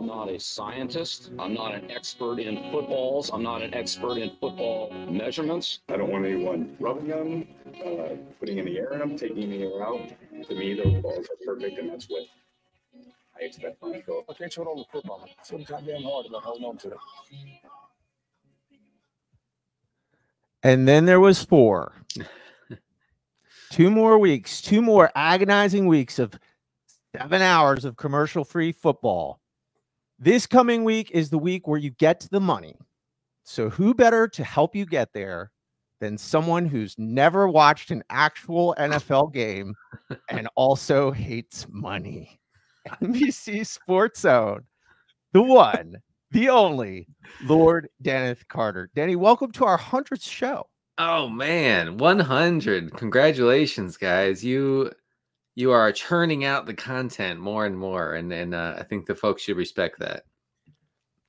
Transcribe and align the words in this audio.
I'm 0.00 0.06
not 0.06 0.30
a 0.30 0.40
scientist. 0.40 1.30
I'm 1.38 1.52
not 1.52 1.74
an 1.74 1.90
expert 1.90 2.38
in 2.38 2.72
footballs. 2.72 3.30
I'm 3.34 3.42
not 3.42 3.60
an 3.60 3.74
expert 3.74 4.16
in 4.16 4.30
football 4.40 4.90
measurements. 5.10 5.80
I 5.90 5.98
don't 5.98 6.10
want 6.10 6.24
anyone 6.24 6.74
rubbing 6.80 7.08
them, 7.08 7.46
uh, 7.84 8.16
putting 8.38 8.58
any 8.58 8.78
air 8.78 8.94
in 8.94 9.00
them, 9.00 9.18
taking 9.18 9.42
any 9.42 9.62
air 9.62 9.84
out. 9.84 10.00
To 10.48 10.54
me, 10.54 10.72
those 10.72 11.02
balls 11.02 11.26
are 11.26 11.44
perfect, 11.44 11.78
and 11.78 11.90
that's 11.90 12.06
what 12.06 12.22
I 13.38 13.44
expect 13.44 13.78
from 13.78 13.92
a 13.92 14.00
goal. 14.00 14.24
I 14.26 14.32
can't 14.32 14.50
show 14.50 14.62
it 14.62 14.68
on 14.68 14.78
the 14.78 14.84
football. 14.90 15.28
It's 15.38 15.50
so 15.50 15.58
goddamn 15.58 16.02
hard 16.02 16.24
about 16.24 16.44
holding 16.44 16.64
on 16.64 16.78
to 16.78 16.92
it. 16.92 16.98
And 20.62 20.88
then 20.88 21.04
there 21.04 21.20
was 21.20 21.44
four. 21.44 21.92
two 23.70 23.90
more 23.90 24.18
weeks, 24.18 24.62
two 24.62 24.80
more 24.80 25.10
agonizing 25.14 25.86
weeks 25.86 26.18
of 26.18 26.40
seven 27.14 27.42
hours 27.42 27.84
of 27.84 27.98
commercial 27.98 28.46
free 28.46 28.72
football. 28.72 29.39
This 30.22 30.46
coming 30.46 30.84
week 30.84 31.10
is 31.12 31.30
the 31.30 31.38
week 31.38 31.66
where 31.66 31.78
you 31.78 31.92
get 31.92 32.28
the 32.30 32.42
money. 32.42 32.76
So, 33.42 33.70
who 33.70 33.94
better 33.94 34.28
to 34.28 34.44
help 34.44 34.76
you 34.76 34.84
get 34.84 35.14
there 35.14 35.50
than 35.98 36.18
someone 36.18 36.66
who's 36.66 36.94
never 36.98 37.48
watched 37.48 37.90
an 37.90 38.04
actual 38.10 38.74
NFL 38.78 39.32
game 39.32 39.74
and 40.28 40.46
also 40.56 41.10
hates 41.10 41.66
money? 41.70 42.38
NBC 43.02 43.66
Sports 43.66 44.20
Zone, 44.20 44.64
the 45.32 45.40
one, 45.40 45.96
the 46.32 46.50
only 46.50 47.08
Lord 47.44 47.88
Denneth 48.02 48.46
Carter. 48.46 48.90
Denny, 48.94 49.16
welcome 49.16 49.50
to 49.52 49.64
our 49.64 49.78
100th 49.78 50.28
show. 50.28 50.66
Oh 50.98 51.30
man, 51.30 51.96
100. 51.96 52.92
Congratulations, 52.92 53.96
guys. 53.96 54.44
You 54.44 54.92
you 55.60 55.70
are 55.70 55.92
churning 55.92 56.44
out 56.44 56.66
the 56.66 56.74
content 56.74 57.38
more 57.38 57.66
and 57.66 57.78
more 57.78 58.14
and 58.14 58.32
and 58.32 58.54
uh, 58.54 58.76
I 58.78 58.82
think 58.82 59.06
the 59.06 59.14
folks 59.14 59.42
should 59.42 59.56
respect 59.56 59.98
that. 60.00 60.24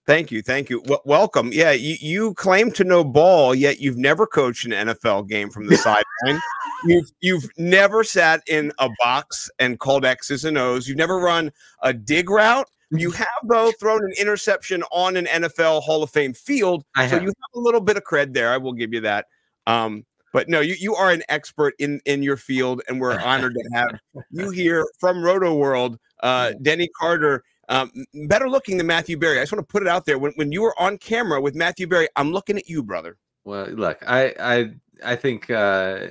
Thank 0.08 0.32
you, 0.32 0.42
thank 0.42 0.70
you. 0.70 0.82
W- 0.82 1.02
welcome. 1.06 1.52
Yeah, 1.54 1.72
you, 1.72 1.96
you 2.00 2.34
claim 2.34 2.72
to 2.72 2.84
know 2.84 3.04
ball, 3.04 3.54
yet 3.54 3.80
you've 3.80 3.98
never 3.98 4.26
coached 4.26 4.66
an 4.66 4.72
NFL 4.72 5.28
game 5.30 5.50
from 5.50 5.68
the 5.68 5.78
sideline. 5.78 6.42
You've 6.84 7.12
you've 7.20 7.48
never 7.60 8.04
sat 8.04 8.42
in 8.48 8.72
a 8.80 8.90
box 8.98 9.52
and 9.60 9.80
called 9.80 10.04
X's 10.04 10.46
and 10.46 10.58
O's. 10.58 10.88
You've 10.88 10.98
never 10.98 11.18
run 11.20 11.52
a 11.84 11.94
dig 11.94 12.28
route. 12.28 12.68
You 12.90 13.12
have 13.22 13.28
though 13.44 13.72
thrown 13.80 14.04
an 14.04 14.14
interception 14.20 14.82
on 14.92 15.16
an 15.16 15.26
NFL 15.26 15.84
Hall 15.84 16.02
of 16.02 16.10
Fame 16.10 16.34
field, 16.34 16.84
so 16.96 17.04
you 17.04 17.28
have 17.28 17.36
a 17.54 17.60
little 17.60 17.82
bit 17.82 17.98
of 17.98 18.04
cred 18.04 18.34
there. 18.34 18.52
I 18.52 18.58
will 18.58 18.74
give 18.74 18.94
you 18.94 19.02
that. 19.02 19.28
Um, 19.68 20.06
but 20.32 20.50
no, 20.50 20.60
you, 20.60 20.76
you 20.80 20.96
are 20.96 21.12
an 21.12 21.24
expert 21.30 21.74
in 21.80 22.02
in 22.06 22.24
your 22.24 22.38
field, 22.38 22.82
and 22.88 23.00
we're 23.00 23.20
honored 23.20 23.54
to 23.54 23.70
have 23.74 24.00
you 24.30 24.50
here 24.52 24.86
from 25.00 25.18
Rotoworld, 25.18 25.98
uh, 26.22 26.54
Denny 26.62 26.90
Carter. 27.00 27.44
Um, 27.70 27.92
better 28.28 28.50
looking 28.50 28.78
than 28.78 28.88
Matthew 28.88 29.18
Berry. 29.18 29.40
I 29.40 29.44
just 29.44 29.54
want 29.54 29.66
to 29.66 29.72
put 29.72 29.82
it 29.82 29.88
out 29.88 30.06
there. 30.06 30.20
When, 30.20 30.34
when 30.36 30.52
you 30.52 30.62
were 30.62 30.76
on 30.78 30.98
camera 30.98 31.40
with 31.40 31.56
Matthew 31.56 31.88
Berry, 31.88 32.10
I'm 32.18 32.32
looking 32.32 32.58
at 32.58 32.68
you, 32.68 32.84
brother. 32.84 33.18
Well, 33.46 33.68
look, 33.68 34.00
I 34.06 34.34
I 34.40 34.74
I 35.04 35.16
think 35.16 35.50
uh, 35.50 36.08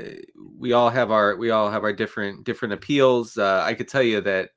we 0.59 0.73
all 0.73 0.91
have 0.91 1.11
our 1.11 1.37
we 1.37 1.51
all 1.51 1.71
have 1.71 1.85
our 1.85 1.93
different 1.93 2.45
different 2.45 2.75
appeals. 2.75 3.37
Uh, 3.37 3.63
I 3.65 3.75
could 3.75 3.89
tell 3.89 4.03
you 4.03 4.21
that 4.23 4.51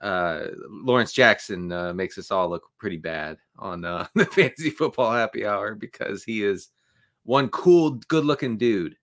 uh, 0.00 0.46
Lawrence 0.68 1.12
Jackson 1.12 1.72
uh, 1.72 1.92
makes 1.92 2.18
us 2.18 2.30
all 2.30 2.48
look 2.48 2.64
pretty 2.78 2.98
bad 2.98 3.38
on 3.58 3.84
uh, 3.84 4.06
the 4.14 4.26
fantasy 4.26 4.70
football 4.70 5.12
happy 5.12 5.46
hour 5.46 5.74
because 5.74 6.24
he 6.24 6.42
is 6.42 6.68
one 7.26 7.48
cool, 7.50 7.90
good-looking 8.08 8.56
dude. 8.56 8.96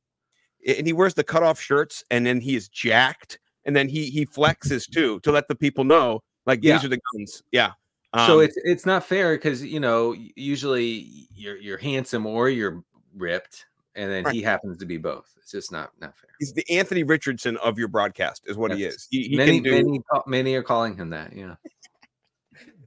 and 0.66 0.88
he 0.88 0.94
wears 0.94 1.14
the 1.14 1.24
cutoff 1.24 1.60
shirts, 1.60 2.04
and 2.10 2.26
then 2.26 2.40
he 2.42 2.56
is 2.56 2.68
jacked, 2.70 3.38
and 3.66 3.76
then 3.76 3.88
he 3.90 4.10
he 4.10 4.26
flexes 4.26 4.90
too 4.90 5.20
to 5.20 5.32
let 5.32 5.48
the 5.50 5.56
people 5.56 5.84
know, 5.84 6.22
like 6.46 6.64
Yeah. 6.64 6.78
these 6.78 6.86
are 6.86 6.90
the 6.90 7.00
guns. 7.14 7.44
Yeah. 7.52 7.72
so 8.16 8.40
Um, 8.40 8.46
it's 8.46 8.56
it's 8.64 8.86
not 8.86 9.04
fair 9.06 9.36
because 9.36 9.64
you 9.64 9.80
know 9.80 10.16
usually 10.36 11.28
you're 11.36 11.58
you're 11.58 11.78
handsome 11.78 12.26
or 12.26 12.50
you're 12.50 12.84
ripped, 13.16 13.66
and 13.96 14.10
then 14.10 14.24
Right. 14.24 14.34
he 14.36 14.42
happens 14.42 14.78
to 14.78 14.86
be 14.86 14.98
both. 14.98 15.30
It's 15.38 15.52
just 15.52 15.72
not 15.72 15.92
not 16.00 16.16
fair. 16.16 16.30
he's 16.40 16.54
the 16.54 16.66
Anthony 16.70 17.04
Richardson 17.04 17.58
of 17.58 17.78
your 17.78 17.90
broadcast, 17.90 18.44
is 18.48 18.56
what 18.56 18.72
he 18.74 18.86
is. 18.86 19.08
He, 19.12 19.24
he 19.28 19.36
many 19.36 19.60
do 19.60 19.72
many 19.72 20.02
many 20.28 20.56
are 20.56 20.64
calling 20.64 20.96
him 20.96 21.10
that. 21.10 21.36
Yeah. 21.36 21.56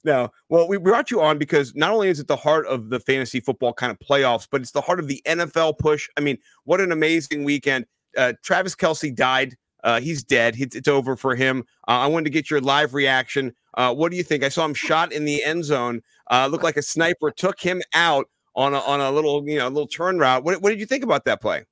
No. 0.06 0.30
Well, 0.48 0.68
we 0.68 0.78
brought 0.78 1.10
you 1.10 1.20
on 1.20 1.36
because 1.36 1.74
not 1.74 1.90
only 1.90 2.08
is 2.08 2.20
it 2.20 2.28
the 2.28 2.36
heart 2.36 2.64
of 2.68 2.90
the 2.90 3.00
fantasy 3.00 3.40
football 3.40 3.72
kind 3.72 3.90
of 3.90 3.98
playoffs, 3.98 4.46
but 4.48 4.60
it's 4.60 4.70
the 4.70 4.80
heart 4.80 5.00
of 5.00 5.08
the 5.08 5.20
NFL 5.26 5.80
push. 5.80 6.08
I 6.16 6.20
mean, 6.20 6.38
what 6.62 6.80
an 6.80 6.92
amazing 6.92 7.42
weekend! 7.42 7.86
Uh, 8.16 8.34
Travis 8.44 8.76
Kelce 8.76 9.12
died. 9.12 9.56
Uh, 9.82 10.00
he's 10.00 10.22
dead. 10.22 10.54
It's, 10.58 10.76
it's 10.76 10.86
over 10.86 11.16
for 11.16 11.34
him. 11.34 11.64
Uh, 11.88 11.98
I 11.98 12.06
wanted 12.06 12.24
to 12.26 12.30
get 12.30 12.50
your 12.50 12.60
live 12.60 12.94
reaction. 12.94 13.52
Uh, 13.74 13.92
what 13.92 14.12
do 14.12 14.16
you 14.16 14.22
think? 14.22 14.44
I 14.44 14.48
saw 14.48 14.64
him 14.64 14.74
shot 14.74 15.12
in 15.12 15.24
the 15.24 15.42
end 15.42 15.64
zone. 15.64 16.02
Uh, 16.30 16.46
looked 16.46 16.64
like 16.64 16.76
a 16.76 16.82
sniper 16.82 17.32
took 17.32 17.58
him 17.60 17.82
out 17.92 18.28
on 18.54 18.74
a, 18.74 18.78
on 18.78 19.00
a 19.00 19.10
little 19.10 19.46
you 19.48 19.58
know 19.58 19.66
little 19.66 19.88
turn 19.88 20.20
route. 20.20 20.44
What, 20.44 20.62
what 20.62 20.70
did 20.70 20.78
you 20.78 20.86
think 20.86 21.02
about 21.02 21.24
that 21.24 21.40
play? 21.40 21.64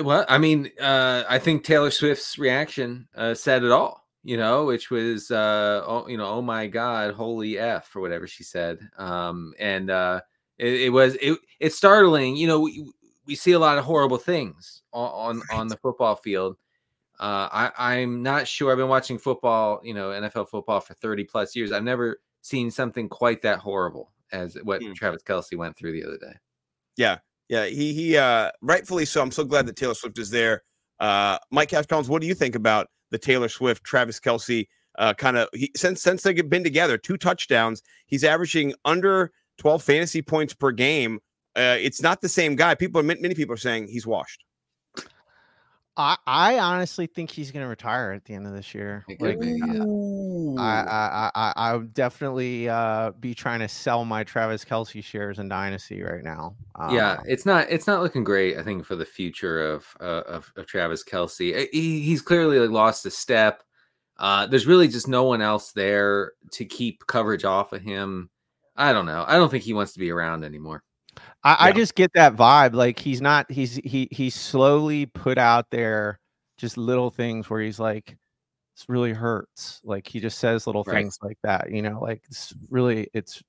Well, 0.00 0.24
I 0.28 0.38
mean, 0.38 0.70
uh, 0.80 1.24
I 1.28 1.40
think 1.40 1.64
Taylor 1.64 1.90
Swift's 1.90 2.38
reaction 2.38 3.08
said 3.34 3.64
it 3.64 3.72
all. 3.72 4.05
You 4.26 4.36
know, 4.36 4.64
which 4.64 4.90
was, 4.90 5.30
uh, 5.30 5.84
oh, 5.86 6.08
you 6.08 6.16
know, 6.16 6.26
oh 6.26 6.42
my 6.42 6.66
God, 6.66 7.14
holy 7.14 7.58
f 7.60 7.94
or 7.94 8.00
whatever 8.00 8.26
she 8.26 8.42
said. 8.42 8.80
Um, 8.98 9.54
and 9.60 9.88
uh, 9.88 10.20
it, 10.58 10.80
it 10.86 10.88
was 10.90 11.14
it, 11.22 11.38
it's 11.60 11.76
startling. 11.76 12.36
You 12.36 12.48
know, 12.48 12.60
we, 12.60 12.90
we 13.24 13.36
see 13.36 13.52
a 13.52 13.58
lot 13.60 13.78
of 13.78 13.84
horrible 13.84 14.18
things 14.18 14.82
on 14.92 15.38
on, 15.38 15.42
on 15.52 15.68
the 15.68 15.76
football 15.76 16.16
field. 16.16 16.56
Uh, 17.20 17.48
I, 17.52 17.94
I'm 17.94 18.22
not 18.22 18.48
sure. 18.48 18.72
I've 18.72 18.78
been 18.78 18.88
watching 18.88 19.16
football, 19.16 19.80
you 19.84 19.94
know, 19.94 20.10
NFL 20.10 20.48
football 20.48 20.80
for 20.80 20.94
30 20.94 21.22
plus 21.24 21.54
years. 21.54 21.70
I've 21.70 21.84
never 21.84 22.20
seen 22.42 22.68
something 22.70 23.08
quite 23.08 23.42
that 23.42 23.60
horrible 23.60 24.12
as 24.32 24.56
what 24.64 24.82
Hmm. 24.82 24.92
Travis 24.92 25.22
Kelce 25.22 25.56
went 25.56 25.76
through 25.76 25.92
the 25.92 26.04
other 26.04 26.18
day. 26.18 26.34
Yeah, 26.96 27.18
yeah, 27.48 27.66
he 27.66 27.94
he 27.94 28.16
uh 28.16 28.50
rightfully 28.60 29.04
so. 29.04 29.22
I'm 29.22 29.30
so 29.30 29.44
glad 29.44 29.66
that 29.66 29.76
Taylor 29.76 29.94
Swift 29.94 30.18
is 30.18 30.30
there. 30.30 30.64
Uh 30.98 31.38
Mike 31.52 31.68
Cash 31.68 31.86
Collins, 31.86 32.08
what 32.08 32.20
do 32.22 32.26
you 32.26 32.34
think 32.34 32.56
about 32.56 32.88
the 33.10 33.18
Taylor 33.18 33.48
Swift, 33.48 33.84
Travis 33.84 34.20
Kelce 34.20 34.66
uh 34.98 35.12
kind 35.14 35.36
of 35.36 35.48
since 35.76 36.02
since 36.02 36.22
they've 36.22 36.48
been 36.48 36.64
together, 36.64 36.96
two 36.98 37.16
touchdowns, 37.16 37.82
he's 38.06 38.24
averaging 38.24 38.74
under 38.84 39.32
12 39.58 39.82
fantasy 39.82 40.22
points 40.22 40.54
per 40.54 40.72
game. 40.72 41.20
Uh 41.54 41.76
it's 41.78 42.02
not 42.02 42.20
the 42.20 42.28
same 42.28 42.56
guy. 42.56 42.74
People 42.74 43.02
many 43.02 43.34
people 43.34 43.54
are 43.54 43.58
saying 43.58 43.88
he's 43.88 44.06
washed. 44.06 44.44
I, 45.96 46.16
I 46.26 46.58
honestly 46.58 47.06
think 47.06 47.30
he's 47.30 47.50
going 47.50 47.64
to 47.64 47.68
retire 47.68 48.12
at 48.12 48.24
the 48.24 48.34
end 48.34 48.46
of 48.46 48.52
this 48.52 48.74
year. 48.74 49.04
Like. 49.18 49.38
I, 50.58 50.60
I, 50.60 51.30
I, 51.34 51.52
I 51.56 51.74
would 51.74 51.94
definitely 51.94 52.68
uh, 52.68 53.12
be 53.12 53.34
trying 53.34 53.60
to 53.60 53.68
sell 53.68 54.04
my 54.04 54.22
Travis 54.22 54.64
Kelce 54.64 55.02
shares 55.02 55.38
in 55.38 55.48
Dynasty 55.48 56.02
right 56.02 56.22
now. 56.22 56.54
yeah, 56.90 57.12
Uh, 57.12 57.22
it's 57.26 57.46
not 57.46 57.66
it's 57.70 57.86
not 57.86 58.02
looking 58.02 58.24
great. 58.24 58.58
I 58.58 58.62
think 58.62 58.84
for 58.84 58.96
the 58.96 59.04
future 59.04 59.72
of 59.72 59.86
uh, 60.00 60.22
of, 60.26 60.52
of 60.56 60.66
Travis 60.66 61.02
Kelce, 61.02 61.62
Uh, 61.62 61.66
he, 61.72 62.00
he's 62.00 62.22
clearly 62.22 62.58
like 62.58 62.70
lost 62.70 63.06
a 63.06 63.10
step. 63.10 63.62
Uh, 64.18 64.46
there's 64.46 64.66
really 64.66 64.88
just 64.88 65.08
no 65.08 65.24
one 65.24 65.42
else 65.42 65.72
there 65.72 66.32
to 66.52 66.64
keep 66.64 67.06
coverage 67.06 67.44
off 67.44 67.72
of 67.72 67.82
him. 67.82 68.30
I 68.76 68.92
don't 68.92 69.06
know. 69.06 69.24
I 69.26 69.36
don't 69.36 69.50
think 69.50 69.64
he 69.64 69.72
wants 69.72 69.92
to 69.94 69.98
be 69.98 70.10
around 70.10 70.44
anymore. 70.44 70.82
I, 71.44 71.68
I 71.68 71.72
just 71.72 71.94
get 71.94 72.12
that 72.14 72.36
vibe. 72.36 72.74
Like 72.74 72.98
he's 72.98 73.20
not. 73.20 73.50
He's 73.50 73.76
he 73.76 74.08
he 74.10 74.30
slowly 74.30 75.06
put 75.06 75.38
out 75.38 75.70
there 75.70 76.20
just 76.58 76.76
little 76.76 77.10
things 77.10 77.48
where 77.50 77.60
he's 77.60 77.78
like, 77.80 78.16
"This 78.76 78.86
really 78.88 79.12
hurts." 79.12 79.80
Like 79.84 80.06
he 80.08 80.20
just 80.20 80.38
says 80.38 80.66
little 80.66 80.84
Right. 80.84 80.96
things 80.96 81.18
like 81.22 81.38
that. 81.44 81.70
You 81.72 81.82
know, 81.82 82.00
like 82.00 82.22
it's 82.28 82.54
really 82.70 83.08
it's 83.14 83.42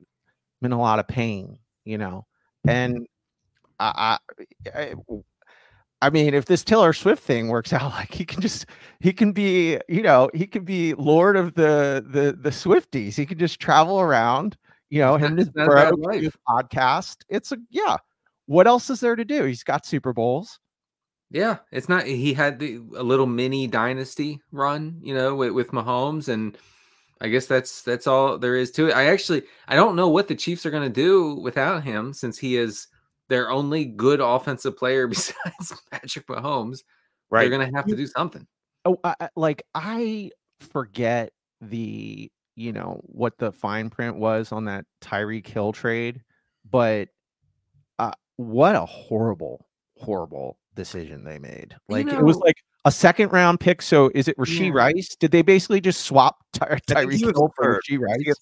been 0.61 0.73
a 0.73 0.79
lot 0.79 1.00
of 1.00 1.07
pain. 1.07 1.59
You 1.85 1.97
know, 2.00 2.25
and 2.67 3.07
I, 3.79 4.19
I, 4.75 4.79
I 4.79 4.95
I 6.01 6.09
mean, 6.11 6.33
if 6.33 6.45
this 6.45 6.63
Taylor 6.63 6.94
Swift 6.94 7.23
thing 7.23 7.47
works 7.47 7.73
out, 7.73 7.91
like 7.94 8.13
he 8.13 8.25
can 8.25 8.41
just 8.41 8.66
he 9.00 9.13
can 9.13 9.31
be, 9.31 9.79
you 9.89 10.01
know, 10.03 10.29
he 10.33 10.47
can 10.47 10.63
be 10.63 10.94
lord 10.95 11.35
of 11.38 11.53
the 11.56 12.06
the 12.07 12.38
the 12.39 12.50
Swifties. 12.51 13.16
He 13.16 13.25
can 13.25 13.38
just 13.39 13.59
travel 13.59 14.00
around, 14.00 14.57
you 14.89 15.00
know, 15.01 15.16
him 15.18 15.31
and 15.31 15.39
his 15.39 15.48
it's 15.48 15.56
not 15.56 15.69
a 15.69 15.75
bad 15.75 15.89
bro 15.95 16.12
do 16.13 16.22
life. 16.22 16.38
a 16.48 16.63
podcast. 16.63 17.18
It's 17.30 17.51
a 17.51 17.57
yeah. 17.69 17.98
What 18.45 18.68
else 18.68 18.89
is 18.89 19.00
there 19.01 19.16
to 19.16 19.25
do? 19.25 19.44
He's 19.44 19.63
got 19.63 19.86
Super 19.86 20.13
Bowls. 20.13 20.60
Yeah, 21.30 21.57
it's 21.72 21.89
not. 21.89 22.06
He 22.06 22.34
had 22.34 22.60
the, 22.60 22.78
a 22.95 23.04
little 23.04 23.25
mini 23.25 23.68
dynasty 23.68 24.39
run, 24.54 24.98
you 25.01 25.13
know, 25.13 25.36
with, 25.36 25.51
with 25.51 25.72
Mahomes, 25.72 26.30
and 26.30 26.57
I 27.19 27.28
guess 27.28 27.48
that's 27.48 27.81
that's 27.81 28.07
all 28.07 28.38
there 28.38 28.56
is 28.56 28.72
to 28.72 28.88
it. 28.88 28.94
I 28.95 29.07
actually 29.07 29.44
I 29.68 29.75
don't 29.75 29.98
know 29.98 30.07
what 30.07 30.30
the 30.30 30.36
Chiefs 30.36 30.66
are 30.66 30.72
going 30.72 30.84
to 30.84 30.90
do 30.90 31.36
without 31.36 31.83
him, 31.83 32.13
since 32.13 32.38
he 32.38 32.56
is 32.56 32.88
their 33.28 33.50
only 33.51 33.83
good 33.83 34.22
offensive 34.22 34.78
player 34.78 35.06
besides 35.07 35.74
Patrick 35.92 36.28
Mahomes. 36.28 36.83
Right, 37.30 37.42
they're 37.50 37.57
going 37.57 37.69
to 37.69 37.75
have 37.75 37.88
to 37.88 37.95
do 37.98 38.07
something. 38.07 38.48
Oh, 38.86 38.98
I- 39.04 39.28
like 39.36 39.63
I 39.75 40.31
forget 40.62 41.33
the 41.60 42.31
you 42.57 42.74
know 42.74 43.00
what 43.04 43.38
the 43.38 43.51
fine 43.51 43.89
print 43.89 44.18
was 44.18 44.51
on 44.51 44.65
that 44.65 44.83
Tyreek 45.01 45.45
Hill 45.48 45.71
trade, 45.71 46.21
but 46.69 47.07
uh, 48.00 48.12
what 48.38 48.75
a 48.75 48.83
horrible, 48.86 49.68
horrible 49.95 50.57
decision 50.75 51.24
they 51.24 51.38
made. 51.38 51.75
You 51.88 51.95
Like 51.95 52.07
it 52.07 52.21
was 52.21 52.38
like 52.38 52.57
a 52.83 52.92
second 52.92 53.31
round 53.31 53.59
pick. 53.59 53.81
So 53.83 54.12
is 54.15 54.27
it 54.27 54.36
Rashee 54.38 54.68
Yeah. 54.68 54.74
Rice? 54.74 55.15
Did 55.15 55.30
they 55.31 55.44
basically 55.44 55.80
just 55.80 56.01
swap 56.01 56.38
Ty- 56.54 56.65
I 56.65 56.80
think 56.80 57.12
he 57.12 57.18
Tyreek 57.19 57.25
was 57.27 57.38
Hill 57.38 57.54
for. 57.56 57.75
Rashee 57.75 57.75
Was 57.75 57.81
he 57.88 57.95
a 57.95 58.00
Rice? 58.00 58.36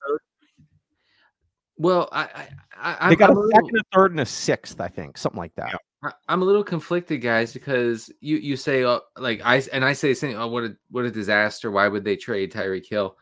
Well, 1.77 2.07
I, 2.13 2.47
I, 2.77 2.97
I 3.01 3.09
they 3.09 3.15
got 3.17 3.31
I'm 3.31 3.37
a 3.37 3.41
a 3.41 3.49
second, 3.53 3.77
a 3.77 3.83
third, 3.93 4.11
and 4.11 4.21
a 4.21 4.25
sixth, 4.25 4.79
I 4.79 4.87
think, 4.87 5.17
something 5.17 5.39
like 5.39 5.53
that. 5.55 5.75
I- 6.03 6.13
I'm 6.29 6.41
a 6.41 6.45
little 6.45 6.63
conflicted, 6.63 7.19
guys, 7.21 7.51
because 7.51 8.09
you 8.21 8.37
you 8.37 8.55
say 8.55 8.83
uh, 8.85 8.99
like 9.17 9.41
I 9.43 9.61
and 9.73 9.83
I 9.83 9.91
say 9.91 10.09
the 10.09 10.15
same. 10.15 10.37
Oh, 10.37 10.47
what 10.47 10.63
a 10.63 10.77
what 10.89 11.03
a 11.03 11.11
disaster! 11.11 11.71
Why 11.71 11.89
would 11.89 12.05
they 12.05 12.15
trade 12.15 12.53
Tyreek 12.53 12.87
Hill? 12.87 13.17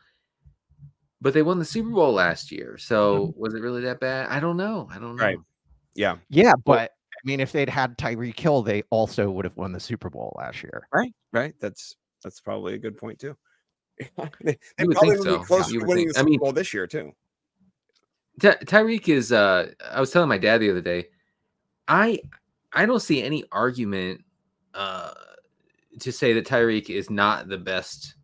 But 1.23 1.33
they 1.33 1.41
won 1.41 1.57
the 1.57 1.65
Super 1.65 1.89
Bowl 1.89 2.11
last 2.11 2.51
year, 2.51 2.77
so 2.77 3.33
was 3.37 3.53
it 3.53 3.61
really 3.61 3.81
that 3.83 3.99
bad? 4.01 4.27
I 4.29 4.39
don't 4.41 4.57
know. 4.57 4.89
I 4.91 4.99
don't 4.99 5.15
know. 5.15 5.23
Right. 5.23 5.37
Yeah. 5.95 6.17
Yeah, 6.29 6.53
but 6.65 6.91
I 6.91 7.19
mean, 7.23 7.39
if 7.39 7.53
they'd 7.53 7.69
had 7.69 7.97
Tyreek 7.97 8.37
Hill, 8.37 8.61
they 8.61 8.83
also 8.89 9.31
would 9.31 9.45
have 9.45 9.55
won 9.55 9.71
the 9.71 9.79
Super 9.79 10.09
Bowl 10.09 10.35
last 10.37 10.61
year. 10.61 10.85
Right. 10.93 11.13
Right. 11.31 11.55
That's 11.61 11.95
that's 12.23 12.41
probably 12.41 12.73
a 12.73 12.77
good 12.77 12.97
point 12.97 13.19
too. 13.19 13.37
they 14.41 14.57
they 14.77 14.85
would 14.85 14.97
probably 14.97 15.15
think 15.15 15.25
would 15.25 15.39
be 15.39 15.39
so. 15.39 15.43
close 15.45 15.71
You 15.71 15.79
to 15.79 15.85
winning 15.85 16.05
think- 16.07 16.13
the 16.15 16.19
I 16.19 16.21
Super 16.23 16.29
mean- 16.29 16.39
Bowl 16.39 16.51
this 16.51 16.73
year 16.73 16.87
too. 16.87 17.11
Ty- 18.41 18.57
Tyreek 18.65 19.07
is. 19.07 19.31
uh 19.31 19.71
I 19.89 19.99
was 20.01 20.11
telling 20.11 20.27
my 20.29 20.37
dad 20.37 20.57
the 20.59 20.71
other 20.71 20.81
day. 20.81 21.07
I 21.87 22.19
I 22.73 22.85
don't 22.85 22.99
see 23.01 23.23
any 23.23 23.45
argument 23.51 24.21
uh 24.73 25.13
to 25.99 26.11
say 26.11 26.33
that 26.33 26.45
Tyreek 26.47 26.89
is 26.89 27.09
not 27.09 27.47
the 27.47 27.57
best 27.59 28.15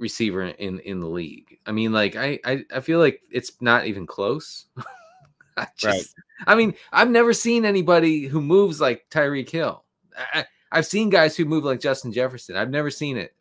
receiver 0.00 0.42
in 0.42 0.80
in 0.80 0.98
the 0.98 1.06
league. 1.06 1.58
I 1.66 1.72
mean, 1.72 1.92
like 1.92 2.16
I 2.16 2.40
I, 2.44 2.64
I 2.74 2.80
feel 2.80 2.98
like 2.98 3.20
it's 3.30 3.52
not 3.60 3.86
even 3.86 4.06
close. 4.06 4.66
I 5.56 5.66
just, 5.76 6.14
I 6.46 6.54
mean, 6.54 6.74
I've 6.90 7.10
never 7.10 7.32
seen 7.34 7.64
anybody 7.66 8.26
who 8.26 8.40
moves 8.40 8.80
like 8.80 9.04
Tyreek 9.10 9.50
Hill. 9.50 9.84
I, 10.16 10.40
I- 10.40 10.46
I've 10.72 10.86
seen 10.86 11.10
guys 11.10 11.36
who 11.36 11.44
move 11.46 11.64
like 11.64 11.80
Justin 11.80 12.12
Jefferson. 12.12 12.56
I've 12.56 12.70
never 12.70 12.92
seen 12.92 13.16
it 13.16 13.34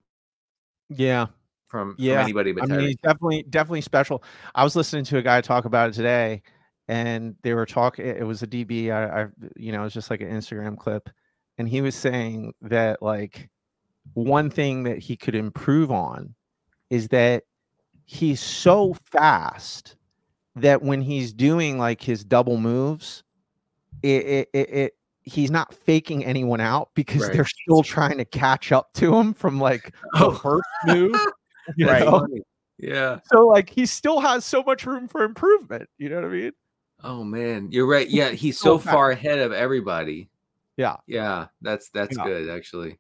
Yeah, 0.90 1.28
from, 1.68 1.94
Yeah, 2.00 2.16
from 2.16 2.24
anybody 2.24 2.54
but 2.54 2.64
I 2.64 2.66
mean, 2.66 2.88
he's 2.88 2.96
definitely 2.98 3.44
definitely 3.44 3.82
special. 3.82 4.24
I 4.56 4.64
was 4.64 4.76
listening 4.76 5.04
to 5.06 5.20
a 5.20 5.22
guy 5.22 5.40
talk 5.40 5.66
about 5.66 5.90
it 5.90 5.94
today, 5.94 6.42
and 6.88 7.36
they 7.44 7.54
were 7.54 7.68
talking. 7.68 8.08
It 8.08 8.26
was 8.26 8.42
a 8.42 8.48
DB. 8.48 8.90
I, 8.92 9.22
I, 9.22 9.28
you 9.56 9.72
know, 9.72 9.82
it 9.82 9.84
was 9.84 9.94
just 9.94 10.10
like 10.10 10.22
an 10.22 10.32
Instagram 10.32 10.76
clip, 10.76 11.08
and 11.60 11.70
he 11.70 11.82
was 11.82 11.94
saying 11.94 12.52
that 12.64 13.04
like 13.04 13.48
one 14.14 14.50
thing 14.50 14.82
that 14.84 14.98
he 14.98 15.16
could 15.16 15.36
improve 15.36 15.92
on 15.92 16.34
is 16.90 17.08
that 17.10 17.44
he's 18.06 18.40
so 18.40 18.96
fast 19.06 19.96
that 20.56 20.82
when 20.82 21.02
he's 21.02 21.32
doing 21.34 21.78
like 21.78 22.02
his 22.02 22.24
double 22.24 22.58
moves, 22.58 23.24
it 24.02 24.26
it, 24.26 24.50
it, 24.54 24.70
it 24.70 24.94
he's 25.22 25.52
not 25.52 25.74
faking 25.74 26.26
anyone 26.26 26.60
out 26.62 26.90
because 26.96 27.22
Right. 27.24 27.34
they're 27.34 27.46
still 27.46 27.84
trying 27.84 28.18
to 28.18 28.26
catch 28.26 28.72
up 28.72 28.92
to 28.94 29.16
him 29.16 29.34
from 29.34 29.60
like 29.60 29.94
the 30.14 30.26
Oh. 30.26 30.32
first 30.32 30.68
move. 30.86 31.14
right. 31.80 32.04
Know? 32.04 32.28
Yeah. 32.80 33.20
So 33.32 33.46
like 33.46 33.70
he 33.70 33.86
still 33.86 34.20
has 34.22 34.44
so 34.46 34.64
much 34.64 34.86
room 34.86 35.08
for 35.08 35.24
improvement. 35.24 35.88
You 35.98 36.10
know 36.10 36.16
what 36.16 36.26
I 36.26 36.30
mean? 36.30 36.52
Oh 37.04 37.24
man, 37.24 37.70
you're 37.72 37.86
right. 37.88 38.10
Yeah, 38.10 38.32
he's 38.32 38.58
so 38.60 38.78
so 38.78 38.92
far 38.92 39.12
ahead 39.12 39.40
of 39.40 39.52
everybody. 39.54 40.30
Yeah. 40.78 40.96
Yeah, 41.08 41.48
that's 41.62 41.90
that's 41.92 42.18
Yeah. 42.18 42.24
good 42.26 42.50
actually. 42.50 42.98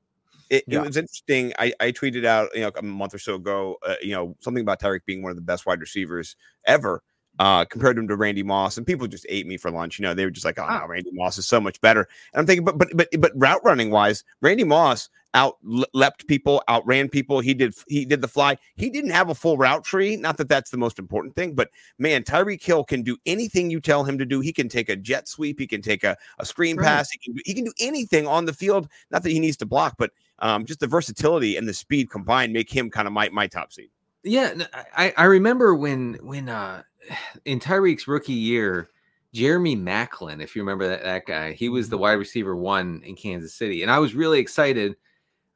It, 0.50 0.64
Yeah. 0.68 0.80
it 0.82 0.88
was 0.88 0.98
interesting. 0.98 1.54
I, 1.60 1.74
I 1.80 1.92
tweeted 1.92 2.26
out, 2.26 2.50
you 2.56 2.62
know, 2.62 2.72
a 2.76 2.82
month 2.82 3.14
or 3.14 3.20
so 3.20 3.36
ago, 3.36 3.78
uh, 3.86 3.96
you 4.02 4.14
know, 4.14 4.36
something 4.40 4.62
about 4.62 4.80
Tyreek 4.82 5.06
being 5.06 5.22
one 5.22 5.30
of 5.32 5.36
the 5.36 5.42
best 5.44 5.66
wide 5.66 5.80
receivers 5.82 6.36
ever. 6.66 7.04
Uh, 7.38 7.64
compared 7.64 7.98
him 7.98 8.06
to 8.06 8.18
Randy 8.18 8.44
Moss, 8.44 8.76
and 8.76 8.86
people 8.86 9.08
just 9.08 9.26
ate 9.30 9.48
me 9.48 9.56
for 9.56 9.72
lunch. 9.72 9.98
You 9.98 10.04
know, 10.04 10.14
they 10.14 10.26
were 10.26 10.32
just 10.32 10.44
like, 10.46 10.60
"Oh 10.60 10.68
no, 10.68 10.86
Randy 10.88 11.12
Moss 11.14 11.38
is 11.38 11.48
so 11.48 11.62
much 11.62 11.80
better." 11.80 12.02
And 12.34 12.42
I'm 12.42 12.46
thinking, 12.46 12.66
but 12.66 12.78
but 12.78 12.90
but 12.94 13.08
but 13.18 13.32
route 13.34 13.64
running 13.64 13.92
wise, 13.92 14.26
Randy 14.42 14.66
Moss 14.66 15.08
out 15.36 15.56
le- 15.64 15.86
leapt 15.94 16.28
people, 16.28 16.62
outran 16.68 17.08
people. 17.08 17.40
He 17.40 17.54
did 17.54 17.74
he 17.88 18.04
did 18.04 18.20
the 18.20 18.28
fly. 18.28 18.58
He 18.76 18.90
didn't 18.90 19.12
have 19.12 19.30
a 19.30 19.36
full 19.36 19.56
route 19.58 19.86
tree. 19.86 20.18
Not 20.18 20.36
that 20.36 20.50
that's 20.50 20.72
the 20.72 20.78
most 20.78 21.00
important 21.00 21.34
thing, 21.34 21.56
but 21.56 21.70
man, 21.98 22.24
Tyreek 22.24 22.62
Hill 22.62 22.84
can 22.84 23.04
do 23.04 23.16
anything 23.26 23.72
you 23.72 23.80
tell 23.80 24.04
him 24.04 24.18
to 24.18 24.26
do. 24.26 24.42
He 24.42 24.52
can 24.52 24.68
take 24.68 24.90
a 24.90 24.98
jet 24.98 25.30
sweep. 25.30 25.60
He 25.62 25.68
can 25.68 25.82
take 25.82 26.04
a, 26.04 26.18
a 26.40 26.46
screen 26.46 26.76
Right. 26.76 26.88
pass. 26.88 27.10
He 27.10 27.20
can 27.20 27.36
do, 27.36 27.42
he 27.46 27.54
can 27.54 27.64
do 27.64 27.74
anything 27.80 28.28
on 28.28 28.48
the 28.48 28.54
field. 28.54 28.90
Not 29.12 29.24
that 29.24 29.30
he 29.32 29.40
needs 29.40 29.56
to 29.58 29.66
block, 29.66 29.96
but 29.98 30.12
um, 30.42 30.66
just 30.66 30.80
the 30.80 30.88
versatility 30.88 31.58
and 31.58 31.68
the 31.68 31.74
speed 31.74 32.10
combined 32.10 32.54
make 32.54 32.72
him 32.72 32.90
kind 32.90 33.08
of 33.08 33.14
my 33.14 33.30
my 33.30 33.48
top 33.48 33.72
seed. 33.72 33.90
Yeah, 34.24 34.54
I, 34.96 35.14
I 35.18 35.24
remember 35.26 35.76
when 35.76 36.16
when 36.22 36.50
uh 36.50 36.84
in 37.46 37.60
Tyreek's 37.60 38.08
rookie 38.08 38.34
year, 38.34 38.90
Jeremy 39.34 39.76
Maclin, 39.76 40.42
if 40.42 40.56
you 40.56 40.62
remember 40.62 40.88
that 40.88 41.04
that 41.04 41.26
guy, 41.26 41.54
he 41.54 41.70
was 41.70 41.90
the 41.90 41.98
wide 41.98 42.14
receiver 42.14 42.56
one 42.56 43.02
in 43.06 43.16
Kansas 43.16 43.54
City, 43.54 43.84
and 43.84 43.92
I 43.92 44.00
was 44.00 44.16
really 44.16 44.40
excited. 44.40 44.96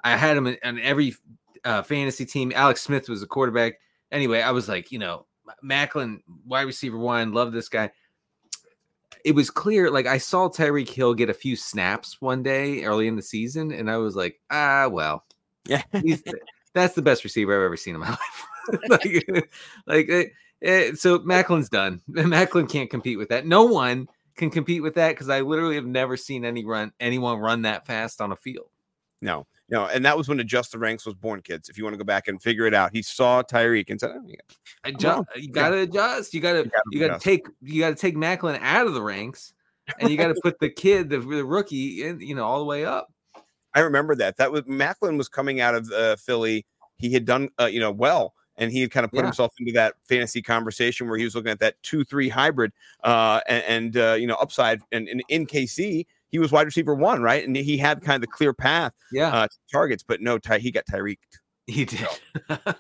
I 0.03 0.17
had 0.17 0.37
him 0.37 0.47
on 0.63 0.79
every 0.79 1.15
uh, 1.63 1.81
fantasy 1.81 2.25
team. 2.25 2.51
Alex 2.55 2.81
Smith 2.81 3.07
was 3.07 3.21
the 3.21 3.27
quarterback. 3.27 3.79
Anyway, 4.11 4.41
I 4.41 4.51
was 4.51 4.67
like, 4.67 4.91
you 4.91 4.99
know, 4.99 5.25
Macklin, 5.61 6.21
wide 6.45 6.63
receiver 6.63 6.97
one, 6.97 7.33
love 7.33 7.51
this 7.51 7.69
guy. 7.69 7.89
It 9.23 9.35
was 9.35 9.49
clear, 9.49 9.89
like 9.89 10.05
I 10.05 10.17
saw 10.17 10.49
Tyreek 10.49 10.89
Hill 10.89 11.13
get 11.13 11.29
a 11.29 11.33
few 11.33 11.55
snaps 11.55 12.19
one 12.21 12.43
day 12.43 12.83
early 12.83 13.07
in 13.07 13.15
the 13.15 13.21
season, 13.21 13.71
and 13.71 13.89
I 13.89 13.97
was 13.97 14.15
like, 14.15 14.39
ah, 14.51 14.87
well, 14.89 15.23
Yeah. 15.65 15.83
that's 16.73 16.95
the 16.95 17.01
best 17.01 17.23
receiver 17.23 17.55
I've 17.55 17.65
ever 17.65 17.77
seen 17.77 17.95
in 17.95 18.01
my 18.01 18.09
life. 18.09 18.47
like, 18.89 19.51
like 19.87 20.09
eh, 20.09 20.25
eh, 20.61 20.91
so 20.95 21.19
Maclin's 21.19 21.69
done. 21.69 22.01
Maclin 22.09 22.69
can't 22.69 22.89
compete 22.89 23.17
with 23.17 23.29
that. 23.29 23.45
No 23.45 23.63
one 23.65 24.07
can 24.35 24.49
compete 24.49 24.81
with 24.81 24.95
that 24.95 25.09
because 25.09 25.29
I 25.29 25.41
literally 25.41 25.75
have 25.75 25.85
never 25.85 26.17
seen 26.17 26.43
any 26.43 26.65
run 26.65 26.91
anyone 26.99 27.39
run 27.39 27.61
that 27.63 27.85
fast 27.85 28.19
on 28.21 28.31
a 28.31 28.35
field. 28.35 28.67
No, 29.23 29.47
no, 29.69 29.85
and 29.85 30.03
that 30.05 30.17
was 30.17 30.27
when 30.27 30.39
Adjust 30.41 30.73
the 30.73 30.77
Ranks 30.77 31.05
was 31.05 31.15
born, 31.15 31.41
kids. 31.41 31.69
If 31.69 31.77
you 31.77 31.85
want 31.85 31.93
to 31.93 31.97
go 31.97 32.03
back 32.03 32.27
and 32.27 32.41
figure 32.43 32.65
it 32.65 32.73
out, 32.73 32.91
he 32.93 33.01
saw 33.01 33.41
Tyreek 33.41 33.89
and 33.89 33.97
said, 33.97 34.11
oh, 34.13 34.21
yeah. 34.27 34.35
Adjust, 34.83 35.23
you 35.37 35.49
gotta 35.49 35.77
adjust. 35.77 36.33
You 36.33 36.41
gotta 36.41 36.63
gotta 36.65 36.83
you 36.91 36.99
gotta 36.99 37.19
take 37.19 37.47
you 37.61 37.79
gotta 37.79 37.95
take 37.95 38.15
Maclin 38.15 38.59
out 38.61 38.85
of 38.85 38.93
the 38.93 39.01
ranks, 39.01 39.53
and 39.99 40.09
you 40.09 40.17
gotta 40.17 40.35
put 40.43 40.59
the 40.59 40.69
kid, 40.69 41.09
the, 41.09 41.19
the 41.19 41.45
rookie, 41.45 42.03
in 42.03 42.19
you 42.19 42.35
know 42.35 42.43
all 42.43 42.59
the 42.59 42.65
way 42.65 42.83
up. 42.83 43.11
I 43.73 43.79
remember 43.79 44.13
that. 44.15 44.35
That 44.37 44.51
was 44.51 44.63
Maclin 44.63 45.17
was 45.17 45.29
coming 45.29 45.61
out 45.61 45.73
of 45.73 45.89
uh, 45.91 46.17
Philly. 46.17 46.65
He 46.97 47.13
had 47.13 47.25
done, 47.25 47.49
uh, 47.59 47.65
you 47.65 47.79
know, 47.79 47.91
well, 47.91 48.33
and 48.57 48.71
he 48.71 48.81
had 48.81 48.91
kind 48.91 49.05
of 49.05 49.11
put 49.11 49.19
Yeah. 49.19 49.25
himself 49.25 49.53
into 49.57 49.71
that 49.73 49.95
fantasy 50.07 50.41
conversation 50.41 51.07
where 51.07 51.17
he 51.17 51.23
was 51.23 51.33
looking 51.35 51.51
at 51.51 51.59
that 51.59 51.81
two-three 51.81 52.29
hybrid, 52.29 52.71
uh, 53.03 53.39
and, 53.47 53.63
and 53.63 53.97
uh, 53.97 54.13
you 54.13 54.27
know, 54.27 54.35
upside. 54.35 54.81
And, 54.91 55.07
and 55.07 55.23
in 55.29 55.47
KC, 55.47 56.05
he 56.33 56.39
was 56.39 56.51
wide 56.51 56.65
receiver 56.65 56.95
one, 56.95 57.21
right? 57.21 57.45
And 57.47 57.55
he 57.55 57.77
had 57.77 58.01
kind 58.01 58.15
of 58.15 58.21
the 58.21 58.27
clear 58.35 58.53
path 58.53 58.91
Yeah, 59.13 59.29
uh, 59.29 59.47
to 59.47 59.55
targets, 59.71 60.03
but 60.03 60.19
no, 60.19 60.37
Ty, 60.39 60.57
he 60.57 60.71
got 60.71 60.83
Tyreek. 60.91 61.19
he 61.67 61.85
did. 61.85 62.07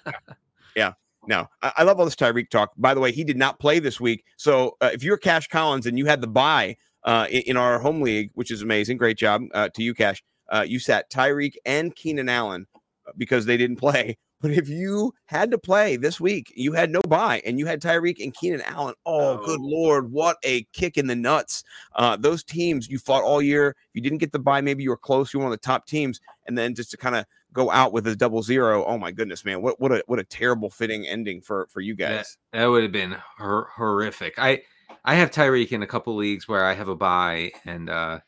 Yeah. 0.75 0.93
No, 1.27 1.47
I, 1.61 1.71
I 1.77 1.83
love 1.83 1.99
all 1.99 2.05
this 2.05 2.15
Tyreek 2.15 2.49
talk. 2.49 2.71
By 2.77 2.93
the 2.95 2.99
way, 2.99 3.11
he 3.11 3.23
did 3.23 3.37
not 3.37 3.59
play 3.59 3.77
this 3.79 3.99
week. 4.01 4.25
So 4.37 4.75
uh, 4.81 4.89
if 4.91 5.03
you're 5.03 5.17
Cash 5.17 5.47
Collins 5.47 5.85
and 5.85 5.97
you 5.99 6.05
had 6.05 6.19
the 6.19 6.27
buy 6.27 6.75
uh, 7.05 7.27
in, 7.29 7.43
in 7.43 7.57
our 7.57 7.77
home 7.79 8.01
league, 8.01 8.31
which 8.33 8.49
is 8.51 8.61
amazing, 8.63 8.97
great 8.97 9.17
job 9.17 9.43
uh, 9.53 9.69
to 9.75 9.83
you, 9.83 9.93
Cash. 9.93 10.23
Uh, 10.51 10.65
you 10.67 10.79
sat 10.79 11.09
Tyreek 11.11 11.53
and 11.65 11.95
Keenan 11.95 12.27
Allen 12.27 12.65
uh, 13.07 13.11
because 13.17 13.45
they 13.45 13.55
didn't 13.55 13.75
play. 13.85 14.17
But 14.43 14.51
if 14.51 14.67
you 14.67 15.13
had 15.27 15.49
to 15.51 15.57
play 15.57 15.95
this 15.95 16.19
week, 16.19 16.51
you 16.53 16.73
had 16.73 16.91
no 16.91 16.99
buy 17.07 17.41
and 17.45 17.57
you 17.57 17.65
had 17.65 17.81
Tyreek 17.81 18.21
and 18.21 18.33
Keenan 18.35 18.59
Allen. 18.65 18.93
Oh, 19.05 19.37
good 19.37 19.61
Oh. 19.61 19.63
lord, 19.63 20.11
what 20.11 20.35
a 20.43 20.63
kick 20.73 20.97
in 20.97 21.07
the 21.07 21.15
nuts! 21.15 21.63
Uh, 21.95 22.17
those 22.17 22.43
teams 22.43 22.89
you 22.89 22.99
fought 22.99 23.23
all 23.23 23.41
year. 23.41 23.73
You 23.93 24.01
didn't 24.01 24.17
get 24.17 24.33
the 24.33 24.39
buy. 24.39 24.59
Maybe 24.59 24.83
you 24.83 24.89
were 24.89 24.97
close. 24.97 25.33
You 25.33 25.39
were 25.39 25.45
one 25.45 25.53
of 25.53 25.59
the 25.61 25.65
top 25.65 25.85
teams, 25.85 26.19
and 26.45 26.57
then 26.57 26.75
just 26.75 26.91
to 26.91 26.97
kind 26.97 27.15
of 27.15 27.25
go 27.53 27.71
out 27.71 27.93
with 27.93 28.05
a 28.05 28.17
double 28.17 28.43
zero. 28.43 28.83
Oh 28.83 28.97
my 28.97 29.11
goodness, 29.11 29.45
man! 29.45 29.61
What 29.61 29.79
what 29.79 29.93
a 29.93 30.03
what 30.07 30.19
a 30.19 30.25
terrible 30.25 30.69
fitting 30.69 31.07
ending 31.07 31.39
for 31.41 31.65
for 31.71 31.79
you 31.79 31.95
That, 31.95 32.17
guys. 32.17 32.37
that 32.51 32.65
would 32.65 32.83
have 32.83 32.91
been 32.91 33.15
hor- 33.37 33.69
horrific. 33.73 34.37
I 34.37 34.61
I 35.05 35.15
have 35.15 35.31
Tyreek 35.31 35.71
in 35.71 35.83
a 35.83 35.87
couple 35.87 36.17
leagues 36.17 36.49
where 36.49 36.65
I 36.65 36.73
have 36.73 36.89
a 36.89 36.95
buy, 36.97 37.53
and 37.65 37.89
uh, 37.89 38.19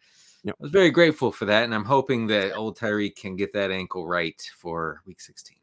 Yep. 0.46 0.56
I 0.60 0.64
was 0.64 0.72
very 0.72 0.92
grateful 0.92 1.34
for 1.34 1.44
that. 1.46 1.66
And 1.66 1.76
I'm 1.76 1.84
hoping 1.84 2.28
that 2.28 2.56
old 2.56 2.78
Tyreek 2.80 3.18
can 3.18 3.36
get 3.36 3.52
that 3.52 3.70
ankle 3.70 4.08
right 4.08 4.40
for 4.56 5.02
Week 5.06 5.20
16. 5.20 5.58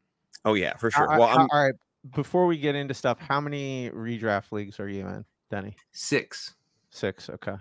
Oh 0.45 0.55
yeah, 0.55 0.77
for 0.77 0.91
sure. 0.91 1.11
All- 1.11 1.19
Well, 1.21 1.29
all- 1.29 1.39
I'm, 1.41 1.49
all 1.53 1.65
right. 1.65 1.75
Before 2.15 2.47
we 2.47 2.59
get 2.59 2.75
into 2.75 2.95
stuff, 2.95 3.19
how 3.21 3.41
many 3.41 3.89
redraft 3.91 4.51
leagues 4.51 4.81
are 4.81 4.89
you 4.89 5.07
in, 5.07 5.25
Denny? 5.51 5.77
Six. 5.93 6.55
Six. 6.91 7.31
Okay. 7.31 7.55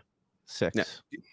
Six. 0.47 0.75
Yeah. 0.75 0.83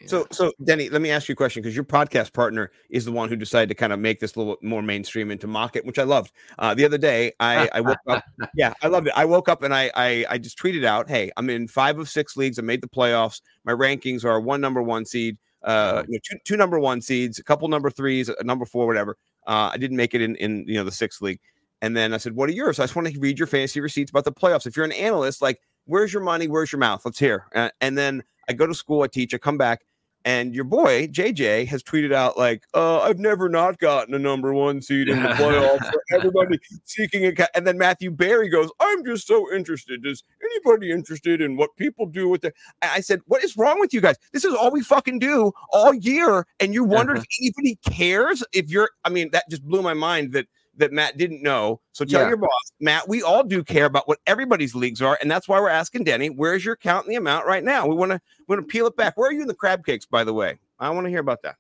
so 0.07 0.27
so 0.31 0.53
Denny, 0.63 0.91
let 0.91 1.01
me 1.03 1.11
ask 1.11 1.29
you 1.29 1.33
a 1.33 1.37
question 1.37 1.61
because 1.61 1.75
your 1.75 1.85
podcast 1.87 2.33
partner 2.33 2.71
is 2.91 3.05
the 3.05 3.11
one 3.11 3.29
who 3.29 3.35
decided 3.35 3.69
to 3.71 3.75
kind 3.75 3.93
of 3.93 3.99
make 3.99 4.21
this 4.21 4.37
a 4.37 4.39
little 4.39 4.55
bit 4.55 4.63
more 4.69 4.83
mainstream 4.83 5.31
and 5.33 5.41
to 5.41 5.47
mock 5.49 5.75
it, 5.75 5.85
which 5.85 5.99
I 5.99 6.05
loved. 6.05 6.31
Uh, 6.59 6.75
the 6.75 6.85
other 6.85 6.99
day, 6.99 7.33
I, 7.41 7.69
I 7.73 7.81
woke 7.81 7.99
up. 8.07 8.23
Yeah, 8.55 8.75
I 8.83 8.87
loved 8.89 9.09
it. 9.09 9.15
I 9.17 9.25
woke 9.25 9.49
up 9.49 9.63
and 9.65 9.75
I, 9.75 9.91
I 9.97 10.25
I 10.29 10.39
just 10.39 10.57
tweeted 10.59 10.85
out, 10.85 11.09
"Hey, 11.09 11.33
I'm 11.37 11.51
in 11.51 11.67
five 11.67 11.99
of 11.99 12.09
six 12.09 12.37
leagues. 12.37 12.59
I 12.59 12.63
made 12.63 12.81
the 12.81 12.89
playoffs. 12.89 13.41
My 13.65 13.73
rankings 13.73 14.25
are 14.25 14.39
one 14.39 14.61
number 14.61 14.83
one 14.83 15.05
seed, 15.05 15.37
uh, 15.65 16.03
you 16.09 16.15
know, 16.15 16.21
two, 16.29 16.39
two 16.45 16.57
number 16.57 16.79
one 16.79 17.01
seeds, 17.01 17.39
a 17.39 17.45
couple 17.45 17.69
number 17.69 17.91
threes, 17.91 18.29
a 18.29 18.45
number 18.45 18.65
four, 18.65 18.87
whatever. 18.87 19.17
Uh, 19.47 19.71
I 19.73 19.77
didn't 19.77 19.97
make 19.97 20.15
it 20.15 20.21
in 20.21 20.37
in 20.37 20.65
you 20.67 20.75
know 20.75 20.85
the 20.85 20.93
sixth 20.93 21.23
league. 21.23 21.41
And 21.81 21.97
then 21.97 22.13
I 22.13 22.17
said, 22.19 22.35
"What 22.35 22.49
are 22.49 22.53
yours?" 22.53 22.81
I 22.81 22.85
just 22.85 22.97
want 22.97 23.09
to 23.09 23.21
read 23.21 23.39
your 23.39 23.47
fantasy 23.47 23.81
receipts 23.81 24.11
about 24.11 24.25
the 24.25 24.33
playoffs. 24.33 24.67
If 24.67 24.77
you're 24.77 24.85
an 24.85 24.93
analyst, 24.93 25.41
like, 25.43 25.61
where's 25.87 26.13
your 26.13 26.23
money? 26.23 26.49
Where's 26.49 26.73
your 26.73 26.81
mouth? 26.81 27.03
Let's 27.05 27.19
hear. 27.19 27.47
Uh, 27.55 27.71
and 27.81 27.97
then 27.97 28.23
I 28.49 28.53
go 28.53 28.67
to 28.67 28.75
school, 28.75 29.03
I 29.03 29.07
teach, 29.07 29.33
I 29.35 29.39
come 29.39 29.59
back, 29.59 29.83
And 30.29 30.55
your 30.55 30.65
boy 30.65 31.07
JJ 31.07 31.67
has 31.69 31.83
tweeted 31.83 32.13
out 32.13 32.37
like, 32.37 32.63
uh, 32.75 32.99
"I've 33.01 33.19
never 33.19 33.49
not 33.49 33.79
gotten 33.79 34.13
a 34.13 34.19
number 34.19 34.53
one 34.53 34.83
seed 34.83 35.09
in 35.09 35.23
the 35.23 35.31
playoffs. 35.31 35.91
everybody 36.13 36.59
seeking 36.85 37.25
a." 37.25 37.33
Ca-. 37.33 37.47
And 37.55 37.67
then 37.67 37.79
Matthew 37.79 38.11
Berry 38.11 38.51
goes, 38.51 38.69
"I'm 38.79 39.03
just 39.07 39.27
so 39.27 39.51
interested. 39.51 40.05
Is 40.05 40.23
anybody 40.43 40.91
interested 40.91 41.41
in 41.41 41.57
what 41.57 41.75
people 41.79 42.05
do 42.05 42.29
with 42.29 42.45
it?" 42.45 42.55
I 42.83 43.01
said, 43.01 43.21
"What 43.25 43.43
is 43.43 43.57
wrong 43.57 43.81
with 43.81 43.95
you 43.95 44.03
guys? 44.03 44.17
This 44.35 44.45
is 44.45 44.53
all 44.53 44.71
we 44.71 44.83
fucking 44.83 45.19
do 45.19 45.51
all 45.73 45.95
year, 45.95 46.47
and 46.61 46.75
you 46.75 46.85
wonder 46.85 47.15
Uh-huh. 47.15 47.23
if 47.27 47.41
anybody 47.41 47.79
cares? 47.91 48.45
If 48.53 48.69
you're, 48.69 48.91
I 49.05 49.09
mean, 49.09 49.31
that 49.33 49.45
just 49.49 49.65
blew 49.65 49.81
my 49.81 49.95
mind 49.95 50.33
that." 50.35 50.45
That 50.79 50.93
Matt 50.93 51.17
didn't 51.19 51.43
know. 51.43 51.81
So 51.93 52.05
tell 52.05 52.23
Yeah. 52.23 52.29
your 52.29 52.37
boss, 52.39 52.73
Matt, 52.81 53.09
we 53.09 53.23
all 53.23 53.43
do 53.45 53.63
care 53.63 53.85
about 53.85 54.09
what 54.09 54.19
everybody's 54.27 54.75
leagues 54.75 55.03
are. 55.03 55.19
And 55.21 55.31
that's 55.31 55.47
why 55.49 55.61
we're 55.61 55.69
asking 55.69 56.05
Denny, 56.05 56.31
where's 56.31 56.65
your 56.65 56.77
count 56.77 57.05
and 57.05 57.13
the 57.13 57.17
amount 57.19 57.47
right 57.47 57.63
now? 57.65 57.87
We 57.87 57.95
want 57.95 58.13
to 58.13 58.21
we 58.47 58.55
want 58.57 58.67
to 58.67 58.73
peel 58.73 58.87
it 58.87 58.97
back. 58.97 59.17
Where 59.17 59.29
are 59.29 59.33
you 59.33 59.43
in 59.43 59.49
the 59.49 59.55
crab 59.55 59.85
cakes, 59.85 60.07
by 60.07 60.25
the 60.25 60.33
way? 60.33 60.59
I 60.81 60.91
want 60.91 61.05
to 61.07 61.11
hear 61.11 61.21
about 61.21 61.43
that. 61.43 61.57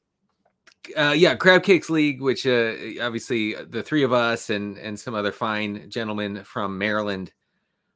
uh, 0.96 1.12
yeah, 1.16 1.34
Crab 1.34 1.62
Cakes 1.64 1.90
League, 1.90 2.22
which 2.22 2.46
uh, 2.46 2.72
obviously 3.02 3.54
the 3.54 3.82
three 3.82 4.02
of 4.04 4.12
us 4.12 4.48
and 4.50 4.78
and 4.78 4.98
some 4.98 5.14
other 5.14 5.32
fine 5.32 5.90
gentlemen 5.90 6.44
from 6.44 6.78
Maryland 6.78 7.32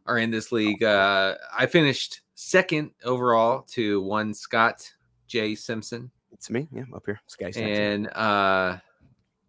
are 0.06 0.18
in 0.18 0.30
this 0.30 0.50
league. 0.52 0.82
Uh, 0.82 1.36
I 1.56 1.66
finished 1.66 2.20
second 2.34 2.90
overall 3.04 3.62
to 3.70 4.02
one 4.02 4.34
Scott 4.34 4.92
J 5.28 5.54
Simpson, 5.54 6.10
It's 6.32 6.50
me, 6.50 6.68
yeah, 6.72 6.82
up 6.92 7.04
here. 7.06 7.20
Sky 7.28 7.46
Saxon. 7.52 7.62
and 7.64 8.08
uh, 8.08 8.78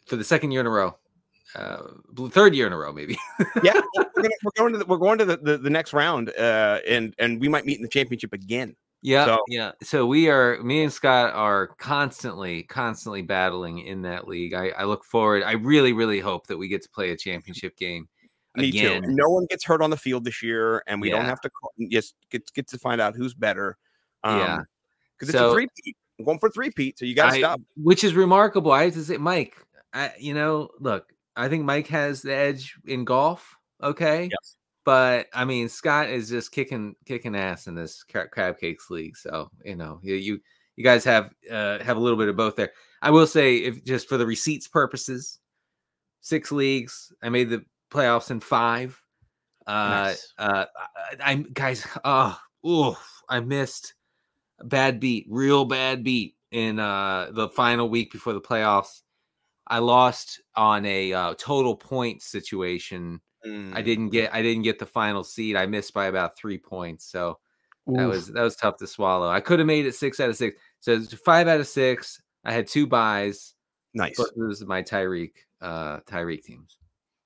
for 0.05 0.15
the 0.15 0.23
second 0.23 0.51
year 0.51 0.61
in 0.61 0.67
a 0.67 0.69
row, 0.69 0.95
uh, 1.55 1.83
third 2.29 2.55
year 2.55 2.67
in 2.67 2.73
a 2.73 2.77
row, 2.77 2.91
maybe. 2.93 3.17
yeah, 3.63 3.79
we're, 3.95 4.05
gonna, 4.15 4.29
we're 4.43 4.51
going 4.57 4.71
to 4.73 4.79
the, 4.79 4.85
we're 4.85 4.97
going 4.97 5.17
to 5.19 5.25
the, 5.25 5.37
the, 5.37 5.57
the 5.57 5.69
next 5.69 5.93
round, 5.93 6.29
uh, 6.37 6.79
and 6.87 7.13
and 7.19 7.39
we 7.39 7.47
might 7.47 7.65
meet 7.65 7.77
in 7.77 7.83
the 7.83 7.89
championship 7.89 8.33
again. 8.33 8.75
Yeah, 9.01 9.25
So- 9.25 9.43
yeah. 9.49 9.71
So 9.81 10.05
we 10.05 10.29
are, 10.29 10.61
me 10.63 10.83
and 10.83 10.91
Scott 10.93 11.33
are 11.33 11.67
constantly, 11.77 12.63
constantly 12.63 13.21
battling 13.21 13.79
in 13.79 14.01
that 14.03 14.29
league. 14.29 14.53
I, 14.53 14.69
I 14.69 14.85
look 14.85 15.03
forward. 15.03 15.43
I 15.43 15.51
really, 15.53 15.91
really 15.91 16.21
hope 16.21 16.47
that 16.47 16.57
we 16.57 16.69
get 16.69 16.81
to 16.83 16.89
play 16.89 17.09
a 17.11 17.17
championship 17.17 17.75
game 17.75 18.07
Me 18.55 18.69
again. 18.69 19.03
too. 19.03 19.09
No 19.11 19.27
one 19.29 19.45
gets 19.49 19.65
hurt 19.65 19.81
on 19.81 19.89
the 19.89 19.97
field 19.97 20.23
this 20.23 20.41
year, 20.41 20.83
and 20.87 21.01
we 21.01 21.09
don't 21.09 21.25
have 21.25 21.41
to 21.41 21.49
call, 21.49 21.73
just 21.91 22.15
get 22.29 22.51
get 22.53 22.67
to 22.69 22.77
find 22.77 23.01
out 23.01 23.13
who's 23.15 23.33
better. 23.33 23.77
Um, 24.23 24.39
Yeah. 24.39 24.59
because 25.17 25.29
it's 25.29 25.35
a 25.35 25.39
So- 25.39 25.53
three 25.53 25.67
peat. 25.83 25.97
I'm 26.19 26.25
going 26.25 26.39
for 26.39 26.49
three 26.49 26.69
peat, 26.71 26.97
so 26.97 27.03
you 27.05 27.13
got 27.15 27.31
to 27.31 27.39
stop. 27.39 27.59
which 27.75 28.03
is 28.05 28.13
remarkable. 28.13 28.71
I 28.71 28.83
have 28.85 28.93
to 28.93 29.03
say, 29.03 29.17
Mike. 29.17 29.57
I, 29.93 30.11
you 30.17 30.33
know, 30.33 30.69
look, 30.79 31.11
I 31.35 31.47
think 31.49 31.63
Mike 31.65 31.87
has 31.87 32.21
the 32.21 32.33
edge 32.35 32.75
in 32.85 33.05
golf. 33.05 33.57
Okay, 33.81 34.29
Yes. 34.31 34.55
but 34.85 35.27
I 35.33 35.45
mean, 35.45 35.67
Scott 35.69 36.09
is 36.09 36.29
just 36.29 36.51
kicking 36.51 36.95
kicking 37.05 37.35
ass 37.35 37.67
in 37.67 37.75
this 37.75 38.03
cra- 38.03 38.29
crab 38.29 38.59
cakes 38.59 38.89
league. 38.89 39.17
So 39.17 39.49
you 39.65 39.75
know, 39.75 39.99
you 40.03 40.39
you, 40.77 40.83
guys 40.83 41.03
have 41.03 41.31
uh, 41.51 41.79
have 41.83 41.97
a 41.97 41.99
little 41.99 42.17
bit 42.17 42.29
of 42.29 42.35
both 42.37 42.55
there. 42.55 42.71
I 43.01 43.09
will 43.11 43.27
say, 43.27 43.57
if 43.57 43.83
just 43.83 44.07
for 44.07 44.17
the 44.17 44.25
receipts 44.25 44.67
purposes, 44.67 45.39
six 46.21 46.51
leagues. 46.51 47.11
I 47.21 47.29
made 47.29 47.49
the 47.49 47.65
playoffs 47.91 48.31
in 48.31 48.39
five. 48.39 48.99
Uh, 49.67 49.89
Nice. 50.05 50.33
uh, 50.37 50.65
I, 50.77 51.31
I'm 51.31 51.43
guys. 51.53 51.85
Oh, 52.05 52.97
I 53.27 53.39
missed 53.41 53.93
a 54.59 54.65
bad 54.65 54.99
beat, 55.01 55.25
real 55.29 55.65
bad 55.65 56.03
beat 56.03 56.35
in 56.51 56.79
uh 56.79 57.29
the 57.33 57.49
final 57.49 57.89
week 57.89 58.11
before 58.11 58.31
the 58.33 58.39
playoffs. 58.41 59.01
I 59.67 59.79
lost 59.79 60.41
on 60.55 60.85
a 60.85 61.13
uh, 61.13 61.33
total 61.37 61.75
point 61.75 62.21
situation. 62.21 63.19
I 63.45 63.47
Mm. 63.47 63.83
didn't 63.85 64.09
get 64.09 64.33
I 64.33 64.41
didn't 64.41 64.63
get 64.63 64.79
the 64.79 64.85
final 64.85 65.21
seed. 65.23 65.57
I 65.57 65.65
missed 65.65 65.93
by 65.93 66.05
about 66.05 66.37
three 66.37 66.57
points. 66.57 67.05
So 67.05 67.39
that 67.87 68.05
was 68.05 68.27
that 68.27 68.41
was 68.41 68.55
tough 68.55 68.77
to 68.77 68.87
swallow. 68.87 69.27
I 69.29 69.41
could 69.41 69.59
have 69.59 69.67
made 69.67 69.85
it 69.85 69.95
six 69.95 70.19
out 70.21 70.29
of 70.29 70.37
six. 70.37 70.57
So 70.79 70.93
it's 70.93 71.13
five 71.13 71.49
out 71.49 71.59
of 71.59 71.67
six. 71.67 72.21
I 72.45 72.53
had 72.53 72.67
two 72.67 72.87
buys. 72.87 73.53
nice. 73.93 74.15
But 74.17 74.29
this 74.35 74.61
is 74.61 74.65
my 74.65 74.81
Tyreek 74.81 75.33
uh 75.59 75.99
Tyreek 76.01 76.43
teams. 76.43 76.77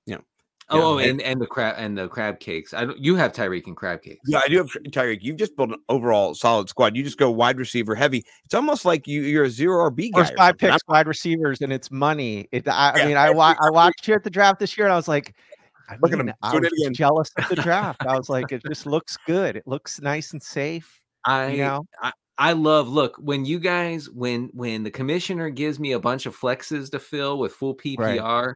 Yeah. 0.08 0.18
Oh, 0.70 0.78
Yeah, 0.78 0.84
oh, 0.84 0.98
and- 0.98 1.10
and 1.12 1.22
and 1.22 1.42
the 1.42 1.48
crab 1.48 1.76
and 1.78 1.98
the 1.98 2.08
crab 2.10 2.40
cakes. 2.40 2.74
I 2.74 2.86
don't. 2.86 2.98
You 3.00 3.16
have 3.16 3.32
Tyreek 3.32 3.68
and 3.68 3.76
crab 3.78 4.02
cakes. 4.02 4.22
Yeah, 4.28 4.42
I 4.44 4.50
do 4.50 4.58
have 4.58 4.68
Tyreek. 4.90 5.20
You've 5.22 5.38
just 5.38 5.56
built 5.56 5.70
an 5.72 5.78
overall 5.88 6.36
solid 6.36 6.68
squad. 6.70 6.96
You 6.96 7.04
just 7.04 7.18
go 7.18 7.32
wide 7.32 7.58
receiver 7.58 7.96
heavy. 7.96 8.26
It's 8.44 8.54
almost 8.54 8.84
like 8.84 9.08
you 9.08 9.22
you're 9.22 9.46
a 9.46 9.50
zero 9.50 9.90
RB 9.90 10.12
guy. 10.12 10.22
First 10.22 10.34
or 10.34 10.38
five 10.38 10.50
something. 10.52 10.70
picks, 10.72 10.82
wide 10.90 11.08
receivers, 11.08 11.62
and 11.62 11.72
it's 11.72 11.90
money. 11.90 12.48
It, 12.52 12.68
I, 12.68 12.92
I 12.96 13.06
mean, 13.06 13.16
I, 13.18 13.30
wa- 13.30 13.56
I 13.62 13.70
watched 13.70 14.08
you 14.10 14.14
at 14.14 14.24
the 14.24 14.30
draft 14.30 14.60
this 14.60 14.78
year, 14.78 14.88
and 14.88 14.94
I 14.94 14.98
was 14.98 15.08
like, 15.08 15.36
I 15.90 15.96
Look 16.02 16.12
at 16.12 16.18
mean, 16.18 16.28
him, 16.28 16.36
I 16.44 16.54
was 16.60 16.70
again. 16.82 16.94
jealous 16.94 17.32
of 17.38 17.48
the 17.48 17.56
draft. 17.62 18.06
I 18.06 18.18
was 18.18 18.28
like, 18.30 18.52
it 18.52 18.62
just 18.68 18.86
looks 18.86 19.18
good. 19.26 19.56
It 19.56 19.66
looks 19.68 20.02
nice 20.02 20.34
and 20.34 20.44
safe. 20.44 21.00
I 21.24 21.48
You 21.48 21.58
know, 21.60 21.86
I 22.38 22.52
love 22.52 22.90
look 22.90 23.16
when 23.20 23.46
you 23.46 23.58
guys 23.58 24.10
when 24.10 24.50
when 24.54 24.84
the 24.84 24.92
commissioner 24.92 25.50
gives 25.50 25.80
me 25.80 25.94
a 25.94 26.00
bunch 26.00 26.26
of 26.26 26.38
flexes 26.38 26.92
to 26.92 27.00
fill 27.00 27.40
with 27.40 27.54
full 27.54 27.74
PPR, 27.74 28.54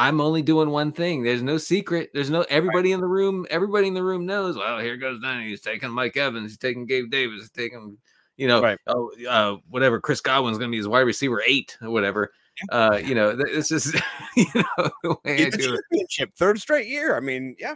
I'm 0.00 0.20
only 0.20 0.42
doing 0.42 0.70
one 0.70 0.92
thing. 0.92 1.24
There's 1.24 1.42
no 1.42 1.58
secret. 1.58 2.10
There's 2.14 2.30
no 2.30 2.42
everybody 2.48 2.92
in 2.92 3.00
the 3.00 3.08
room. 3.08 3.44
Everybody 3.50 3.88
in 3.88 3.94
the 3.94 4.02
room 4.04 4.24
knows. 4.26 4.56
Well, 4.56 4.78
here 4.78 4.96
goes 4.96 5.20
Denny. 5.20 5.48
He's 5.48 5.60
taking 5.60 5.90
Mike 5.90 6.16
Evans. 6.16 6.52
He's 6.52 6.58
taking 6.58 6.86
Gabe 6.86 7.10
Davis. 7.10 7.40
He's 7.40 7.50
taking 7.50 7.98
you 8.36 8.46
know 8.46 8.62
Right. 8.62 8.78
oh 8.86 9.10
uh, 9.28 9.56
whatever. 9.68 10.00
Chris 10.00 10.20
Godwin's 10.20 10.56
going 10.56 10.70
to 10.70 10.72
be 10.72 10.76
his 10.76 10.86
wide 10.86 11.00
receiver 11.00 11.42
eight 11.44 11.76
or 11.82 11.90
whatever. 11.90 12.30
Uh, 12.70 13.00
you 13.04 13.14
know, 13.16 13.34
th- 13.34 13.48
it's 13.50 13.68
just 13.68 13.94
you 14.36 14.44
know 14.54 14.90
the 15.02 15.16
way 15.24 15.32
I 15.32 15.36
Get 15.36 15.50
the 15.52 15.58
do 15.58 15.74
it. 15.74 15.80
championship, 15.90 16.30
third 16.36 16.60
straight 16.60 16.86
year. 16.86 17.16
I 17.16 17.20
mean, 17.20 17.56
yeah. 17.58 17.74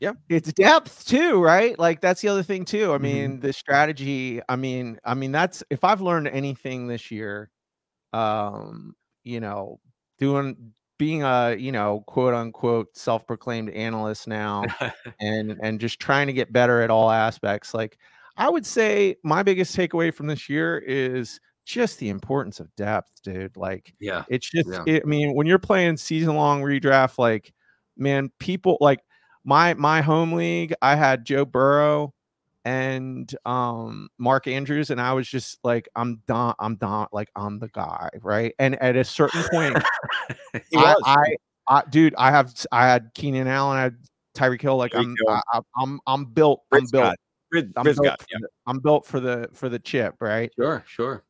Yeah. 0.00 0.14
It's 0.28 0.52
depth 0.54 1.06
too, 1.06 1.40
right? 1.40 1.78
Like 1.78 2.00
that's 2.00 2.20
the 2.22 2.28
other 2.28 2.42
thing 2.42 2.64
too. 2.64 2.92
I 2.92 2.98
Mhm. 2.98 3.02
mean, 3.02 3.38
the 3.40 3.52
strategy. 3.52 4.40
I 4.48 4.56
mean, 4.56 4.98
I 5.04 5.14
mean, 5.14 5.30
that's 5.30 5.62
if 5.70 5.84
I've 5.84 6.00
learned 6.00 6.26
anything 6.26 6.88
this 6.88 7.12
year, 7.12 7.50
um, 8.12 8.96
you 9.22 9.38
know, 9.38 9.78
doing 10.18 10.72
being 11.02 11.24
a 11.24 11.56
you 11.58 11.72
know 11.72 12.04
quote 12.06 12.32
unquote 12.32 12.86
self-proclaimed 12.96 13.68
analyst 13.70 14.28
now 14.28 14.62
and 15.20 15.58
and 15.60 15.80
just 15.80 15.98
trying 15.98 16.28
to 16.28 16.32
get 16.32 16.52
better 16.52 16.80
at 16.80 16.90
all 16.90 17.10
aspects 17.10 17.74
like 17.74 17.98
i 18.36 18.48
would 18.48 18.64
say 18.64 19.16
my 19.24 19.42
biggest 19.42 19.76
takeaway 19.76 20.14
from 20.14 20.28
this 20.28 20.48
year 20.48 20.78
is 20.78 21.40
just 21.66 21.98
the 21.98 22.08
importance 22.08 22.60
of 22.60 22.72
depth 22.76 23.10
dude 23.24 23.56
like 23.56 23.92
yeah. 23.98 24.22
it's 24.28 24.48
just 24.48 24.68
Yeah. 24.68 24.84
it, 24.86 25.02
i 25.04 25.08
mean 25.08 25.34
when 25.34 25.44
you're 25.44 25.58
playing 25.58 25.96
season 25.96 26.36
long 26.36 26.62
redraft 26.62 27.18
like 27.18 27.52
man 27.96 28.30
people 28.38 28.78
like 28.80 29.00
my 29.44 29.74
my 29.74 30.02
home 30.02 30.34
league 30.34 30.72
i 30.82 30.94
had 30.94 31.24
joe 31.24 31.44
burrow 31.44 32.14
and 32.64 33.34
um 33.44 34.08
mark 34.18 34.46
andrews 34.46 34.90
and 34.90 35.00
i 35.00 35.12
was 35.12 35.28
just 35.28 35.58
like 35.64 35.88
i'm 35.96 36.22
done 36.28 36.54
i'm 36.60 36.76
done 36.76 37.06
like 37.12 37.28
i'm 37.34 37.58
the 37.58 37.68
guy 37.68 38.08
right 38.22 38.54
and 38.60 38.80
at 38.80 38.94
a 38.94 39.02
certain 39.04 39.42
point 39.50 39.76
I. 40.76 40.94
I, 41.04 41.24
I, 41.68 41.82
dude, 41.90 42.14
I 42.18 42.30
have, 42.30 42.52
I 42.72 42.86
had 42.86 43.10
Keenan 43.14 43.46
Allen, 43.46 43.78
I 43.78 43.82
had 43.82 43.96
Tyreek 44.34 44.60
Hill. 44.60 44.76
Like 44.76 44.94
I'm. 44.94 45.14
I, 45.28 45.40
I, 45.52 45.60
I'm, 45.80 46.00
I'm 46.06 46.24
built. 46.26 46.62
I'm 46.72 46.80
Rid 46.80 46.90
built. 46.90 47.14
Rid, 47.52 47.72
I'm 47.76 47.86
Rid 47.86 47.96
built, 47.96 48.06
yeah. 48.30 48.38
the, 48.40 48.48
I'm 48.66 48.78
built 48.80 49.06
for 49.06 49.20
the 49.20 49.48
for 49.52 49.68
the 49.68 49.78
chip, 49.78 50.16
right? 50.20 50.50
Sure. 50.58 50.82
Sure. 50.86 51.24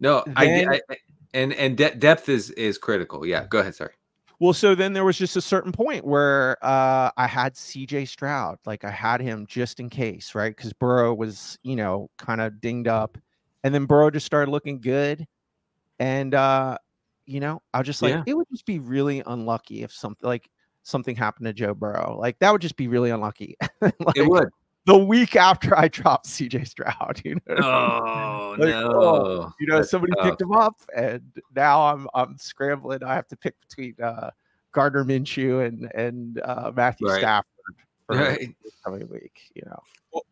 No, 0.00 0.24
I, 0.36 0.44
Then- 0.44 0.68
I, 0.68 0.80
I 0.90 0.96
and 1.34 1.52
and 1.54 1.76
de- 1.76 1.94
depth 1.94 2.28
is 2.28 2.50
is 2.50 2.78
critical. 2.78 3.26
Yeah. 3.26 3.46
Go 3.48 3.58
ahead. 3.58 3.74
Sorry. 3.74 3.92
Well, 4.40 4.52
so 4.52 4.74
then 4.74 4.92
there 4.92 5.04
was 5.04 5.18
just 5.18 5.36
a 5.36 5.40
certain 5.40 5.72
point 5.72 6.04
where 6.04 6.56
uh, 6.62 7.10
I 7.16 7.26
had 7.26 7.54
CJ 7.54 8.06
Stroud, 8.06 8.58
like 8.66 8.84
I 8.84 8.90
had 8.90 9.20
him 9.20 9.46
just 9.46 9.80
in 9.80 9.90
case, 9.90 10.34
right? 10.34 10.54
Because 10.54 10.72
Burrow 10.72 11.12
was, 11.12 11.58
you 11.64 11.74
know, 11.74 12.08
kind 12.18 12.40
of 12.40 12.60
dinged 12.60 12.86
up, 12.86 13.18
and 13.64 13.74
then 13.74 13.84
Burrow 13.84 14.10
just 14.10 14.26
started 14.26 14.50
looking 14.50 14.80
good, 14.80 15.26
and 15.98 16.34
uh, 16.34 16.78
you 17.26 17.40
know, 17.40 17.60
I 17.74 17.78
was 17.78 17.86
just 17.86 18.00
like, 18.00 18.12
Yeah. 18.12 18.22
it 18.26 18.36
would 18.36 18.46
just 18.50 18.64
be 18.64 18.78
really 18.78 19.22
unlucky 19.26 19.82
if 19.82 19.92
something 19.92 20.26
like 20.26 20.48
something 20.84 21.16
happened 21.16 21.46
to 21.46 21.52
Joe 21.52 21.74
Burrow, 21.74 22.16
like 22.18 22.38
that 22.38 22.52
would 22.52 22.62
just 22.62 22.76
be 22.76 22.88
really 22.88 23.10
unlucky. 23.10 23.56
like, 23.80 24.16
It 24.16 24.28
would. 24.28 24.48
The 24.88 24.96
week 24.96 25.36
after 25.36 25.78
I 25.78 25.88
dropped 25.88 26.26
CJ 26.26 26.66
Stroud, 26.66 27.20
you 27.24 27.34
know, 27.34 27.40
what 27.46 27.64
I 27.64 28.56
mean? 28.56 28.56
Oh 28.56 28.56
Like, 28.58 28.70
no. 28.70 28.92
oh, 28.94 29.52
you 29.60 29.66
know, 29.66 29.82
somebody 29.82 30.14
tough. 30.14 30.24
picked 30.24 30.40
him 30.40 30.52
up, 30.52 30.80
and 30.96 31.22
now 31.54 31.82
I'm 31.82 32.08
I'm 32.14 32.38
scrambling. 32.38 33.04
I 33.04 33.14
have 33.14 33.28
to 33.28 33.36
pick 33.36 33.54
between 33.68 33.94
uh, 34.02 34.30
Gardner 34.72 35.04
Minshew 35.04 35.66
and 35.66 35.90
and 35.94 36.40
uh, 36.40 36.72
Matthew 36.74 37.06
Right. 37.06 37.18
Stafford 37.18 37.46
for 38.06 38.16
Right. 38.16 38.54
this 38.64 38.72
coming 38.82 39.06
week. 39.10 39.38
You 39.54 39.62
know, 39.66 40.22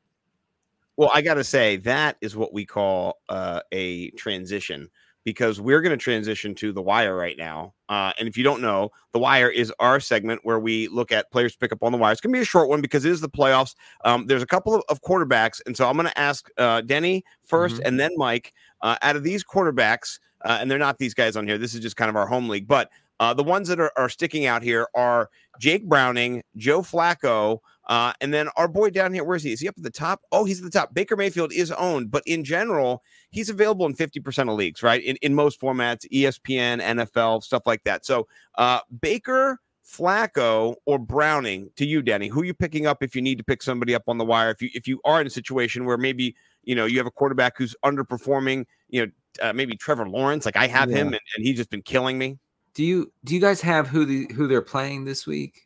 Well, 0.96 1.10
I 1.12 1.20
got 1.20 1.34
to 1.34 1.44
say 1.44 1.76
that 1.78 2.16
is 2.22 2.34
what 2.34 2.54
we 2.54 2.64
call 2.64 3.18
uh, 3.28 3.60
a 3.72 4.10
transition 4.12 4.88
because 5.26 5.60
we're 5.60 5.80
going 5.80 5.90
to 5.90 6.02
transition 6.02 6.54
to 6.54 6.72
the 6.72 6.80
wire 6.80 7.16
right 7.16 7.36
now. 7.36 7.74
Uh, 7.88 8.12
and 8.16 8.28
if 8.28 8.36
you 8.36 8.44
don't 8.44 8.62
know, 8.62 8.88
the 9.12 9.18
wire 9.18 9.48
is 9.50 9.72
our 9.80 9.98
segment 9.98 10.40
where 10.44 10.60
we 10.60 10.86
look 10.86 11.10
at 11.10 11.28
players 11.32 11.52
to 11.52 11.58
pick 11.58 11.72
up 11.72 11.82
on 11.82 11.90
the 11.90 11.98
wire. 11.98 12.12
It's 12.12 12.20
going 12.20 12.32
to 12.32 12.36
be 12.38 12.42
a 12.42 12.44
short 12.44 12.68
one 12.68 12.80
because 12.80 13.04
it 13.04 13.10
is 13.10 13.20
the 13.20 13.28
playoffs. 13.28 13.74
Um, 14.04 14.28
there's 14.28 14.42
a 14.44 14.46
couple 14.46 14.72
of, 14.72 14.82
of 14.88 15.02
quarterbacks, 15.02 15.60
and 15.66 15.76
so 15.76 15.88
I'm 15.88 15.96
going 15.96 16.06
to 16.06 16.16
ask 16.18 16.48
uh, 16.58 16.80
Denny 16.82 17.24
1st 17.50 17.74
Mhm. 17.74 17.80
and 17.86 18.00
then 18.00 18.12
Mike. 18.16 18.54
Uh, 18.82 18.94
out 19.02 19.16
of 19.16 19.24
these 19.24 19.42
quarterbacks, 19.42 20.20
uh, 20.44 20.58
and 20.60 20.70
they're 20.70 20.78
not 20.78 20.98
these 20.98 21.14
guys 21.14 21.34
on 21.34 21.44
here. 21.48 21.58
This 21.58 21.74
is 21.74 21.80
just 21.80 21.96
kind 21.96 22.08
of 22.08 22.14
our 22.14 22.26
home 22.26 22.48
league, 22.48 22.68
but 22.68 22.88
uh, 23.18 23.34
the 23.34 23.42
ones 23.42 23.66
that 23.66 23.80
are, 23.80 23.90
are 23.96 24.08
sticking 24.10 24.46
out 24.46 24.62
here 24.62 24.86
are 24.94 25.28
Jake 25.58 25.84
Browning, 25.88 26.42
Joe 26.56 26.82
Flacco, 26.82 27.58
Uh, 27.86 28.12
and 28.20 28.34
then 28.34 28.48
our 28.56 28.66
boy 28.66 28.90
down 28.90 29.12
here, 29.12 29.22
where 29.22 29.36
is 29.36 29.42
he? 29.42 29.52
Is 29.52 29.60
he 29.60 29.68
up 29.68 29.74
at 29.76 29.84
the 29.84 29.90
top? 29.90 30.22
Oh, 30.32 30.44
he's 30.44 30.58
at 30.58 30.64
the 30.64 30.70
top. 30.70 30.92
Baker 30.92 31.16
Mayfield 31.16 31.52
is 31.52 31.70
owned, 31.72 32.10
but 32.10 32.22
in 32.26 32.42
general, 32.42 33.02
he's 33.30 33.48
available 33.48 33.86
in 33.86 33.94
50% 33.94 34.50
of 34.50 34.56
leagues, 34.56 34.82
right? 34.82 35.02
In, 35.02 35.16
in 35.22 35.34
most 35.34 35.60
formats, 35.60 36.04
ESPN, 36.12 36.82
NFL, 36.82 37.42
stuff 37.42 37.62
like 37.64 37.84
that. 37.84 38.04
So 38.04 38.26
uh, 38.56 38.80
Baker, 39.00 39.60
Flacco, 39.86 40.74
or 40.84 40.98
Browning 40.98 41.70
to 41.76 41.86
you, 41.86 42.02
Denny, 42.02 42.26
who 42.26 42.42
are 42.42 42.44
you 42.44 42.54
picking 42.54 42.86
up 42.86 43.02
if 43.02 43.14
you 43.14 43.22
need 43.22 43.38
to 43.38 43.44
pick 43.44 43.62
somebody 43.62 43.94
up 43.94 44.02
on 44.08 44.18
the 44.18 44.24
wire? 44.24 44.50
If 44.50 44.60
you 44.60 44.70
if 44.74 44.88
you 44.88 45.00
are 45.04 45.20
in 45.20 45.26
a 45.26 45.30
situation 45.30 45.84
where 45.84 45.96
maybe 45.96 46.34
you 46.64 46.74
know 46.74 46.86
you 46.86 46.98
have 46.98 47.06
a 47.06 47.10
quarterback 47.12 47.56
who's 47.56 47.76
underperforming, 47.84 48.64
you 48.88 49.06
know, 49.06 49.12
uh, 49.40 49.52
maybe 49.52 49.76
Trevor 49.76 50.08
Lawrence, 50.08 50.44
like 50.44 50.56
I 50.56 50.66
have 50.66 50.90
him 50.90 51.08
and, 51.08 51.20
and 51.36 51.46
he's 51.46 51.56
just 51.56 51.70
been 51.70 51.82
killing 51.82 52.18
me. 52.18 52.38
Do 52.74 52.84
you 52.84 53.12
do 53.24 53.34
you 53.34 53.40
guys 53.40 53.60
have 53.60 53.86
who 53.86 54.04
the 54.04 54.26
who 54.34 54.48
they're 54.48 54.60
playing 54.60 55.04
this 55.04 55.24
week? 55.24 55.65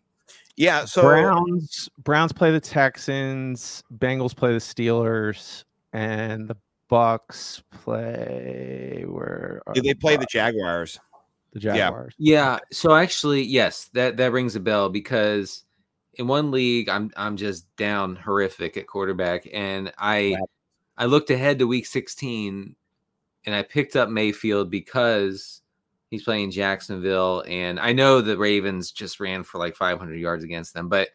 Yeah, 0.60 0.84
so 0.84 1.00
Browns 1.00 1.88
Browns 2.04 2.32
play 2.32 2.50
the 2.50 2.60
Texans, 2.60 3.82
Bengals 3.96 4.36
play 4.36 4.52
the 4.52 4.58
Steelers, 4.58 5.64
and 5.94 6.48
the 6.48 6.56
Bucs 6.90 7.62
play 7.70 9.06
where 9.08 9.62
are 9.66 9.72
they 9.72 9.94
play 9.94 10.18
the 10.18 10.26
Jaguars. 10.26 11.00
the 11.54 11.60
yeah. 11.60 11.76
Jaguars. 11.76 12.14
Yeah. 12.18 12.34
yeah. 12.34 12.58
So 12.72 12.94
actually, 12.94 13.42
yes, 13.42 13.88
that 13.94 14.18
that 14.18 14.32
rings 14.32 14.54
a 14.54 14.60
bell 14.60 14.90
because 14.90 15.64
in 16.16 16.26
one 16.26 16.50
league, 16.50 16.90
I'm 16.90 17.10
I'm 17.16 17.38
just 17.38 17.74
down 17.76 18.16
horrific 18.16 18.76
at 18.76 18.86
quarterback, 18.86 19.48
and 19.54 19.90
I 19.96 20.36
Wow. 20.38 20.46
I 20.98 21.06
looked 21.06 21.30
ahead 21.30 21.58
to 21.60 21.66
week 21.66 21.86
16, 21.86 22.76
and 23.46 23.54
I 23.54 23.62
picked 23.62 23.96
up 23.96 24.10
Mayfield 24.10 24.70
because 24.70 25.59
he's 26.10 26.24
playing 26.24 26.50
Jacksonville, 26.50 27.44
and 27.46 27.78
I 27.80 27.92
know 27.92 28.20
the 28.20 28.36
Ravens 28.36 28.90
just 28.90 29.20
ran 29.20 29.42
for 29.42 29.58
like 29.58 29.76
500 29.76 30.14
yards 30.16 30.44
against 30.44 30.74
them, 30.74 30.88
but 30.88 31.08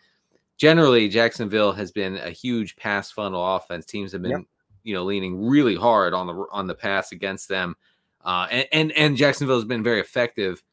generally 0.58 1.10
Jacksonville 1.10 1.74
has 1.74 1.92
been 1.92 2.16
a 2.18 2.30
huge 2.30 2.76
pass 2.78 3.12
funnel 3.12 3.56
offense. 3.56 3.86
Teams 3.86 4.12
have 4.14 4.22
been 4.22 4.32
Yep. 4.32 4.42
you 4.84 4.94
know 4.96 5.04
leaning 5.04 5.46
really 5.46 5.76
hard 5.76 6.14
on 6.14 6.28
the 6.28 6.46
on 6.52 6.68
the 6.68 6.76
pass 6.76 7.12
against 7.12 7.50
them, 7.50 7.76
uh, 8.24 8.48
and 8.50 8.68
and 8.72 8.92
and 8.94 9.18
Jacksonville 9.18 9.58
has 9.58 9.66
been 9.66 9.84
very 9.84 10.00
effective 10.00 10.64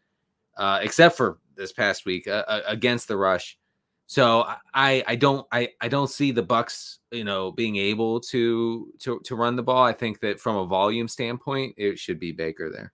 uh, 0.57 0.79
except 0.83 1.17
for 1.17 1.39
this 1.57 1.73
past 1.73 2.07
week 2.07 2.27
uh, 2.29 2.45
uh, 2.47 2.61
against 2.67 3.09
the 3.09 3.17
rush. 3.17 3.59
So 4.07 4.45
I 4.75 5.03
I 5.07 5.17
don't 5.17 5.47
I 5.51 5.71
I 5.81 5.89
don't 5.89 6.11
see 6.11 6.33
the 6.33 6.43
Bucs 6.43 6.99
you 7.11 7.25
know 7.25 7.51
being 7.51 7.77
able 7.77 8.21
to 8.21 8.93
to 9.01 9.21
to 9.25 9.37
run 9.37 9.57
the 9.57 9.63
ball. 9.63 9.83
I 9.83 9.93
think 9.93 10.21
that 10.21 10.39
from 10.39 10.57
a 10.57 10.67
volume 10.67 11.09
standpoint, 11.09 11.75
it 11.79 11.99
should 11.99 12.21
be 12.21 12.33
Baker 12.33 12.71
there. 12.71 12.93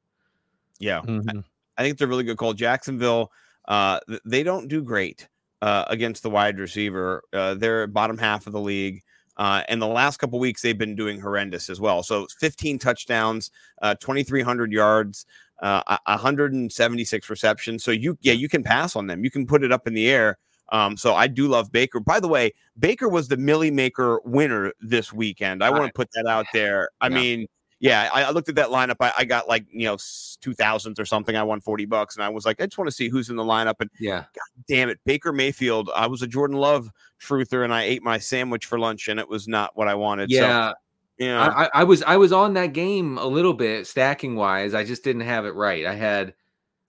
Yeah, 0.78 1.00
Mhm. 1.02 1.44
I 1.76 1.82
think 1.82 1.92
it's 1.94 2.02
a 2.02 2.06
really 2.06 2.24
good 2.24 2.36
call. 2.36 2.54
Jacksonville, 2.54 3.30
uh, 3.66 4.00
th- 4.08 4.20
they 4.24 4.42
don't 4.42 4.68
do 4.68 4.82
great 4.82 5.28
uh, 5.60 5.84
against 5.88 6.22
the 6.22 6.30
wide 6.30 6.58
receiver. 6.58 7.22
Uh, 7.32 7.54
they're 7.54 7.86
bottom 7.88 8.16
half 8.18 8.46
of 8.46 8.52
the 8.52 8.60
league. 8.60 9.02
Uh, 9.36 9.62
and 9.68 9.80
the 9.82 9.86
last 9.86 10.16
couple 10.18 10.38
weeks, 10.38 10.62
they've 10.62 10.78
been 10.78 10.94
doing 10.96 11.20
horrendous 11.20 11.68
as 11.70 11.80
well. 11.80 12.02
So 12.02 12.26
15 12.40 12.78
touchdowns, 12.78 13.50
uh, 13.82 13.94
2,300 13.96 14.72
yards, 14.72 15.26
uh, 15.62 15.96
176 16.06 17.30
receptions. 17.30 17.84
So 17.84 17.90
you, 17.90 18.16
yeah, 18.20 18.32
you 18.32 18.48
can 18.48 18.62
pass 18.62 18.96
on 18.96 19.06
them. 19.06 19.24
You 19.24 19.30
can 19.30 19.46
put 19.46 19.62
it 19.64 19.72
up 19.72 19.86
in 19.86 19.94
the 19.94 20.08
air. 20.08 20.38
Um, 20.70 20.96
so 20.96 21.14
I 21.14 21.26
do 21.28 21.48
love 21.48 21.72
Baker. 21.72 21.98
By 22.00 22.20
the 22.20 22.28
way, 22.28 22.52
Baker 22.78 23.08
was 23.08 23.28
the 23.28 23.36
Milly 23.36 23.70
Maker 23.70 24.20
winner 24.24 24.72
this 24.80 25.12
weekend. 25.12 25.62
I 25.64 25.70
want 25.70 25.86
to 25.86 25.92
put 25.92 26.10
that 26.12 26.26
out 26.26 26.46
there. 26.52 26.90
I 27.00 27.08
Yeah. 27.08 27.14
mean, 27.14 27.46
yeah, 27.80 28.08
I, 28.12 28.24
I 28.24 28.30
looked 28.30 28.48
at 28.48 28.54
that 28.56 28.68
lineup. 28.68 28.96
I, 29.00 29.12
I 29.18 29.24
got 29.24 29.48
like 29.48 29.64
you 29.70 29.84
know 29.86 29.96
two 30.40 30.54
thousands 30.54 30.98
or 30.98 31.06
something. 31.06 31.36
I 31.36 31.42
won 31.42 31.60
forty 31.60 31.84
bucks, 31.84 32.16
and 32.16 32.24
I 32.24 32.28
was 32.28 32.44
like, 32.44 32.60
I 32.60 32.66
just 32.66 32.78
want 32.78 32.88
to 32.88 32.94
see 32.94 33.08
who's 33.08 33.30
in 33.30 33.36
the 33.36 33.44
lineup. 33.44 33.74
And 33.80 33.90
Yeah, 34.00 34.24
damn 34.68 34.88
it, 34.88 34.98
Baker 35.04 35.32
Mayfield. 35.32 35.90
I 35.94 36.06
was 36.06 36.22
a 36.22 36.26
Jordan 36.26 36.56
Love 36.56 36.90
truther, 37.22 37.64
and 37.64 37.72
I 37.72 37.84
ate 37.84 38.02
my 38.02 38.18
sandwich 38.18 38.66
for 38.66 38.78
lunch, 38.78 39.08
and 39.08 39.20
it 39.20 39.28
was 39.28 39.46
not 39.48 39.76
what 39.76 39.88
I 39.88 39.94
wanted. 39.94 40.30
yeah. 40.30 40.72
so, 41.20 41.26
know, 41.26 41.40
I, 41.40 41.68
I- 41.74 41.84
was 41.84 42.02
I 42.04 42.16
was 42.16 42.32
on 42.32 42.54
that 42.54 42.72
game 42.72 43.18
a 43.18 43.26
little 43.26 43.54
bit 43.54 43.86
stacking 43.86 44.36
wise. 44.36 44.74
I 44.74 44.84
just 44.84 45.02
didn't 45.04 45.22
have 45.22 45.46
it 45.46 45.54
right. 45.54 45.84
I 45.86 45.94
had 45.94 46.34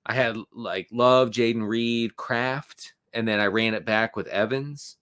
I 0.05 0.13
had 0.13 0.38
like 0.53 0.88
Love, 0.91 1.29
Jayden 1.29 1.67
Reed, 1.67 2.15
Kraft, 2.15 2.93
and 3.13 3.27
then 3.27 3.39
I 3.39 3.46
ran 3.46 3.74
it 3.75 3.86
back 3.86 4.15
with 4.15 4.27
Evans. 4.27 4.98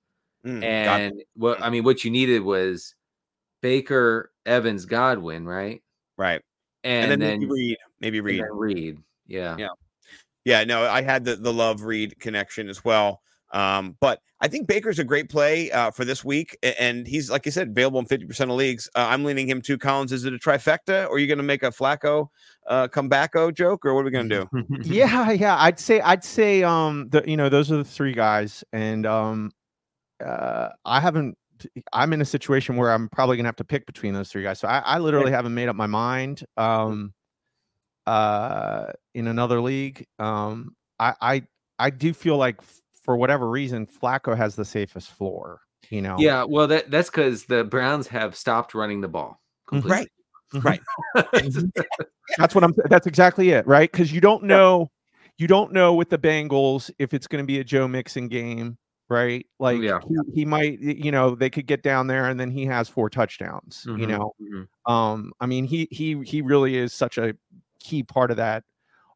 mm, 0.45 0.63
And 0.63 1.23
what 1.35 1.61
I 1.61 1.69
mean, 1.69 1.83
what 1.83 2.03
you 2.03 2.11
needed 2.11 2.41
was 2.41 2.93
Baker, 3.61 4.31
Evans, 4.47 4.85
Godwin, 4.85 5.45
right? 5.45 5.81
right, 6.17 6.41
And, 6.83 7.11
and, 7.11 7.21
then, 7.21 7.39
then, 7.39 7.39
maybe 7.39 7.51
Reed, 7.51 7.77
maybe 7.99 8.17
and 8.17 8.25
Reed. 8.25 8.43
Reed. 8.51 8.97
Yeah. 9.27 9.55
Yeah. 9.59 9.67
Yeah, 10.45 10.63
no, 10.63 10.83
I 10.85 11.01
had 11.01 11.25
the 11.25 11.35
the 11.35 11.51
Love 11.51 11.81
Reed 11.81 12.17
connection 12.21 12.69
as 12.69 12.85
well. 12.85 13.21
Um, 13.51 13.97
but 13.99 14.21
I 14.39 14.47
think 14.47 14.67
Baker's 14.67 14.97
a 14.97 15.03
great 15.03 15.29
play 15.29 15.71
uh, 15.71 15.91
for 15.91 16.05
this 16.05 16.23
week, 16.23 16.57
and 16.79 17.05
he's 17.05 17.29
like 17.29 17.47
I 17.47 17.49
said, 17.49 17.69
available 17.69 17.99
in 17.99 18.05
fifty 18.05 18.25
percent 18.25 18.49
of 18.49 18.55
leagues. 18.55 18.89
Uh, 18.95 19.07
I'm 19.09 19.25
leaning 19.25 19.49
him 19.49 19.61
to 19.63 19.77
Collins. 19.77 20.13
Is 20.13 20.23
it 20.23 20.33
a 20.33 20.37
trifecta, 20.37 21.05
or 21.07 21.15
are 21.15 21.19
you 21.19 21.27
going 21.27 21.39
to 21.39 21.43
make 21.43 21.63
a 21.63 21.69
Flacco 21.71 22.27
uh, 22.67 22.87
comebacko 22.87 23.53
joke, 23.53 23.85
or 23.85 23.93
what 23.93 24.01
are 24.01 24.05
we 24.05 24.11
going 24.11 24.29
to 24.29 24.47
do? 24.51 24.65
yeah, 24.83 25.31
yeah. 25.31 25.57
I'd 25.57 25.79
say 25.79 25.99
I'd 25.99 26.23
say 26.23 26.63
um 26.63 27.09
the 27.09 27.23
you 27.25 27.35
know 27.35 27.49
those 27.49 27.69
are 27.69 27.77
the 27.77 27.83
three 27.83 28.13
guys, 28.13 28.63
and 28.71 29.05
um 29.05 29.51
uh 30.23 30.69
I 30.85 31.01
haven't. 31.01 31.37
I'm 31.93 32.13
in 32.13 32.21
a 32.21 32.25
situation 32.25 32.75
where 32.75 32.91
I'm 32.91 33.09
probably 33.09 33.37
gonna 33.37 33.47
have 33.47 33.55
to 33.57 33.63
pick 33.63 33.85
between 33.85 34.13
those 34.13 34.29
three 34.29 34.43
guys. 34.43 34.59
So 34.59 34.67
I, 34.67 34.79
I 34.79 34.99
literally 34.99 35.31
haven't 35.31 35.53
made 35.53 35.69
up 35.69 35.75
my 35.75 35.87
mind. 35.87 36.43
Um, 36.57 37.13
uh, 38.05 38.91
in 39.13 39.27
another 39.27 39.59
league, 39.61 40.05
um, 40.19 40.75
I 40.99 41.13
I 41.21 41.43
I 41.79 41.89
do 41.89 42.13
feel 42.13 42.37
like 42.37 42.61
for 43.03 43.15
whatever 43.17 43.49
reason, 43.49 43.87
Flacco 43.87 44.35
has 44.35 44.55
the 44.55 44.65
safest 44.65 45.11
floor. 45.11 45.61
You 45.89 46.01
know. 46.01 46.17
Yeah, 46.19 46.43
well 46.43 46.67
that 46.67 46.91
that's 46.91 47.09
because 47.09 47.45
the 47.45 47.63
Browns 47.63 48.07
have 48.07 48.35
stopped 48.35 48.73
running 48.73 49.01
the 49.01 49.07
ball. 49.07 49.39
Mhm. 49.71 49.89
Right. 49.89 50.09
completely. 50.51 51.71
That's 52.37 52.55
what 52.55 52.63
I'm. 52.63 52.73
That's 52.89 53.07
exactly 53.07 53.51
it, 53.51 53.65
right? 53.67 53.91
Because 53.91 54.11
you 54.11 54.21
don't 54.21 54.43
know, 54.43 54.91
you 55.37 55.47
don't 55.47 55.71
know 55.71 55.93
with 55.93 56.09
the 56.09 56.17
Bengals 56.17 56.91
if 56.99 57.13
it's 57.13 57.27
going 57.27 57.43
to 57.43 57.47
be 57.47 57.59
a 57.59 57.63
Joe 57.63 57.87
Mixon 57.87 58.27
game, 58.27 58.77
right? 59.09 59.45
Like, 59.59 59.81
yeah. 59.81 59.99
he, 60.07 60.15
he 60.33 60.45
might, 60.45 60.79
you 60.79 61.11
know, 61.11 61.35
they 61.35 61.49
could 61.49 61.67
get 61.67 61.83
down 61.83 62.07
there 62.07 62.25
and 62.25 62.39
then 62.39 62.51
he 62.51 62.65
has 62.65 62.89
four 62.89 63.09
touchdowns. 63.09 63.83
You 63.85 63.93
Mhm, 63.93 64.07
know, 64.07 64.33
mhm. 64.41 64.91
um, 64.91 65.33
I 65.39 65.45
mean, 65.45 65.65
he 65.65 65.87
he 65.91 66.21
he 66.23 66.41
really 66.41 66.77
is 66.77 66.93
such 66.93 67.17
a 67.17 67.35
key 67.79 68.03
part 68.03 68.31
of 68.31 68.37
that 68.37 68.63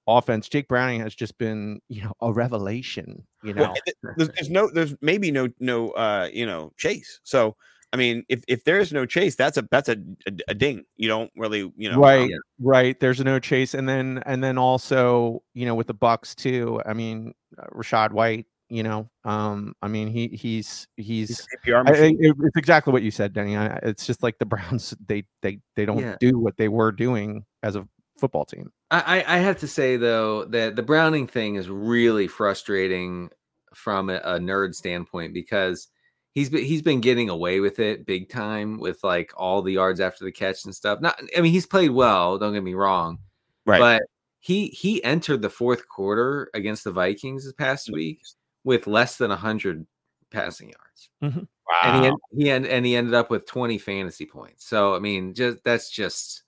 offense. 0.08 0.50
Jake 0.50 0.68
Browning 0.68 1.02
has 1.02 1.14
just 1.14 1.38
been, 1.38 1.80
you 1.90 2.04
know, 2.04 2.14
a 2.22 2.32
revelation. 2.32 3.26
You 3.44 3.54
know, 3.54 3.64
Well, 3.64 3.76
there's, 4.18 4.30
there's 4.30 4.50
no, 4.50 4.70
there's 4.72 4.96
maybe 5.02 5.32
no, 5.32 5.50
no, 5.60 5.90
uh, 5.92 6.30
you 6.32 6.46
know, 6.46 6.72
chase. 6.78 7.20
So, 7.24 7.56
I 7.94 7.98
mean, 7.98 8.24
if 8.30 8.42
if 8.48 8.64
there 8.64 8.80
is 8.80 8.94
no 8.94 9.06
chase, 9.06 9.36
that's 9.36 9.58
a 9.58 9.68
that's 9.70 9.90
a, 9.90 9.98
a, 10.26 10.32
a 10.50 10.54
ding. 10.54 10.86
You 10.96 11.10
don't 11.10 11.30
really, 11.36 11.72
you 11.76 11.92
know, 11.92 12.00
right, 12.00 12.30
yeah. 12.30 12.38
right. 12.60 12.98
There's 12.98 13.20
no 13.20 13.38
chase, 13.38 13.74
and 13.74 13.90
then 13.90 14.24
and 14.26 14.42
then 14.42 14.58
also, 14.58 15.44
you 15.54 15.66
know, 15.66 15.76
with 15.76 15.88
the 15.88 15.94
Bucs 15.94 16.34
too. 16.34 16.82
I 16.86 16.94
mean, 16.94 17.34
uh, 17.60 17.66
Rachaad 17.76 18.12
White. 18.12 18.46
You 18.72 18.84
know, 18.84 19.10
um, 19.26 19.76
I 19.82 19.90
mean, 19.90 20.08
he 20.08 20.30
he's 20.30 20.88
he's 20.96 21.46
APR 21.68 21.84
I, 21.88 21.92
I- 21.92 21.96
it- 22.18 22.36
it's 22.42 22.56
exactly 22.56 22.94
what 22.94 23.04
you 23.04 23.12
said, 23.12 23.34
Denny. 23.34 23.58
I, 23.58 23.76
it's 23.84 24.06
just 24.08 24.24
like 24.24 24.40
the 24.40 24.46
Browns; 24.54 24.96
they 25.08 25.26
they 25.42 25.60
they 25.76 25.86
don't 25.86 26.00
Yeah. 26.00 26.16
do 26.22 26.40
what 26.40 26.56
they 26.56 26.70
were 26.70 26.94
doing 26.94 27.44
as 27.64 27.76
a 27.76 27.86
football 28.18 28.46
team. 28.46 28.72
I, 28.90 29.24
I 29.26 29.36
I 29.36 29.38
have 29.40 29.58
to 29.60 29.68
say 29.68 29.98
though 29.98 30.46
that 30.46 30.78
the 30.78 30.84
Browning 30.84 31.28
thing 31.28 31.56
is 31.56 31.70
really 31.70 32.28
frustrating 32.28 33.30
from 33.74 34.10
a, 34.10 34.16
a 34.24 34.40
nerd 34.40 34.74
standpoint 34.74 35.34
because 35.34 35.90
he's 36.34 36.50
been 36.50 36.64
he's 36.64 36.82
been 36.82 37.02
getting 37.02 37.30
away 37.30 37.60
with 37.60 37.80
it 37.80 38.06
big 38.06 38.30
time 38.30 38.80
with 38.80 39.04
like 39.04 39.34
all 39.36 39.62
the 39.62 39.74
yards 39.74 40.00
after 40.00 40.24
the 40.24 40.32
catch 40.32 40.64
and 40.64 40.74
stuff. 40.74 41.02
Not 41.02 41.20
I 41.38 41.42
mean 41.42 41.52
he's 41.52 41.66
played 41.68 41.92
well, 41.92 42.38
don't 42.38 42.54
get 42.54 42.64
me 42.64 42.74
wrong. 42.74 43.20
Right. 43.66 43.80
But 43.80 44.04
he 44.40 44.68
he 44.68 45.04
entered 45.04 45.42
the 45.42 45.50
fourth 45.50 45.90
quarter 45.90 46.50
against 46.54 46.86
the 46.86 46.92
Vikings 46.94 47.44
this 47.44 47.52
past 47.54 47.90
week 47.92 48.22
with 48.64 48.88
less 48.88 49.18
than 49.18 49.30
100 49.30 49.86
passing 50.32 50.70
yards. 50.70 51.10
And 51.22 51.34
he, 51.34 51.48
Wow. 51.70 52.04
en- 52.04 52.14
he 52.38 52.50
en- 52.52 52.66
and 52.66 52.86
he 52.86 52.96
ended 52.96 53.14
up 53.14 53.30
with 53.30 53.46
20 53.46 53.78
fantasy 53.78 54.26
points. 54.26 54.66
So 54.66 54.94
I 54.96 55.00
mean 55.00 55.34
just 55.34 55.60
that's 55.64 55.90
just 55.90 56.44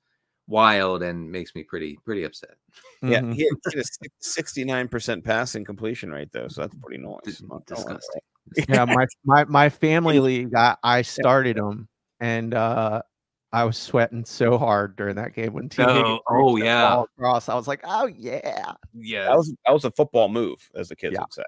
wild 0.47 1.02
and 1.04 1.32
makes 1.32 1.56
me 1.56 1.63
pretty 1.63 1.97
pretty 2.06 2.23
upset. 2.23 2.56
Yeah, 3.02 3.19
Mhm. 3.21 3.34
he 3.36 3.43
had 3.43 3.80
a 3.80 3.84
sixty-nine 4.19 4.88
percent 4.89 5.23
passing 5.23 5.63
completion 5.65 6.12
rate 6.12 6.30
though, 6.34 6.47
so 6.49 6.62
that's 6.62 6.76
pretty 6.82 7.02
nice. 7.04 7.17
Dis- 7.23 7.41
Not 7.41 7.65
gonna 7.65 7.82
lie. 7.82 7.93
disgusting. 7.97 8.21
yeah. 8.69 8.86
My 8.86 9.06
my 9.26 9.43
my 9.45 9.69
family 9.69 10.19
league, 10.19 10.54
I, 10.56 10.76
I 10.84 11.02
started 11.02 11.56
them, 11.58 11.88
and 12.19 12.54
uh, 12.54 13.02
I 13.54 13.63
was 13.65 13.78
sweating 13.78 14.26
so 14.26 14.58
hard 14.58 14.95
during 14.97 15.15
that 15.15 15.34
game 15.34 15.54
when 15.54 15.69
T. 15.69 15.82
Oh, 15.84 16.19
oh, 16.30 16.56
yeah. 16.58 17.04
across. 17.04 17.47
I 17.49 17.56
was 17.56 17.67
like, 17.67 17.82
oh 17.86 18.08
yeah. 18.08 18.73
Yeah. 18.93 19.26
That 19.26 19.38
was 19.38 19.54
that 19.65 19.71
was 19.73 19.86
a 19.86 19.91
football 19.91 20.28
move, 20.28 20.69
as 20.76 20.89
the 20.89 20.95
kids 20.95 21.13
Yeah. 21.13 21.21
would 21.21 21.34
say. 21.34 21.43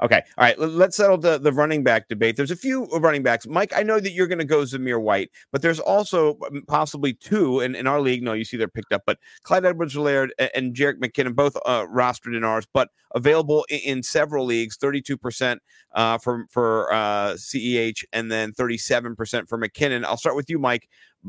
Okay. 0.00 0.22
All 0.38 0.44
right. 0.44 0.58
let- 0.58 0.70
Let's 0.82 0.96
settle 0.96 1.18
the, 1.18 1.38
the 1.38 1.52
running 1.52 1.82
back 1.84 2.08
debate. 2.08 2.36
There's 2.36 2.50
a 2.50 2.56
few 2.56 2.86
running 2.86 3.22
backs. 3.22 3.46
Mike, 3.46 3.72
I 3.76 3.82
know 3.82 4.00
that 4.00 4.12
you're 4.12 4.26
going 4.26 4.38
to 4.38 4.44
go 4.44 4.62
Zamir 4.62 5.00
White, 5.00 5.30
but 5.52 5.62
there's 5.62 5.78
also 5.80 6.38
um, 6.50 6.64
possibly 6.66 7.12
two 7.14 7.60
in, 7.60 7.74
in 7.74 7.86
our 7.86 8.00
league. 8.00 8.22
No, 8.22 8.32
you 8.32 8.44
see 8.44 8.56
they're 8.56 8.68
picked 8.68 8.92
up, 8.92 9.02
but 9.06 9.18
Clyde 9.42 9.64
Edwards-Helaire 9.64 10.30
and 10.54 10.74
Jerick 10.74 10.98
McKinnon, 10.98 11.34
both 11.34 11.56
uh, 11.66 11.86
rostered 11.86 12.36
in 12.36 12.42
ours, 12.44 12.66
but 12.72 12.88
available 13.14 13.64
in, 13.68 13.78
in 13.80 14.02
several 14.02 14.44
leagues 14.44 14.76
32% 14.76 15.58
uh, 15.94 16.18
for, 16.18 16.46
for 16.50 16.92
uh, 16.92 17.34
CEH 17.34 18.04
and 18.12 18.30
then 18.30 18.52
37% 18.52 19.48
for 19.48 19.58
McKinnon. 19.58 20.04
I'll 20.04 20.16
start 20.16 20.36
with 20.36 20.50
you, 20.50 20.58
Mike. 20.58 20.88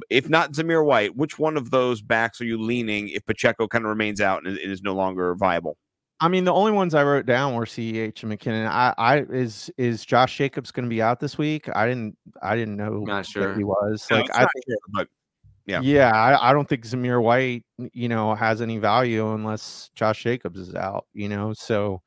If 0.10 0.30
not 0.30 0.54
Zamir 0.54 0.84
White, 0.84 1.16
which 1.16 1.38
one 1.38 1.56
of 1.58 1.70
those 1.70 2.02
backs 2.02 2.42
are 2.42 2.46
you 2.46 2.60
leaning 2.60 3.10
if 3.10 3.24
Pacheco 3.26 3.68
kind 3.68 3.86
of 3.86 3.90
remains 3.90 4.22
out 4.22 4.46
and 4.46 4.58
is 4.58 4.82
no 4.82 4.96
longer 4.96 5.36
viable? 5.36 5.78
I 6.20 6.28
mean, 6.28 6.46
the 6.46 6.54
only 6.54 6.72
ones 6.72 6.94
I 6.94 7.04
wrote 7.04 7.26
down 7.26 7.56
were 7.56 7.66
CEH 7.66 8.24
and 8.24 8.32
McKinnon. 8.32 8.68
I, 8.68 8.94
I 8.98 9.18
is 9.24 9.70
is 9.78 10.06
Josh 10.06 10.38
Jacobs 10.38 10.72
going 10.72 10.86
to 10.86 10.90
be 10.90 11.02
out 11.02 11.20
this 11.20 11.38
week? 11.38 11.68
I 11.76 11.88
didn't, 11.88 12.18
I 12.42 12.56
didn't 12.56 12.78
know 12.78 13.00
Not 13.00 13.24
that 13.24 13.26
sure. 13.26 13.56
he 13.56 13.64
was. 13.64 14.06
No, 14.10 14.18
like, 14.18 14.30
I 14.34 14.40
think, 14.40 14.66
sure, 14.68 14.78
but 14.94 15.08
yeah. 15.66 15.82
yeah, 15.82 16.12
I, 16.12 16.50
I 16.50 16.54
don't 16.54 16.68
think 16.68 16.86
Zamir 16.86 17.22
White, 17.22 17.66
you 17.94 18.10
know, 18.10 18.36
has 18.36 18.62
any 18.62 18.78
value 18.78 19.34
unless 19.34 19.90
Josh 19.96 20.24
Jacobs 20.24 20.60
is 20.60 20.76
out. 20.76 21.08
You 21.14 21.30
know, 21.30 21.54
so, 21.54 22.02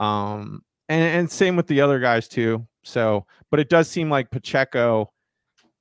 um, 0.00 0.62
and 0.88 1.02
and 1.02 1.30
same 1.30 1.56
with 1.56 1.66
the 1.66 1.80
other 1.80 2.00
guys 2.00 2.28
too. 2.28 2.66
So, 2.84 3.26
but 3.50 3.60
it 3.60 3.68
does 3.68 3.88
seem 3.88 4.08
like 4.08 4.30
Pacheco, 4.30 5.12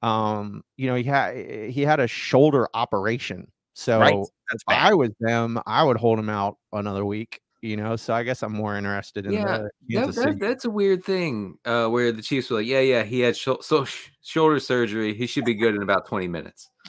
um, 0.02 0.64
you 0.78 0.88
know, 0.88 0.96
he 0.96 1.04
had 1.04 1.36
he 1.70 1.82
had 1.82 2.00
a 2.00 2.08
shoulder 2.08 2.68
operation. 2.74 3.52
So 3.74 4.00
Right. 4.00 4.16
If 4.54 4.62
bad. 4.68 4.92
I 4.92 4.94
was 4.94 5.12
them, 5.20 5.60
I 5.66 5.84
would 5.84 5.98
hold 5.98 6.20
him 6.20 6.30
out 6.30 6.58
another 6.74 7.06
week. 7.06 7.40
You 7.62 7.78
know, 7.78 7.96
so 7.96 8.14
I 8.16 8.24
guess 8.24 8.42
I'm 8.42 8.54
more 8.54 8.76
interested 8.76 9.28
in 9.28 9.34
Yeah, 9.34 9.58
the 9.60 9.64
That, 9.64 9.72
Kansas 10.06 10.16
that, 10.24 10.40
that's 10.40 10.66
a 10.66 10.70
weird 10.70 11.04
thing 11.04 11.60
uh, 11.66 11.88
where 11.88 12.12
the 12.12 12.22
Chiefs 12.24 12.50
were 12.50 12.58
like, 12.58 12.66
yeah, 12.66 12.80
yeah, 12.80 13.04
he 13.04 13.20
had 13.20 13.38
shou- 13.38 13.60
so 13.62 13.86
shoulder 14.24 14.60
surgery. 14.60 15.14
He 15.14 15.28
should 15.28 15.46
be 15.46 15.54
good 15.54 15.76
in 15.76 15.84
about 15.84 16.08
20 16.08 16.28
minutes. 16.28 16.70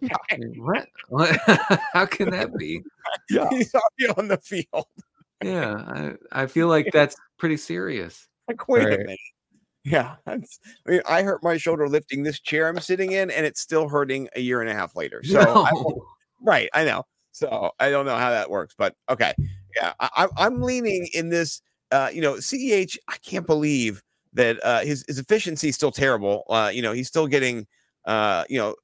Yeah, 0.00 0.16
What? 0.56 0.88
what? 1.08 1.38
How 1.92 2.06
can 2.06 2.30
that 2.30 2.56
be? 2.56 2.82
Yeah. 3.30 3.48
He's 3.50 3.72
already 3.74 4.18
on 4.18 4.28
the 4.28 4.38
field. 4.38 4.86
Yeah, 5.44 5.74
I, 6.32 6.42
I 6.42 6.46
feel 6.46 6.68
like 6.68 6.88
that's 6.92 7.14
pretty 7.38 7.56
serious. 7.56 8.28
Like, 8.48 8.66
wait 8.68 8.84
a 8.84 8.88
Right. 8.90 8.98
minute. 9.00 9.18
Yeah, 9.84 10.14
that's, 10.24 10.58
I 10.86 10.90
mean, 10.92 11.00
I 11.08 11.22
hurt 11.22 11.42
my 11.42 11.56
shoulder 11.56 11.88
lifting 11.88 12.22
this 12.22 12.38
chair 12.40 12.68
I'm 12.68 12.78
sitting 12.80 13.12
in, 13.12 13.30
and 13.30 13.44
it's 13.44 13.60
still 13.60 13.88
hurting 13.88 14.28
a 14.36 14.40
year 14.40 14.60
and 14.60 14.70
a 14.70 14.74
half 14.74 14.94
later. 14.96 15.22
So, 15.24 15.42
No. 15.42 15.66
won't- 15.72 15.98
right, 16.40 16.68
I 16.74 16.84
know. 16.84 17.02
So, 17.32 17.72
I 17.80 17.90
don't 17.90 18.06
know 18.06 18.16
how 18.16 18.30
that 18.30 18.50
works, 18.50 18.74
but 18.78 18.94
okay. 19.10 19.34
Yeah, 19.76 19.92
I, 20.00 20.08
I'm- 20.16 20.30
I'm 20.36 20.62
leaning 20.62 21.08
in 21.14 21.28
this. 21.28 21.62
Uh, 21.90 22.08
you 22.12 22.22
know, 22.22 22.40
CEH. 22.40 22.96
I 23.08 23.16
can't 23.18 23.46
believe 23.46 24.02
that 24.32 24.58
uh, 24.64 24.80
his 24.80 25.04
his 25.08 25.18
efficiency 25.18 25.68
is 25.68 25.74
still 25.74 25.90
terrible. 25.90 26.44
Uh, 26.48 26.70
you 26.72 26.80
know, 26.80 26.92
he's 26.92 27.08
still 27.08 27.26
getting, 27.26 27.66
uh, 28.06 28.44
you 28.48 28.58
know, 28.58 28.74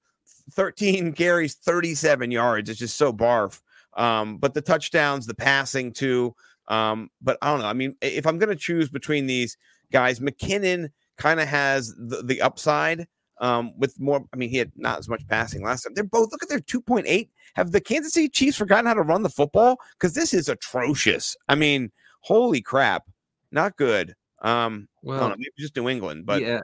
13 0.53 1.13
carries, 1.15 1.55
37 1.55 2.31
yards. 2.31 2.69
It's 2.69 2.79
just 2.79 2.97
so 2.99 3.13
barf. 3.13 3.61
Um, 3.97 4.37
but 4.39 4.53
the 4.55 4.61
touchdowns, 4.61 5.27
the 5.27 5.35
passing 5.35 5.93
too. 5.93 6.35
Um, 6.69 7.09
but 7.23 7.39
I 7.41 7.51
don't 7.51 7.61
know. 7.61 7.67
I 7.67 7.73
mean, 7.73 7.97
if 8.03 8.27
I'm 8.27 8.39
going 8.39 8.51
to 8.51 8.57
choose 8.57 8.91
between 8.91 9.27
these 9.27 9.57
guys, 9.91 10.21
McKinnon 10.21 10.91
kind 11.17 11.41
of 11.41 11.49
has 11.49 11.95
the, 11.97 12.23
the 12.23 12.43
upside 12.43 13.07
um, 13.41 13.73
with 13.79 13.99
more. 13.99 14.25
I 14.33 14.37
mean, 14.37 14.51
he 14.51 14.59
had 14.59 14.73
not 14.77 14.99
as 14.99 15.09
much 15.09 15.27
passing 15.29 15.65
last 15.65 15.83
time. 15.85 15.95
They're 15.95 16.05
both 16.05 16.31
look 16.31 16.43
at 16.43 16.49
their 16.51 16.61
2.8. 16.61 17.31
Have 17.55 17.73
the 17.73 17.81
Kansas 17.81 18.13
City 18.13 18.29
Chiefs 18.29 18.57
forgotten 18.57 18.87
how 18.87 18.95
to 18.95 19.03
run 19.03 19.23
the 19.23 19.29
football? 19.29 19.79
Because 19.93 20.15
this 20.15 20.33
is 20.33 20.49
atrocious. 20.49 21.37
I 21.49 21.55
mean, 21.55 21.91
holy 22.21 22.61
crap, 22.61 23.05
not 23.51 23.77
good. 23.77 24.15
Um, 24.41 24.89
Well, 25.03 25.31
know, 25.31 25.37
maybe 25.37 25.51
just 25.59 25.77
New 25.77 25.89
England, 25.89 26.27
but 26.27 26.43
yeah, 26.43 26.61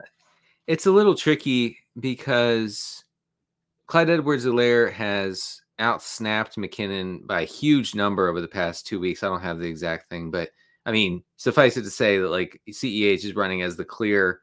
it's 0.67 0.85
a 0.85 0.91
little 0.91 1.15
tricky 1.15 1.77
because 1.99 3.03
Clyde 3.87 4.09
Edwards-Helaire 4.09 4.91
has 4.91 5.61
outsnapped 5.79 6.57
McKinnon 6.57 7.25
by 7.27 7.41
a 7.41 7.45
huge 7.45 7.95
number 7.95 8.29
over 8.29 8.39
the 8.39 8.47
past 8.47 8.87
two 8.87 8.99
weeks. 8.99 9.23
I 9.23 9.27
don't 9.27 9.41
have 9.41 9.59
the 9.59 9.67
exact 9.67 10.09
thing, 10.09 10.31
but 10.31 10.51
I 10.85 10.91
mean, 10.91 11.23
suffice 11.35 11.77
it 11.77 11.83
to 11.83 11.89
say 11.89 12.19
that 12.19 12.29
like 12.29 12.61
CEH 12.69 13.25
is 13.25 13.35
running 13.35 13.61
as 13.61 13.75
the 13.75 13.85
clear 13.85 14.41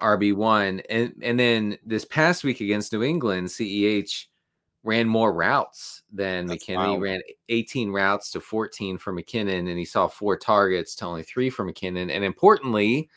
RB 0.00 0.34
one, 0.34 0.80
and 0.88 1.12
and 1.22 1.38
then 1.38 1.78
this 1.84 2.04
past 2.04 2.44
week 2.44 2.60
against 2.60 2.92
New 2.92 3.02
England, 3.02 3.48
CEH 3.48 4.26
ran 4.84 5.08
more 5.08 5.32
routes 5.32 6.02
than 6.12 6.46
That's 6.46 6.64
McKinnon. 6.64 6.92
He 6.92 6.98
ran 6.98 7.20
18 7.48 7.90
routes 7.90 8.30
to 8.32 8.40
14 8.40 8.98
for 8.98 9.12
McKinnon, 9.12 9.70
and 9.70 9.78
he 9.78 9.84
saw 9.84 10.06
four 10.06 10.36
targets 10.36 10.94
to 10.96 11.06
only 11.06 11.22
three 11.22 11.50
for 11.50 11.64
McKinnon. 11.64 12.14
And 12.14 12.22
importantly, 12.22 13.08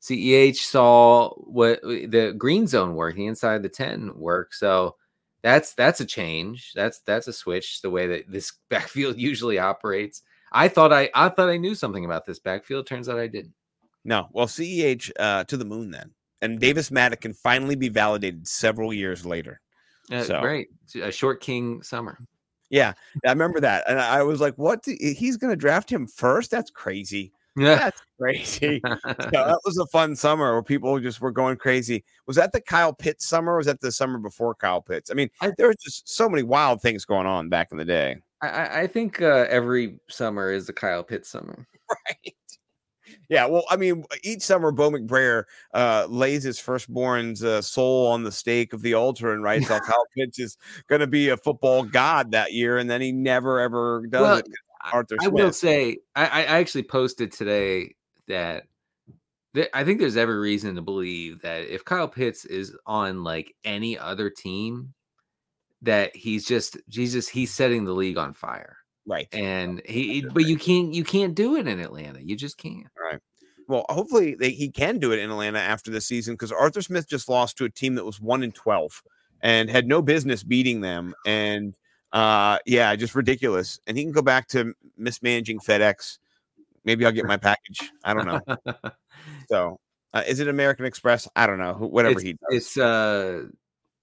CEH 0.00 0.56
saw 0.56 1.30
what 1.30 1.82
the 1.82 2.34
green 2.38 2.66
zone 2.66 2.94
work, 2.94 3.16
the 3.16 3.26
inside 3.26 3.62
the 3.62 3.68
10 3.68 4.12
work. 4.16 4.54
So 4.54 4.96
that's 5.42 5.74
that's 5.74 6.00
a 6.00 6.06
change. 6.06 6.72
That's 6.74 7.00
that's 7.00 7.26
a 7.26 7.32
switch 7.32 7.82
the 7.82 7.90
way 7.90 8.06
that 8.06 8.30
this 8.30 8.52
backfield 8.70 9.18
usually 9.18 9.58
operates. 9.58 10.22
I 10.52 10.68
thought 10.68 10.92
I 10.92 11.10
I 11.14 11.28
thought 11.28 11.48
I 11.48 11.56
knew 11.56 11.74
something 11.74 12.04
about 12.04 12.26
this 12.26 12.38
backfield. 12.38 12.86
Turns 12.86 13.08
out 13.08 13.18
I 13.18 13.26
didn't. 13.26 13.54
no. 14.04 14.28
Well, 14.32 14.46
CEH 14.46 15.10
uh, 15.18 15.44
to 15.44 15.56
the 15.56 15.64
moon 15.64 15.90
then, 15.90 16.12
and 16.40 16.60
Davis 16.60 16.90
Mattek 16.90 17.22
can 17.22 17.32
finally 17.32 17.74
be 17.74 17.88
validated 17.88 18.46
several 18.46 18.92
years 18.92 19.26
later. 19.26 19.61
Uh, 20.10 20.22
So- 20.24 20.40
Great, 20.40 20.68
a 21.00 21.12
short 21.12 21.40
king 21.40 21.82
summer. 21.82 22.18
Yeah, 22.70 22.94
I 23.26 23.30
remember 23.30 23.60
that, 23.60 23.84
and 23.86 24.00
I 24.00 24.22
was 24.22 24.40
like, 24.40 24.54
"What? 24.56 24.82
do- 24.82 24.96
He's 24.98 25.36
going 25.36 25.50
to 25.52 25.56
draft 25.56 25.90
him 25.92 26.06
first? 26.06 26.50
That's 26.50 26.70
crazy. 26.70 27.30
Yeah. 27.54 27.74
That's 27.76 28.00
crazy." 28.18 28.80
so 29.04 29.14
that 29.30 29.60
was 29.66 29.76
a 29.76 29.84
fun 29.88 30.16
summer 30.16 30.52
where 30.54 30.62
people 30.62 30.98
just 30.98 31.20
were 31.20 31.30
going 31.32 31.58
crazy. 31.58 32.02
Was 32.26 32.36
that 32.36 32.52
the 32.52 32.62
Kyle 32.62 32.94
Pitts 32.94 33.26
summer? 33.26 33.52
Or 33.52 33.56
was 33.58 33.66
that 33.66 33.82
the 33.82 33.92
summer 33.92 34.18
before 34.18 34.54
Kyle 34.54 34.80
Pitts? 34.80 35.10
I 35.10 35.14
mean, 35.14 35.28
there 35.58 35.66
was 35.68 35.76
just 35.76 36.08
so 36.08 36.30
many 36.30 36.42
wild 36.42 36.80
things 36.80 37.04
going 37.04 37.26
on 37.26 37.50
back 37.50 37.72
in 37.72 37.76
the 37.78 37.84
day. 37.84 38.16
I- 38.40 38.48
I, 38.48 38.80
I 38.80 38.86
think 38.86 39.20
uh, 39.20 39.44
every 39.50 39.98
summer 40.08 40.50
is 40.50 40.66
the 40.66 40.72
Kyle 40.72 41.04
Pitts 41.04 41.28
summer. 41.28 41.66
Right. 42.08 42.34
Yeah, 43.32 43.46
well, 43.46 43.64
I 43.70 43.78
mean, 43.78 44.04
each 44.22 44.42
summer 44.42 44.70
Bo 44.72 44.90
McBrayer 44.90 45.44
uh, 45.72 46.06
lays 46.10 46.42
his 46.42 46.58
firstborn's 46.58 47.42
uh, 47.42 47.62
soul 47.62 48.08
on 48.08 48.24
the 48.24 48.30
stake 48.30 48.74
of 48.74 48.82
the 48.82 48.92
altar 48.92 49.32
and 49.32 49.42
writes 49.42 49.68
how 49.68 49.78
Kyle 49.80 50.06
Pitts 50.14 50.38
is 50.38 50.58
going 50.86 51.00
to 51.00 51.06
be 51.06 51.30
a 51.30 51.38
football 51.38 51.82
god 51.82 52.32
that 52.32 52.52
year, 52.52 52.76
and 52.76 52.90
then 52.90 53.00
he 53.00 53.10
never 53.10 53.58
ever 53.58 54.06
does 54.06 54.20
Well, 54.20 54.36
it. 54.36 54.48
Arthur 54.92 55.16
I 55.22 55.28
will 55.28 55.50
say, 55.50 55.96
I, 56.14 56.26
I 56.26 56.40
I 56.40 56.58
actually 56.58 56.82
posted 56.82 57.32
today 57.32 57.94
that 58.28 58.64
th- 59.54 59.70
I 59.72 59.82
think 59.82 59.98
there's 59.98 60.18
every 60.18 60.38
reason 60.38 60.74
to 60.74 60.82
believe 60.82 61.40
that 61.40 61.72
if 61.72 61.86
Kyle 61.86 62.08
Pitts 62.08 62.44
is 62.44 62.76
on 62.84 63.24
like 63.24 63.54
any 63.64 63.98
other 63.98 64.28
team, 64.28 64.92
that 65.80 66.14
he's 66.14 66.44
just 66.44 66.76
Jesus, 66.90 67.28
he's 67.28 67.54
setting 67.54 67.86
the 67.86 67.94
league 67.94 68.18
on 68.18 68.34
fire. 68.34 68.76
Right. 69.06 69.28
And 69.32 69.82
he, 69.84 70.24
but 70.32 70.44
you 70.44 70.56
can't, 70.56 70.94
you 70.94 71.02
can't 71.02 71.34
do 71.34 71.56
it 71.56 71.66
in 71.66 71.80
Atlanta. 71.80 72.20
You 72.22 72.36
just 72.36 72.56
can't. 72.56 72.86
Well, 73.68 73.84
hopefully 73.88 74.34
they, 74.34 74.50
he 74.50 74.68
can 74.70 74.98
do 74.98 75.12
it 75.12 75.18
in 75.18 75.30
Atlanta 75.30 75.58
after 75.58 75.90
the 75.90 76.00
season 76.00 76.34
because 76.34 76.52
Arthur 76.52 76.82
Smith 76.82 77.08
just 77.08 77.28
lost 77.28 77.56
to 77.58 77.64
a 77.64 77.70
team 77.70 77.94
that 77.94 78.04
was 78.04 78.20
one 78.20 78.42
in 78.42 78.52
twelve 78.52 79.02
and 79.40 79.68
had 79.70 79.86
no 79.86 80.02
business 80.02 80.42
beating 80.42 80.80
them, 80.80 81.14
and 81.26 81.74
uh, 82.12 82.58
yeah, 82.66 82.94
just 82.96 83.14
ridiculous. 83.14 83.80
And 83.86 83.96
he 83.96 84.04
can 84.04 84.12
go 84.12 84.22
back 84.22 84.48
to 84.48 84.74
mismanaging 84.96 85.60
FedEx. 85.60 86.18
Maybe 86.84 87.06
I'll 87.06 87.12
get 87.12 87.26
my 87.26 87.36
package. 87.36 87.90
I 88.04 88.14
don't 88.14 88.26
know. 88.26 88.56
So, 89.48 89.78
uh, 90.14 90.22
is 90.26 90.40
it 90.40 90.48
American 90.48 90.84
Express? 90.84 91.28
I 91.36 91.46
don't 91.46 91.58
know. 91.58 91.74
Whatever 91.74 92.14
it's, 92.14 92.22
he 92.22 92.32
does, 92.32 92.40
it's 92.50 92.76
uh, 92.76 93.44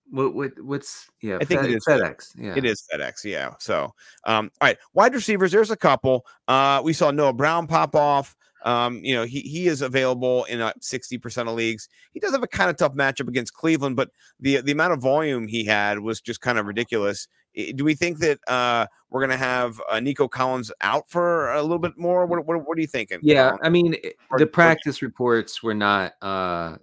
what 0.10 0.34
what 0.34 0.52
what's 0.62 1.10
yeah? 1.22 1.38
I 1.42 1.46
think 1.46 1.62
it 1.62 1.66
Fed- 1.66 1.72
is 1.72 1.86
Fed- 1.86 2.02
FedEx. 2.02 2.34
Yeah, 2.38 2.54
it 2.56 2.66
is 2.66 2.84
FedEx. 2.92 3.24
Yeah. 3.24 3.54
So, 3.60 3.94
um, 4.26 4.52
all 4.62 4.68
right, 4.68 4.78
wide 4.94 5.14
receivers. 5.14 5.52
There's 5.52 5.72
a 5.72 5.78
couple. 5.78 6.26
Uh, 6.48 6.82
we 6.84 6.94
saw 6.94 7.12
Noah 7.12 7.34
Brown 7.34 7.68
pop 7.68 7.96
off. 7.96 8.36
Um, 8.66 9.00
you 9.04 9.16
know, 9.16 9.24
he 9.26 9.42
he 9.42 9.68
is 9.68 9.82
available 9.82 10.44
in 10.46 10.62
uh, 10.62 10.74
60% 10.82 11.48
of 11.48 11.56
leagues. 11.56 11.88
He 12.14 12.20
does 12.20 12.32
have 12.32 12.44
a 12.44 12.48
kind 12.48 12.70
of 12.70 12.78
tough 12.78 12.94
matchup 12.94 13.28
against 13.28 13.54
Cleveland, 13.54 13.96
but 13.96 14.10
the 14.40 14.62
the 14.62 14.72
amount 14.72 14.94
of 14.94 15.02
volume 15.02 15.48
he 15.48 15.64
had 15.66 16.00
was 16.00 16.22
just 16.22 16.42
kind 16.42 16.58
of 16.60 16.66
ridiculous. 16.66 17.28
Do 17.76 17.84
we 17.84 17.96
think 17.96 18.20
that 18.20 18.40
uh, 18.48 18.86
we're 19.10 19.22
gonna 19.22 19.36
have 19.38 19.82
uh, 19.90 20.00
Nico 20.00 20.28
Collins 20.28 20.72
out 20.82 21.10
for 21.10 21.52
a 21.54 21.62
little 21.62 21.80
bit 21.80 21.98
more? 21.98 22.26
What 22.26 22.46
what, 22.46 22.66
what 22.68 22.78
are 22.78 22.82
you 22.82 22.88
thinking? 22.88 23.20
Yeah, 23.24 23.50
Colin? 23.50 23.60
I 23.64 23.70
mean 23.70 23.96
or- 24.30 24.38
the 24.40 24.46
or- 24.46 24.48
practice 24.48 25.02
reports 25.02 25.64
were 25.64 25.74
not 25.74 26.14
uh 26.22 26.78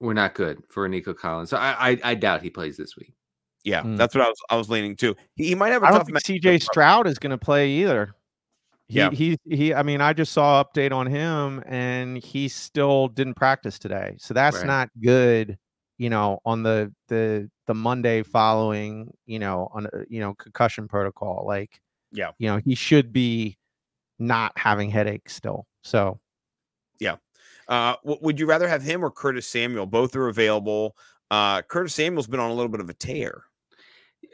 were 0.00 0.14
not 0.14 0.34
good 0.34 0.62
for 0.70 0.88
Nico 0.88 1.12
Collins. 1.14 1.50
So 1.50 1.56
I 1.58 1.90
I, 1.90 1.98
I 2.04 2.14
doubt 2.14 2.42
he 2.42 2.50
plays 2.50 2.76
this 2.76 2.96
week. 2.96 3.12
yeah, 3.64 3.82
Hmm. 3.82 3.96
that's 3.96 4.14
what 4.14 4.24
I 4.24 4.28
was 4.28 4.38
I 4.50 4.56
was 4.56 4.70
leaning 4.70 4.96
to. 4.96 5.14
He, 5.34 5.48
he 5.48 5.54
might 5.54 5.72
have 5.72 5.82
a 5.82 5.86
I 5.86 5.90
don't 5.90 5.98
tough 6.00 6.06
think 6.06 6.18
matchup, 6.42 6.42
CJ 6.42 6.62
Stroud 6.62 7.06
is 7.06 7.18
going 7.18 7.30
to 7.30 7.38
play 7.38 7.70
either. 7.70 8.14
He, 8.88 8.98
Yeah. 8.98 9.10
he 9.10 9.36
he. 9.44 9.74
I 9.74 9.82
mean, 9.82 10.00
I 10.00 10.12
just 10.12 10.32
saw 10.32 10.62
update 10.62 10.92
on 10.92 11.06
him, 11.06 11.62
and 11.66 12.18
he 12.18 12.48
still 12.48 13.08
didn't 13.08 13.34
practice 13.34 13.78
today. 13.78 14.14
So 14.18 14.32
that's 14.34 14.58
Right. 14.58 14.66
not 14.66 14.90
good. 15.02 15.58
You 15.98 16.10
know, 16.10 16.40
on 16.44 16.62
the 16.62 16.92
the 17.08 17.50
the 17.66 17.74
Monday 17.74 18.22
following, 18.22 19.12
you 19.26 19.38
know, 19.38 19.68
on 19.72 19.86
a, 19.86 20.04
you 20.08 20.20
know 20.20 20.34
concussion 20.34 20.86
protocol. 20.86 21.44
Like, 21.46 21.80
Yeah. 22.12 22.30
you 22.38 22.48
know, 22.48 22.58
he 22.58 22.74
should 22.76 23.12
be 23.12 23.58
not 24.18 24.56
having 24.56 24.90
headaches 24.90 25.34
still. 25.34 25.66
So 25.82 26.20
yeah. 27.00 27.16
Uh, 27.68 27.96
w- 28.04 28.18
would 28.22 28.38
you 28.38 28.46
rather 28.46 28.68
have 28.68 28.82
him 28.82 29.04
or 29.04 29.10
Curtis 29.10 29.48
Samuel? 29.48 29.86
Both 29.86 30.14
are 30.14 30.28
available. 30.28 30.96
Uh, 31.32 31.60
Curtis 31.62 31.94
Samuel's 31.94 32.28
been 32.28 32.38
on 32.40 32.50
a 32.50 32.54
little 32.54 32.70
bit 32.70 32.80
of 32.80 32.88
a 32.88 32.94
tear. 32.94 33.42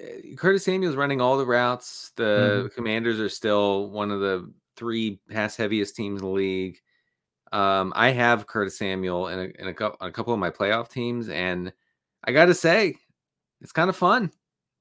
Uh, 0.03 0.35
Curtis 0.37 0.65
Samuel's 0.65 0.97
running 0.97 1.21
all 1.21 1.39
the 1.39 1.47
routes. 1.47 2.13
The 2.17 2.71
Commanders 2.75 3.21
are 3.21 3.29
still 3.29 3.89
one 3.91 4.11
of 4.11 4.21
the 4.21 4.53
three 4.77 5.21
pass 5.31 5.57
heaviest 5.57 5.95
teams 5.97 6.21
in 6.21 6.27
the 6.27 6.33
league. 6.33 6.79
Um, 7.53 7.93
I 7.95 8.11
have 8.11 8.47
Curtis 8.47 8.79
Samuel 8.79 9.29
in 9.29 9.39
a, 9.39 9.61
in 9.63 9.69
a, 9.69 9.75
cou- 9.75 9.97
a 10.01 10.11
couple 10.11 10.33
of 10.33 10.39
my 10.41 10.51
playoff 10.51 10.89
teams, 10.89 11.29
and 11.29 11.73
I 12.25 12.33
got 12.33 12.47
to 12.47 12.55
say, 12.55 12.95
it's 13.61 13.73
kind 13.73 13.91
of 13.91 13.97
fun. 13.97 14.33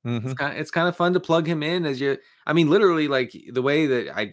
mhm. 0.06 0.24
It's 0.24 0.34
kind 0.34 0.58
it's 0.58 0.72
kind 0.72 0.88
of 0.88 0.96
fun 0.96 1.14
to 1.14 1.20
plug 1.20 1.46
him 1.46 1.62
in 1.64 1.86
as 1.86 2.00
you. 2.00 2.18
I 2.48 2.54
mean, 2.54 2.70
literally, 2.70 3.08
like 3.08 3.36
the 3.52 3.62
way 3.62 3.86
that 3.88 4.18
I 4.18 4.32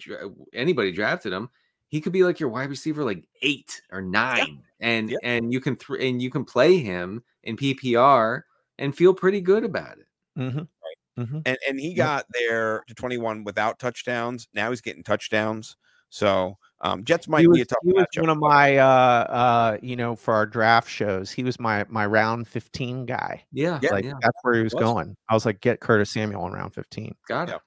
anybody 0.55 0.93
drafted 0.93 1.33
him, 1.33 1.51
he 1.89 2.01
could 2.01 2.13
be 2.13 2.23
like 2.23 2.39
your 2.41 2.49
wide 2.49 2.71
receiver, 2.71 3.05
like 3.05 3.27
eight 3.43 3.83
or 3.91 4.01
nine, 4.01 4.63
and 4.81 5.11
Yeah. 5.11 5.19
and 5.25 5.53
you 5.53 5.61
can 5.61 5.75
th- 5.77 6.01
and 6.01 6.23
you 6.23 6.31
can 6.31 6.45
play 6.45 6.79
him 6.79 7.23
in 7.43 7.57
PPR 7.57 8.43
and 8.79 8.97
feel 8.97 9.13
pretty 9.13 9.41
good 9.41 9.65
about 9.65 9.99
it. 9.99 10.07
Mhm. 10.39 10.69
Mhm. 11.19 11.43
And 11.45 11.59
and 11.69 11.81
he 11.81 11.89
Yep. 11.89 11.97
got 11.97 12.27
there 12.33 12.83
to 12.87 12.95
21 12.95 13.45
without 13.45 13.79
touchdowns. 13.79 14.49
Now 14.55 14.71
he's 14.71 14.81
getting 14.81 15.03
touchdowns. 15.03 15.77
So 16.11 16.57
um, 16.81 17.05
Jets 17.05 17.29
might 17.29 17.41
he 17.41 17.49
was, 17.49 17.59
be 17.59 17.63
a 17.63 17.65
tough 17.67 17.79
he 17.83 17.93
was 17.93 18.05
matchup. 18.15 18.21
one 18.21 18.31
of 18.31 18.39
my 18.39 18.77
uh 18.79 18.85
uh 18.85 19.79
you 19.83 19.97
know 19.97 20.15
for 20.17 20.33
our 20.33 20.47
draft 20.47 20.89
shows 20.89 21.31
he 21.31 21.43
was 21.45 21.59
my 21.61 21.85
my 21.89 22.07
round 22.07 22.47
15 22.49 23.05
guy 23.05 23.45
Yeah, 23.53 23.79
Yeah. 23.83 23.91
like 23.91 24.05
yeah, 24.05 24.13
that's 24.23 24.39
where 24.43 24.55
he 24.55 24.63
was 24.63 24.73
was. 24.75 24.85
going 24.85 25.17
i 25.29 25.35
was 25.35 25.45
like 25.45 25.61
get 25.61 25.81
curtis 25.81 26.09
samuel 26.11 26.47
in 26.47 26.53
round 26.53 26.73
15 26.73 27.15
got 27.27 27.49
Yeah. 27.49 27.57
it. 27.57 27.61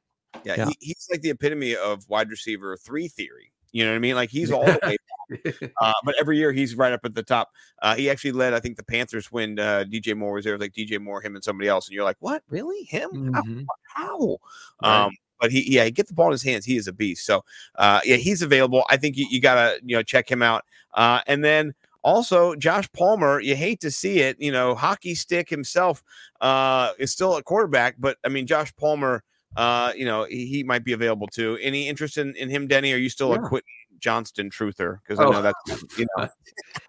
yeah, 0.45 0.55
yeah. 0.55 0.65
He, 0.69 0.77
he's 0.79 1.07
like 1.11 1.21
the 1.21 1.29
epitome 1.31 1.75
of 1.75 2.07
wide 2.09 2.29
receiver 2.29 2.75
three 2.77 3.09
theory. 3.09 3.50
You 3.71 3.86
know 3.86 3.91
what 3.91 3.95
I 3.95 3.99
mean? 3.99 4.15
Like 4.15 4.29
he's 4.29 4.51
all 4.51 4.65
the 4.65 4.79
way 4.84 4.97
Uh, 5.81 5.93
but 6.03 6.15
every 6.19 6.38
year 6.38 6.51
he's 6.51 6.75
right 6.75 6.91
up 6.91 7.05
at 7.05 7.15
the 7.15 7.23
top. 7.23 7.51
Uh, 7.81 7.95
he 7.95 8.10
actually 8.10 8.34
led, 8.34 8.53
I 8.53 8.60
think, 8.60 8.77
the 8.77 8.84
Panthers 8.84 9.31
when 9.31 9.57
uh, 9.60 9.86
DJ 9.88 10.15
Moore 10.15 10.34
was 10.34 10.45
there. 10.45 10.53
Was 10.53 10.62
like 10.62 10.73
DJ 10.73 10.99
Moore, 10.99 11.21
him, 11.21 11.36
and 11.36 11.43
somebody 11.43 11.69
else, 11.69 11.88
and 11.88 11.95
you're 11.95 12.03
like, 12.03 12.17
"What? 12.19 12.43
Really? 12.49 12.84
Him? 12.84 13.31
How? 13.34 13.41
Mhm. 13.41 13.65
How?" 13.95 14.38
Right. 14.84 15.05
Um, 15.05 15.12
but 15.39 15.51
he, 15.51 15.73
yeah, 15.73 15.86
he 15.86 15.91
get 15.91 16.07
the 16.07 16.13
ball 16.13 16.27
in 16.27 16.34
his 16.34 16.43
hands. 16.43 16.65
He 16.65 16.77
is 16.77 16.88
a 16.88 16.93
beast. 16.93 17.25
So, 17.25 17.43
uh, 17.75 18.01
yeah, 18.05 18.17
he's 18.17 18.41
available. 18.41 18.84
I 18.89 18.97
think 18.97 19.17
you, 19.17 19.25
you 19.29 19.39
gotta, 19.41 19.79
you 19.84 19.95
know, 19.95 20.03
check 20.03 20.29
him 20.29 20.43
out. 20.43 20.65
Uh, 20.93 21.21
and 21.25 21.43
then 21.43 21.73
also 22.03 22.53
Josh 22.55 22.91
Palmer. 22.91 23.39
You 23.39 23.55
hate 23.55 23.79
to 23.81 23.89
see 23.89 24.19
it. 24.19 24.39
You 24.39 24.51
know, 24.51 24.75
hockey 24.75 25.15
stick 25.15 25.49
himself 25.49 26.03
uh, 26.41 26.91
is 26.99 27.12
still 27.12 27.38
a 27.38 27.43
quarterback, 27.43 27.95
but 27.99 28.17
I 28.23 28.29
mean, 28.29 28.45
Josh 28.47 28.75
Palmer. 28.75 29.23
Uh, 29.55 29.91
you 29.95 30.05
know, 30.05 30.25
he, 30.25 30.45
he 30.45 30.63
might 30.63 30.83
be 30.85 30.93
available 30.93 31.27
too. 31.27 31.57
Any 31.61 31.87
interest 31.89 32.17
in, 32.17 32.35
in 32.35 32.49
him, 32.49 32.67
Denny? 32.67 32.93
Are 32.93 32.97
you 32.97 33.09
still 33.09 33.33
a 33.33 33.39
Quentin 33.39 33.67
Johnston 33.99 34.49
truther? 34.49 34.99
Because 35.03 35.19
I 35.19 35.25
Oh. 35.25 35.31
know 35.31 35.41
that's 35.41 35.97
you 35.97 36.05
know. 36.17 36.27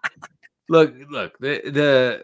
look, 0.69 0.93
look, 1.09 1.37
the 1.39 1.61
the 1.65 2.23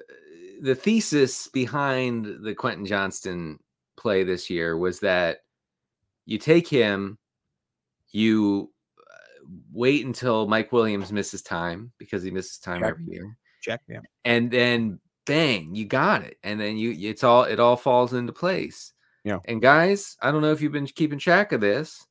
the 0.62 0.76
thesis 0.76 1.48
behind 1.48 2.44
the 2.44 2.54
Quentin 2.56 2.86
Johnston 2.86 3.60
play 3.98 4.24
this 4.24 4.50
year 4.50 4.78
was 4.78 5.00
that 5.02 5.40
you 6.26 6.38
take 6.38 6.68
him, 6.68 7.18
you 8.12 8.72
uh, 8.98 9.46
wait 9.74 10.06
until 10.06 10.48
Mike 10.48 10.72
Williams 10.72 11.12
misses 11.12 11.42
time 11.42 11.92
because 11.98 12.24
he 12.24 12.32
misses 12.32 12.60
time 12.60 12.82
Check. 12.82 12.92
every 12.92 13.06
year, 13.14 13.38
Check. 13.62 13.82
Yeah. 13.90 14.00
and 14.26 14.50
then 14.50 15.00
bang, 15.26 15.76
you 15.76 15.86
got 15.86 16.24
it, 16.24 16.38
and 16.44 16.60
then 16.60 16.78
you 16.78 16.96
it's 17.10 17.24
all 17.24 17.44
it 17.44 17.60
all 17.60 17.76
falls 17.76 18.14
into 18.14 18.32
place. 18.34 18.94
Yeah. 19.30 19.40
And 19.46 19.62
guys, 19.62 20.18
I 20.22 20.32
don't 20.32 20.42
know 20.42 20.52
if 20.52 20.60
you've 20.62 20.72
been 20.72 20.88
keeping 20.88 21.20
track 21.20 21.52
of 21.52 21.62
this, 21.62 22.06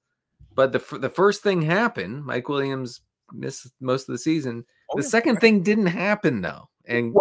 but 0.55 0.71
the 0.73 0.79
f- 0.79 1.01
the 1.01 1.09
first 1.11 1.43
thing 1.43 1.61
happened. 1.63 2.25
Mike 2.25 2.49
Williams 2.49 3.01
missed 3.33 3.73
most 3.81 4.09
of 4.09 4.13
the 4.13 4.19
season. 4.19 4.65
Oh, 4.93 4.97
the 4.99 5.03
yeah. 5.03 5.09
second 5.09 5.37
thing 5.41 5.63
didn't 5.65 5.87
happen 5.87 6.41
though, 6.41 6.69
and 6.87 7.15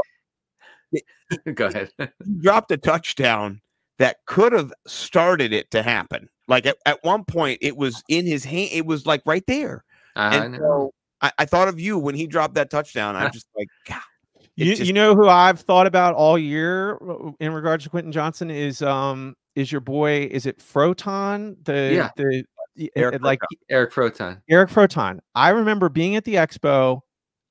go 1.56 1.66
ahead. 1.66 1.90
he 2.00 2.34
dropped 2.42 2.72
a 2.72 2.78
touchdown 2.78 3.60
that 3.98 4.18
could 4.28 4.54
have 4.54 4.72
started 4.86 5.52
it 5.52 5.72
to 5.72 5.82
happen. 5.82 6.30
Like 6.48 6.68
at, 6.68 6.78
at 6.86 7.04
one 7.04 7.26
point, 7.26 7.58
it 7.62 7.76
was 7.76 8.04
in 8.08 8.26
his 8.28 8.46
hand. 8.46 8.70
It 8.72 8.86
was 8.86 9.06
like 9.08 9.24
right 9.26 9.44
there. 9.48 9.84
I 10.16 10.38
And 10.38 10.54
know. 10.54 10.60
so 10.60 10.94
I, 11.22 11.32
I 11.40 11.46
thought 11.46 11.68
of 11.68 11.80
you 11.80 11.98
when 11.98 12.14
he 12.14 12.28
dropped 12.28 12.54
that 12.54 12.70
touchdown. 12.70 13.16
I'm 13.16 13.32
just 13.34 13.48
like, 13.58 13.68
God. 13.88 14.02
You, 14.58 14.76
just- 14.76 14.88
you 14.88 14.94
know 14.94 15.16
who 15.16 15.28
i've 15.30 15.60
thought 15.60 15.88
about 15.88 16.16
all 16.16 16.38
year 16.38 16.96
uh, 17.08 17.32
in 17.40 17.54
regards 17.54 17.84
to 17.86 17.90
quentin 17.90 18.12
johnston 18.12 18.50
is 18.52 18.82
um 18.82 19.36
is 19.56 19.72
your 19.72 19.82
boy 19.82 20.28
is 20.32 20.46
it 20.46 20.58
froton 20.60 21.56
the 21.64 21.92
Yeah. 21.94 22.10
the 22.18 22.44
Eric 22.96 23.16
uh, 23.16 23.20
like 23.22 23.40
Eric 23.72 23.92
Froton. 23.92 24.40
Eric 24.48 24.70
Froton. 24.70 25.18
I 25.34 25.50
remember 25.50 25.90
being 25.90 26.16
at 26.16 26.26
the 26.26 26.36
expo, 26.36 27.00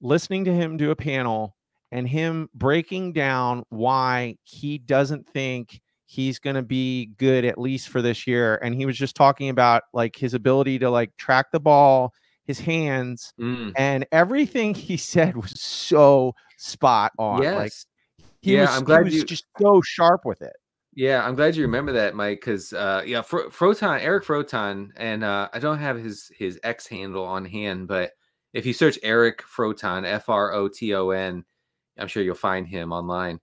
listening 0.01 0.45
to 0.45 0.53
him 0.55 0.77
do 0.77 0.92
a 0.92 0.97
panel, 0.97 1.57
and 1.90 2.07
him 2.09 2.49
breaking 2.55 3.12
down 3.12 3.64
why 3.71 4.37
he 4.45 4.79
doesn't 4.79 5.29
think 5.29 5.81
he's 6.05 6.38
going 6.38 6.55
to 6.55 6.62
be 6.62 7.07
good 7.19 7.45
at 7.45 7.59
least 7.59 7.88
for 7.88 8.01
this 8.03 8.25
year. 8.29 8.61
And 8.62 8.73
he 8.73 8.87
was 8.87 8.97
just 8.97 9.16
talking 9.16 9.49
about 9.49 9.83
like 9.92 10.14
his 10.14 10.33
ability 10.33 10.79
to 10.79 10.90
like 10.90 11.11
track 11.16 11.47
the 11.51 11.59
ball, 11.59 12.12
his 12.45 12.61
hands, 12.61 13.33
Mm, 13.40 13.73
and 13.77 14.07
everything 14.12 14.75
he 14.77 14.97
said 14.97 15.35
was 15.37 15.61
so 15.61 16.35
spot 16.57 17.12
on. 17.19 17.42
yes. 17.42 17.57
Like 17.57 17.73
he 18.42 18.55
Yeah, 18.55 18.62
was, 18.62 18.71
I'm 18.71 18.85
glad 18.85 19.12
you- 19.12 19.25
just 19.25 19.47
so 19.61 19.81
sharp 19.83 20.25
with 20.25 20.42
it. 20.42 20.55
Yeah, 20.95 21.23
I'm 21.27 21.35
glad 21.35 21.55
you 21.57 21.62
remember 21.62 21.92
that, 21.92 22.14
Mike. 22.14 22.40
Because 22.40 22.73
uh, 22.73 23.03
yeah, 23.05 23.21
Fro- 23.21 23.51
Froton, 23.51 24.01
Eric 24.01 24.25
Froton, 24.25 24.92
and 24.97 25.23
uh, 25.25 25.49
I 25.53 25.59
don't 25.59 25.79
have 25.79 25.99
his 25.99 26.31
his 26.35 26.59
X 26.62 26.87
handle 26.87 27.25
on 27.25 27.45
hand, 27.45 27.87
but 27.87 28.12
if 28.55 28.64
you 28.64 28.73
search 28.73 28.99
Eric 29.03 29.42
Froton, 29.42 30.07
F 30.07 30.31
R 30.31 30.53
O 30.55 30.69
T 30.69 30.95
O 30.95 31.11
N, 31.11 31.45
I'm 31.99 32.09
sure 32.09 32.23
you'll 32.23 32.35
find 32.35 32.66
him 32.66 32.92
online. 32.92 33.40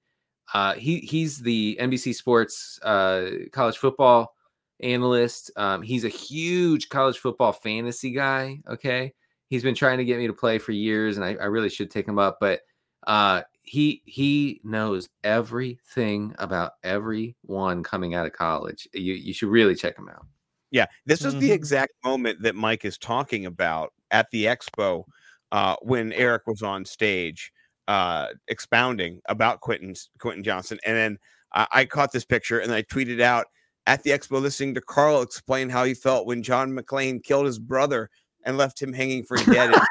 Uh, 0.52 0.74
he 0.74 0.98
he's 1.02 1.38
the 1.40 1.78
NBC 1.80 2.16
Sports 2.16 2.80
uh, 2.82 3.30
college 3.52 3.78
football 3.78 4.34
analyst. 4.80 5.52
Um, 5.56 5.84
he's 5.84 6.06
a 6.06 6.10
huge 6.10 6.90
college 6.90 7.20
football 7.20 7.52
fantasy 7.54 8.12
guy. 8.12 8.60
Okay, 8.68 9.14
he's 9.50 9.62
been 9.64 9.76
trying 9.76 10.00
to 10.00 10.06
get 10.06 10.18
me 10.18 10.26
to 10.26 10.34
play 10.34 10.58
for 10.58 10.72
years, 10.72 11.18
and 11.18 11.26
I, 11.26 11.36
I 11.36 11.46
really 11.46 11.70
should 11.70 11.92
take 11.92 12.08
him 12.08 12.18
up, 12.18 12.38
but 12.40 12.62
uh 13.08 13.42
he 13.62 14.02
he 14.06 14.60
knows 14.64 15.08
everything 15.24 16.36
about 16.40 16.74
everyone 16.84 17.82
coming 17.84 18.14
out 18.14 18.26
of 18.26 18.34
college 18.34 18.88
you 18.94 19.14
you 19.14 19.34
should 19.34 19.50
really 19.50 19.76
check 19.76 19.98
him 19.98 20.10
out 20.10 20.26
Yeah, 20.72 20.88
this 21.06 21.24
is 21.24 21.34
the 21.36 21.50
Mhm. 21.50 21.54
exact 21.54 21.94
moment 22.04 22.42
that 22.42 22.56
Mike 22.56 22.84
is 22.84 22.98
talking 22.98 23.46
about 23.46 23.94
at 24.12 24.28
the 24.32 24.46
expo 24.46 25.06
uh, 25.52 25.76
when 25.82 26.12
Eric 26.14 26.48
was 26.48 26.62
on 26.64 26.84
stage 26.84 27.52
uh, 27.88 28.28
expounding 28.48 29.22
about 29.30 29.62
Quentin's 29.62 30.10
Quentin 30.20 30.44
Johnston, 30.44 30.80
and 30.86 30.96
then 30.98 31.18
I, 31.54 31.68
I 31.72 31.86
caught 31.86 32.12
this 32.12 32.26
picture 32.26 32.60
and 32.60 32.72
I 32.74 32.82
tweeted 32.84 33.22
out 33.22 33.46
at 33.86 34.02
the 34.04 34.10
expo 34.12 34.42
listening 34.42 34.74
to 34.76 34.82
Carl 34.82 35.22
explain 35.22 35.70
how 35.70 35.84
he 35.84 35.94
felt 35.94 36.26
when 36.26 36.42
John 36.42 36.72
McClane 36.72 37.24
killed 37.24 37.46
his 37.46 37.60
brother 37.60 38.10
and 38.46 38.58
left 38.58 38.82
him 38.82 38.94
hanging 38.94 39.24
for 39.24 39.38
dead. 39.38 39.70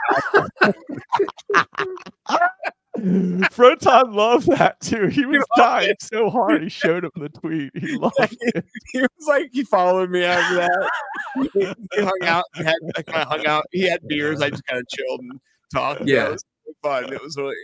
Froton 3.51 4.15
loved 4.15 4.47
that 4.47 4.79
too. 4.81 5.09
He 5.09 5.27
was 5.27 5.45
dying 5.57 5.95
so 6.01 6.31
hard. 6.31 6.63
He 6.63 6.69
showed 6.69 7.05
him 7.05 7.11
the 7.17 7.29
tweet. 7.29 7.73
He 7.81 7.97
loved 7.97 8.15
it. 8.41 8.65
he 8.93 9.01
was 9.01 9.27
like 9.27 9.51
he 9.53 9.65
followed 9.65 10.11
me 10.11 10.23
after 10.23 10.55
that. 10.57 10.91
he, 11.53 11.61
he 11.95 12.03
hung 12.03 12.19
out. 12.23 12.45
He 12.55 12.63
had 12.65 12.77
I 12.97 13.03
kind 13.03 13.23
of 13.23 13.29
hung 13.29 13.47
out. 13.47 13.65
He 13.73 13.83
had 13.89 14.07
beers. 14.07 14.41
I 14.41 14.51
just 14.51 14.65
kind 14.67 14.81
of 14.81 14.87
chilled 14.89 15.21
and 15.21 15.41
talked. 15.75 16.03
Yeah. 16.07 16.27
it 16.29 16.33
was 16.33 16.45
fun. 16.83 17.13
It 17.13 17.21
was 17.23 17.37
really. 17.37 17.57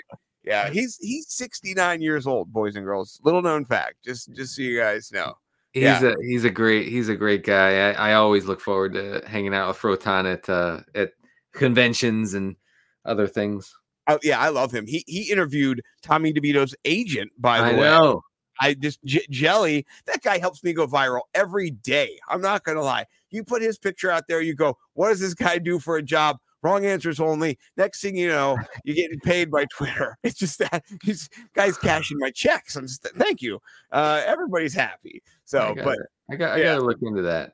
Yeah, 0.44 0.70
he's 0.70 0.96
he's 1.00 1.26
69 1.28 2.00
years 2.00 2.26
old, 2.26 2.52
boys 2.52 2.74
and 2.74 2.84
girls. 2.84 3.20
Little 3.22 3.42
known 3.42 3.64
fact, 3.64 3.96
just 4.04 4.34
just 4.34 4.56
so 4.56 4.62
you 4.62 4.78
guys 4.78 5.12
know. 5.12 5.34
he's 5.72 5.82
Yeah. 5.84 6.02
a 6.02 6.14
he's 6.22 6.44
a 6.44 6.50
great 6.50 6.88
he's 6.88 7.08
a 7.08 7.14
great 7.16 7.44
guy 7.44 7.90
I, 7.90 8.10
I 8.10 8.14
always 8.14 8.46
look 8.46 8.60
forward 8.60 8.94
to 8.94 9.22
hanging 9.26 9.54
out 9.54 9.68
with 9.68 9.76
froton 9.76 10.32
at 10.32 10.48
uh 10.48 10.80
at 10.94 11.10
conventions 11.52 12.32
and 12.34 12.56
other 13.04 13.26
things 13.26 13.74
Oh, 14.08 14.18
yeah, 14.22 14.40
I 14.40 14.48
love 14.48 14.72
him. 14.74 14.86
He 14.86 15.04
he 15.06 15.30
interviewed 15.30 15.82
Tommy 16.02 16.32
DeVito's 16.32 16.74
agent, 16.84 17.30
by 17.38 17.58
the 17.58 17.64
i 17.64 17.72
way. 17.72 17.80
know 17.80 18.22
I 18.60 18.74
just 18.74 18.98
J- 19.04 19.26
Jelly, 19.30 19.86
that 20.06 20.22
guy 20.22 20.38
helps 20.38 20.64
me 20.64 20.72
go 20.72 20.86
viral 20.86 21.20
every 21.34 21.70
day. 21.70 22.18
I'm 22.28 22.40
not 22.40 22.64
gonna 22.64 22.82
lie. 22.82 23.04
You 23.30 23.44
put 23.44 23.62
his 23.62 23.78
picture 23.78 24.10
out 24.10 24.24
there, 24.26 24.40
you 24.40 24.54
go, 24.54 24.76
what 24.94 25.10
does 25.10 25.20
this 25.20 25.34
guy 25.34 25.58
do 25.58 25.78
for 25.78 25.96
a 25.96 26.02
job? 26.02 26.38
Wrong 26.62 26.84
answers 26.84 27.20
only. 27.20 27.56
Next 27.76 28.00
thing 28.00 28.16
you 28.16 28.28
know, 28.28 28.58
you're 28.84 28.96
getting 28.96 29.20
paid 29.20 29.48
by 29.50 29.66
Twitter. 29.72 30.16
It's 30.24 30.38
just 30.38 30.58
that 30.58 30.82
these 31.04 31.28
guys 31.54 31.78
cashing 31.78 32.18
my 32.18 32.30
checks. 32.30 32.74
I'm 32.74 32.86
just 32.88 33.06
thank 33.16 33.42
you. 33.42 33.60
Uh, 33.92 34.22
everybody's 34.26 34.74
happy. 34.74 35.22
I 35.24 35.30
So, 35.44 35.58
gotta, 35.76 35.82
but 35.84 35.98
i 36.30 36.34
got 36.36 36.52
i 36.54 36.56
yeah. 36.58 36.74
gotta 36.74 36.84
look 36.84 36.98
into 37.02 37.22
that 37.22 37.52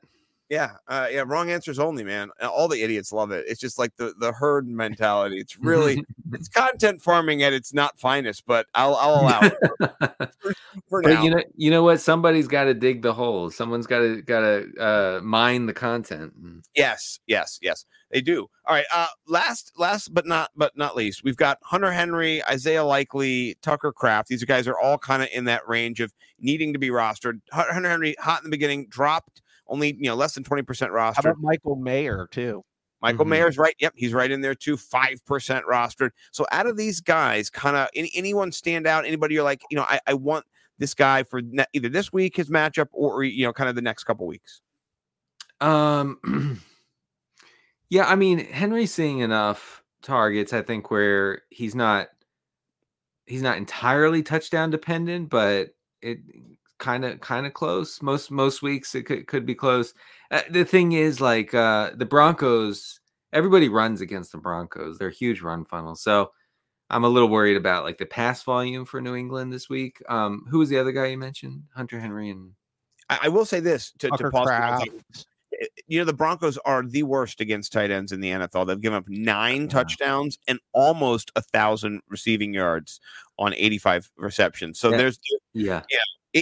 Yeah, 0.49 0.73
uh, 0.87 1.07
yeah. 1.11 1.23
Wrong 1.25 1.49
answers 1.49 1.79
only, 1.79 2.03
man. 2.03 2.29
All 2.39 2.67
the 2.67 2.83
idiots 2.83 3.11
love 3.11 3.31
it. 3.31 3.45
It's 3.47 3.59
just 3.59 3.79
like 3.79 3.95
the 3.95 4.13
the 4.19 4.31
herd 4.31 4.67
mentality. 4.67 5.39
It's 5.39 5.57
really 5.57 6.03
it's 6.33 6.47
content 6.55 7.01
farming 7.01 7.41
at 7.41 7.51
its 7.51 7.73
not 7.73 7.99
finest, 7.99 8.43
but 8.45 8.67
I'll 8.75 8.93
I'll 8.95 9.21
allow 9.21 9.39
it 9.41 9.57
for, 10.39 10.53
for 10.89 11.01
But 11.01 11.13
now. 11.13 11.23
you 11.23 11.29
know, 11.31 11.43
you 11.55 11.71
know 11.71 11.81
what? 11.81 11.99
Somebody's 11.99 12.47
got 12.47 12.65
to 12.65 12.75
dig 12.75 13.01
the 13.01 13.13
hole. 13.13 13.49
Someone's 13.49 13.87
got 13.87 13.99
to 13.99 14.21
got 14.21 14.41
to 14.41 14.79
uh, 14.79 15.19
mine 15.23 15.65
the 15.65 15.73
content. 15.73 16.33
Yes, 16.75 17.19
yes, 17.25 17.57
yes, 17.63 17.85
they 18.11 18.21
do. 18.21 18.47
All 18.67 18.75
right. 18.75 18.85
Uh, 18.93 19.07
last, 19.27 19.71
last 19.77 20.13
but 20.13 20.27
not 20.27 20.51
but 20.55 20.77
not 20.77 20.95
least, 20.95 21.23
we've 21.23 21.37
got 21.37 21.57
Hunter 21.63 21.91
Henry, 21.91 22.43
Isaiah 22.45 22.83
Likely, 22.83 23.57
Tucker 23.63 23.91
Kraft. 23.91 24.27
These 24.27 24.43
guys 24.43 24.67
are 24.67 24.77
all 24.79 24.99
kind 24.99 25.23
of 25.23 25.29
in 25.33 25.45
that 25.45 25.67
range 25.67 26.01
of 26.01 26.13
needing 26.39 26.71
to 26.73 26.79
be 26.79 26.89
rostered. 26.89 27.41
Hunter 27.51 27.89
Henry, 27.89 28.15
hot 28.19 28.41
in 28.41 28.43
the 28.43 28.55
beginning, 28.55 28.85
dropped 28.89 29.41
only 29.67 29.95
you 29.97 30.05
know 30.09 30.15
less 30.15 30.33
than 30.33 30.43
twenty 30.43 30.63
percent 30.63 30.91
How 30.93 31.13
about 31.17 31.37
Michael 31.39 31.75
Mayer 31.75 32.27
too? 32.31 32.63
Michael 33.01 33.25
Mhm. 33.25 33.29
Mayer's 33.29 33.57
right. 33.57 33.75
Yep, 33.79 33.93
he's 33.95 34.13
right 34.13 34.31
in 34.31 34.41
there 34.41 34.55
too. 34.55 34.77
Five 34.77 35.23
percent 35.25 35.65
rostered. 35.69 36.11
So 36.31 36.45
out 36.51 36.65
of 36.65 36.77
these 36.77 37.01
guys, 37.01 37.49
kind 37.49 37.75
of 37.75 37.87
any, 37.93 38.11
anyone 38.15 38.51
stand 38.51 38.87
out? 38.87 39.05
Anybody 39.05 39.35
you're 39.35 39.43
like, 39.43 39.61
you 39.69 39.75
know, 39.75 39.83
I, 39.83 39.99
I 40.07 40.13
want 40.15 40.45
this 40.77 40.93
guy 40.93 41.23
for 41.23 41.41
ne- 41.41 41.65
either 41.73 41.89
this 41.89 42.11
week 42.11 42.35
his 42.35 42.49
matchup 42.49 42.87
or 42.91 43.23
you 43.23 43.45
know, 43.45 43.53
kind 43.53 43.69
of 43.69 43.75
the 43.75 43.81
next 43.81 44.05
couple 44.05 44.25
weeks. 44.27 44.61
Um, 45.61 46.61
yeah, 47.89 48.05
I 48.07 48.15
mean, 48.15 48.39
Henry's 48.39 48.93
seeing 48.93 49.19
enough 49.19 49.83
targets. 50.01 50.53
I 50.53 50.61
think 50.61 50.91
where 50.91 51.43
he's 51.49 51.75
not, 51.75 52.07
he's 53.25 53.41
not 53.41 53.57
entirely 53.57 54.21
touchdown 54.23 54.69
dependent, 54.69 55.29
but 55.29 55.69
it 56.01 56.19
kind 56.79 57.05
of 57.05 57.19
kind 57.21 57.45
of 57.45 57.53
close. 57.53 58.01
Most 58.01 58.31
most 58.31 58.61
weeks 58.61 58.95
it 58.95 59.03
could 59.03 59.27
could 59.27 59.45
be 59.45 59.55
close. 59.55 59.93
Uh, 60.31 60.41
the 60.49 60.65
thing 60.65 60.93
is, 60.93 61.21
like 61.21 61.53
uh, 61.53 61.91
the 61.95 62.05
Broncos, 62.05 62.99
everybody 63.33 63.69
runs 63.69 64.01
against 64.01 64.31
the 64.31 64.37
Broncos. 64.37 64.97
They're 64.97 65.09
a 65.09 65.13
huge 65.13 65.41
run 65.41 65.65
funnel, 65.65 65.95
so. 65.95 66.31
I'm 66.91 67.03
a 67.03 67.09
little 67.09 67.29
worried 67.29 67.57
about 67.57 67.83
like 67.83 67.97
the 67.97 68.05
pass 68.05 68.43
volume 68.43 68.85
for 68.85 69.01
New 69.01 69.15
England 69.15 69.51
this 69.51 69.67
week. 69.67 69.97
Um, 70.07 70.45
who 70.51 70.59
was 70.59 70.69
the 70.69 70.77
other 70.77 70.91
guy 70.91 71.07
you 71.07 71.17
mentioned? 71.17 71.63
Hunter 71.75 71.99
Henry 71.99 72.29
and 72.29 72.51
I, 73.09 73.21
I 73.23 73.29
will 73.29 73.43
say 73.43 73.59
this 73.59 73.91
to, 73.97 74.05
to 74.05 74.09
Tucker 74.11 74.29
pause. 74.29 74.45
for 74.47 74.51
one 74.51 74.59
Kraft. 74.59 74.83
second. 74.83 75.03
Eh, 75.59 75.65
you 75.87 75.97
know 75.97 76.05
the 76.05 76.13
Broncos 76.13 76.59
are 76.59 76.83
the 76.85 77.01
worst 77.01 77.41
against 77.41 77.73
tight 77.73 77.89
ends 77.89 78.11
in 78.11 78.19
the 78.19 78.29
NFL. 78.29 78.67
They've 78.67 78.79
given 78.79 78.97
up 78.97 79.05
nine 79.09 79.63
Yeah. 79.63 79.67
touchdowns 79.69 80.37
and 80.47 80.59
almost 80.73 81.31
a 81.35 81.41
thousand 81.41 82.01
receiving 82.07 82.53
yards 82.53 82.99
on 83.39 83.55
85 83.55 84.11
receptions. 84.17 84.77
So 84.79 84.91
Yeah. 84.91 84.97
there's 84.97 85.19
yeah, 85.53 85.81
i- 85.91 85.97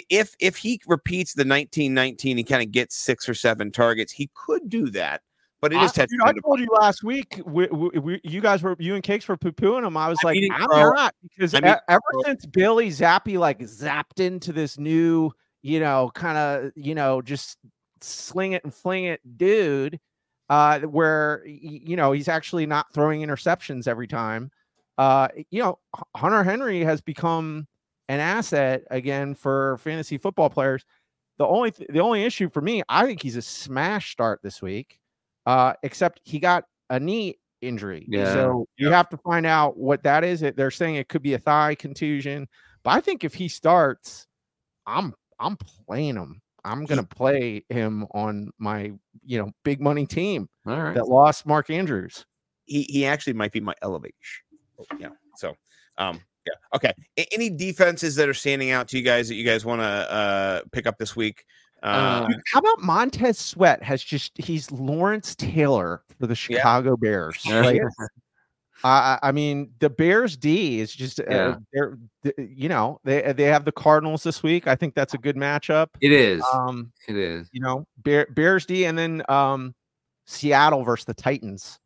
if 0.09 0.35
if 0.39 0.57
he 0.57 0.81
repeats 0.87 1.33
the 1.33 1.41
1919, 1.41 2.37
he 2.37 2.43
kind 2.43 2.63
of 2.63 2.71
gets 2.71 2.95
six 2.95 3.29
or 3.29 3.33
seven 3.33 3.71
targets. 3.71 4.11
He 4.11 4.29
could 4.33 4.67
do 4.67 4.89
that, 4.89 5.21
but 5.61 5.71
it 5.71 5.77
I, 5.77 5.85
is 5.85 5.91
dude, 5.91 6.09
I 6.23 6.33
told 6.33 6.59
you 6.59 6.67
last 6.73 7.03
week. 7.03 7.39
We, 7.45 7.67
we, 7.67 7.99
we, 7.99 8.21
you 8.23 8.41
guys 8.41 8.63
were 8.63 8.75
you 8.79 8.95
and 8.95 9.03
Cakes 9.03 9.27
were 9.27 9.37
poo 9.37 9.51
pooing 9.51 9.85
him. 9.85 9.95
I 9.95 10.09
was 10.09 10.17
I'm 10.23 10.33
like, 10.33 10.51
I'm 10.51 10.67
crow. 10.67 10.91
not 10.93 11.15
because 11.21 11.53
I'm 11.53 11.63
ever 11.63 11.79
crow. 11.87 12.21
since 12.25 12.45
Bailey 12.47 12.89
Zappe 12.89 13.37
like 13.37 13.59
zapped 13.59 14.19
into 14.19 14.51
this 14.51 14.79
new, 14.79 15.31
you 15.61 15.79
know, 15.79 16.11
kind 16.15 16.37
of 16.37 16.71
you 16.75 16.95
know 16.95 17.21
just 17.21 17.59
sling 18.01 18.53
it 18.53 18.63
and 18.63 18.73
fling 18.73 19.05
it, 19.05 19.21
dude. 19.37 19.99
Uh, 20.49 20.79
where 20.81 21.43
you 21.45 21.95
know 21.95 22.11
he's 22.11 22.27
actually 22.27 22.65
not 22.65 22.91
throwing 22.93 23.21
interceptions 23.21 23.87
every 23.87 24.07
time. 24.07 24.51
Uh, 24.97 25.27
you 25.51 25.61
know, 25.61 25.77
Hunter 26.15 26.43
Henry 26.43 26.81
has 26.81 26.99
become 26.99 27.67
an 28.13 28.19
asset 28.19 28.83
again 28.91 29.33
for 29.33 29.77
fantasy 29.79 30.17
football 30.17 30.49
players. 30.49 30.85
The 31.37 31.47
only 31.47 31.71
th- 31.71 31.89
the 31.91 31.99
only 31.99 32.23
issue 32.23 32.49
for 32.49 32.61
me, 32.61 32.83
I 32.87 33.05
think 33.05 33.21
he's 33.21 33.35
a 33.35 33.41
smash 33.41 34.11
start 34.11 34.41
this 34.43 34.61
week. 34.61 34.99
Uh, 35.45 35.73
except 35.83 36.21
he 36.23 36.39
got 36.39 36.65
a 36.89 36.99
knee 36.99 37.37
injury. 37.61 38.05
Yeah. 38.07 38.31
So 38.33 38.67
you 38.77 38.89
have 38.89 39.09
to 39.09 39.17
find 39.17 39.45
out 39.45 39.77
what 39.77 40.03
that 40.03 40.23
is. 40.23 40.41
They're 40.41 40.71
saying 40.71 40.95
it 40.95 41.09
could 41.09 41.23
be 41.23 41.33
a 41.33 41.39
thigh 41.39 41.75
contusion, 41.75 42.47
but 42.83 42.91
I 42.91 43.01
think 43.01 43.23
if 43.23 43.33
he 43.33 43.47
starts, 43.47 44.27
I'm 44.85 45.13
I'm 45.39 45.57
playing 45.57 46.15
him. 46.15 46.41
I'm 46.63 46.85
gonna 46.85 47.03
play 47.03 47.65
him 47.69 48.05
on 48.11 48.51
my 48.57 48.93
you 49.25 49.37
know 49.39 49.51
big 49.63 49.81
money 49.81 50.05
team 50.05 50.47
all 50.65 50.81
right. 50.81 50.93
that 50.93 51.07
lost 51.07 51.45
Mark 51.45 51.69
Andrews. 51.69 52.25
he 52.65 52.83
he 52.83 53.05
actually 53.05 53.33
might 53.33 53.51
be 53.51 53.59
my 53.59 53.73
elevation. 53.81 54.13
Yeah. 54.99 55.09
So, 55.37 55.55
um, 55.97 56.21
yeah. 56.45 56.53
Okay. 56.75 56.93
A- 57.17 57.33
any 57.33 57.49
defenses 57.49 58.15
that 58.15 58.27
are 58.29 58.33
standing 58.33 58.71
out 58.71 58.87
to 58.89 58.97
you 58.97 59.03
guys 59.03 59.27
that 59.29 59.35
you 59.35 59.45
guys 59.45 59.63
want 59.65 59.81
to 59.81 59.85
uh 59.85 60.61
pick 60.71 60.85
up 60.87 60.97
this 60.97 61.15
week? 61.15 61.45
Uh, 61.81 62.27
Uh, 62.29 62.33
How 62.51 62.59
about 62.59 62.81
Montez 62.81 63.37
Sweat 63.37 63.83
has 63.83 64.01
just 64.03 64.31
he's 64.37 64.71
Lawrence 64.71 65.35
Taylor 65.35 66.01
for 66.19 66.27
the 66.27 66.31
Yeah. 66.49 66.57
Chicago 66.57 66.95
Bears. 66.97 67.43
Like, 67.49 67.81
I, 68.85 69.17
I 69.23 69.29
I 69.29 69.31
mean, 69.31 69.71
the 69.79 69.89
Bears 69.89 70.35
D 70.35 70.79
is 70.81 70.93
just 70.93 71.19
uh, 71.21 71.23
Yeah. 71.29 71.55
they're 71.71 71.97
th- 72.23 72.35
you 72.37 72.67
know 72.69 72.99
they 73.05 73.31
they 73.33 73.43
have 73.43 73.63
the 73.65 73.71
Cardinals 73.71 74.23
this 74.23 74.43
week. 74.43 74.67
I 74.67 74.75
think 74.75 74.93
that's 74.95 75.13
a 75.13 75.17
good 75.17 75.35
matchup. 75.37 75.87
It 76.01 76.11
is. 76.11 76.43
Um, 76.53 76.91
it 77.07 77.15
is. 77.15 77.47
you 77.53 77.61
know, 77.61 77.85
Bear, 77.97 78.27
Bears 78.31 78.65
D, 78.65 78.83
and 78.85 78.97
then 78.97 79.23
um, 79.29 79.73
Seattle 80.25 80.83
versus 80.83 81.05
the 81.05 81.13
Titans. 81.13 81.79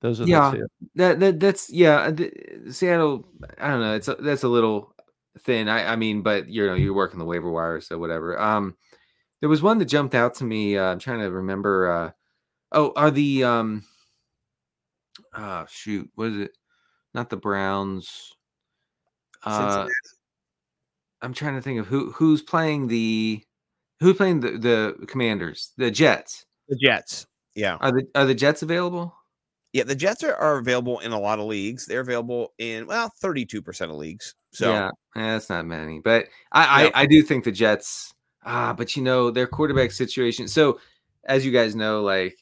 Those 0.00 0.20
are 0.20 0.24
Yeah. 0.24 0.50
the 0.50 0.56
two. 0.58 0.66
That 0.94 1.20
that 1.20 1.40
that's 1.40 1.70
yeah. 1.70 2.10
The, 2.10 2.32
Seattle. 2.70 3.26
I 3.58 3.68
don't 3.68 3.80
know. 3.80 3.94
It's 3.94 4.08
a, 4.08 4.14
that's 4.16 4.42
a 4.44 4.48
little 4.48 4.94
thin. 5.40 5.68
I 5.68 5.92
I 5.92 5.96
mean, 5.96 6.22
but 6.22 6.48
you 6.48 6.66
know, 6.66 6.74
you're 6.74 6.94
working 6.94 7.18
the 7.18 7.24
waiver 7.24 7.50
wire, 7.50 7.80
so 7.80 7.98
whatever. 7.98 8.38
Um, 8.40 8.76
there 9.40 9.48
was 9.48 9.62
one 9.62 9.78
that 9.78 9.86
jumped 9.86 10.14
out 10.14 10.34
to 10.36 10.44
me. 10.44 10.76
Uh, 10.78 10.84
I'm 10.92 10.98
trying 10.98 11.20
to 11.20 11.30
remember. 11.30 11.90
Uh, 11.92 12.10
oh, 12.72 12.92
are 12.96 13.10
the 13.10 13.44
um, 13.44 13.84
oh 15.34 15.66
shoot, 15.68 16.10
what 16.14 16.28
is 16.28 16.36
it? 16.38 16.56
Not 17.14 17.28
the 17.30 17.36
Browns. 17.36 18.32
Uh, 19.44 19.86
I'm 21.22 21.34
trying 21.34 21.56
to 21.56 21.62
think 21.62 21.78
of 21.80 21.86
who 21.86 22.10
who's 22.12 22.42
playing 22.42 22.88
the 22.88 23.42
who's 24.00 24.16
playing 24.16 24.40
the 24.40 24.52
the 24.58 25.06
Commanders, 25.06 25.72
the 25.76 25.90
Jets. 25.90 26.46
the 26.68 26.76
Jets. 26.76 27.26
Yeah. 27.54 27.76
Are 27.80 27.92
the 27.92 28.06
are 28.14 28.24
the 28.26 28.34
Jets 28.34 28.62
available? 28.62 29.14
Yeah. 29.72 29.84
The 29.84 29.94
Jets 29.94 30.22
are, 30.24 30.34
are 30.34 30.58
available 30.58 30.98
in 31.00 31.12
a 31.12 31.18
lot 31.20 31.38
of 31.38 31.46
leagues. 31.46 31.86
They're 31.86 32.00
available 32.00 32.52
in 32.58 32.86
well, 32.86 33.12
32% 33.22 33.82
of 33.82 33.90
leagues. 33.96 34.34
So 34.52 34.70
yeah, 34.72 34.88
eh, 35.16 35.32
that's 35.32 35.48
not 35.48 35.66
many, 35.66 36.00
but 36.00 36.26
I, 36.52 36.84
Yeah. 36.84 36.90
I 36.94 37.02
I 37.02 37.06
do 37.06 37.22
think 37.22 37.44
the 37.44 37.52
Jets. 37.52 38.12
Ah, 38.44 38.72
but 38.72 38.96
you 38.96 39.02
know 39.02 39.30
their 39.30 39.46
quarterback 39.46 39.92
situation. 39.92 40.48
So, 40.48 40.80
as 41.24 41.44
you 41.44 41.52
guys 41.52 41.76
know, 41.76 42.02
like 42.02 42.36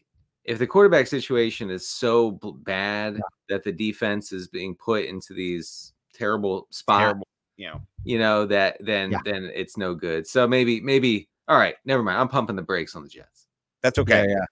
if 0.45 0.59
the 0.59 0.67
quarterback 0.67 1.07
situation 1.09 1.71
is 1.71 1.87
so 1.89 2.31
b- 2.33 2.53
bad 2.63 3.21
that 3.49 3.65
the 3.65 3.73
defense 3.73 4.33
is 4.33 4.49
being 4.49 4.75
put 4.77 5.05
into 5.05 5.35
these 5.35 5.93
terrible 6.15 6.67
spots, 6.71 7.03
terrible. 7.03 7.27
You 7.57 7.67
know. 7.71 7.81
you 8.05 8.19
know 8.21 8.47
that 8.47 8.77
then 8.81 9.11
Yeah. 9.11 9.19
then 9.25 9.51
it's 9.53 9.77
no 9.77 9.95
good. 9.95 10.27
So 10.27 10.47
maybe 10.49 10.81
maybe 10.81 11.29
all 11.49 11.59
right, 11.59 11.75
never 11.85 12.03
mind. 12.03 12.19
I'm 12.19 12.29
pumping 12.29 12.57
the 12.57 12.63
brakes 12.63 12.95
on 12.95 13.03
the 13.03 13.09
Jets. 13.09 13.47
That's 13.83 13.99
okay. 13.99 14.23
Yeah, 14.29 14.37
yeah. 14.37 14.45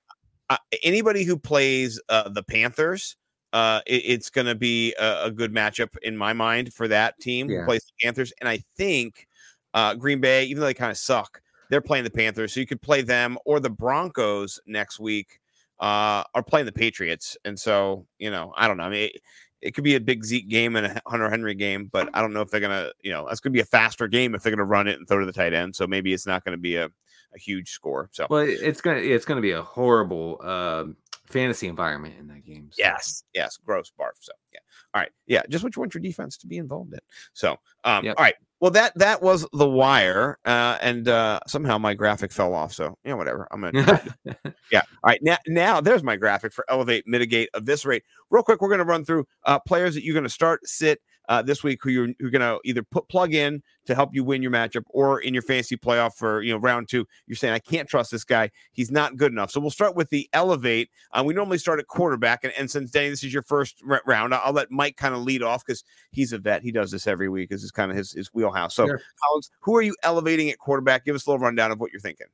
Uh, 0.51 0.57
anybody 0.83 1.25
who 1.25 1.37
plays 1.39 2.01
uh, 2.09 2.29
the 2.29 2.43
Panthers, 2.43 3.17
uh, 3.53 3.81
it- 3.87 4.03
it's 4.05 4.31
going 4.31 4.47
to 4.47 4.55
be 4.55 4.95
a, 4.99 5.25
a 5.25 5.31
good 5.31 5.53
matchup 5.53 5.97
in 6.03 6.17
my 6.17 6.33
mind 6.33 6.73
for 6.75 6.89
that 6.89 7.19
team 7.21 7.49
who 7.49 7.55
Yeah. 7.55 7.65
plays 7.65 7.85
the 7.85 8.05
Panthers. 8.07 8.33
And 8.41 8.49
I 8.49 8.63
think 8.77 9.27
uh, 9.75 9.95
Green 9.95 10.21
Bay, 10.21 10.45
even 10.45 10.61
though 10.61 10.67
they 10.67 10.75
kind 10.75 10.91
of 10.91 10.99
suck, 10.99 11.41
they're 11.69 11.81
playing 11.81 12.05
the 12.05 12.11
Panthers, 12.11 12.55
so 12.55 12.61
you 12.61 12.67
could 12.67 12.81
play 12.81 13.03
them 13.03 13.37
or 13.45 13.59
the 13.61 13.71
Broncos 13.71 14.61
next 14.67 15.01
week 15.01 15.41
uh, 15.81 16.23
are 16.35 16.43
playing 16.47 16.67
the 16.67 16.73
Patriots. 16.73 17.37
And 17.45 17.59
so, 17.59 18.07
you 18.19 18.31
know, 18.31 18.53
I 18.57 18.69
don't 18.69 18.77
know. 18.77 18.85
I 18.85 18.89
mean, 18.89 19.11
it, 19.13 19.21
it 19.63 19.75
could 19.75 19.85
be 19.85 19.97
a 19.97 20.01
big 20.01 20.25
Zeke 20.25 20.49
game 20.49 20.77
and 20.77 20.87
a 20.87 21.03
Hunter 21.07 21.29
Henry 21.29 21.55
game, 21.55 21.87
but 21.91 22.09
I 22.15 22.21
don't 22.23 22.33
know 22.33 22.41
if 22.41 22.51
they're 22.51 22.61
gonna, 22.61 22.93
you 23.03 23.11
know, 23.11 23.27
that's 23.27 23.41
gonna 23.41 23.53
be 23.53 23.61
a 23.61 23.65
faster 23.65 24.07
game 24.07 24.35
if 24.35 24.43
they're 24.43 24.53
gonna 24.53 24.65
run 24.65 24.87
it 24.87 24.99
and 24.99 25.09
throw 25.09 25.19
to 25.19 25.27
the 25.27 25.33
tight 25.33 25.53
end. 25.55 25.75
So 25.75 25.87
maybe 25.87 26.13
it's 26.13 26.27
not 26.27 26.45
gonna 26.45 26.57
be 26.57 26.77
a, 26.77 26.89
a 27.37 27.39
huge 27.39 27.71
score. 27.71 28.09
So 28.13 28.27
Well, 28.29 28.45
it's 28.49 28.81
gonna 28.81 28.99
it's 28.99 29.25
gonna 29.25 29.41
be 29.41 29.53
a 29.53 29.63
horrible 29.63 30.41
um, 30.43 30.97
fantasy 31.27 31.69
environment 31.69 32.15
in 32.19 32.27
that 32.29 32.45
game. 32.45 32.69
so. 32.73 32.77
Yes, 32.79 33.25
yes, 33.35 33.59
gross 33.65 33.93
barf. 33.99 34.13
So 34.21 34.33
yeah. 34.53 34.61
All 34.95 35.01
right. 35.03 35.11
Yeah, 35.27 35.43
just 35.49 35.63
what 35.63 35.77
you 35.77 35.81
want 35.81 35.95
your 35.95 36.01
defense 36.03 36.37
to 36.39 36.47
be 36.47 36.59
involved 36.59 36.93
in. 36.95 37.01
So 37.35 37.57
um 37.85 38.05
Yep. 38.05 38.17
all 38.19 38.25
right. 38.25 38.35
Well 38.61 38.71
that 38.71 38.93
that 38.97 39.21
was 39.21 39.47
the 39.53 39.69
wire. 39.69 40.39
Uh 40.45 40.79
and 40.81 41.09
uh 41.09 41.41
somehow 41.47 41.77
my 41.79 41.93
graphic 41.95 42.33
fell 42.33 42.55
off. 42.55 42.73
So 42.73 42.97
yeah, 43.05 43.15
whatever. 43.15 43.47
I'm 43.51 43.61
gonna 43.61 44.03
yeah. 44.71 44.81
All 45.03 45.09
right. 45.09 45.21
Now 45.23 45.37
now 45.47 45.81
there's 45.81 46.03
my 46.03 46.17
graphic 46.17 46.53
for 46.53 46.65
elevate, 46.71 47.07
mitigate 47.07 47.51
eviscerate. 47.55 48.05
Real 48.31 48.43
quick, 48.43 48.61
we're 48.63 48.71
gonna 48.71 48.85
run 48.85 49.05
through 49.05 49.27
uh 49.45 49.59
players 49.59 49.95
that 49.95 50.05
you're 50.05 50.15
gonna 50.15 50.29
start, 50.29 50.67
sit 50.67 51.01
uh, 51.29 51.43
this 51.43 51.63
week 51.63 51.79
who 51.83 51.91
you're, 51.91 52.09
you're 52.19 52.31
going 52.31 52.41
to 52.41 52.59
either 52.65 52.83
put 52.83 53.09
plug 53.09 53.35
in 53.35 53.63
to 53.87 53.95
help 53.95 54.15
you 54.15 54.25
win 54.25 54.43
your 54.43 54.51
matchup 54.51 54.85
or 54.89 55.21
in 55.21 55.33
your 55.35 55.43
fantasy 55.43 55.77
playoff 55.77 56.15
for 56.15 56.43
you 56.43 56.53
know 56.53 56.59
round 56.59 56.89
two 56.89 57.07
you're 57.27 57.37
saying 57.37 57.55
i 57.55 57.59
can't 57.59 57.89
trust 57.89 58.11
this 58.11 58.25
guy. 58.25 58.51
He's 58.73 58.91
not 58.91 59.17
good 59.17 59.33
enough. 59.33 59.51
So 59.51 59.61
we'll 59.61 59.71
start 59.71 59.97
with 59.97 60.11
the 60.11 60.29
elevate. 60.33 60.91
Uh, 61.13 61.23
we 61.25 61.35
normally 61.35 61.59
start 61.59 61.81
at 61.81 61.87
quarterback 61.87 62.45
and, 62.45 62.53
and 62.59 62.71
since 62.71 62.91
danny 62.91 63.11
this 63.11 63.25
is 63.25 63.33
your 63.33 63.43
first 63.43 63.83
round 64.07 64.35
i'll 64.35 64.53
let 64.53 64.71
mike 64.71 64.97
kind 64.97 65.15
of 65.15 65.23
lead 65.23 65.43
off 65.43 65.65
because 65.65 65.85
he's 66.13 66.33
a 66.33 66.39
vet. 66.39 66.63
He 66.63 66.73
does 66.73 66.91
this 66.91 67.07
every 67.07 67.29
week 67.29 67.51
this 67.51 67.63
is 67.63 67.71
kind 67.71 67.91
of 67.91 67.97
his, 67.97 68.13
his 68.13 68.29
wheelhouse. 68.33 68.75
So 68.75 68.87
Sure. 68.87 69.01
Collins, 69.25 69.51
who 69.61 69.77
are 69.77 69.83
you 69.83 69.95
elevating 70.03 70.51
at 70.51 70.59
quarterback? 70.59 71.05
Give 71.05 71.15
us 71.15 71.27
a 71.27 71.31
little 71.31 71.45
rundown 71.45 71.73
of 71.73 71.81
what 71.81 71.93
you're 71.93 72.01
thinking. 72.01 72.27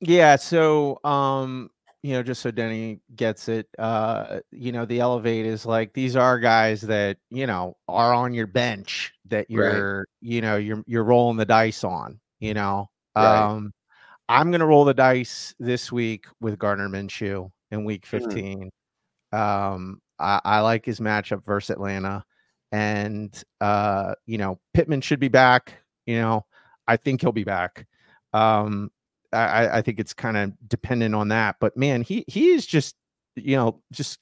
Yeah, 0.00 0.36
so 0.36 0.98
um 1.04 1.70
you 2.02 2.12
know, 2.14 2.22
just 2.22 2.42
so 2.42 2.50
Denny 2.50 3.00
gets 3.14 3.48
it, 3.48 3.68
uh, 3.78 4.40
you 4.50 4.72
know, 4.72 4.86
the 4.86 5.00
elevate 5.00 5.46
is 5.46 5.66
like 5.66 5.92
these 5.92 6.16
are 6.16 6.38
guys 6.38 6.80
that 6.82 7.18
you 7.30 7.46
know 7.46 7.76
are 7.88 8.14
on 8.14 8.32
your 8.34 8.46
bench 8.46 9.12
that 9.26 9.50
you're, 9.50 10.06
you 10.20 10.40
know, 10.40 10.56
you're 10.56 10.82
you're 10.86 11.04
rolling 11.04 11.36
the 11.36 11.44
dice 11.44 11.84
on. 11.84 12.20
You 12.40 12.54
know, 12.54 12.90
Right. 13.16 13.50
um, 13.50 13.72
I'm 14.28 14.50
gonna 14.50 14.66
roll 14.66 14.84
the 14.84 14.94
dice 14.94 15.54
this 15.58 15.92
week 15.92 16.26
with 16.40 16.58
Gardner 16.58 16.88
Minshew 16.88 17.50
in 17.70 17.84
Week 17.84 18.06
Hmm. 18.12 18.18
15. 18.18 18.70
Um, 19.32 20.00
I, 20.18 20.40
I 20.44 20.60
like 20.60 20.84
his 20.84 21.00
matchup 21.00 21.44
versus 21.44 21.70
Atlanta, 21.70 22.24
and 22.72 23.42
uh, 23.60 24.14
you 24.26 24.38
know, 24.38 24.60
Pittman 24.74 25.00
should 25.02 25.20
be 25.20 25.28
back. 25.28 25.74
You 26.06 26.18
know, 26.20 26.46
I 26.88 26.96
think 26.96 27.20
he'll 27.20 27.32
be 27.32 27.44
back. 27.44 27.86
Um, 28.32 28.90
I, 29.32 29.78
I- 29.78 29.82
think 29.82 30.00
it's 30.00 30.14
kind 30.14 30.36
of 30.36 30.52
dependent 30.68 31.14
on 31.14 31.28
that. 31.28 31.56
But 31.60 31.76
man, 31.76 32.02
he 32.02 32.24
he 32.28 32.48
is 32.48 32.66
just 32.66 32.96
you 33.36 33.56
know 33.56 33.80
just 33.92 34.18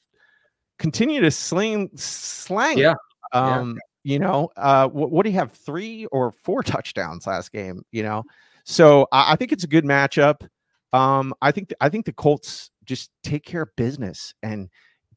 continue 0.79 1.21
to 1.21 1.31
sling 1.31 1.91
slang. 1.97 2.79
Yeah, 2.79 2.95
yeah. 3.33 3.41
Um, 3.57 3.79
you 4.05 4.19
know, 4.19 4.51
uh, 4.57 4.89
what, 4.89 5.11
what 5.11 5.25
do 5.25 5.31
you 5.31 5.37
have? 5.39 5.53
Three 5.53 6.07
or 6.07 6.33
four 6.33 6.63
touchdowns 6.63 7.27
last 7.27 7.53
game. 7.53 7.83
You 7.93 8.03
know, 8.03 8.25
so 8.65 9.07
I, 9.13 9.33
I 9.33 9.37
think 9.37 9.53
it's 9.53 9.65
a 9.65 9.69
good 9.69 9.85
matchup. 9.85 10.47
Um, 10.93 11.35
I 11.43 11.53
think 11.53 11.73
I 11.81 11.89
think 11.89 12.07
the 12.07 12.13
Colts 12.13 12.71
just 12.85 13.11
take 13.23 13.45
care 13.45 13.63
of 13.63 13.77
business 13.77 14.33
and 14.43 14.69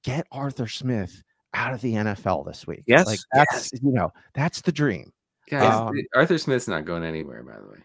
get 0.03 0.27
Arthur 0.31 0.67
Smith 0.67 1.23
out 1.53 1.73
of 1.73 1.81
the 1.81 1.93
NFL 1.93 2.45
this 2.45 2.65
week. 2.67 2.83
Yes, 2.87 3.05
like 3.07 3.19
that's 3.33 3.71
you 3.73 3.91
know 3.91 4.11
that's 4.33 4.61
the 4.61 4.71
dream. 4.71 5.11
Guys, 5.49 5.73
Um, 5.73 5.93
Arthur 6.15 6.37
Smith's 6.37 6.67
not 6.67 6.85
going 6.85 7.03
anywhere, 7.03 7.43
by 7.43 7.53
the 7.59 7.67
way. 7.67 7.77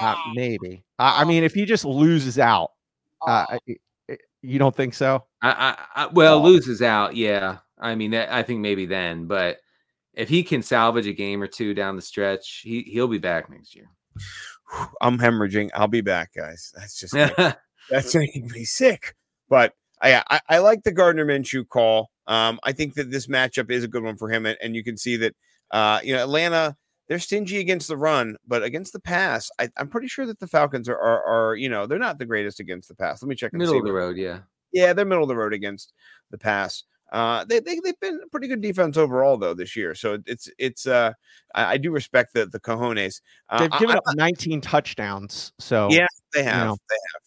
Uh, 0.00 0.14
maybe. 0.34 0.84
I, 0.98 1.22
I 1.22 1.24
mean, 1.24 1.44
if 1.44 1.54
he 1.54 1.64
just 1.64 1.84
loses 1.84 2.38
out, 2.38 2.72
uh, 3.26 3.46
I- 3.50 3.58
I- 4.10 4.18
you 4.42 4.58
don't 4.58 4.76
think 4.76 4.94
so? 4.94 5.24
I, 5.42 5.50
I, 5.96 6.04
I 6.04 6.06
well, 6.08 6.38
Oh. 6.38 6.42
loses 6.42 6.82
out. 6.82 7.16
Yeah, 7.16 7.58
I 7.78 7.94
mean, 7.94 8.10
that, 8.12 8.32
I 8.32 8.42
think 8.42 8.60
maybe 8.60 8.86
then, 8.86 9.26
but 9.26 9.58
if 10.14 10.28
he 10.28 10.42
can 10.42 10.62
salvage 10.62 11.06
a 11.06 11.12
game 11.12 11.42
or 11.42 11.46
two 11.46 11.74
down 11.74 11.96
the 11.96 12.02
stretch, 12.02 12.60
he 12.62 12.82
he'll 12.82 13.08
be 13.08 13.18
back 13.18 13.50
next 13.50 13.74
year. 13.74 13.88
I'm 15.00 15.18
hemorrhaging. 15.18 15.70
I'll 15.74 15.88
be 15.88 16.00
back, 16.00 16.32
guys. 16.34 16.72
That's 16.76 16.98
just 17.00 17.12
that's 17.90 18.14
making 18.14 18.48
me 18.48 18.64
sick. 18.64 19.14
But 19.48 19.74
I, 20.00 20.22
I 20.30 20.40
I 20.48 20.58
like 20.58 20.82
the 20.84 20.92
Gardner 20.92 21.24
Minshew 21.26 21.68
call. 21.68 22.10
Um, 22.26 22.58
I 22.62 22.72
think 22.72 22.94
that 22.94 23.10
this 23.10 23.26
matchup 23.26 23.70
is 23.70 23.84
a 23.84 23.88
good 23.88 24.02
one 24.04 24.16
for 24.16 24.28
him, 24.30 24.46
and, 24.46 24.56
and 24.62 24.74
you 24.76 24.82
can 24.84 24.96
see 24.96 25.16
that 25.16 25.34
uh, 25.70 26.00
you 26.02 26.14
know 26.14 26.22
Atlanta 26.22 26.76
they're 27.08 27.18
stingy 27.18 27.58
against 27.58 27.88
the 27.88 27.96
run, 27.96 28.36
but 28.46 28.62
against 28.62 28.92
the 28.92 29.00
pass, 29.00 29.50
I, 29.58 29.68
I'm 29.76 29.88
pretty 29.88 30.08
sure 30.08 30.26
that 30.26 30.40
the 30.40 30.46
Falcons 30.48 30.88
are, 30.88 30.98
are 30.98 31.22
are 31.24 31.56
you 31.56 31.68
know 31.68 31.86
they're 31.86 31.98
not 31.98 32.18
the 32.18 32.26
greatest 32.26 32.60
against 32.60 32.88
the 32.88 32.94
pass. 32.94 33.22
Let 33.22 33.28
me 33.28 33.34
check 33.36 33.52
and 33.52 33.58
Middle 33.58 33.74
see 33.74 33.78
of 33.78 33.84
the 33.84 33.92
road, 33.92 34.16
yeah. 34.16 34.40
Yeah, 34.72 34.92
they're 34.92 35.04
middle 35.06 35.24
of 35.24 35.28
the 35.28 35.36
road 35.36 35.54
against 35.54 35.92
the 36.30 36.38
pass. 36.38 36.82
Uh, 37.12 37.44
they, 37.44 37.60
they 37.60 37.78
they've 37.84 38.00
been 38.00 38.18
a 38.24 38.28
pretty 38.28 38.48
good 38.48 38.60
defense 38.60 38.96
overall 38.96 39.36
though 39.36 39.54
this 39.54 39.76
year. 39.76 39.94
So 39.94 40.18
it's 40.26 40.50
it's 40.58 40.86
uh 40.88 41.12
I, 41.54 41.64
I 41.74 41.76
do 41.76 41.92
respect 41.92 42.34
the 42.34 42.46
the 42.46 42.58
cojones. 42.60 43.20
Uh, 43.48 43.60
They've 43.60 43.78
given 43.78 43.94
I- 43.94 43.98
up 43.98 44.04
19 44.16 44.60
touchdowns. 44.60 45.52
So 45.60 45.88
Yeah, 45.90 46.06
they 46.34 46.42
have. 46.42 46.66
know. 46.66 46.76
They 46.90 46.96
have. 47.14 47.22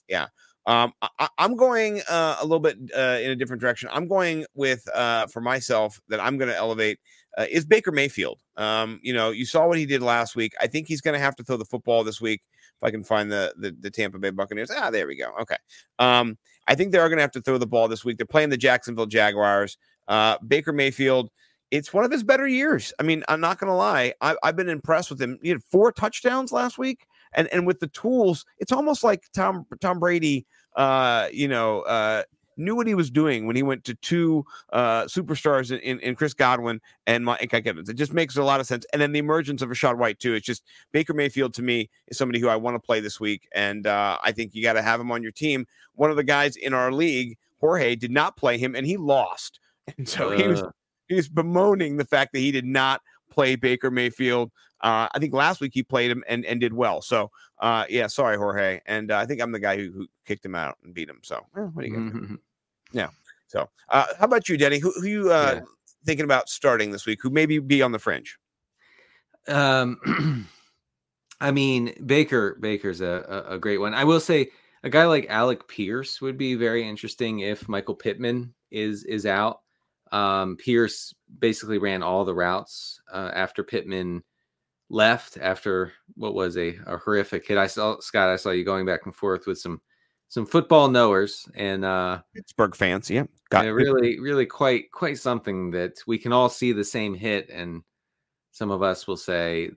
Yeah. 0.68 0.84
Um, 0.84 0.92
I- 1.02 1.10
I, 1.20 1.28
I'm 1.38 1.56
going 1.56 2.02
uh, 2.10 2.36
a 2.42 2.44
little 2.44 2.60
bit 2.60 2.78
uh, 2.96 3.20
in 3.22 3.32
a 3.32 3.36
different 3.36 3.62
direction. 3.62 3.90
I'm 3.92 4.08
going 4.10 4.46
with 4.54 4.86
uh, 4.94 5.28
for 5.28 5.40
myself 5.42 6.00
that 6.10 6.20
I'm 6.20 6.38
going 6.38 6.50
to 6.50 6.56
elevate 6.58 7.00
uh, 7.38 7.46
is 7.50 7.66
Baker 7.66 7.92
Mayfield. 7.92 8.42
Um, 8.58 9.00
you 9.04 9.14
know, 9.14 9.32
you 9.32 9.46
saw 9.46 9.68
what 9.68 9.78
he 9.78 9.86
did 9.86 10.02
last 10.02 10.36
week. 10.36 10.54
I 10.60 10.68
think 10.68 10.88
he's 10.88 11.02
going 11.02 11.14
to 11.14 11.20
have 11.20 11.36
to 11.38 11.44
throw 11.44 11.58
the 11.58 11.66
football 11.66 12.04
this 12.04 12.20
week. 12.22 12.42
If 12.82 12.88
I 12.88 12.92
can 12.92 13.04
find 13.04 13.32
the 13.32 13.54
the, 13.58 13.76
the 13.80 13.92
Tampa 13.92 14.20
Bay 14.20 14.30
Buccaneers, 14.30 14.72
ah, 14.72 14.90
there 14.90 15.08
we 15.08 15.16
go. 15.16 15.32
Okay. 15.42 15.58
Um, 16.00 16.38
I 16.68 16.76
think 16.76 16.92
they 16.92 17.00
are 17.00 17.10
going 17.10 17.18
to 17.18 17.24
have 17.24 17.32
to 17.32 17.42
throw 17.42 17.58
the 17.58 17.68
ball 17.68 17.88
this 17.88 18.06
week. 18.06 18.18
They're 18.18 18.26
playing 18.26 18.50
the 18.50 18.58
Jacksonville 18.58 19.06
Jaguars. 19.06 19.78
Uh, 20.08 20.38
Baker 20.48 20.74
Mayfield. 20.74 21.30
It's 21.72 21.94
one 21.94 22.04
of 22.04 22.12
his 22.12 22.24
better 22.24 22.48
years. 22.48 22.94
I 23.00 23.04
mean, 23.04 23.24
I'm 23.28 23.40
not 23.40 23.60
going 23.60 23.70
to 23.70 23.76
lie. 23.76 24.14
I, 24.22 24.36
I've 24.42 24.56
been 24.56 24.70
impressed 24.70 25.12
with 25.12 25.22
him. 25.22 25.38
He 25.44 25.50
had 25.50 25.64
four 25.64 25.92
touchdowns 25.92 26.52
last 26.52 26.80
week 26.80 27.06
and 27.34 27.48
and 27.50 27.68
with 27.68 27.80
the 27.80 27.88
tools, 27.88 28.46
it's 28.58 28.72
almost 28.72 29.04
like 29.04 29.24
Tom 29.34 29.66
Tom 29.82 30.00
Brady, 30.00 30.46
uh, 30.76 31.28
you 31.32 31.48
know, 31.48 31.82
uh, 31.82 32.24
knew 32.60 32.76
what 32.76 32.88
he 32.88 32.96
was 32.96 33.10
doing 33.10 33.48
when 33.48 33.56
he 33.56 33.64
went 33.64 33.84
to 33.86 33.96
two 33.96 34.46
uh 34.72 35.04
superstars 35.06 35.72
in, 35.72 35.80
in, 35.80 36.00
in 36.00 36.16
Chris 36.16 36.34
Godwin 36.34 36.80
and 37.08 37.26
Mike 37.26 37.54
Evans. 37.54 37.90
It 37.90 37.96
just 37.96 38.14
makes 38.14 38.38
a 38.38 38.44
lot 38.44 38.60
of 38.60 38.68
sense. 38.68 38.86
And 38.94 39.02
then 39.02 39.12
the 39.12 39.20
emergence 39.20 39.62
of 39.62 39.70
Rachaad 39.70 39.98
White 39.98 40.20
too. 40.20 40.34
It's 40.34 40.46
just 40.46 40.64
Baker 40.92 41.14
Mayfield 41.14 41.54
to 41.56 41.62
me 41.62 41.90
is 42.08 42.18
somebody 42.18 42.40
who 42.40 42.48
I 42.48 42.56
want 42.56 42.76
to 42.76 42.80
play 42.80 43.00
this 43.00 43.20
week, 43.20 43.48
and 43.54 43.88
uh, 43.88 44.18
I 44.24 44.32
think 44.32 44.54
you 44.54 44.62
got 44.62 44.74
to 44.74 44.82
have 44.82 45.00
him 45.00 45.12
on 45.12 45.24
your 45.24 45.32
team. 45.32 45.66
One 45.96 46.10
of 46.12 46.16
the 46.16 46.24
guys 46.24 46.56
in 46.56 46.74
our 46.74 46.92
league, 46.92 47.38
Jorge, 47.60 47.96
did 47.96 48.12
not 48.12 48.38
play 48.38 48.58
him, 48.58 48.76
and 48.76 48.86
he 48.86 48.98
lost, 48.98 49.60
and 49.98 50.08
so 50.08 50.32
he 50.32 50.48
was 50.48 50.64
he 51.08 51.16
was 51.16 51.28
bemoaning 51.28 51.98
the 51.98 52.06
fact 52.06 52.34
that 52.34 52.40
he 52.40 52.52
did 52.52 52.66
not 52.66 53.02
play 53.30 53.56
Baker 53.56 53.92
Mayfield. 53.92 54.52
Uh, 54.82 55.10
I 55.14 55.20
think 55.20 55.34
last 55.34 55.60
week 55.60 55.72
he 55.74 55.84
played 55.84 56.10
him 56.10 56.24
and, 56.28 56.46
and 56.46 56.60
did 56.62 56.74
well. 56.74 57.02
So, 57.02 57.32
uh, 57.60 57.86
yeah, 57.90 58.08
sorry, 58.08 58.38
Jorge. 58.38 58.80
And 58.86 59.12
uh, 59.12 59.18
I 59.18 59.26
think 59.26 59.42
I'm 59.42 59.52
the 59.52 59.60
guy 59.60 59.76
who, 59.76 59.92
who 59.92 60.08
kicked 60.26 60.46
him 60.46 60.56
out 60.56 60.78
and 60.84 60.94
beat 60.94 61.10
him. 61.10 61.20
So, 61.22 61.46
eh, 61.58 61.62
what 61.62 61.84
are 61.84 61.88
you 61.88 61.94
gonna 61.94 62.12
do? 62.12 62.40
Mhm. 62.94 63.10
So, 63.48 63.68
uh, 63.90 64.06
how 64.20 64.26
about 64.26 64.48
you, 64.48 64.58
Denny? 64.58 64.78
Who, 64.80 64.92
who 64.92 65.08
you 65.08 65.32
uh, 65.32 65.56
Yeah. 65.56 65.62
thinking 66.06 66.24
about 66.24 66.50
starting 66.50 66.92
this 66.92 67.06
week? 67.06 67.20
Who 67.24 67.30
maybe 67.32 67.58
be 67.60 67.82
on 67.82 67.92
the 67.92 68.00
fringe? 68.00 68.38
Um, 69.48 70.48
I 71.42 71.52
mean, 71.52 71.94
Baker 72.06 72.58
Baker's 72.60 73.02
a, 73.02 73.46
a 73.50 73.56
a 73.56 73.60
great 73.60 73.80
one. 73.80 73.94
I 73.94 74.04
will 74.04 74.20
say 74.20 74.50
a 74.84 74.90
guy 74.90 75.06
like 75.06 75.28
Alec 75.30 75.68
Pierce 75.68 76.22
would 76.22 76.38
be 76.38 76.56
very 76.56 76.88
interesting 76.88 77.40
if 77.40 77.68
Michael 77.68 77.96
Pittman 77.96 78.54
is 78.72 79.04
is 79.06 79.26
out. 79.26 79.62
Um, 80.12 80.58
Pierce 80.58 81.14
basically 81.40 81.78
ran 81.78 82.04
all 82.04 82.26
the 82.26 82.34
routes 82.36 83.00
uh, 83.12 83.32
after 83.34 83.64
Pittman 83.64 84.24
left 84.90 85.38
after 85.38 85.94
what 86.16 86.34
was 86.34 86.58
a, 86.58 86.76
a 86.88 86.98
horrific 86.98 87.48
hit. 87.48 87.58
I 87.58 87.68
saw 87.68 88.00
Scott. 88.00 88.30
I 88.30 88.36
saw 88.36 88.50
you 88.52 88.66
going 88.66 88.86
back 88.86 89.02
and 89.06 89.16
forth 89.16 89.46
with 89.48 89.60
some 89.60 89.82
some 90.30 90.46
football 90.46 90.88
knowers, 90.88 91.48
and 91.56 91.84
uh, 91.84 92.22
Pittsburgh 92.34 92.76
fans. 92.76 93.10
Yeah, 93.10 93.26
got 93.50 93.66
yeah, 93.66 93.72
really, 93.72 94.20
really 94.20 94.46
quite 94.46 94.92
quite 94.92 95.18
something 95.18 95.72
that 95.72 96.00
we 96.08 96.18
can 96.18 96.32
all 96.32 96.50
see 96.50 96.72
the 96.72 96.84
same 96.84 97.14
hit, 97.14 97.50
and 97.50 97.84
some 98.52 98.72
of 98.72 98.82
us 98.82 99.08
will 99.08 99.18
say, 99.18 99.72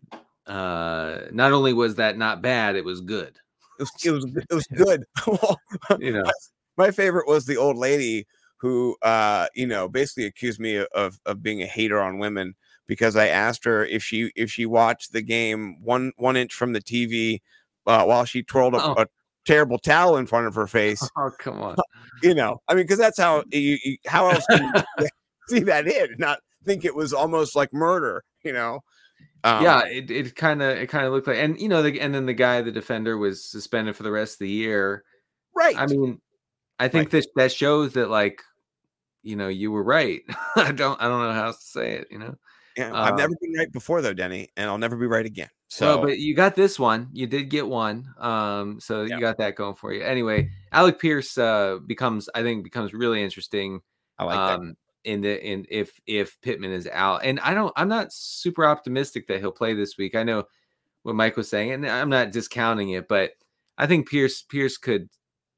uh, 0.47 1.21
not 1.33 1.53
only 1.53 1.73
was 1.73 1.97
that 1.97 2.17
not 2.19 2.43
bad, 2.43 2.77
it 2.77 2.85
was 2.85 3.01
good. 3.01 3.37
It 3.81 3.83
was, 3.83 4.05
it 4.05 4.11
was 4.11 4.25
it 4.27 4.55
was 4.55 4.67
good. 4.77 5.05
You 5.99 6.13
know, 6.13 6.31
my 6.77 6.91
favorite 6.91 7.27
was 7.27 7.47
the 7.47 7.57
old 7.57 7.77
lady 7.77 8.27
who 8.59 8.97
uh 9.03 9.49
you 9.55 9.67
know 9.67 9.89
basically 9.89 10.25
accused 10.27 10.61
me 10.61 10.85
of 10.95 11.19
of 11.27 11.43
being 11.43 11.63
a 11.63 11.67
hater 11.67 12.01
on 12.01 12.19
women 12.19 12.55
because 12.87 13.17
I 13.17 13.27
asked 13.27 13.65
her 13.65 13.85
if 13.85 14.03
she 14.05 14.31
if 14.37 14.51
she 14.51 14.67
watched 14.67 15.13
the 15.13 15.23
game 15.23 15.83
one 15.83 16.13
one 16.17 16.37
inch 16.37 16.55
from 16.55 16.73
the 16.73 16.81
TV 16.81 17.41
uh, 17.87 18.05
while 18.05 18.25
she 18.25 18.43
twirled 18.43 18.75
a, 18.75 18.83
Oh. 18.83 18.95
a 18.99 19.07
terrible 19.45 19.79
towel 19.79 20.17
in 20.17 20.27
front 20.27 20.47
of 20.47 20.55
her 20.55 20.67
face. 20.69 21.09
oh 21.17 21.31
come 21.39 21.61
on, 21.61 21.77
You 22.23 22.35
know, 22.35 22.61
I 22.69 22.75
mean, 22.75 22.85
because 22.85 22.99
that's 22.99 23.19
how 23.19 23.45
you, 23.51 23.79
you 23.85 23.97
how 24.07 24.29
else 24.29 24.45
can 24.51 24.73
you 24.99 25.07
see 25.49 25.61
that 25.61 25.87
hit 25.87 26.11
and 26.11 26.19
not 26.19 26.39
think 26.65 26.85
it 26.85 26.95
was 26.95 27.13
almost 27.13 27.57
like 27.57 27.73
murder. 27.73 28.23
You 28.45 28.53
know. 28.53 28.81
Um, 29.45 29.65
yeah, 29.65 29.85
it 29.87 30.11
it 30.11 30.37
kind 30.37 30.63
of 30.63 30.77
it 30.77 30.89
kind 30.89 31.05
of 31.05 31.13
looked 31.13 31.27
like, 31.27 31.39
and 31.39 31.61
you 31.61 31.69
know, 31.69 31.83
the, 31.83 32.01
and 32.01 32.15
then 32.15 32.27
the 32.27 32.35
guy, 32.35 32.63
the 32.63 32.71
defender, 32.71 33.19
was 33.19 33.45
suspended 33.45 33.97
for 33.97 34.05
the 34.05 34.13
rest 34.13 34.35
of 34.35 34.39
the 34.41 34.49
year. 34.49 35.03
Right. 35.55 35.77
I 35.77 35.87
mean, 35.87 36.21
I 36.79 36.89
think 36.89 37.11
that 37.11 37.27
that 37.35 37.53
shows 37.53 37.95
that 37.95 38.09
like, 38.09 38.41
you 39.23 39.35
know, 39.35 39.49
you 39.49 39.73
were 39.73 39.83
right. 39.83 40.23
I 40.57 40.71
don't 40.71 41.01
I 41.01 41.09
don't 41.09 41.23
know 41.23 41.33
how 41.33 41.47
else 41.47 41.59
to 41.59 41.67
say 41.67 41.93
it. 41.95 42.07
You 42.11 42.21
know. 42.21 42.37
Yeah, 42.77 42.91
I've 42.95 43.17
never 43.17 43.33
um, 43.33 43.37
been 43.41 43.53
right 43.59 43.73
before 43.73 44.01
though, 44.03 44.15
Denny, 44.15 44.49
and 44.57 44.69
I'll 44.69 44.79
never 44.79 44.97
be 44.97 45.07
right 45.07 45.27
again. 45.27 45.49
So, 45.69 46.03
but 46.03 46.19
you 46.19 46.35
got 46.35 46.55
this 46.55 46.79
one. 46.79 47.09
You 47.13 47.27
did 47.27 47.45
get 47.49 47.67
one. 47.67 48.07
Um, 48.19 48.79
so 48.79 49.03
Yeah. 49.03 49.15
you 49.17 49.21
got 49.21 49.39
that 49.39 49.57
going 49.57 49.75
for 49.75 49.93
you. 49.93 50.03
Anyway, 50.03 50.51
Alec 50.73 50.99
Pierce 51.01 51.39
uh 51.39 51.79
becomes, 51.87 52.29
I 52.35 52.43
think, 52.43 52.63
becomes 52.65 52.93
really 52.93 53.23
interesting. 53.23 53.81
I 54.19 54.25
like 54.25 54.37
that. 54.47 54.59
um, 54.59 54.77
in 55.05 55.21
the 55.23 55.45
in 55.45 55.67
if 55.71 55.99
if 56.07 56.41
Pittman 56.43 56.73
is 56.73 56.87
out, 56.93 57.25
and 57.25 57.41
I 57.41 57.55
don't, 57.55 57.73
I'm 57.77 57.89
not 57.89 58.13
super 58.13 58.67
optimistic 58.67 59.27
that 59.29 59.41
he'll 59.41 59.51
play 59.51 59.75
this 59.75 59.97
week. 59.97 60.15
I 60.15 60.23
know 60.23 60.45
what 61.03 61.15
Mike 61.17 61.37
was 61.37 61.49
saying, 61.49 61.73
and 61.73 61.87
I'm 61.89 62.11
not 62.11 62.33
discounting 62.33 62.91
it, 62.91 63.09
but 63.09 63.33
I 63.79 63.87
think 63.87 64.09
Pierce 64.09 64.43
Pierce 64.43 64.77
could 64.77 65.09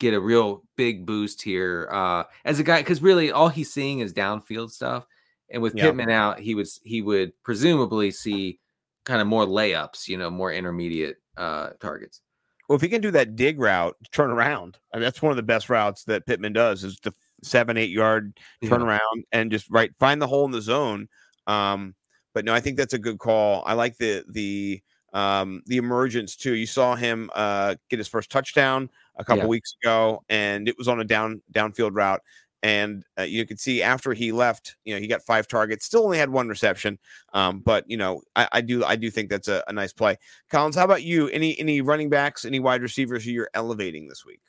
get 0.01 0.15
a 0.15 0.21
real 0.21 0.65
big 0.77 1.07
boost 1.07 1.41
here 1.41 1.89
uh 1.93 2.25
as 2.45 2.59
a 2.59 2.65
guy 2.65 2.81
because 2.81 3.01
really 3.01 3.31
all 3.31 3.49
he's 3.49 3.73
seeing 3.73 4.01
is 4.01 4.13
downfield 4.13 4.71
stuff, 4.71 5.07
and 5.51 5.63
with 5.63 5.75
Yeah. 5.77 5.85
Pittman 5.87 6.11
out, 6.11 6.39
he 6.41 6.55
would 6.55 6.69
he 6.85 7.03
would 7.03 7.33
presumably 7.43 8.11
see 8.11 8.61
kind 9.05 9.21
of 9.21 9.27
more 9.27 9.45
layups, 9.47 10.09
you 10.09 10.17
know, 10.17 10.31
more 10.31 10.53
intermediate 10.53 11.17
uh 11.37 11.71
targets. 11.81 12.21
Well, 12.69 12.77
if 12.77 12.83
he 12.83 12.89
can 12.89 13.03
do 13.03 13.11
that 13.11 13.37
dig 13.37 13.61
route, 13.61 13.95
turn 14.13 14.31
around, 14.31 14.79
and 14.93 15.03
that's 15.03 15.21
one 15.21 15.31
of 15.31 15.37
the 15.37 15.43
best 15.43 15.69
routes 15.69 16.05
that 16.05 16.25
Pittman 16.27 16.55
does 16.55 16.83
is 16.85 16.99
the 17.01 17.13
seven, 17.43 17.77
eight 17.77 17.91
yard 17.91 18.39
turn 18.65 18.81
Yeah. 18.81 18.87
around 18.87 19.25
and 19.33 19.51
just 19.51 19.69
right 19.71 19.93
find 19.99 20.21
the 20.23 20.27
hole 20.27 20.47
in 20.47 20.51
the 20.51 20.63
zone. 20.63 21.09
Um, 21.47 21.95
but 22.33 22.45
no, 22.47 22.55
I 22.55 22.61
think 22.61 22.77
that's 22.79 22.95
a 22.95 22.99
good 22.99 23.19
call. 23.19 23.63
I 23.67 23.75
like 23.75 23.99
the 23.99 24.25
the 24.31 24.83
um, 25.13 25.63
the 25.67 25.77
emergence 25.77 26.35
too. 26.37 26.55
You 26.55 26.67
saw 26.67 26.97
him 26.97 27.31
uh, 27.35 27.77
get 27.91 27.99
his 28.01 28.09
first 28.09 28.31
touchdown 28.31 28.89
a 29.17 29.25
couple 29.25 29.45
Yeah. 29.45 29.49
weeks 29.49 29.75
ago, 29.83 30.25
and 30.29 30.67
it 30.69 30.77
was 30.79 30.89
on 30.89 30.99
a 31.01 31.05
down 31.05 31.43
downfield 31.53 31.91
route. 31.95 32.23
And 32.65 33.05
uh, 33.19 33.25
you 33.25 33.45
could 33.45 33.61
see 33.61 33.83
after 33.83 34.15
he 34.15 34.33
left, 34.33 34.77
you 34.87 34.95
know, 34.95 35.01
he 35.01 35.07
got 35.07 35.21
five 35.21 35.47
targets. 35.47 35.85
Still 35.85 36.03
only 36.05 36.17
had 36.17 36.31
one 36.31 36.49
reception, 36.49 36.99
um, 37.35 37.61
but 37.61 37.85
you 37.87 37.99
know, 37.99 38.23
I, 38.37 38.49
I 38.53 38.61
do 38.63 38.83
I 38.83 38.97
do 38.97 39.11
think 39.11 39.29
that's 39.29 39.49
a, 39.49 39.63
a 39.69 39.73
nice 39.75 39.93
play. 39.93 40.17
Collins, 40.49 40.75
how 40.75 40.85
about 40.85 41.03
you? 41.03 41.29
Any 41.29 41.61
any 41.61 41.83
running 41.83 42.09
backs, 42.09 42.47
any 42.47 42.61
wide 42.61 42.81
receivers 42.81 43.23
who 43.23 43.33
you're 43.33 43.51
elevating 43.53 44.09
this 44.09 44.25
week? 44.25 44.41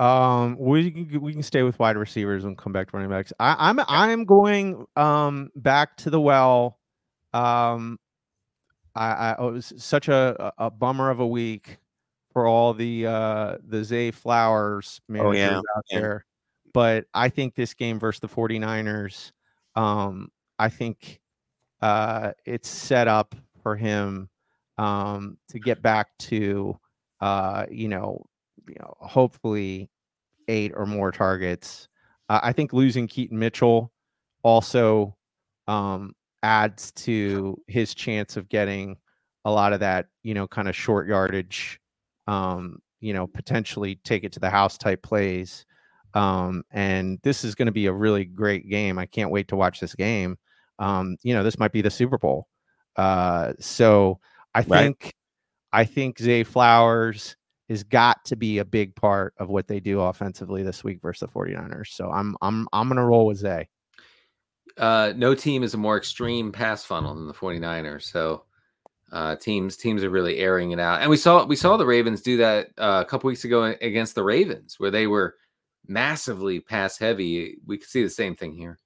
Um, 0.00 0.56
we 0.58 0.90
can 0.90 1.20
we 1.20 1.32
can 1.32 1.44
stay 1.44 1.62
with 1.62 1.78
wide 1.78 1.96
receivers 1.96 2.44
and 2.44 2.58
come 2.58 2.72
back 2.72 2.90
to 2.90 2.96
running 2.96 3.10
backs. 3.10 3.32
I, 3.38 3.54
I'm 3.56 3.78
I'm 3.86 4.24
going 4.24 4.84
um 4.96 5.50
back 5.54 5.96
to 5.98 6.10
the 6.10 6.20
well. 6.20 6.80
Um, 7.32 8.00
I, 8.96 9.12
I 9.38 9.46
it 9.46 9.52
was 9.52 9.72
such 9.76 10.08
a 10.08 10.52
a 10.58 10.66
a 10.66 10.70
bummer 10.72 11.08
of 11.10 11.20
a 11.20 11.26
week 11.26 11.78
for 12.32 12.46
all 12.46 12.74
the 12.74 13.06
uh 13.06 13.56
the 13.64 13.84
Zay 13.84 14.10
Flowers 14.10 15.00
managers 15.08 15.28
Oh, 15.28 15.38
yeah, 15.38 15.58
out 15.58 15.84
yeah. 15.90 16.00
there, 16.00 16.26
but 16.72 17.06
I 17.14 17.28
think 17.28 17.54
this 17.54 17.74
game 17.74 17.98
versus 17.98 18.20
the 18.20 18.28
49ers, 18.28 19.32
um, 19.76 20.30
I 20.58 20.68
think 20.68 21.20
uh 21.82 22.32
it's 22.44 22.68
set 22.68 23.08
up 23.08 23.34
for 23.62 23.74
him 23.74 24.28
um 24.76 25.38
to 25.48 25.58
get 25.58 25.80
back 25.80 26.08
to 26.18 26.78
uh 27.22 27.64
you 27.70 27.88
know 27.88 28.26
you 28.70 28.76
know, 28.80 28.94
hopefully 29.00 29.90
eight 30.48 30.72
or 30.74 30.86
more 30.86 31.10
targets. 31.10 31.88
Uh, 32.28 32.40
I 32.42 32.52
think 32.52 32.72
losing 32.72 33.06
Keaton 33.06 33.38
Mitchell 33.38 33.92
also 34.42 35.16
um, 35.66 36.14
adds 36.42 36.92
to 36.92 37.60
his 37.66 37.94
chance 37.94 38.36
of 38.36 38.48
getting 38.48 38.96
a 39.44 39.50
lot 39.50 39.72
of 39.72 39.80
that, 39.80 40.06
you 40.22 40.34
know, 40.34 40.46
kind 40.46 40.68
of 40.68 40.76
short 40.76 41.08
yardage, 41.08 41.80
um, 42.26 42.80
you 43.00 43.12
know, 43.12 43.26
potentially 43.26 43.96
take 44.04 44.24
it 44.24 44.32
to 44.32 44.40
the 44.40 44.50
house 44.50 44.78
type 44.78 45.02
plays. 45.02 45.64
Um, 46.14 46.64
and 46.70 47.18
this 47.22 47.44
is 47.44 47.54
going 47.54 47.66
to 47.66 47.72
be 47.72 47.86
a 47.86 47.92
really 47.92 48.24
great 48.24 48.68
game. 48.68 48.98
I 48.98 49.06
can't 49.06 49.30
wait 49.30 49.48
to 49.48 49.56
watch 49.56 49.80
this 49.80 49.94
game. 49.94 50.36
Um, 50.78 51.16
you 51.22 51.34
know, 51.34 51.42
this 51.42 51.58
might 51.58 51.72
be 51.72 51.82
the 51.82 51.90
Super 51.90 52.18
Bowl. 52.18 52.46
Uh, 52.96 53.52
so 53.60 54.18
I 54.54 54.62
Right. 54.66 54.84
think, 54.84 55.14
I 55.72 55.84
think 55.84 56.18
Zay 56.18 56.42
Flowers 56.42 57.36
has 57.68 57.84
got 57.84 58.24
to 58.24 58.34
be 58.36 58.58
a 58.58 58.64
big 58.64 58.96
part 58.96 59.32
of 59.38 59.48
what 59.48 59.68
they 59.68 59.78
do 59.78 60.00
offensively 60.00 60.62
this 60.64 60.82
week 60.82 61.00
versus 61.00 61.20
the 61.20 61.38
49ers. 61.38 61.88
So 61.88 62.10
I'm 62.10 62.36
I'm 62.42 62.66
I'm 62.72 62.88
gonna 62.88 63.06
roll 63.06 63.26
with 63.26 63.38
Zay. 63.38 63.68
uh, 64.76 65.12
no 65.16 65.34
team 65.34 65.62
is 65.62 65.74
a 65.74 65.78
more 65.78 65.96
extreme 65.96 66.52
pass 66.52 66.84
funnel 66.84 67.14
than 67.14 67.26
the 67.26 67.34
49ers. 67.34 68.02
So 68.02 68.44
uh, 69.12 69.36
teams 69.36 69.76
teams 69.76 70.02
are 70.04 70.10
really 70.10 70.38
airing 70.38 70.70
it 70.72 70.80
out. 70.80 71.00
And 71.02 71.10
we 71.10 71.16
saw 71.16 71.44
we 71.44 71.56
saw 71.56 71.76
the 71.76 71.86
Ravens 71.86 72.22
do 72.22 72.36
that 72.38 72.68
uh, 72.78 73.02
a 73.06 73.08
couple 73.08 73.28
weeks 73.28 73.44
ago 73.44 73.64
against 73.80 74.14
the 74.14 74.22
Ravens, 74.24 74.76
where 74.78 74.90
they 74.90 75.06
were 75.06 75.36
massively 75.86 76.60
pass 76.60 76.98
heavy. 76.98 77.56
We 77.66 77.78
could 77.78 77.88
see 77.88 78.02
the 78.02 78.10
same 78.10 78.36
thing 78.36 78.54
here. 78.54 78.78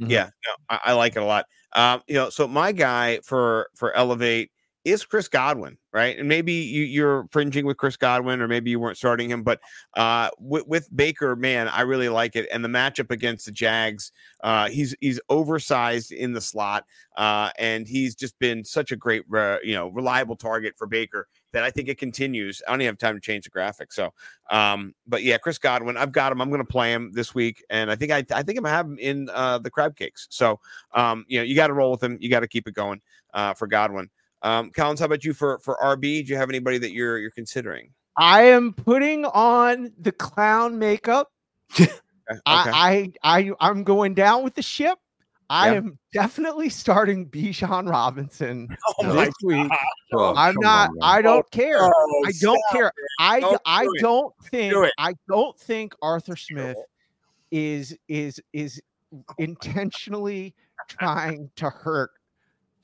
Mhm. 0.00 0.08
Yeah, 0.10 0.24
no, 0.46 0.52
I, 0.70 0.80
I 0.86 0.92
like 0.94 1.16
it 1.16 1.22
a 1.22 1.24
lot. 1.24 1.46
Um, 1.74 2.02
you 2.08 2.14
know, 2.14 2.30
so 2.30 2.46
my 2.48 2.72
guy 2.72 3.20
for 3.24 3.68
for 3.76 3.92
elevate 3.94 4.50
is 4.84 5.04
Chris 5.04 5.28
Godwin, 5.28 5.78
right? 5.94 6.18
And 6.18 6.28
maybe 6.28 6.52
you, 6.52 6.82
you're 6.82 7.26
fringing 7.32 7.64
with 7.64 7.78
Chris 7.78 7.96
Godwin, 7.96 8.42
or 8.42 8.48
maybe 8.48 8.70
you 8.70 8.78
weren't 8.78 8.98
starting 8.98 9.30
him, 9.30 9.42
but 9.42 9.60
uh, 9.96 10.28
with, 10.38 10.66
with 10.66 10.94
Baker, 10.94 11.36
man, 11.36 11.68
I 11.68 11.82
really 11.82 12.10
like 12.10 12.36
it. 12.36 12.46
And 12.52 12.62
the 12.62 12.68
matchup 12.68 13.10
against 13.10 13.46
the 13.46 13.52
Jags, 13.52 14.12
uh, 14.42 14.68
he's 14.68 14.94
he's 15.00 15.20
oversized 15.30 16.12
in 16.12 16.32
the 16.34 16.40
slot, 16.40 16.84
uh, 17.16 17.50
and 17.58 17.86
he's 17.88 18.14
just 18.14 18.38
been 18.38 18.64
such 18.64 18.92
a 18.92 18.96
great, 18.96 19.22
uh, 19.34 19.58
you 19.62 19.74
know, 19.74 19.88
reliable 19.88 20.36
target 20.36 20.74
for 20.76 20.86
Baker 20.86 21.28
that 21.54 21.64
I 21.64 21.70
think 21.70 21.88
it 21.88 21.96
continues. 21.96 22.60
I 22.66 22.72
don't 22.72 22.82
even 22.82 22.92
have 22.92 22.98
time 22.98 23.14
to 23.14 23.20
change 23.20 23.44
the 23.44 23.50
graphic, 23.50 23.92
so 23.92 24.12
um, 24.50 24.94
but 25.06 25.22
yeah, 25.22 25.38
Chris 25.38 25.58
Godwin, 25.58 25.96
I've 25.96 26.12
got 26.12 26.30
him. 26.30 26.42
I'm 26.42 26.50
going 26.50 26.60
to 26.60 26.70
play 26.70 26.92
him 26.92 27.10
this 27.12 27.34
week, 27.34 27.64
and 27.70 27.90
I 27.90 27.96
think 27.96 28.12
I, 28.12 28.18
I 28.32 28.42
think 28.42 28.58
I'm 28.58 28.64
gonna 28.64 28.76
have 28.76 28.86
him 28.86 28.98
in 28.98 29.30
uh, 29.32 29.58
the 29.58 29.70
crab 29.70 29.96
cakes. 29.96 30.26
So, 30.30 30.60
um, 30.92 31.24
you 31.28 31.38
know, 31.38 31.44
you 31.44 31.54
got 31.54 31.68
to 31.68 31.72
roll 31.72 31.90
with 31.90 32.02
him. 32.02 32.18
You 32.20 32.28
got 32.28 32.40
to 32.40 32.48
keep 32.48 32.68
it 32.68 32.74
going 32.74 33.00
uh, 33.32 33.54
for 33.54 33.66
Godwin. 33.66 34.10
Um, 34.42 34.70
Collins, 34.70 35.00
how 35.00 35.06
about 35.06 35.24
you 35.24 35.32
for 35.32 35.58
for 35.60 35.78
RB? 35.82 36.24
Do 36.26 36.32
you 36.32 36.36
have 36.36 36.50
anybody 36.50 36.78
that 36.78 36.92
you're 36.92 37.18
you're 37.18 37.30
considering? 37.30 37.90
I 38.16 38.42
am 38.42 38.72
putting 38.74 39.24
on 39.24 39.92
the 39.98 40.12
clown 40.12 40.78
makeup. 40.78 41.30
Okay. 42.30 42.40
I, 42.46 43.12
I 43.22 43.38
I 43.38 43.50
I'm 43.60 43.84
going 43.84 44.14
down 44.14 44.44
with 44.44 44.54
the 44.54 44.62
ship. 44.62 44.98
I 45.50 45.70
Yeah. 45.72 45.76
am 45.78 45.98
definitely 46.12 46.68
starting 46.68 47.28
Bijan 47.28 47.88
Robinson 47.90 48.68
Oh 49.00 49.14
my 49.14 49.26
this 49.26 49.34
week. 49.42 49.70
Oh, 50.12 50.34
I'm 50.36 50.54
not. 50.58 50.88
on. 50.90 50.96
I 51.02 51.22
don't 51.22 51.48
care. 51.50 51.78
Oh, 51.82 52.22
I 52.26 52.32
don't 52.40 52.58
stop. 52.58 52.72
care. 52.72 52.92
I 53.18 53.40
Don't 53.40 53.60
I 53.66 53.84
do 53.84 53.92
it. 53.94 54.00
don't 54.00 54.34
think 54.44 54.72
Do. 54.72 54.90
I 54.98 55.14
don't 55.28 55.58
think 55.58 55.94
Arthur 56.02 56.36
Smith 56.36 56.76
is 57.50 57.96
is 58.08 58.40
is 58.52 58.80
intentionally 59.38 60.54
trying 60.88 61.50
to 61.56 61.70
hurt 61.70 62.10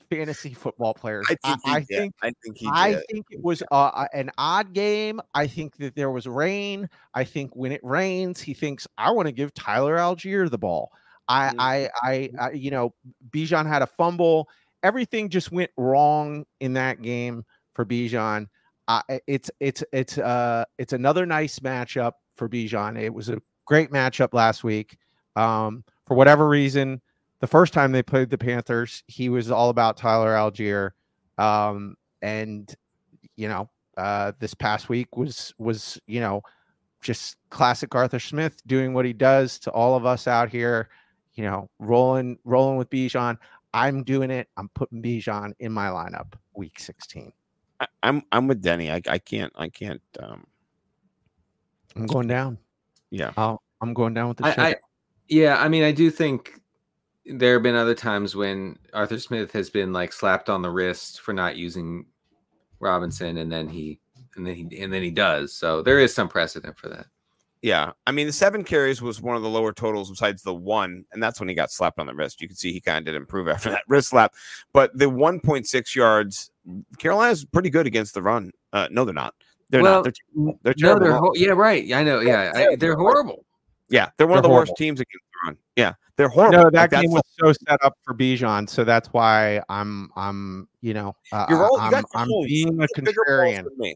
fantasy 0.09 0.53
football 0.53 0.93
players. 0.93 1.25
I 1.29 1.35
think 1.35 1.59
he 1.65 1.71
I 1.71 1.81
think 1.83 2.13
I 2.21 2.31
think 2.43 2.57
he 2.57 2.69
I 2.71 2.93
think 3.09 3.25
it 3.31 3.41
was 3.43 3.63
uh, 3.71 4.05
an 4.13 4.29
odd 4.37 4.73
game. 4.73 5.21
I 5.33 5.47
think 5.47 5.77
that 5.77 5.95
there 5.95 6.11
was 6.11 6.27
rain. 6.27 6.89
I 7.13 7.23
think 7.23 7.55
when 7.55 7.71
it 7.71 7.81
rains, 7.83 8.41
he 8.41 8.53
thinks 8.53 8.87
I 8.97 9.11
want 9.11 9.27
to 9.27 9.31
give 9.31 9.53
Tyler 9.53 9.97
Allgeier 9.97 10.49
the 10.49 10.57
ball. 10.57 10.91
I, 11.27 11.49
Mhm. 11.49 11.55
I, 11.59 11.89
I, 12.03 12.29
I, 12.39 12.51
you 12.51 12.71
know, 12.71 12.93
Bijan 13.31 13.67
had 13.67 13.81
a 13.81 13.87
fumble. 13.87 14.47
Everything 14.83 15.29
just 15.29 15.51
went 15.51 15.71
wrong 15.77 16.45
in 16.59 16.73
that 16.73 17.01
game 17.01 17.45
for 17.73 17.85
Bijan. 17.85 18.47
Uh, 18.87 19.01
it's, 19.27 19.49
it's, 19.59 19.83
it's, 19.93 20.17
uh, 20.17 20.65
it's 20.77 20.93
another 20.93 21.25
nice 21.25 21.59
matchup 21.59 22.13
for 22.35 22.49
Bijan. 22.49 22.99
It 22.99 23.13
was 23.13 23.29
a 23.29 23.41
great 23.65 23.91
matchup 23.91 24.33
last 24.33 24.63
week. 24.63 24.97
Um, 25.35 25.83
for 26.07 26.15
whatever 26.15 26.49
reason, 26.49 27.01
the 27.39 27.47
first 27.47 27.73
time 27.73 27.91
they 27.91 28.03
played 28.03 28.29
the 28.29 28.37
Panthers, 28.37 29.03
he 29.07 29.29
was 29.29 29.49
all 29.49 29.69
about 29.69 29.97
Tyler 29.97 30.33
Allgeier. 30.33 30.91
Um, 31.37 31.95
and 32.21 32.73
you 33.35 33.47
know, 33.47 33.69
uh, 33.97 34.31
this 34.39 34.53
past 34.53 34.89
week 34.89 35.15
was 35.17 35.53
was 35.57 35.99
you 36.07 36.19
know 36.19 36.41
just 37.01 37.37
classic 37.49 37.95
Arthur 37.95 38.19
Smith 38.19 38.61
doing 38.67 38.93
what 38.93 39.05
he 39.05 39.13
does 39.13 39.57
to 39.59 39.71
all 39.71 39.95
of 39.95 40.05
us 40.05 40.27
out 40.27 40.49
here. 40.49 40.89
You 41.35 41.45
know, 41.45 41.69
rolling 41.79 42.37
rolling 42.43 42.77
with 42.77 42.89
Bijan. 42.89 43.37
I'm 43.73 44.03
doing 44.03 44.31
it. 44.31 44.47
I'm 44.57 44.69
putting 44.69 45.01
Bijan 45.01 45.53
in 45.59 45.71
my 45.71 45.87
lineup 45.87 46.33
week 46.53 46.79
16. 46.79 47.31
I, 47.79 47.87
I'm 48.03 48.23
I'm 48.31 48.47
with 48.47 48.61
Denny. 48.61 48.91
I, 48.91 49.01
I 49.07 49.17
can't 49.17 49.51
I 49.55 49.69
can't. 49.69 50.01
Um, 50.19 50.45
I'm 51.95 52.05
going 52.05 52.27
down. 52.27 52.57
yeah. 53.09 53.31
I'll, 53.37 53.61
I'm 53.81 53.93
going 53.93 54.13
down 54.13 54.29
with 54.29 54.37
the 54.37 54.45
I, 54.45 54.49
ship. 54.49 54.59
I, 54.59 54.75
yeah, 55.27 55.57
I 55.61 55.67
mean, 55.67 55.83
I 55.83 55.91
do 55.91 56.11
think 56.11 56.61
there 57.25 57.53
have 57.53 57.63
been 57.63 57.75
other 57.75 57.95
times 57.95 58.35
when 58.35 58.77
Arthur 58.93 59.19
Smith 59.19 59.51
has 59.53 59.69
been 59.69 59.93
like 59.93 60.13
slapped 60.13 60.49
on 60.49 60.61
the 60.61 60.69
wrist 60.69 61.21
for 61.21 61.33
not 61.33 61.55
using 61.55 62.05
Robinson, 62.79 63.37
and 63.37 63.51
then 63.51 63.67
he 63.67 63.99
and 64.35 64.45
then 64.45 64.55
he 64.55 64.81
and 64.81 64.91
then 64.91 65.03
he 65.03 65.11
does. 65.11 65.53
So 65.53 65.81
there 65.81 65.99
is 65.99 66.13
some 66.13 66.27
precedent 66.27 66.77
for 66.77 66.89
that. 66.89 67.07
Yeah, 67.61 67.91
I 68.07 68.11
mean 68.11 68.25
the 68.25 68.33
seven 68.33 68.63
carries 68.63 69.01
was 69.03 69.21
one 69.21 69.35
of 69.35 69.43
the 69.43 69.49
lower 69.49 69.71
totals 69.71 70.09
besides 70.09 70.41
the 70.41 70.53
one, 70.53 71.05
and 71.11 71.21
that's 71.21 71.39
when 71.39 71.47
he 71.47 71.53
got 71.53 71.71
slapped 71.71 71.99
on 71.99 72.07
the 72.07 72.15
wrist. 72.15 72.41
You 72.41 72.47
can 72.47 72.57
see 72.57 72.73
he 72.73 72.81
kind 72.81 72.97
of 72.97 73.05
did 73.05 73.15
improve 73.15 73.47
after 73.49 73.69
that 73.69 73.83
wrist 73.87 74.09
slap, 74.09 74.33
but 74.73 74.97
the 74.97 75.05
1.6 75.05 75.95
yards, 75.95 76.49
Carolina's 76.97 77.45
pretty 77.45 77.69
good 77.69 77.85
against 77.85 78.15
the 78.15 78.21
run. 78.23 78.51
Uh, 78.73 78.87
no, 78.89 79.05
they're 79.05 79.13
not. 79.13 79.35
They're 79.69 79.83
Well, 79.83 80.03
not. 80.03 80.03
They're, 80.05 80.53
they're 80.63 80.73
No, 80.77 80.87
terrible. 80.87 81.05
they're 81.05 81.17
ho- 81.17 81.31
yeah, 81.35 81.49
right. 81.51 81.93
I 81.93 82.03
know. 82.03 82.19
Yeah, 82.21 82.51
I, 82.55 82.75
they're 82.77 82.95
horrible. 82.95 83.45
yeah, 83.89 84.09
they're 84.17 84.25
one 84.27 84.37
of 84.39 84.43
They're 84.43 84.49
the 84.49 84.55
worst 84.55 84.73
teams 84.75 84.99
against 84.99 85.23
the 85.31 85.47
run. 85.49 85.57
Yeah, 85.75 85.93
they're 86.15 86.29
horrible. 86.29 86.57
no, 86.57 86.63
that 86.71 86.89
that's 86.89 87.01
game 87.03 87.11
was 87.11 87.21
so 87.39 87.53
set 87.53 87.77
up 87.83 87.93
for 88.03 88.13
Bijan, 88.15 88.67
so 88.69 88.83
that's 88.83 89.09
why 89.09 89.61
I'm 89.69 90.09
I'm 90.15 90.67
you 90.81 90.93
know 90.95 91.15
uh, 91.31 91.45
You're 91.47 91.59
rolling- 91.59 91.81
you 91.81 91.85
I'm, 91.85 91.91
got 91.91 92.05
I'm 92.15 92.27
being 92.47 92.67
a 92.69 92.71
you 92.71 92.77
got 92.79 92.89
bigger 93.05 93.21
balls 93.27 93.67
contrarian. 93.77 93.93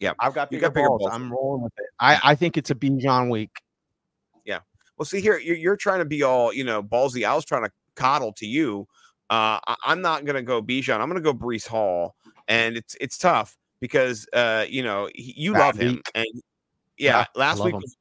Me. 0.00 0.14
I've 0.18 0.34
got 0.34 0.50
bigger, 0.50 0.62
got 0.62 0.74
bigger 0.74 0.88
balls. 0.88 1.02
balls 1.02 1.12
I'm 1.12 1.30
rolling 1.30 1.62
with 1.62 1.72
it. 1.78 1.86
I, 2.00 2.18
I 2.22 2.34
think 2.34 2.56
it's 2.56 2.70
a 2.70 2.74
Bijan 2.74 3.30
week. 3.30 3.50
Yeah. 4.44 4.60
Well, 4.96 5.06
see 5.06 5.20
here, 5.20 5.38
you're, 5.38 5.56
you're 5.56 5.76
trying 5.76 5.98
to 6.00 6.04
be 6.04 6.22
all 6.22 6.52
you 6.52 6.64
know 6.64 6.82
ballsy. 6.82 7.24
I 7.24 7.34
was 7.34 7.44
trying 7.44 7.64
to 7.64 7.70
coddle 7.94 8.32
to 8.34 8.46
you. 8.46 8.86
Uh, 9.28 9.60
I, 9.66 9.76
I'm 9.84 10.00
not 10.00 10.24
gonna 10.24 10.42
go 10.42 10.62
Bijan. 10.62 11.00
I'm 11.00 11.08
gonna 11.08 11.20
go 11.20 11.34
Breece 11.34 11.66
Hall, 11.66 12.16
and 12.48 12.76
it's 12.76 12.96
it's 13.00 13.18
tough 13.18 13.56
because 13.80 14.26
uh, 14.32 14.66
you 14.68 14.82
know 14.82 15.08
he, 15.14 15.34
you 15.36 15.52
Bad 15.52 15.58
love 15.60 15.76
him, 15.76 16.02
and 16.14 16.26
yeah, 16.98 17.18
I 17.18 17.38
last 17.38 17.62
week 17.62 17.74
was, 17.74 17.96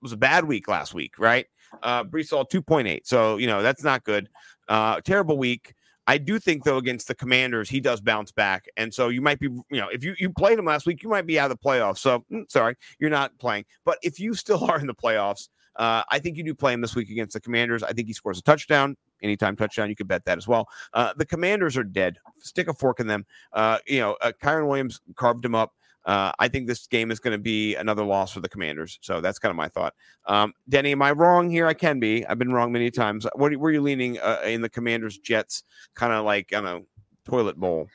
was 0.00 0.12
a 0.12 0.16
bad 0.16 0.44
week. 0.44 0.68
Last 0.68 0.94
week, 0.94 1.18
right? 1.18 1.46
Uh, 1.82 2.02
Breece 2.02 2.30
Hall 2.30 2.44
2.8, 2.44 3.02
so 3.04 3.36
you 3.36 3.46
know 3.46 3.62
that's 3.62 3.84
not 3.84 4.04
good. 4.04 4.28
Uh, 4.68 5.00
terrible 5.00 5.38
week. 5.38 5.74
I 6.06 6.18
do 6.18 6.38
think 6.38 6.64
though 6.64 6.78
against 6.78 7.08
the 7.08 7.14
Commanders 7.14 7.68
he 7.68 7.80
does 7.80 8.00
bounce 8.00 8.32
back, 8.32 8.66
and 8.76 8.92
so 8.92 9.08
you 9.08 9.20
might 9.20 9.38
be 9.38 9.46
you 9.46 9.80
know 9.80 9.88
if 9.88 10.02
you 10.04 10.14
you 10.18 10.30
played 10.30 10.58
him 10.58 10.64
last 10.64 10.86
week 10.86 11.02
you 11.02 11.08
might 11.08 11.26
be 11.26 11.38
out 11.38 11.50
of 11.50 11.58
the 11.58 11.64
playoffs. 11.64 11.98
So 11.98 12.24
mm, 12.32 12.50
sorry 12.50 12.74
you're 12.98 13.10
not 13.10 13.38
playing, 13.38 13.64
but 13.84 13.98
if 14.02 14.18
you 14.18 14.34
still 14.34 14.64
are 14.70 14.78
in 14.78 14.86
the 14.86 14.94
playoffs. 14.94 15.48
Uh, 15.76 16.02
I 16.10 16.18
think 16.18 16.36
you 16.36 16.42
do 16.42 16.54
play 16.54 16.72
him 16.72 16.80
this 16.80 16.96
week 16.96 17.10
against 17.10 17.32
the 17.32 17.40
Commanders. 17.40 17.82
I 17.82 17.92
think 17.92 18.08
he 18.08 18.12
scores 18.12 18.38
a 18.38 18.42
touchdown. 18.42 18.96
anytime 19.22 19.56
touchdown. 19.56 19.88
You 19.88 19.94
could 19.94 20.08
bet 20.08 20.24
that 20.24 20.36
as 20.36 20.48
well. 20.48 20.68
Uh, 20.92 21.12
the 21.16 21.24
Commanders 21.24 21.76
are 21.76 21.84
dead. 21.84 22.18
Stick 22.40 22.68
a 22.68 22.74
fork 22.74 23.00
in 23.00 23.06
them. 23.06 23.24
Uh, 23.52 23.78
you 23.86 24.00
know, 24.00 24.16
uh, 24.20 24.32
Kyren 24.42 24.68
Williams 24.68 25.00
carved 25.14 25.44
him 25.44 25.54
up. 25.54 25.72
Uh, 26.04 26.32
I 26.38 26.48
think 26.48 26.66
this 26.66 26.86
game 26.86 27.10
is 27.10 27.20
going 27.20 27.32
to 27.32 27.42
be 27.42 27.76
another 27.76 28.04
loss 28.04 28.32
for 28.32 28.40
the 28.40 28.48
Commanders. 28.48 28.98
So 29.02 29.20
that's 29.20 29.38
kind 29.38 29.50
of 29.50 29.56
my 29.56 29.68
thought. 29.68 29.94
Um, 30.26 30.54
Denny, 30.68 30.92
am 30.92 31.02
I 31.02 31.12
wrong 31.12 31.50
here? 31.50 31.66
I 31.66 31.74
can 31.74 32.00
be. 32.00 32.24
I've 32.26 32.38
been 32.38 32.52
wrong 32.52 32.72
many 32.72 32.90
times. 32.90 33.26
What 33.34 33.54
were 33.56 33.70
you 33.70 33.82
leaning 33.82 34.18
uh, 34.18 34.40
in 34.44 34.62
the 34.62 34.68
Commanders 34.68 35.18
Jets? 35.18 35.64
Kind 35.94 36.12
of 36.12 36.24
like 36.24 36.48
don't 36.48 36.64
know, 36.64 36.86
toilet 37.24 37.58
bowl. 37.58 37.88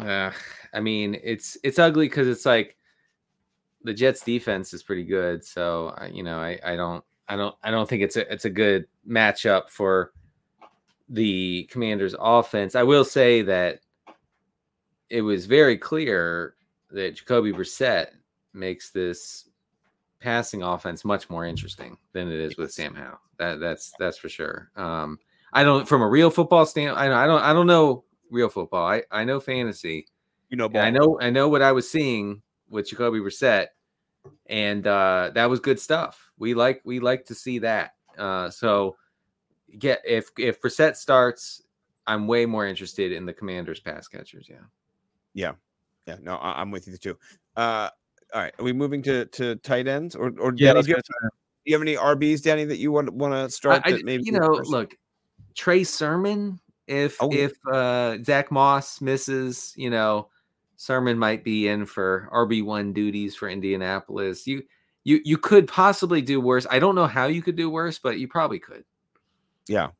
Uh, 0.00 0.30
I 0.74 0.80
mean, 0.80 1.18
it's 1.22 1.56
it's 1.62 1.78
ugly 1.78 2.08
because 2.08 2.28
it's 2.28 2.44
like 2.44 2.76
the 3.84 3.94
Jets 3.94 4.22
defense 4.22 4.74
is 4.74 4.82
pretty 4.82 5.04
good. 5.04 5.44
So 5.44 5.94
I, 5.96 6.08
you 6.08 6.22
know, 6.22 6.38
I, 6.38 6.58
I 6.64 6.76
don't 6.76 7.04
I 7.28 7.36
don't 7.36 7.54
I 7.62 7.70
don't 7.70 7.88
think 7.88 8.02
it's 8.02 8.16
a 8.16 8.30
it's 8.30 8.44
a 8.44 8.50
good 8.50 8.86
matchup 9.08 9.70
for 9.70 10.12
the 11.08 11.68
Commanders 11.70 12.14
offense. 12.18 12.74
I 12.74 12.82
will 12.82 13.04
say 13.04 13.42
that 13.42 13.80
it 15.08 15.22
was 15.22 15.46
very 15.46 15.78
clear 15.78 16.55
that 16.90 17.16
Jacoby 17.16 17.52
Brissett 17.52 18.08
makes 18.52 18.90
this 18.90 19.48
passing 20.20 20.62
offense 20.62 21.04
much 21.04 21.28
more 21.28 21.44
interesting 21.44 21.96
than 22.12 22.28
it 22.28 22.40
is 22.40 22.56
with 22.56 22.72
Sam 22.72 22.94
Howell. 22.94 23.20
That 23.38 23.60
that's 23.60 23.92
that's 23.98 24.18
for 24.18 24.28
sure. 24.28 24.70
Um, 24.76 25.18
I 25.52 25.62
don't 25.62 25.86
from 25.86 26.02
a 26.02 26.08
real 26.08 26.30
football 26.30 26.66
stand. 26.66 26.96
I, 26.96 27.24
I 27.24 27.26
don't 27.26 27.42
I 27.42 27.52
don't 27.52 27.66
know 27.66 28.04
real 28.30 28.48
football. 28.48 28.86
I 28.86 29.02
I 29.10 29.24
know 29.24 29.40
fantasy. 29.40 30.06
You 30.48 30.56
know, 30.56 30.70
I 30.74 30.90
know 30.90 31.18
I 31.20 31.30
know 31.30 31.48
what 31.48 31.62
I 31.62 31.72
was 31.72 31.90
seeing 31.90 32.42
with 32.70 32.88
Jacoby 32.88 33.18
Brissett, 33.18 33.68
and 34.46 34.86
uh, 34.86 35.30
that 35.34 35.50
was 35.50 35.60
good 35.60 35.80
stuff. 35.80 36.30
We 36.38 36.54
like 36.54 36.82
we 36.84 37.00
like 37.00 37.26
to 37.26 37.34
see 37.34 37.58
that. 37.60 37.94
Uh, 38.16 38.50
so 38.50 38.96
get 39.78 40.02
if 40.06 40.30
if 40.38 40.60
Brissett 40.60 40.96
starts, 40.96 41.62
I'm 42.06 42.26
way 42.26 42.46
more 42.46 42.66
interested 42.66 43.12
in 43.12 43.26
the 43.26 43.32
Commanders 43.32 43.80
pass 43.80 44.08
catchers. 44.08 44.46
Yeah. 44.48 44.64
Yeah, 45.34 45.52
no, 46.20 46.36
I, 46.36 46.60
I'm 46.60 46.70
with 46.70 46.86
you 46.88 46.96
too. 46.96 47.18
Uh, 47.56 47.90
all 48.34 48.40
right, 48.40 48.52
are 48.58 48.64
we 48.64 48.72
moving 48.72 49.02
to 49.02 49.26
to 49.26 49.56
tight 49.56 49.86
ends 49.86 50.14
or 50.14 50.32
or 50.38 50.52
Yeah, 50.56 50.72
Danny, 50.72 50.82
do, 50.82 50.88
you 50.90 50.94
have, 50.96 51.04
do 51.04 51.28
you 51.64 51.74
have 51.74 51.82
any 51.82 51.94
RBs, 51.94 52.42
Danny, 52.42 52.64
that 52.64 52.78
you 52.78 52.92
want 52.92 53.12
want 53.12 53.34
to 53.34 53.50
start? 53.50 53.82
I- 53.84 53.92
that 53.92 54.04
maybe 54.04 54.24
you 54.24 54.32
know, 54.32 54.60
look, 54.64 54.94
Trey 55.54 55.84
Sermon. 55.84 56.60
If 56.86 57.16
Oh, 57.20 57.32
if 57.32 57.52
uh, 57.70 58.18
Zach 58.22 58.52
Moss 58.52 59.00
misses, 59.00 59.74
you 59.76 59.90
know, 59.90 60.28
Sermon 60.76 61.18
might 61.18 61.42
be 61.42 61.66
in 61.66 61.84
for 61.84 62.28
RB 62.32 62.64
one 62.64 62.92
duties 62.92 63.34
for 63.34 63.48
Indianapolis. 63.48 64.46
You 64.46 64.62
you 65.02 65.20
you 65.24 65.38
could 65.38 65.66
possibly 65.66 66.22
do 66.22 66.40
worse. 66.40 66.66
I 66.70 66.78
don't 66.78 66.94
know 66.94 67.06
how 67.06 67.26
you 67.26 67.42
could 67.42 67.56
do 67.56 67.70
worse, 67.70 67.98
but 67.98 68.18
you 68.20 68.28
probably 68.28 68.60
could. 68.60 68.84
Yeah. 69.68 69.90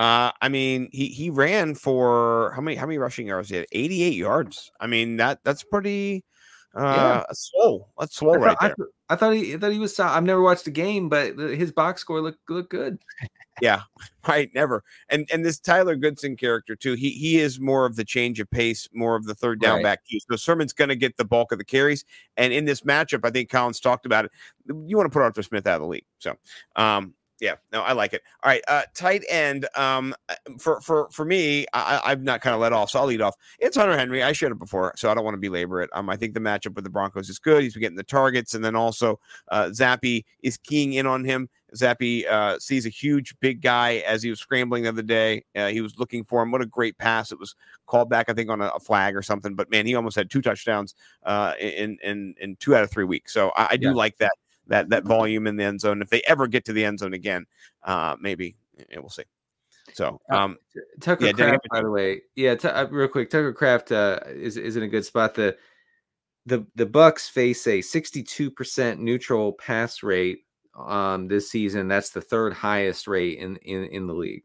Uh, 0.00 0.32
I 0.40 0.48
mean, 0.48 0.88
he 0.92 1.08
he 1.08 1.28
ran 1.30 1.74
for 1.74 2.52
how 2.56 2.62
many 2.62 2.74
how 2.76 2.86
many 2.86 2.96
rushing 2.98 3.26
yards? 3.26 3.50
He 3.50 3.56
had 3.56 3.66
88 3.70 4.14
yards. 4.14 4.72
I 4.80 4.86
mean, 4.86 5.18
that 5.18 5.40
that's 5.44 5.62
pretty 5.62 6.24
uh 6.74 7.24
swole. 7.32 7.90
That's 7.98 8.16
swole 8.16 8.34
I 8.34 8.36
right 8.38 8.48
thought, 8.58 8.62
I 8.62 8.66
there. 8.68 8.76
thought- 8.76 8.86
I 9.10 9.16
thought 9.16 9.34
he 9.34 9.54
I 9.54 9.58
thought 9.58 9.72
he 9.72 9.78
was. 9.80 9.98
I've 9.98 10.22
never 10.22 10.40
watched 10.40 10.68
a 10.68 10.70
game, 10.70 11.08
but 11.08 11.36
his 11.36 11.72
box 11.72 12.00
score 12.00 12.20
looked 12.20 12.48
looked 12.48 12.70
good. 12.70 12.96
Yeah, 13.60 13.80
right. 14.28 14.48
Never. 14.54 14.84
And 15.08 15.28
and 15.32 15.44
this 15.44 15.58
Tyler 15.58 15.96
Goodson 15.96 16.36
character 16.36 16.76
too. 16.76 16.94
He 16.94 17.10
he 17.10 17.38
is 17.40 17.58
more 17.60 17.84
of 17.86 17.96
the 17.96 18.04
change 18.04 18.38
of 18.38 18.48
pace, 18.52 18.88
more 18.94 19.16
of 19.16 19.24
the 19.26 19.34
third 19.34 19.60
down 19.60 19.78
Right. 19.78 19.82
back 19.82 20.04
too. 20.08 20.18
So 20.30 20.36
Sermon's 20.36 20.72
going 20.72 20.90
to 20.90 20.96
get 20.96 21.16
the 21.16 21.24
bulk 21.24 21.50
of 21.50 21.58
the 21.58 21.64
carries. 21.64 22.04
And 22.36 22.52
in 22.52 22.64
this 22.66 22.82
matchup, 22.82 23.20
I 23.24 23.30
think 23.30 23.50
Collins 23.50 23.80
talked 23.80 24.06
about 24.06 24.26
it. 24.26 24.30
You 24.68 24.96
want 24.96 25.10
to 25.10 25.12
put 25.12 25.22
Arthur 25.22 25.42
Smith 25.42 25.66
out 25.66 25.74
of 25.74 25.80
the 25.82 25.88
league. 25.88 26.06
So, 26.20 26.36
um, 26.76 27.12
yeah, 27.40 27.54
no, 27.72 27.80
I 27.82 27.92
like 27.92 28.12
it. 28.12 28.22
All 28.42 28.50
right, 28.50 28.62
uh, 28.68 28.82
tight 28.94 29.24
end. 29.28 29.66
Um, 29.76 30.14
uh, 30.28 30.34
for 30.58 30.80
for 30.80 31.08
for 31.10 31.24
me, 31.24 31.66
I, 31.72 31.96
I- 32.04 32.10
I've 32.10 32.22
not 32.22 32.40
kind 32.40 32.54
of 32.54 32.60
let 32.60 32.72
off, 32.72 32.90
so 32.90 33.00
I'll 33.00 33.06
lead 33.06 33.20
off. 33.20 33.34
It's 33.58 33.76
Hunter 33.76 33.96
Henry. 33.96 34.22
I 34.22 34.32
shared 34.32 34.52
it 34.52 34.58
before, 34.58 34.92
so 34.96 35.10
I 35.10 35.14
don't 35.14 35.24
want 35.24 35.34
to 35.34 35.40
belabor 35.40 35.80
it. 35.82 35.90
Um, 35.92 36.10
I 36.10 36.16
think 36.16 36.34
the 36.34 36.40
matchup 36.40 36.74
with 36.74 36.84
the 36.84 36.90
Broncos 36.90 37.28
is 37.28 37.38
good. 37.38 37.62
He's 37.62 37.74
been 37.74 37.80
getting 37.82 37.96
the 37.96 38.02
targets, 38.02 38.54
and 38.54 38.64
then 38.64 38.76
also 38.76 39.18
uh, 39.48 39.66
Zappe 39.72 40.24
is 40.42 40.56
keying 40.58 40.94
in 40.94 41.06
on 41.06 41.24
him. 41.24 41.48
Zappe 41.76 42.26
uh, 42.26 42.58
sees 42.58 42.84
a 42.84 42.88
huge, 42.88 43.34
big 43.40 43.62
guy 43.62 43.96
as 44.06 44.22
he 44.24 44.30
was 44.30 44.40
scrambling 44.40 44.82
the 44.82 44.88
other 44.88 45.02
day. 45.02 45.44
Uh, 45.54 45.68
he 45.68 45.80
was 45.80 45.98
looking 45.98 46.24
for 46.24 46.42
him. 46.42 46.50
What 46.50 46.62
a 46.62 46.66
great 46.66 46.98
pass! 46.98 47.30
It 47.32 47.38
was 47.38 47.54
called 47.86 48.10
back, 48.10 48.28
I 48.28 48.32
think, 48.32 48.50
on 48.50 48.60
a, 48.60 48.66
a 48.68 48.80
flag 48.80 49.16
or 49.16 49.22
something. 49.22 49.54
But 49.54 49.70
man, 49.70 49.86
he 49.86 49.94
almost 49.94 50.16
had 50.16 50.30
two 50.30 50.42
touchdowns 50.42 50.94
uh, 51.24 51.54
in 51.60 51.96
in 52.02 52.34
in 52.40 52.56
two 52.56 52.74
out 52.74 52.82
of 52.82 52.90
three 52.90 53.04
weeks. 53.04 53.32
So 53.32 53.50
I, 53.56 53.68
I 53.70 53.76
do 53.76 53.88
Yeah. 53.88 53.94
like 53.94 54.18
that 54.18 54.32
that 54.70 54.88
that 54.88 55.04
volume 55.04 55.46
in 55.46 55.56
the 55.56 55.64
end 55.64 55.80
zone. 55.80 56.00
If 56.00 56.08
they 56.08 56.22
ever 56.26 56.46
get 56.46 56.64
to 56.64 56.72
the 56.72 56.84
end 56.84 57.00
zone 57.00 57.12
again, 57.12 57.44
uh, 57.82 58.16
maybe 58.18 58.56
eh, 58.78 58.96
we'll 58.98 59.10
see. 59.10 59.24
So 59.92 60.20
Uh, 60.32 60.36
um, 60.36 60.58
Tucker 61.00 61.26
Yeah, 61.26 61.32
Craft, 61.32 61.68
by 61.70 61.82
the 61.82 61.90
way, 61.90 62.22
yeah, 62.36 62.54
t- 62.54 62.68
uh, 62.68 62.86
real 62.86 63.08
quick, 63.08 63.28
Tucker 63.28 63.52
Kraft 63.52 63.92
uh, 63.92 64.20
is 64.26 64.56
is 64.56 64.76
in 64.76 64.82
a 64.82 64.88
good 64.88 65.04
spot. 65.04 65.34
The 65.34 65.56
the 66.46 66.66
the 66.76 66.86
Bucs 66.86 67.28
face 67.28 67.66
a 67.66 67.82
sixty 67.82 68.22
two 68.22 68.50
percent 68.50 69.00
neutral 69.00 69.52
pass 69.52 70.02
rate 70.02 70.40
um 70.78 71.28
this 71.28 71.50
season. 71.50 71.88
That's 71.88 72.10
the 72.10 72.20
third 72.20 72.52
highest 72.52 73.06
rate 73.06 73.38
in 73.38 73.56
in 73.56 73.84
in 73.84 74.06
the 74.06 74.14
league. 74.14 74.44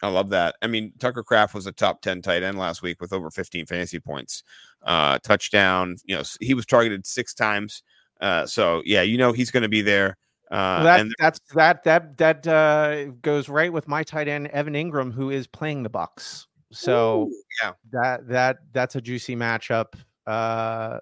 I 0.00 0.08
love 0.08 0.30
that. 0.30 0.54
I 0.62 0.68
mean, 0.68 0.92
Tucker 1.00 1.24
Kraft 1.24 1.54
was 1.54 1.66
a 1.66 1.72
top 1.72 2.02
10 2.02 2.22
tight 2.22 2.44
end 2.44 2.56
last 2.56 2.82
week 2.82 3.00
with 3.00 3.12
over 3.12 3.32
15 3.32 3.66
fantasy 3.66 3.98
points. 3.98 4.44
Uh 4.82 5.18
touchdown, 5.18 5.96
you 6.04 6.16
know, 6.16 6.22
he 6.40 6.54
was 6.54 6.66
targeted 6.66 7.04
6 7.04 7.34
times. 7.34 7.82
Uh 8.20 8.46
so 8.46 8.82
yeah, 8.84 9.02
you 9.02 9.18
know 9.18 9.32
he's 9.32 9.50
going 9.50 9.62
to 9.62 9.68
be 9.68 9.82
there. 9.82 10.16
Uh 10.50 10.54
Well, 10.80 10.84
that, 10.84 11.00
and 11.00 11.14
that's 11.18 11.40
that 11.54 11.84
that 11.84 12.16
that 12.18 12.46
uh, 12.46 13.06
goes 13.22 13.48
right 13.48 13.72
with 13.72 13.86
my 13.86 14.02
tight 14.02 14.28
end 14.28 14.46
Evan 14.48 14.74
Engram, 14.74 15.12
who 15.12 15.30
is 15.30 15.46
playing 15.46 15.82
the 15.82 15.90
Bucs. 15.90 16.46
So 16.72 17.22
Ooh, 17.28 17.42
yeah. 17.62 17.72
that 17.92 18.28
that 18.28 18.58
that's 18.72 18.96
a 18.96 19.00
juicy 19.00 19.36
matchup 19.36 19.94
uh, 20.26 20.98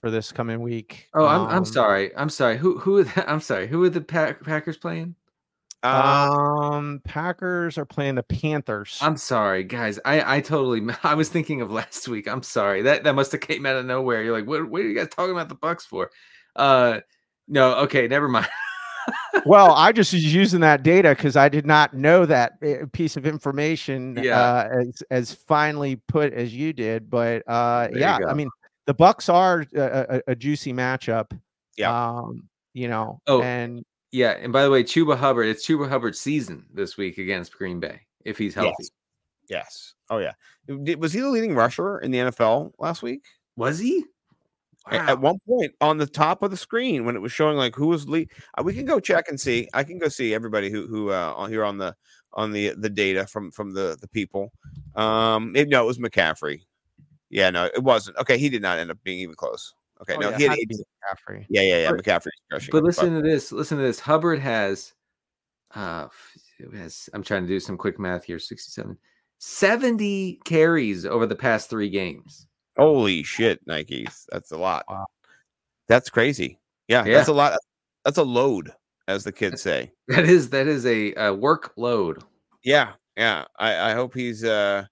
for 0.00 0.10
this 0.10 0.32
coming 0.32 0.60
week. 0.60 1.08
Oh, 1.14 1.26
I'm 1.26 1.42
I'm 1.48 1.56
Um, 1.58 1.64
sorry. 1.64 2.16
I'm 2.16 2.30
sorry. 2.30 2.56
Who 2.58 2.78
who 2.78 2.98
are 2.98 3.04
the, 3.04 3.30
I'm 3.30 3.40
sorry. 3.40 3.66
Who 3.66 3.82
are 3.84 3.90
the 3.90 4.00
Pack, 4.00 4.42
Packers 4.42 4.76
playing? 4.78 5.14
Uh, 5.82 6.30
Um, 6.32 7.00
Packers 7.04 7.76
are 7.78 7.84
playing 7.84 8.14
the 8.14 8.22
Panthers. 8.22 8.98
I'm 9.02 9.16
sorry, 9.16 9.64
guys. 9.64 9.98
I 10.04 10.36
I 10.36 10.40
totally 10.40 10.82
I 11.02 11.14
was 11.14 11.28
thinking 11.28 11.60
of 11.60 11.70
last 11.70 12.08
week. 12.08 12.26
I'm 12.28 12.42
sorry. 12.42 12.82
That 12.82 13.04
that 13.04 13.14
must 13.14 13.32
have 13.32 13.40
came 13.42 13.66
out 13.66 13.76
of 13.76 13.84
nowhere. 13.86 14.22
You're 14.22 14.36
like, 14.36 14.46
what 14.46 14.68
what 14.70 14.80
are 14.82 14.88
you 14.88 14.94
guys 14.94 15.08
talking 15.08 15.32
about 15.32 15.48
the 15.48 15.56
Bucs 15.56 15.82
for? 15.82 16.10
Uh 16.56 17.00
no, 17.48 17.74
okay, 17.76 18.08
never 18.08 18.28
mind. 18.28 18.48
well, 19.46 19.72
I 19.72 19.92
just 19.92 20.12
was 20.12 20.34
using 20.34 20.60
that 20.60 20.82
data 20.82 21.10
because 21.10 21.36
I 21.36 21.48
did 21.48 21.66
not 21.66 21.94
know 21.94 22.26
that 22.26 22.54
uh, 22.64 22.86
piece 22.92 23.16
of 23.16 23.26
information 23.26 24.18
Yeah. 24.20 24.40
uh, 24.40 24.68
as 24.80 25.02
as 25.10 25.32
finely 25.32 25.96
put 25.96 26.32
as 26.32 26.54
you 26.54 26.72
did. 26.72 27.08
But 27.08 27.42
uh, 27.46 27.88
yeah. 27.92 28.18
I 28.28 28.34
mean, 28.34 28.48
the 28.86 28.94
Bucs 28.94 29.32
are 29.32 29.64
a, 29.74 30.16
a, 30.16 30.32
a 30.32 30.34
juicy 30.34 30.72
matchup. 30.72 31.38
Yeah. 31.76 31.92
Um, 32.16 32.48
you 32.74 32.88
know. 32.88 33.20
Oh, 33.26 33.42
and 33.42 33.84
Yeah, 34.10 34.32
and 34.32 34.52
by 34.52 34.64
the 34.64 34.70
way, 34.70 34.82
Chuba 34.82 35.16
Hubbard, 35.16 35.46
it's 35.46 35.66
Chuba 35.66 35.88
Hubbard's 35.88 36.18
season 36.20 36.66
this 36.72 36.96
week 36.96 37.18
against 37.18 37.52
Green 37.56 37.78
Bay 37.80 38.00
if 38.24 38.38
he's 38.38 38.54
healthy. 38.54 38.74
yes. 38.78 38.90
Yes. 39.48 39.94
Oh 40.10 40.18
yeah. 40.18 40.32
Was 40.96 41.12
he 41.12 41.20
the 41.20 41.28
leading 41.28 41.54
rusher 41.54 41.98
in 42.00 42.10
the 42.10 42.18
NFL 42.18 42.72
last 42.78 43.02
week? 43.02 43.22
Was 43.56 43.78
he? 43.78 44.04
A- 44.88 44.94
At 45.10 45.20
one 45.20 45.38
point 45.48 45.72
on 45.80 45.98
the 45.98 46.06
top 46.06 46.42
of 46.42 46.50
the 46.50 46.56
screen 46.56 47.04
when 47.04 47.16
it 47.16 47.20
was 47.22 47.32
showing 47.32 47.56
like 47.56 47.74
who 47.74 47.88
was 47.88 48.08
lead, 48.08 48.30
uh, 48.56 48.62
we 48.62 48.72
can 48.74 48.84
go 48.84 49.00
check 49.00 49.28
and 49.28 49.40
see. 49.40 49.68
I 49.74 49.82
can 49.84 49.98
go 49.98 50.08
see 50.08 50.32
everybody 50.34 50.70
who 50.70 50.86
who 50.86 51.10
uh, 51.10 51.46
here 51.46 51.64
on 51.64 51.78
the 51.78 51.94
on 52.34 52.52
the 52.52 52.74
the 52.76 52.90
data 52.90 53.26
from 53.26 53.50
from 53.50 53.72
the 53.74 53.96
the 54.00 54.08
people. 54.08 54.52
Um, 54.94 55.54
it, 55.56 55.68
no, 55.68 55.82
it 55.82 55.86
was 55.86 55.98
McCaffrey. 55.98 56.62
Yeah, 57.30 57.50
no, 57.50 57.64
it 57.64 57.82
wasn't. 57.82 58.16
Okay, 58.18 58.38
he 58.38 58.48
did 58.48 58.62
not 58.62 58.78
end 58.78 58.90
up 58.90 58.98
being 59.02 59.18
even 59.18 59.34
close. 59.34 59.74
Okay, 60.02 60.14
oh, 60.14 60.20
no, 60.20 60.30
yeah, 60.30 60.36
he 60.36 60.44
had. 60.46 60.58
McCaffrey. 60.68 61.46
Yeah, 61.48 61.62
yeah, 61.62 61.78
yeah. 61.82 61.90
But- 61.90 62.04
McCaffrey's 62.04 62.40
crushing. 62.50 62.70
But 62.72 62.84
listen 62.84 63.14
to 63.14 63.22
this. 63.22 63.50
Listen 63.50 63.78
to 63.78 63.82
this. 63.84 63.98
Hubbard 63.98 64.38
has 64.38 64.92
uh 65.74 66.06
has 66.74 67.08
I'm 67.12 67.24
trying 67.24 67.42
to 67.42 67.48
do 67.48 67.58
some 67.58 67.76
quick 67.76 67.98
math 67.98 68.24
here. 68.24 68.38
67. 68.38 68.96
70 69.38 70.40
carries 70.44 71.04
over 71.04 71.26
the 71.26 71.36
past 71.36 71.68
3 71.68 71.90
games. 71.90 72.46
Holy 72.76 73.22
shit, 73.22 73.64
Nikes. 73.66 74.24
That's 74.30 74.50
a 74.52 74.56
lot. 74.56 74.84
Wow. 74.88 75.06
That's 75.88 76.10
crazy. 76.10 76.58
Yeah, 76.88 77.04
Yeah. 77.04 77.14
that's 77.14 77.28
a 77.28 77.32
lot. 77.32 77.58
That's 78.04 78.18
a 78.18 78.22
load, 78.22 78.72
as 79.08 79.24
the 79.24 79.32
kids 79.32 79.62
say. 79.62 79.92
That 80.08 80.24
is 80.24 80.50
that 80.50 80.66
is 80.66 80.86
a, 80.86 81.12
a 81.12 81.36
workload. 81.36 82.22
Yeah, 82.62 82.92
yeah. 83.16 83.44
I, 83.58 83.90
I 83.90 83.94
hope 83.94 84.14
he's 84.14 84.44
uh 84.44 84.84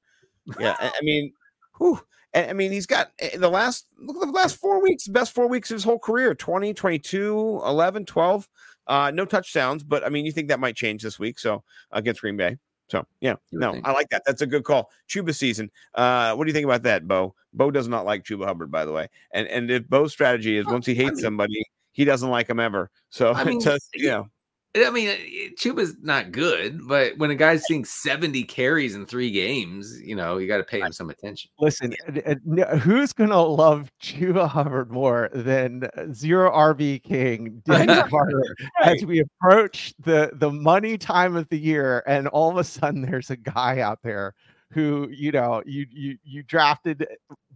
yeah. 0.59 0.77
I, 0.79 0.89
I 0.89 1.01
mean, 1.03 1.33
whew. 1.79 2.01
And 2.33 2.51
I 2.51 2.53
mean, 2.53 2.73
he's 2.73 2.87
got 2.87 3.13
eh, 3.21 3.37
the 3.37 3.49
last 3.49 3.87
look 3.99 4.17
at 4.17 4.27
the 4.27 4.33
last 4.33 4.57
four 4.57 4.83
weeks, 4.83 5.07
best 5.07 5.33
four 5.33 5.49
weeks 5.49 5.71
of 5.71 5.77
his 5.77 5.85
whole 5.85 5.99
career 6.01 6.35
20, 6.35 6.75
22, 6.75 7.61
11, 7.65 8.05
12. 8.07 8.49
Uh, 8.87 9.11
no 9.15 9.25
touchdowns, 9.25 9.83
but 9.83 10.05
I 10.05 10.09
mean, 10.11 10.27
you 10.27 10.33
think 10.33 10.49
that 10.49 10.61
might 10.61 10.77
change 10.77 11.03
this 11.03 11.19
week. 11.19 11.39
So 11.39 11.63
against 11.93 12.21
Green 12.21 12.37
Bay. 12.37 12.59
So 12.89 13.07
yeah, 13.21 13.35
no, 13.53 13.73
think. 13.73 13.87
I 13.87 13.93
like 13.93 14.09
that. 14.11 14.23
That's 14.27 14.43
a 14.43 14.47
good 14.47 14.65
call. 14.65 14.91
Chuba 15.09 15.35
season. 15.35 15.71
Uh, 15.95 16.35
what 16.35 16.45
do 16.45 16.49
you 16.49 16.55
think 16.55 16.65
about 16.67 16.83
that, 16.83 17.09
Bo? 17.09 17.35
Bo 17.53 17.71
does 17.71 17.89
not 17.89 18.05
like 18.05 18.25
Chuba 18.25 18.45
Hubbard, 18.45 18.71
by 18.71 18.85
the 18.85 18.93
way. 18.93 19.09
And 19.33 19.47
and 19.49 19.71
if 19.71 19.89
Bo's 19.89 20.13
strategy 20.13 20.57
is 20.59 20.67
once 20.67 20.87
he 20.87 20.93
I 20.93 20.97
hates 20.97 21.17
mean- 21.17 21.23
somebody, 21.23 21.65
he 21.93 22.05
doesn't 22.05 22.29
like 22.29 22.49
him 22.49 22.61
ever. 22.61 22.91
So 23.09 23.33
I 23.33 23.45
mean, 23.45 23.61
you 23.95 24.09
know, 24.09 24.29
I 24.77 24.91
mean, 24.91 25.09
uh, 25.09 25.15
Chuba's 25.57 25.95
not 26.03 26.33
good, 26.33 26.87
but 26.89 27.17
when 27.17 27.31
a 27.31 27.37
guy's 27.37 27.65
seeing 27.65 27.85
70 27.85 28.43
carries 28.45 28.97
in 28.97 29.07
three 29.07 29.31
games, 29.31 30.01
you 30.03 30.17
know, 30.17 30.39
you 30.39 30.49
got 30.49 30.57
to 30.57 30.65
pay 30.65 30.81
him 30.81 30.91
some 30.91 31.11
attention. 31.11 31.49
Listen, 31.61 31.95
uh, 32.09 32.35
n- 32.51 32.79
who's 32.81 33.13
gonna 33.13 33.41
love 33.41 33.89
Chuba 34.03 34.49
Hubbard 34.49 34.91
more 34.91 35.31
than 35.33 35.89
zero 36.13 36.51
RB 36.51 37.03
King 37.05 37.63
Carter 37.69 38.43
as 38.83 39.05
we 39.05 39.21
approach 39.21 39.95
the 40.01 40.31
the 40.33 40.51
money 40.51 40.99
time 40.99 41.37
of 41.37 41.49
the 41.51 41.59
year, 41.59 42.03
and 42.09 42.27
all 42.29 42.51
of 42.51 42.57
a 42.57 42.65
sudden 42.65 43.03
there's 43.03 43.31
a 43.31 43.37
guy 43.37 43.79
out 43.79 44.01
there 44.03 44.35
who 44.71 45.09
you 45.13 45.31
know 45.31 45.63
you 45.65 45.87
you 45.91 46.19
you 46.25 46.43
drafted, 46.43 47.07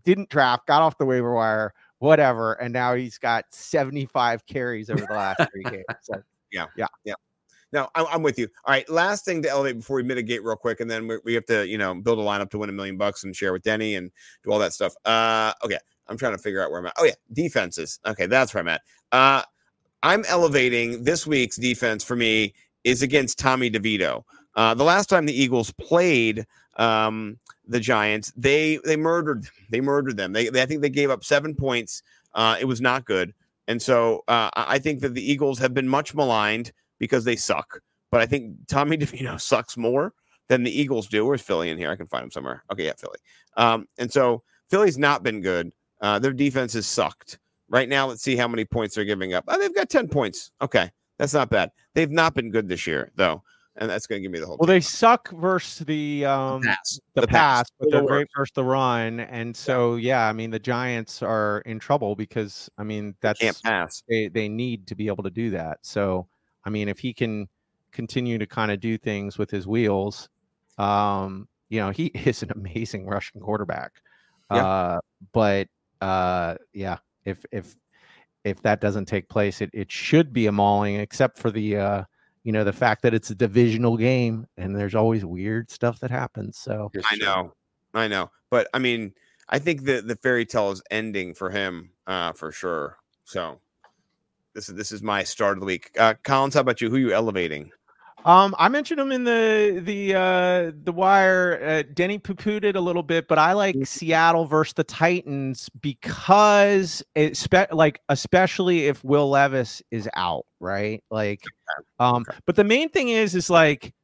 didn't 0.05 0.29
draft, 0.29 0.69
got 0.69 0.83
off 0.83 0.97
the 0.99 1.05
waiver 1.05 1.35
wire, 1.35 1.73
whatever, 1.99 2.53
and 2.55 2.73
now 2.73 2.95
he's 2.95 3.19
got 3.19 3.45
75 3.51 4.47
carries 4.47 4.89
over 4.89 5.05
the 5.05 5.15
last 5.15 5.41
three 5.51 5.65
games. 5.65 5.85
So, 6.03 6.23
Yeah. 6.53 6.67
Yeah. 6.77 6.87
Yeah. 7.05 7.15
No, 7.71 7.89
I'm, 7.95 8.23
with 8.23 8.39
you. 8.39 8.49
All 8.65 8.73
right. 8.73 8.89
Last 8.89 9.27
thing 9.27 9.43
to 9.43 9.51
elevate 9.51 9.77
before 9.77 9.97
we 9.97 10.03
mitigate 10.03 10.43
real 10.43 10.57
quick, 10.57 10.81
and 10.81 10.91
then 10.91 11.07
we, 11.07 11.19
we 11.25 11.35
have 11.35 11.45
to, 11.47 11.67
you 11.67 11.77
know, 11.77 11.95
build 11.95 12.19
a 12.19 12.23
lineup 12.23 12.49
to 12.51 12.59
win 12.59 12.71
a 12.71 12.73
million 12.73 12.97
bucks 12.97 13.25
and 13.25 13.37
share 13.37 13.53
with 13.53 13.63
Denny 13.63 13.97
and 13.97 14.11
do 14.43 14.51
all 14.51 14.59
that 14.59 14.73
stuff. 14.73 14.95
Uh, 15.05 15.53
okay. 15.63 15.77
I'm 16.09 16.17
trying 16.17 16.33
to 16.33 16.39
figure 16.39 16.63
out 16.63 16.71
where 16.71 16.81
I'm 16.81 16.87
at. 16.87 16.95
Oh 16.99 17.05
yeah, 17.05 17.15
defenses. 17.33 18.01
Okay, 18.07 18.27
that's 18.27 18.55
where 18.55 18.63
I'm 18.63 18.69
at. 18.69 18.83
Uh, 19.13 19.43
I'm 20.03 20.25
elevating 20.27 21.05
this 21.05 21.27
week's 21.27 21.57
defense 21.57 22.03
for 22.03 22.17
me 22.17 22.55
is 22.85 23.03
against 23.03 23.39
Tommy 23.39 23.71
DeVito. 23.71 24.25
Uh, 24.55 24.75
the 24.75 24.85
last 24.85 25.09
time 25.09 25.27
the 25.27 25.41
Eagles 25.41 25.71
played 25.73 26.47
um, 26.77 27.39
the 27.67 27.81
Giants, 27.81 28.33
they 28.37 28.79
they 28.85 28.97
murdered 28.97 29.47
they 29.71 29.81
murdered 29.81 30.17
them. 30.17 30.33
They, 30.33 30.49
they 30.49 30.63
I 30.63 30.67
think 30.67 30.83
they 30.83 30.91
gave 30.91 31.11
up 31.11 31.25
seven 31.25 31.55
points. 31.55 32.03
Uh, 32.35 32.57
it 32.59 32.65
was 32.65 32.81
not 32.81 33.05
good. 33.05 33.35
And 33.69 33.81
so 33.81 34.25
uh, 34.29 34.51
I 34.55 34.79
think 34.79 35.01
that 35.01 35.15
the 35.15 35.31
Eagles 35.31 35.59
have 35.59 35.75
been 35.75 35.87
much 35.89 36.15
maligned 36.15 36.73
because 36.99 37.25
they 37.25 37.37
suck. 37.37 37.81
But 38.11 38.23
I 38.23 38.27
think 38.27 38.57
Tommy 38.67 38.97
DeVito 38.99 39.41
sucks 39.41 39.77
more 39.77 40.15
than 40.49 40.65
the 40.65 40.81
Eagles 40.81 41.07
do. 41.07 41.25
Where's 41.25 41.43
Philly 41.43 41.71
in 41.71 41.79
here? 41.79 41.91
I 41.91 41.97
can 41.97 42.07
find 42.07 42.25
him 42.25 42.31
somewhere. 42.31 42.65
Okay, 42.73 42.87
yeah, 42.87 42.95
Philly. 42.99 43.19
Um, 43.57 43.87
and 43.99 44.11
so 44.11 44.43
Philly's 44.71 44.99
not 44.99 45.23
been 45.23 45.43
good. 45.43 45.71
Uh, 46.01 46.19
their 46.19 46.33
defense 46.33 46.73
has 46.73 46.87
sucked. 46.87 47.39
Right 47.69 47.89
now, 47.89 48.07
let's 48.07 48.23
see 48.23 48.37
how 48.37 48.49
many 48.49 48.65
points 48.65 48.95
they're 48.95 49.05
giving 49.05 49.35
up. 49.35 49.45
Oh, 49.47 49.59
they've 49.59 49.75
got 49.75 49.91
10 49.91 50.09
points. 50.09 50.51
Okay, 50.63 50.91
that's 51.19 51.35
not 51.35 51.51
bad. 51.51 51.71
They've 51.95 52.11
not 52.11 52.35
been 52.35 52.51
good 52.51 52.67
this 52.67 52.87
year, 52.87 53.13
though. 53.15 53.43
And 53.81 53.89
that's 53.89 54.07
going 54.09 54.19
to 54.19 54.23
give 54.23 54.33
me 54.33 54.41
the 54.41 54.47
whole 54.47 54.57
well, 54.59 54.67
team. 54.67 54.75
they 54.75 54.81
suck 54.81 55.31
versus 55.31 55.87
the 55.87 56.25
um 56.25 56.63
pass. 56.63 57.01
the, 57.15 57.27
pass, 57.29 57.71
but 57.79 57.91
They're 57.91 58.01
they're 58.01 58.09
great 58.09 58.29
worst. 58.37 58.37
versus 58.37 58.53
the 58.55 58.65
run, 58.65 59.21
and 59.21 59.57
so 59.57 59.95
yeah, 59.97 60.27
I 60.29 60.33
mean 60.33 60.51
the 60.51 60.59
Giants 60.59 61.23
are 61.23 61.61
in 61.65 61.79
trouble 61.79 62.17
because 62.17 62.69
I 62.77 62.83
mean 62.83 63.15
that's 63.21 63.39
Can't 63.41 63.63
pass. 63.63 64.03
they 64.09 64.29
they 64.29 64.49
need 64.49 64.87
to 64.89 64.97
be 64.97 65.07
able 65.07 65.23
to 65.23 65.31
do 65.31 65.51
that. 65.51 65.79
So 65.83 66.27
I 66.65 66.71
mean, 66.71 66.89
if 66.89 66.99
he 66.99 67.15
can 67.15 67.49
continue 67.93 68.37
to 68.39 68.47
kind 68.47 68.71
of 68.73 68.81
do 68.81 68.99
things 68.99 69.39
with 69.39 69.51
his 69.51 69.67
wheels, 69.67 70.29
um, 70.77 71.49
you 71.69 71.81
know, 71.81 71.91
he 71.91 72.07
is 72.15 72.43
an 72.43 72.51
amazing 72.53 73.07
rushing 73.07 73.41
quarterback. 73.41 73.93
Yeah. 74.53 74.67
Uh, 74.67 75.01
but 75.33 75.69
uh, 76.01 76.57
yeah, 76.73 76.99
if 77.25 77.45
if 77.53 77.77
if 78.45 78.61
that 78.63 78.81
doesn't 78.81 79.07
take 79.07 79.29
place, 79.29 79.61
it 79.61 79.71
it 79.73 79.91
should 79.93 80.33
be 80.33 80.47
a 80.47 80.53
mauling, 80.53 80.97
except 80.97 81.39
for 81.39 81.51
the 81.51 81.77
uh, 81.77 82.03
you 82.49 82.53
know, 82.53 82.65
the 82.65 82.73
fact 82.73 83.03
that 83.03 83.13
it's 83.13 83.29
a 83.29 83.35
divisional 83.35 83.99
game 83.99 84.47
and 84.57 84.75
there's 84.75 84.95
always 84.95 85.23
weird 85.23 85.71
stuff 85.71 86.01
that 86.01 86.11
happens. 86.11 86.57
So 86.57 86.91
I 87.11 87.17
know, 87.17 87.53
I 87.93 88.09
know, 88.09 88.31
but 88.51 88.69
I 88.73 88.79
mean, 88.79 89.13
I 89.51 89.59
think 89.59 89.85
the 89.85 90.01
the 90.01 90.17
fairy 90.17 90.47
tale 90.47 90.71
is 90.71 90.81
ending 90.91 91.35
for 91.35 91.51
him, 91.51 91.91
uh, 92.07 92.33
for 92.33 92.51
sure. 92.51 92.97
So 93.25 93.61
this 94.55 94.71
is 94.71 94.77
this 94.77 94.93
is 94.93 95.03
my 95.03 95.25
start 95.25 95.59
of 95.59 95.61
the 95.61 95.67
week. 95.67 95.91
Uh, 95.99 96.15
Collins, 96.25 96.55
how 96.55 96.61
about 96.61 96.81
you? 96.81 96.89
Who 96.89 96.97
are 96.97 97.01
you 97.01 97.13
elevating? 97.13 97.71
Um, 98.25 98.55
I 98.59 98.69
mentioned 98.69 99.01
him 99.01 99.13
in 99.13 99.25
the 99.25 99.81
the 99.85 100.15
uh 100.15 100.73
the 100.85 100.93
wire. 100.93 101.61
Uh, 101.63 101.83
Denny 101.95 102.21
it 102.65 102.77
a 102.77 102.81
little 102.81 103.03
bit, 103.03 103.29
but 103.29 103.39
I 103.39 103.53
like 103.53 103.77
Seattle 103.85 104.45
versus 104.45 104.75
the 104.75 104.85
Titans 104.85 105.69
because 105.81 107.03
it 107.15 107.37
spe- 107.37 107.73
like 107.73 108.01
especially 108.09 108.87
if 108.87 109.03
Will 109.05 109.31
Levis 109.31 109.83
is 109.91 110.09
out, 110.15 110.45
right? 110.61 111.03
Like, 111.11 111.41
um, 112.01 112.25
but 112.45 112.57
the 112.57 112.65
main 112.65 112.89
thing 112.91 113.09
is 113.09 113.35
is 113.35 113.51
like, 113.51 113.95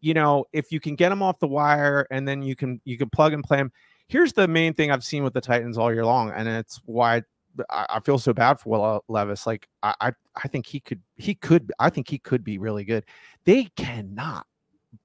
you 0.00 0.14
know, 0.14 0.44
if 0.52 0.70
you 0.70 0.80
can 0.80 0.94
get 0.94 1.10
him 1.10 1.22
off 1.22 1.38
the 1.40 1.48
wire 1.48 2.06
and 2.10 2.26
then 2.28 2.42
you 2.42 2.54
can 2.54 2.80
you 2.84 2.96
can 2.96 3.10
plug 3.10 3.32
and 3.32 3.42
play 3.42 3.58
him. 3.58 3.72
Here's 4.06 4.34
the 4.34 4.46
main 4.46 4.74
thing 4.74 4.90
I've 4.90 5.04
seen 5.04 5.24
with 5.24 5.32
the 5.32 5.40
Titans 5.40 5.78
all 5.78 5.92
year 5.92 6.04
long, 6.04 6.30
and 6.30 6.46
it's 6.46 6.80
why 6.84 7.22
I, 7.70 7.86
I 7.88 8.00
feel 8.00 8.18
so 8.18 8.32
bad 8.32 8.60
for 8.60 8.70
Will 8.70 9.04
Levis. 9.08 9.46
Like, 9.46 9.68
I, 9.82 9.94
I 10.00 10.12
I 10.36 10.48
think 10.48 10.66
he 10.66 10.80
could 10.80 11.00
he 11.16 11.34
could 11.34 11.72
I 11.78 11.90
think 11.90 12.08
he 12.08 12.18
could 12.18 12.42
be 12.44 12.58
really 12.58 12.84
good 12.84 13.04
they 13.44 13.64
cannot 13.76 14.46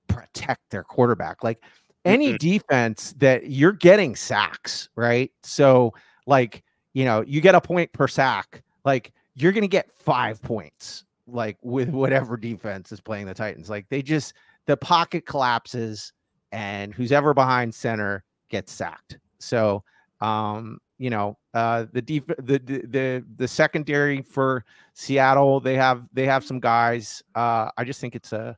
protect 0.07 0.69
their 0.69 0.83
quarterback. 0.83 1.43
Like 1.43 1.61
any 2.05 2.37
defense 2.37 3.13
that 3.17 3.49
you're 3.49 3.73
getting 3.73 4.15
sacks, 4.15 4.89
right? 4.95 5.31
So, 5.43 5.93
like, 6.25 6.63
you 6.93 7.05
know, 7.05 7.23
you 7.27 7.41
get 7.41 7.55
a 7.55 7.61
point 7.61 7.91
per 7.93 8.07
sack, 8.07 8.63
like 8.85 9.11
you're 9.35 9.51
going 9.51 9.63
to 9.63 9.67
get 9.67 9.91
five 9.91 10.41
points, 10.41 11.05
like 11.27 11.57
with 11.61 11.89
whatever 11.89 12.37
defense 12.37 12.91
is 12.91 13.01
playing 13.01 13.25
the 13.25 13.33
Titans. 13.33 13.69
Like 13.69 13.87
they 13.89 14.01
just, 14.01 14.33
the 14.65 14.77
pocket 14.77 15.25
collapses 15.25 16.13
and 16.51 16.93
who's 16.93 17.11
ever 17.11 17.33
behind 17.33 17.73
center 17.73 18.23
gets 18.49 18.71
sacked. 18.71 19.19
So, 19.39 19.83
um, 20.21 20.79
you 20.99 21.09
know, 21.09 21.37
uh, 21.53 21.85
the 21.91 22.01
def- 22.01 22.27
the, 22.27 22.59
the 22.59 22.83
the 22.85 23.25
the 23.37 23.47
secondary 23.47 24.21
for 24.21 24.65
Seattle, 24.93 25.59
they 25.59 25.75
have 25.75 26.03
they 26.13 26.25
have 26.25 26.43
some 26.43 26.59
guys. 26.59 27.23
Uh, 27.33 27.71
I 27.77 27.83
just 27.85 27.99
think 27.99 28.15
it's 28.15 28.33
a 28.33 28.55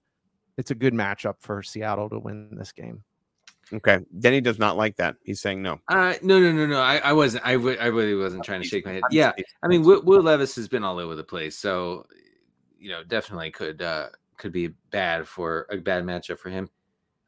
it's 0.58 0.72
a 0.72 0.76
good 0.76 0.94
matchup 0.94 1.36
for 1.40 1.64
Seattle 1.64 2.10
to 2.10 2.20
win 2.20 2.50
this 2.58 2.72
game. 2.74 3.04
Okay, 3.74 4.00
Denny 4.20 4.42
does 4.42 4.60
not 4.60 4.76
like 4.76 4.98
that. 4.98 5.16
He's 5.24 5.40
saying 5.40 5.62
no. 5.62 5.80
Uh, 5.88 6.16
no, 6.22 6.40
no, 6.42 6.52
no, 6.52 6.66
no. 6.66 6.82
I, 6.82 6.98
I 6.98 7.14
wasn't. 7.14 7.46
I, 7.46 7.54
w- 7.54 7.78
I 7.80 7.86
really 7.86 8.16
wasn't 8.16 8.44
trying 8.44 8.62
to 8.62 8.68
shake 8.68 8.86
my 8.86 8.94
head. 8.94 9.04
Yeah, 9.12 9.32
I 9.64 9.68
mean, 9.68 9.84
Will, 9.84 10.02
Will 10.02 10.22
Levis 10.22 10.56
has 10.58 10.68
been 10.68 10.84
all 10.84 11.00
over 11.00 11.16
the 11.16 11.24
place, 11.24 11.58
so 11.58 12.06
you 12.78 12.90
know, 12.90 13.04
definitely 13.04 13.52
could 13.52 13.82
uh 13.82 14.10
could 14.38 14.52
be 14.52 14.70
bad 14.90 15.28
for 15.28 15.68
a 15.70 15.78
bad 15.78 16.04
matchup 16.04 16.40
for 16.40 16.50
him. 16.50 16.70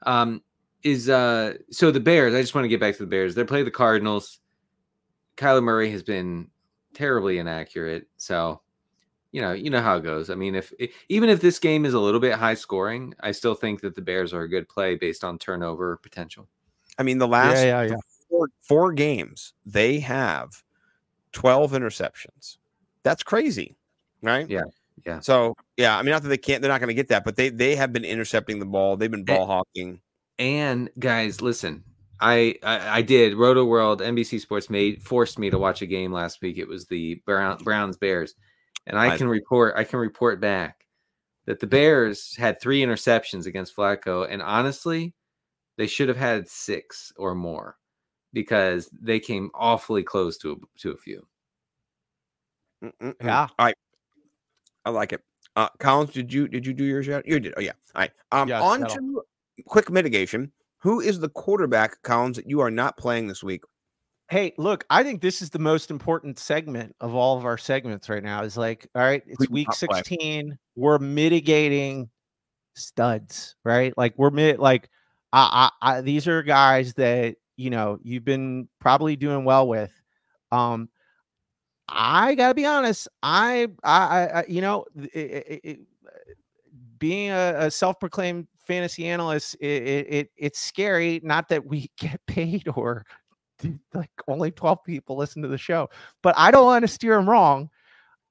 Um, 0.06 0.42
is 0.82 1.08
uh 1.08 1.54
so 1.70 1.92
the 1.92 2.00
Bears? 2.00 2.34
I 2.34 2.42
just 2.42 2.56
want 2.56 2.66
to 2.66 2.70
get 2.70 2.80
back 2.80 2.96
to 2.98 3.04
the 3.04 3.08
Bears. 3.08 3.36
They 3.36 3.44
play 3.46 3.64
the 3.64 3.72
Cardinals. 3.72 4.40
Kyler 5.38 5.64
Murray 5.64 5.92
has 5.92 6.04
been 6.04 6.50
terribly 6.94 7.38
inaccurate, 7.38 8.08
so 8.18 8.62
you 9.34 9.42
know, 9.42 9.52
you 9.52 9.72
know 9.72 9.82
how 9.82 9.98
it 9.98 10.04
goes. 10.04 10.30
I 10.30 10.36
mean, 10.36 10.54
if 10.54 10.72
even 11.10 11.30
if 11.30 11.42
this 11.42 11.58
game 11.58 11.86
is 11.86 11.96
a 11.96 12.00
little 12.00 12.20
bit 12.20 12.36
high 12.36 12.54
scoring, 12.54 13.16
I 13.20 13.32
still 13.32 13.56
think 13.56 13.82
that 13.82 13.96
the 13.96 14.02
Bears 14.02 14.32
are 14.32 14.44
a 14.44 14.50
good 14.50 14.70
play 14.70 14.96
based 14.96 15.24
on 15.24 15.40
turnover 15.40 15.98
potential. 15.98 16.48
I 17.00 17.04
mean, 17.04 17.18
the 17.18 17.28
last 17.28 17.64
yeah, 17.64 17.82
yeah. 17.82 17.96
Four, 18.30 18.50
four 18.62 18.94
games 18.94 19.54
they 19.66 20.00
have 20.00 20.64
twelve 21.32 21.72
interceptions. 21.72 22.58
That's 23.02 23.24
crazy, 23.24 23.76
right? 24.22 24.48
Yeah, 24.48 24.66
yeah. 25.04 25.20
So 25.20 25.56
yeah, 25.78 25.98
I 25.98 26.04
mean, 26.04 26.12
not 26.12 26.22
that 26.22 26.30
they 26.30 26.38
can't, 26.38 26.62
they're 26.62 26.72
not 26.72 26.80
going 26.80 26.90
to 26.90 26.94
get 26.94 27.08
that, 27.08 27.26
but 27.26 27.36
they 27.36 27.50
they 27.50 27.76
have 27.76 27.92
been 27.92 28.06
intercepting 28.06 28.60
the 28.60 28.66
ball. 28.66 28.98
They've 28.98 29.10
been 29.10 29.26
ball 29.26 29.48
hawking. 29.48 30.00
And 30.38 30.92
guys, 31.00 31.42
listen, 31.42 31.84
I, 32.20 32.56
I 32.64 32.98
I 32.98 33.02
did 33.02 33.34
Rotoworld 33.34 34.00
NBC 34.00 34.40
Sports 34.40 34.70
made 34.70 35.02
forced 35.02 35.38
me 35.40 35.50
to 35.50 35.58
watch 35.58 35.82
a 35.82 35.86
game 35.86 36.12
last 36.12 36.42
week. 36.42 36.58
It 36.58 36.68
was 36.68 36.86
the 36.88 37.16
Brown, 37.26 37.58
Browns 37.64 37.98
Bears, 37.98 38.36
and 38.88 38.98
I 38.98 39.14
I- 39.14 39.18
can 39.18 39.28
report 39.28 39.76
I 39.76 39.84
can 39.84 40.00
report 40.00 40.40
back 40.40 40.86
that 41.46 41.60
the 41.60 41.68
Bears 41.68 42.36
had 42.36 42.62
three 42.62 42.82
interceptions 42.82 43.46
against 43.46 43.76
Flacco, 43.76 44.28
and 44.30 44.42
honestly, 44.42 45.14
they 45.78 45.88
should 45.88 46.08
have 46.08 46.18
had 46.18 46.48
six 46.48 47.12
or 47.18 47.36
more 47.36 47.78
because 48.32 48.90
they 49.00 49.20
came 49.20 49.52
awfully 49.54 50.04
close 50.04 50.38
to 50.38 50.54
a, 50.54 50.80
to 50.80 50.92
a 50.92 50.98
few. 50.98 51.28
Mm-mm-mm. 52.84 53.16
Yeah. 53.22 53.48
All 53.60 53.66
right. 53.66 53.76
I 54.86 54.90
like 54.90 55.14
it. 55.14 55.22
Uh, 55.56 55.70
Collins, 55.80 56.12
did 56.12 56.34
you 56.34 56.48
did 56.48 56.66
you 56.66 56.74
do 56.74 56.84
yours 56.84 57.08
yet? 57.08 57.28
You 57.28 57.40
did. 57.40 57.54
Oh 57.58 57.62
yeah. 57.62 57.74
All 57.96 58.02
right. 58.02 58.12
Um, 58.32 58.48
Yes, 58.50 58.62
on 58.62 58.88
to 58.88 59.24
quick 59.66 59.90
mitigation. 59.90 60.52
Who 60.84 61.00
is 61.00 61.20
the 61.20 61.30
quarterback, 61.30 62.02
Collins, 62.04 62.36
that 62.36 62.50
you 62.50 62.60
are 62.60 62.70
not 62.70 62.98
playing 62.98 63.28
this 63.28 63.42
week? 63.42 63.64
Hey, 64.30 64.54
look, 64.58 64.86
I 64.90 65.02
think 65.02 65.22
this 65.22 65.42
is 65.42 65.50
the 65.50 65.60
most 65.60 65.90
important 65.90 66.38
segment 66.38 66.94
of 67.00 67.16
all 67.16 67.38
of 67.38 67.46
our 67.46 67.58
segments 67.58 68.10
right 68.10 68.22
now. 68.22 68.44
Is 68.44 68.58
like, 68.58 68.90
all 68.94 69.02
right, 69.02 69.24
it's 69.26 69.50
week 69.50 69.70
not 69.70 69.78
play? 69.78 70.00
16. 70.00 70.58
We're 70.76 71.00
mitigating 71.00 72.10
studs, 72.76 73.56
right? 73.64 73.94
Like 73.96 74.14
we're 74.18 74.30
mid 74.30 74.60
like 74.60 74.90
I, 75.32 75.72
I, 75.82 75.98
I 75.98 76.02
these 76.02 76.28
are 76.28 76.44
guys 76.44 76.94
that 76.96 77.38
you 77.56 77.70
know 77.70 77.98
you've 78.04 78.26
been 78.26 78.68
probably 78.82 79.16
doing 79.16 79.46
well 79.46 79.68
with. 79.70 79.94
Um 80.52 80.90
I 81.88 82.36
gotta 82.36 82.56
be 82.56 82.66
honest, 82.66 83.08
I 83.22 83.68
I, 83.86 83.98
I 84.02 84.40
I- 84.40 84.46
you 84.50 84.60
know 84.60 84.86
it, 84.96 85.16
it, 85.16 85.62
it, 85.64 85.80
being 87.00 87.32
a, 87.32 87.56
a 87.58 87.72
self-proclaimed 87.72 88.48
fantasy 88.68 89.08
analyst, 89.08 89.56
it, 89.60 89.84
it, 89.84 90.08
it 90.14 90.30
it's 90.38 90.60
scary. 90.60 91.20
Not 91.24 91.50
that 91.50 91.66
we 91.66 91.90
get 92.00 92.20
paid 92.28 92.68
or 92.76 93.06
like 93.94 94.10
only 94.28 94.52
12 94.52 94.84
people 94.84 95.16
listen 95.18 95.42
to 95.42 95.48
the 95.48 95.58
show, 95.58 95.90
but 96.22 96.34
I 96.38 96.52
don't 96.52 96.66
want 96.66 96.84
to 96.84 96.88
steer 96.88 97.16
them 97.16 97.30
wrong. 97.30 97.70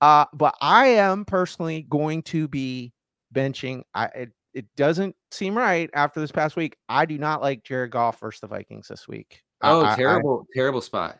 Uh, 0.00 0.24
but 0.34 0.54
I 0.60 0.86
am 0.88 1.24
personally 1.24 1.82
going 1.88 2.22
to 2.24 2.48
be 2.48 2.92
benching. 3.32 3.82
I 3.94 4.06
it, 4.06 4.32
it 4.52 4.66
doesn't 4.76 5.14
seem 5.30 5.56
right 5.56 5.88
after 5.94 6.20
this 6.20 6.32
past 6.32 6.56
week. 6.56 6.76
I 6.88 7.06
do 7.06 7.16
not 7.18 7.40
like 7.40 7.62
Jared 7.62 7.92
Goff 7.92 8.20
versus 8.20 8.40
the 8.40 8.48
Vikings 8.48 8.88
this 8.88 9.06
week. 9.08 9.42
Oh, 9.62 9.82
I- 9.84 9.92
I- 9.92 9.96
terrible, 9.96 10.44
terrible 10.54 10.80
spot. 10.80 11.18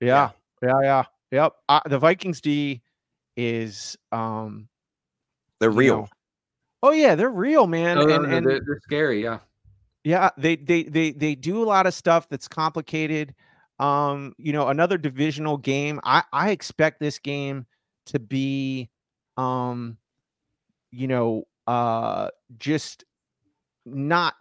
yeah, 0.00 0.30
yeah, 0.62 0.80
yeah, 0.82 1.04
yep. 1.30 1.52
Uh, 1.68 1.80
the 1.86 1.98
Vikings 1.98 2.40
D 2.40 2.82
is 3.36 3.96
um 4.10 4.68
They're 5.60 5.70
real. 5.70 5.98
know- 6.02 6.08
oh 6.84 6.92
yeah, 6.92 7.14
they're 7.14 7.30
real, 7.30 7.66
man. 7.66 7.98
Oh, 7.98 8.04
no, 8.04 8.14
and 8.14 8.28
no, 8.28 8.36
and 8.36 8.46
they're, 8.46 8.60
they're 8.64 8.80
scary. 8.82 9.22
Yeah. 9.22 9.38
yeah, 10.04 10.30
they 10.36 10.56
they 10.56 10.84
they 10.84 11.12
they 11.12 11.34
do 11.34 11.62
a 11.62 11.64
lot 11.64 11.86
of 11.86 11.94
stuff 11.94 12.28
that's 12.28 12.46
complicated. 12.46 13.34
Um, 13.80 14.34
you 14.38 14.52
know, 14.52 14.68
another 14.68 14.98
divisional 14.98 15.56
game. 15.56 15.98
I 16.04 16.22
I 16.32 16.50
expect 16.50 17.00
this 17.00 17.18
game 17.18 17.66
to 18.06 18.18
be 18.20 18.90
um 19.36 19.96
you 20.92 21.08
know, 21.08 21.44
uh 21.66 22.28
just 22.58 23.04
not 23.86 24.34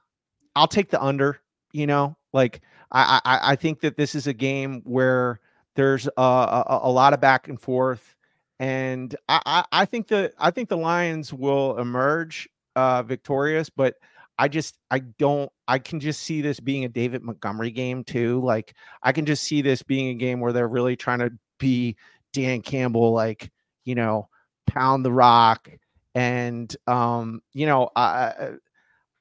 I'll 0.56 0.68
take 0.68 0.92
the 0.92 1.02
under, 1.02 1.40
you 1.72 1.88
know. 1.88 2.18
Like 2.34 2.62
I 2.92 3.22
I 3.24 3.40
I 3.54 3.56
think 3.56 3.80
that 3.82 3.96
this 3.96 4.16
is 4.16 4.28
a 4.28 4.34
game 4.34 4.82
where 4.84 5.40
there's 5.76 6.08
a 6.18 6.22
a, 6.22 6.80
a 6.84 6.92
lot 6.92 7.14
of 7.14 7.22
back 7.22 7.48
and 7.48 7.60
forth 7.60 8.16
and 8.64 9.16
I, 9.30 9.42
I 9.46 9.66
I 9.82 9.86
think 9.86 10.08
the 10.08 10.32
I 10.38 10.52
think 10.52 10.70
the 10.70 10.78
Lions 10.78 11.34
will 11.34 11.78
emerge 11.80 12.50
uh 12.76 13.04
victorious, 13.04 13.70
but 13.70 13.96
I 14.40 14.48
just 14.48 14.78
I 14.92 15.00
don't 15.00 15.52
I 15.68 15.80
can 15.80 16.00
just 16.00 16.22
see 16.24 16.42
this 16.42 16.60
being 16.60 16.86
a 16.86 16.90
David 16.90 17.24
Montgomery 17.24 17.72
game 17.72 18.04
too. 18.04 18.42
Like 18.42 18.76
I 19.04 19.12
can 19.12 19.26
just 19.26 19.44
see 19.44 19.62
this 19.62 19.84
being 19.84 20.10
a 20.10 20.16
game 20.16 20.40
where 20.40 20.54
they're 20.54 20.68
really 20.68 20.96
trying 20.96 21.20
to 21.20 21.32
be 21.60 21.96
Dan 22.34 22.62
Campbell, 22.62 23.12
like 23.12 23.52
you 23.86 23.96
know, 23.96 24.30
pound 24.68 25.06
the 25.06 25.12
rock, 25.12 25.70
and 26.16 26.76
um, 26.88 27.42
you 27.54 27.66
know, 27.66 27.90
I 27.96 28.52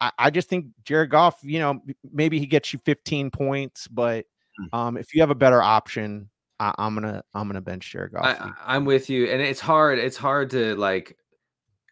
I, 0.00 0.12
I 0.18 0.30
just 0.30 0.48
think 0.48 0.66
Jared 0.84 1.10
Goff, 1.10 1.38
you 1.42 1.58
know, 1.58 1.80
maybe 2.12 2.38
he 2.38 2.46
gets 2.46 2.72
you 2.72 2.80
15 2.84 3.30
points, 3.30 3.88
but 3.88 4.26
Hmm. 4.58 4.66
um, 4.72 4.96
if 4.96 5.14
you 5.14 5.20
have 5.22 5.30
a 5.30 5.34
better 5.34 5.62
option, 5.62 6.28
I, 6.62 6.74
I'm 6.78 6.94
gonna 6.94 7.24
I'm 7.34 7.48
gonna 7.48 7.60
bench 7.60 7.90
Jared 7.90 8.12
Goff. 8.12 8.24
I, 8.24 8.52
I'm 8.64 8.84
with 8.84 9.10
you, 9.10 9.26
and 9.26 9.42
it's 9.42 9.60
hard. 9.60 9.98
It's 9.98 10.16
hard 10.16 10.50
to 10.50 10.76
like 10.76 11.16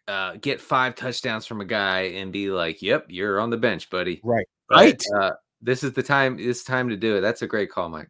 uh, 0.07 0.35
get 0.39 0.61
five 0.61 0.95
touchdowns 0.95 1.45
from 1.45 1.59
a 1.59 1.65
guy 1.65 2.01
and 2.01 2.31
be 2.31 2.49
like, 2.49 2.81
"Yep, 2.81 3.07
you're 3.09 3.41
on 3.41 3.49
the 3.49 3.57
bench, 3.57 3.89
buddy." 3.89 4.21
right, 4.23 4.47
But, 4.69 4.75
right. 4.75 5.03
Uh, 5.19 5.31
this 5.61 5.83
is 5.83 5.91
the 5.91 6.03
time. 6.03 6.37
It's 6.39 6.63
time 6.63 6.87
to 6.89 6.95
do 6.95 7.17
it. 7.17 7.21
That's 7.21 7.41
a 7.41 7.47
great 7.47 7.69
call, 7.69 7.89
Mike. 7.89 8.07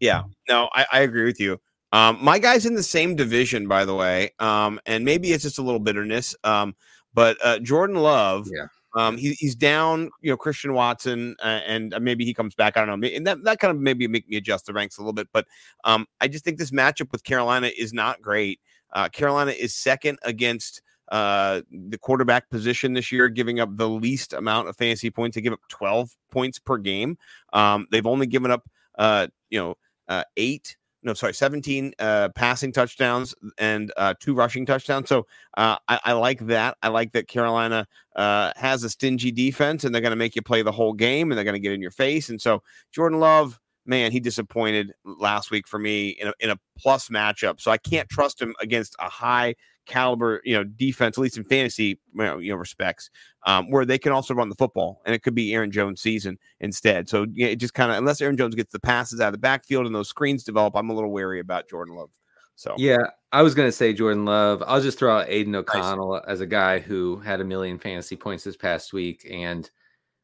Yeah, 0.00 0.24
no, 0.48 0.68
I, 0.74 0.86
I 0.92 1.00
agree 1.00 1.24
with 1.24 1.40
you. 1.40 1.58
Um, 1.92 2.18
my 2.20 2.38
guy's 2.38 2.66
in 2.66 2.74
the 2.74 2.82
same 2.82 3.16
division, 3.16 3.68
by 3.68 3.84
the 3.84 3.94
way. 3.94 4.30
Um, 4.38 4.80
and 4.84 5.04
maybe 5.04 5.32
it's 5.32 5.44
just 5.44 5.58
a 5.58 5.62
little 5.62 5.80
bitterness. 5.80 6.34
Um, 6.44 6.74
but 7.14 7.38
uh, 7.44 7.58
Jordan 7.58 7.96
Love, 7.96 8.48
Yeah. 8.52 8.66
Um, 8.94 9.16
he, 9.16 9.32
he's 9.32 9.54
down. 9.54 10.10
You 10.20 10.30
know, 10.30 10.36
Christian 10.36 10.74
Watson, 10.74 11.36
uh, 11.42 11.60
and 11.66 11.94
uh, 11.94 12.00
maybe 12.00 12.24
he 12.24 12.34
comes 12.34 12.54
back. 12.54 12.76
I 12.76 12.84
don't 12.84 13.00
know. 13.00 13.08
And 13.08 13.26
that 13.26 13.42
that 13.44 13.58
kind 13.58 13.70
of 13.70 13.80
maybe 13.80 14.06
make 14.08 14.28
me 14.28 14.36
adjust 14.36 14.66
the 14.66 14.72
ranks 14.72 14.98
a 14.98 15.00
little 15.00 15.12
bit. 15.12 15.28
But 15.32 15.46
um, 15.84 16.06
I 16.20 16.28
just 16.28 16.44
think 16.44 16.58
this 16.58 16.70
matchup 16.70 17.12
with 17.12 17.24
Carolina 17.24 17.70
is 17.76 17.92
not 17.92 18.20
great. 18.20 18.60
Uh, 18.92 19.08
Carolina 19.08 19.52
is 19.52 19.74
second 19.74 20.18
against 20.22 20.82
uh, 21.10 21.62
the 21.70 21.98
quarterback 21.98 22.48
position 22.50 22.94
this 22.94 23.12
year, 23.12 23.28
giving 23.28 23.60
up 23.60 23.68
the 23.76 23.88
least 23.88 24.32
amount 24.32 24.68
of 24.68 24.76
fantasy 24.76 25.10
points. 25.10 25.34
They 25.34 25.40
give 25.40 25.52
up 25.52 25.60
12 25.68 26.10
points 26.30 26.58
per 26.58 26.78
game. 26.78 27.18
Um, 27.52 27.86
they've 27.90 28.06
only 28.06 28.26
given 28.26 28.50
up, 28.50 28.62
uh, 28.98 29.26
you 29.50 29.58
know, 29.58 29.74
uh, 30.08 30.24
eight, 30.36 30.76
no, 31.02 31.14
sorry, 31.14 31.34
17 31.34 31.94
uh, 31.98 32.28
passing 32.30 32.72
touchdowns 32.72 33.34
and 33.58 33.92
uh, 33.96 34.14
two 34.20 34.34
rushing 34.34 34.64
touchdowns. 34.64 35.08
So 35.08 35.26
uh, 35.56 35.76
I, 35.88 36.00
I 36.04 36.12
like 36.12 36.46
that. 36.46 36.76
I 36.82 36.88
like 36.88 37.12
that 37.12 37.28
Carolina 37.28 37.86
uh, 38.14 38.52
has 38.56 38.84
a 38.84 38.90
stingy 38.90 39.32
defense 39.32 39.84
and 39.84 39.94
they're 39.94 40.02
going 40.02 40.10
to 40.10 40.16
make 40.16 40.36
you 40.36 40.42
play 40.42 40.62
the 40.62 40.72
whole 40.72 40.92
game 40.92 41.30
and 41.30 41.36
they're 41.36 41.44
going 41.44 41.54
to 41.54 41.60
get 41.60 41.72
in 41.72 41.82
your 41.82 41.90
face. 41.90 42.28
And 42.28 42.40
so 42.40 42.62
Jordan 42.92 43.18
Love, 43.18 43.58
man, 43.84 44.12
he 44.12 44.20
disappointed 44.20 44.92
last 45.04 45.50
week 45.50 45.66
for 45.66 45.78
me 45.78 46.10
in 46.10 46.28
a, 46.28 46.32
in 46.38 46.50
a 46.50 46.56
plus 46.78 47.08
matchup. 47.08 47.60
So 47.60 47.70
I 47.70 47.78
can't 47.78 48.08
trust 48.08 48.40
him 48.40 48.54
against 48.60 48.94
a 49.00 49.08
high 49.08 49.56
caliber, 49.86 50.40
you 50.44 50.54
know, 50.54 50.64
defense, 50.64 51.18
at 51.18 51.22
least 51.22 51.36
in 51.36 51.44
fantasy, 51.44 52.00
you 52.14 52.24
know, 52.24 52.38
you 52.38 52.50
know 52.52 52.56
respects, 52.56 53.10
um, 53.46 53.70
where 53.70 53.84
they 53.84 53.98
can 53.98 54.12
also 54.12 54.34
run 54.34 54.48
the 54.48 54.54
football, 54.54 55.02
and 55.04 55.14
it 55.14 55.22
could 55.22 55.34
be 55.34 55.52
Aaron 55.54 55.70
Jones' 55.70 56.00
season 56.00 56.38
instead. 56.60 57.08
So 57.08 57.26
yeah, 57.32 57.48
it 57.48 57.56
just 57.56 57.74
kind 57.74 57.90
of 57.90 57.98
unless 57.98 58.20
Aaron 58.20 58.36
Jones 58.36 58.54
gets 58.54 58.72
the 58.72 58.80
passes 58.80 59.20
out 59.20 59.28
of 59.28 59.32
the 59.32 59.38
backfield 59.38 59.86
and 59.86 59.94
those 59.94 60.08
screens 60.08 60.44
develop, 60.44 60.76
I'm 60.76 60.90
a 60.90 60.94
little 60.94 61.10
wary 61.10 61.40
about 61.40 61.68
Jordan 61.68 61.94
Love. 61.96 62.10
So 62.54 62.74
Yeah, 62.78 62.98
I 63.32 63.42
was 63.42 63.54
gonna 63.54 63.72
say 63.72 63.92
Jordan 63.92 64.24
Love. 64.24 64.62
I'll 64.66 64.80
just 64.80 64.98
throw 64.98 65.18
out 65.18 65.26
Aidan 65.28 65.54
O'Connell 65.56 66.22
as 66.28 66.40
a 66.40 66.46
guy 66.46 66.78
who 66.78 67.18
had 67.18 67.40
a 67.40 67.44
million 67.44 67.78
fantasy 67.78 68.14
points 68.14 68.44
this 68.44 68.56
past 68.56 68.92
week, 68.92 69.26
and 69.30 69.68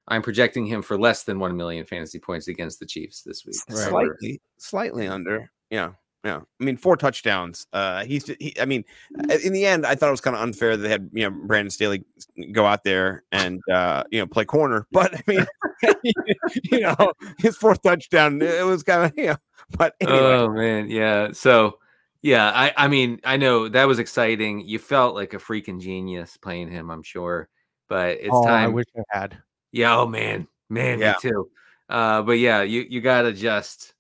I'm 0.09 0.23
projecting 0.23 0.65
him 0.67 0.83
for 0.83 0.97
less 0.99 1.25
than 1.25 1.39
one 1.39 1.57
million 1.57 1.85
fantasy 1.85 2.19
points 2.19 2.49
against 2.49 2.81
the 2.81 2.87
Chiefs 2.87 3.23
this 3.23 3.45
week. 3.45 3.57
So 3.57 3.75
we're- 3.75 3.89
slightly, 3.89 4.41
slightly 4.59 5.07
under. 5.09 5.51
Yeah, 5.71 5.93
yeah. 6.25 6.41
I 6.61 6.65
mean, 6.65 6.77
four 6.77 6.97
touchdowns. 6.97 7.67
Uh, 7.73 8.05
he's. 8.05 8.27
He, 8.27 8.55
I 8.61 8.65
mean, 8.65 8.85
uh, 9.31 9.37
in 9.45 9.53
the 9.53 9.65
end, 9.65 9.87
I 9.87 9.95
thought 9.95 10.09
it 10.09 10.13
was 10.13 10.21
kind 10.21 10.35
of 10.37 10.43
unfair 10.43 10.77
that 10.77 10.83
they 10.83 10.89
had 10.89 11.09
you 11.13 11.25
know 11.25 11.31
Brandon 11.31 11.71
Staley 11.71 12.05
go 12.53 12.67
out 12.67 12.83
there 12.85 13.23
and 13.31 13.61
uh, 13.71 14.03
you 14.11 14.19
know 14.19 14.27
play 14.27 14.45
corner. 14.45 14.87
But 14.93 15.15
I 15.15 15.23
mean, 15.27 15.47
you 16.65 16.81
know, 16.81 17.13
his 17.39 17.57
fourth 17.57 17.83
touchdown, 17.83 18.43
it 18.43 18.65
was 18.67 18.83
kind 18.83 19.05
of 19.05 19.13
you 19.17 19.29
know. 19.29 19.37
But 19.77 19.95
anyway, 20.01 20.19
Oh 20.19 20.49
man, 20.49 20.91
yeah. 20.91 21.33
So 21.33 21.79
yeah, 22.23 22.51
I 22.55 22.73
I 22.77 22.89
mean 22.89 23.21
I 23.25 23.37
know 23.37 23.69
that 23.69 23.87
was 23.87 23.99
exciting. 23.99 24.67
You 24.67 24.79
felt 24.79 25.15
like 25.15 25.35
a 25.35 25.39
freaking 25.39 25.81
genius 25.81 26.37
playing 26.37 26.71
him, 26.71 26.91
I'm 26.91 27.03
sure. 27.03 27.49
But 27.89 28.19
it's 28.19 28.31
oh, 28.33 28.45
I 28.45 28.65
time. 28.65 28.73
wish 28.73 28.87
I 28.97 29.03
had. 29.19 29.39
Yeah, 29.73 29.97
oh 29.99 30.07
man, 30.07 30.49
man, 30.69 30.99
Yeah. 30.99 31.13
me 31.23 31.31
too. 31.31 31.51
Uh, 31.89 32.23
but 32.23 32.33
yeah, 32.33 32.63
you 32.63 32.85
you 32.89 33.01
gotta 33.01 33.33
just 33.33 33.95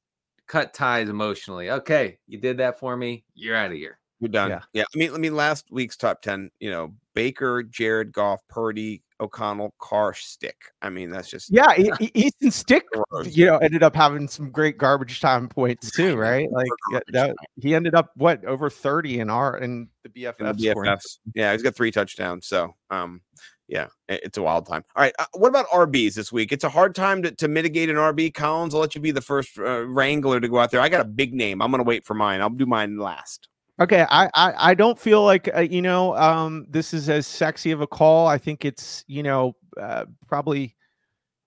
cut 0.48 0.74
ties 0.74 1.08
emotionally. 1.08 1.70
Okay, 1.70 2.18
you 2.26 2.38
did 2.38 2.58
that 2.58 2.78
for 2.80 2.96
me. 2.96 3.24
You're 3.34 3.56
out 3.56 3.70
of 3.70 3.76
here. 3.76 3.98
You're 4.20 4.30
done. 4.30 4.50
Yeah. 4.50 4.60
Yeah. 4.72 4.84
I 4.92 4.98
mean, 4.98 5.14
I 5.14 5.18
mean, 5.18 5.36
last 5.36 5.66
week's 5.70 5.96
top 5.96 6.22
ten, 6.22 6.50
you 6.58 6.70
know, 6.70 6.92
Baker, 7.14 7.62
Jared 7.62 8.12
Goff, 8.12 8.40
Purdy, 8.48 9.02
O'Connell, 9.20 9.74
Carr, 9.78 10.12
Stick. 10.14 10.56
I 10.82 10.90
mean, 10.90 11.10
that's 11.10 11.30
just 11.30 11.50
Yeah, 11.52 11.72
Easton 12.14 12.50
Stick, 12.50 12.84
you 13.24 13.46
know, 13.46 13.58
ended 13.58 13.84
up 13.84 13.94
having 13.94 14.26
some 14.26 14.50
great 14.50 14.76
garbage 14.76 15.20
time 15.20 15.48
points 15.48 15.92
too, 15.92 16.16
right? 16.18 16.50
Like 16.50 16.68
that, 17.12 17.36
he 17.60 17.74
ended 17.76 17.94
up 17.94 18.10
what 18.16 18.44
over 18.44 18.68
thirty 18.68 19.20
in 19.20 19.30
our 19.30 19.56
in 19.58 19.88
the 20.02 20.24
in 20.24 20.32
BFF. 20.32 20.56
the 20.56 20.70
scoring. 20.70 20.90
BFFs. 20.90 21.18
Yeah, 21.34 21.52
he's 21.52 21.62
got 21.62 21.76
three 21.76 21.92
touchdowns. 21.92 22.48
So, 22.48 22.74
um, 22.90 23.20
yeah, 23.68 23.88
it's 24.08 24.38
a 24.38 24.42
wild 24.42 24.66
time. 24.66 24.82
All 24.96 25.02
right, 25.02 25.12
uh, 25.18 25.26
what 25.34 25.48
about 25.48 25.68
RBs 25.68 26.14
this 26.14 26.32
week? 26.32 26.52
It's 26.52 26.64
a 26.64 26.70
hard 26.70 26.94
time 26.94 27.22
to, 27.22 27.30
to 27.32 27.48
mitigate 27.48 27.90
an 27.90 27.96
RB. 27.96 28.32
Collins, 28.32 28.74
I'll 28.74 28.80
let 28.80 28.94
you 28.94 29.00
be 29.00 29.10
the 29.10 29.20
first 29.20 29.58
uh, 29.58 29.86
wrangler 29.86 30.40
to 30.40 30.48
go 30.48 30.58
out 30.58 30.70
there. 30.70 30.80
I 30.80 30.88
got 30.88 31.02
a 31.02 31.04
big 31.04 31.34
name. 31.34 31.60
I'm 31.60 31.70
gonna 31.70 31.82
wait 31.82 32.04
for 32.04 32.14
mine. 32.14 32.40
I'll 32.40 32.48
do 32.48 32.66
mine 32.66 32.96
last. 32.96 33.48
Okay, 33.80 34.06
I, 34.08 34.30
I 34.34 34.70
I 34.70 34.74
don't 34.74 34.98
feel 34.98 35.22
like 35.22 35.54
uh, 35.54 35.60
you 35.60 35.82
know 35.82 36.16
um 36.16 36.66
this 36.68 36.94
is 36.94 37.08
as 37.10 37.26
sexy 37.26 37.70
of 37.70 37.82
a 37.82 37.86
call. 37.86 38.26
I 38.26 38.38
think 38.38 38.64
it's 38.64 39.04
you 39.06 39.22
know 39.22 39.54
uh, 39.78 40.06
probably 40.26 40.74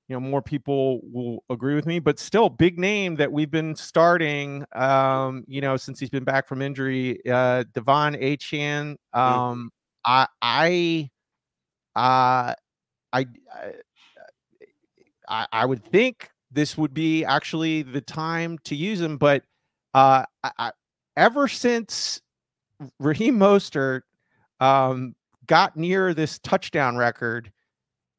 you 0.07 0.15
know 0.15 0.19
more 0.19 0.43
people 0.43 1.01
will 1.11 1.43
agree 1.49 1.73
with 1.73 1.87
me, 1.87 1.99
but 1.99 2.19
still 2.19 2.49
big 2.49 2.77
name 2.77 3.15
that 3.15 3.31
we've 3.31 3.51
been 3.51 3.75
starting 3.75 4.63
um 4.73 5.43
you 5.47 5.59
know 5.59 5.75
since 5.75 5.99
he's 5.99 6.11
been 6.11 6.23
back 6.23 6.47
from 6.47 6.61
injury. 6.61 7.19
Uh, 7.25 7.63
De'Von 7.73 8.21
Achane. 8.21 8.95
Um, 9.17 9.71
I 10.05 10.27
I 10.41 11.09
uh 11.95 12.53
I 13.13 13.25
I 15.27 15.47
I 15.51 15.65
would 15.65 15.83
think 15.85 16.29
this 16.51 16.77
would 16.77 16.93
be 16.93 17.23
actually 17.25 17.81
the 17.83 18.01
time 18.01 18.57
to 18.65 18.75
use 18.75 18.99
him, 19.01 19.17
but 19.17 19.43
uh 19.93 20.25
I, 20.43 20.51
I 20.57 20.71
ever 21.17 21.47
since 21.47 22.21
Raheem 22.99 23.37
Mostert 23.37 24.01
um, 24.59 25.15
got 25.47 25.75
near 25.75 26.13
this 26.13 26.39
touchdown 26.39 26.97
record, 26.97 27.51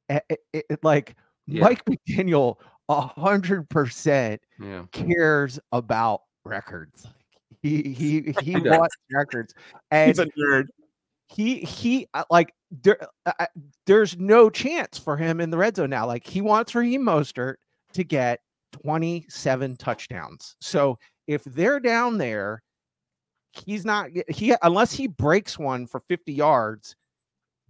it, 0.08 0.24
it, 0.52 0.64
it- 0.70 0.84
like 0.84 1.16
Yeah. 1.46 1.64
Mike 1.64 1.84
McDaniel, 1.84 2.56
a 2.88 3.00
hundred 3.00 3.68
percent 3.68 4.40
cares 4.92 5.58
about 5.72 6.22
records. 6.44 7.06
He 7.62 7.82
he 7.94 8.32
he 8.42 8.56
wants 8.60 8.94
records, 9.12 9.54
and 9.90 10.08
He's 10.08 10.18
a 10.18 10.26
nerd. 10.26 10.66
He 11.34 11.60
he 11.60 12.06
uh, 12.14 12.24
like 12.30 12.52
there 12.82 12.98
uh, 13.26 13.32
uh, 13.38 13.46
there's 13.86 14.16
no 14.18 14.50
chance 14.50 14.98
for 14.98 15.16
him 15.16 15.40
in 15.40 15.50
the 15.50 15.56
red 15.58 15.76
zone 15.76 15.90
now. 15.90 16.06
Like 16.06 16.26
he 16.26 16.40
wants 16.40 16.74
Raheem 16.74 17.02
Mostert 17.02 17.54
to 17.94 18.04
get 18.04 18.40
27 18.82 19.76
touchdowns. 19.76 20.56
So 20.60 20.98
if 21.26 21.44
they're 21.44 21.80
down 21.80 22.18
there, 22.18 22.62
he's 23.52 23.84
not 23.84 24.10
he 24.28 24.54
unless 24.62 24.92
he 24.92 25.06
breaks 25.06 25.58
one 25.58 25.86
for 25.86 26.00
50 26.08 26.32
yards. 26.32 26.96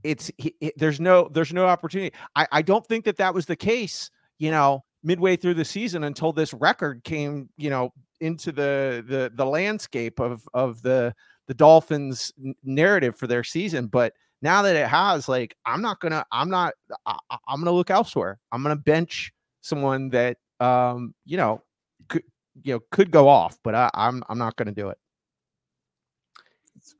It's 0.02 0.30
he, 0.38 0.54
it- 0.60 0.74
there's 0.76 1.00
no 1.00 1.28
there's 1.32 1.52
no 1.52 1.66
opportunity. 1.66 2.14
I 2.36 2.46
I 2.52 2.62
don't 2.62 2.86
think 2.86 3.04
that 3.04 3.16
that 3.18 3.34
was 3.34 3.46
the 3.46 3.56
case. 3.56 4.10
You 4.38 4.50
know, 4.50 4.82
midway 5.04 5.36
through 5.36 5.54
the 5.54 5.64
season 5.64 6.04
until 6.04 6.32
this 6.32 6.52
record 6.54 7.04
came. 7.04 7.48
You 7.56 7.70
know, 7.70 7.92
into 8.20 8.50
the 8.52 9.04
the 9.06 9.30
the 9.34 9.46
landscape 9.46 10.18
of 10.20 10.42
of 10.54 10.82
the 10.82 11.14
the 11.48 11.54
Dolphins 11.54 12.32
narrative 12.64 13.16
for 13.16 13.26
their 13.26 13.44
season, 13.44 13.86
but 13.86 14.12
now 14.42 14.62
that 14.62 14.76
it 14.76 14.88
has, 14.88 15.28
like, 15.28 15.56
I'm 15.64 15.82
not 15.82 16.00
gonna, 16.00 16.24
I'm 16.32 16.50
not, 16.50 16.74
I, 17.06 17.16
I'm 17.46 17.60
gonna 17.60 17.72
look 17.72 17.90
elsewhere. 17.90 18.38
I'm 18.50 18.62
gonna 18.62 18.76
bench 18.76 19.32
someone 19.60 20.08
that, 20.10 20.38
um, 20.60 21.14
you 21.24 21.36
know, 21.36 21.62
could, 22.08 22.24
you 22.62 22.74
know, 22.74 22.80
could 22.90 23.10
go 23.10 23.28
off, 23.28 23.58
but 23.62 23.74
I, 23.74 23.90
I'm, 23.94 24.22
I'm 24.28 24.38
not 24.38 24.56
gonna 24.56 24.72
do 24.72 24.88
it. 24.88 24.98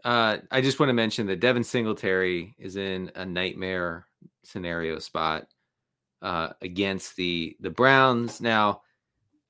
Uh, 0.04 0.36
I 0.50 0.60
just 0.60 0.78
want 0.78 0.90
to 0.90 0.94
mention 0.94 1.26
that 1.26 1.40
Devin 1.40 1.64
Singletary 1.64 2.54
is 2.58 2.76
in 2.76 3.10
a 3.16 3.26
nightmare 3.26 4.06
scenario 4.44 5.00
spot 5.00 5.46
uh, 6.20 6.50
against 6.60 7.16
the 7.16 7.56
the 7.58 7.70
Browns. 7.70 8.40
Now, 8.40 8.82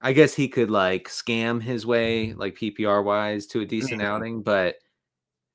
I 0.03 0.13
guess 0.13 0.35
he 0.35 0.49
could 0.49 0.71
like 0.71 1.09
scam 1.09 1.63
his 1.63 1.87
way, 1.87 2.35
like 2.35 2.57
PPR 2.57 3.05
wise, 3.05 3.47
to 3.49 3.61
a 3.61 3.65
decent 3.65 4.03
outing, 4.03 4.43
but 4.43 4.77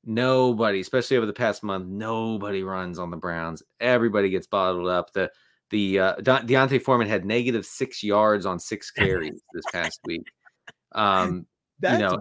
nobody, 0.06 0.80
especially 0.80 1.18
over 1.18 1.26
the 1.26 1.34
past 1.34 1.64
month, 1.64 1.88
nobody 1.88 2.64
runs 2.64 2.98
on 2.98 3.12
the 3.12 3.18
Browns. 3.18 3.62
Everybody 3.82 4.30
gets 4.30 4.48
bottled 4.48 4.88
up. 4.88 5.12
The 5.12 5.30
the 5.70 6.00
uh, 6.00 6.16
De- 6.16 6.43
D'Onta 6.45 6.82
Foreman 6.82 7.10
had 7.10 7.26
negative 7.26 7.66
six 7.66 8.02
yards 8.02 8.45
on 8.45 8.58
six 8.58 8.89
carries 8.89 9.41
this 9.54 9.66
past 9.74 10.00
week. 10.06 10.24
Um, 10.93 11.45
you 11.84 11.98
know, 11.98 12.18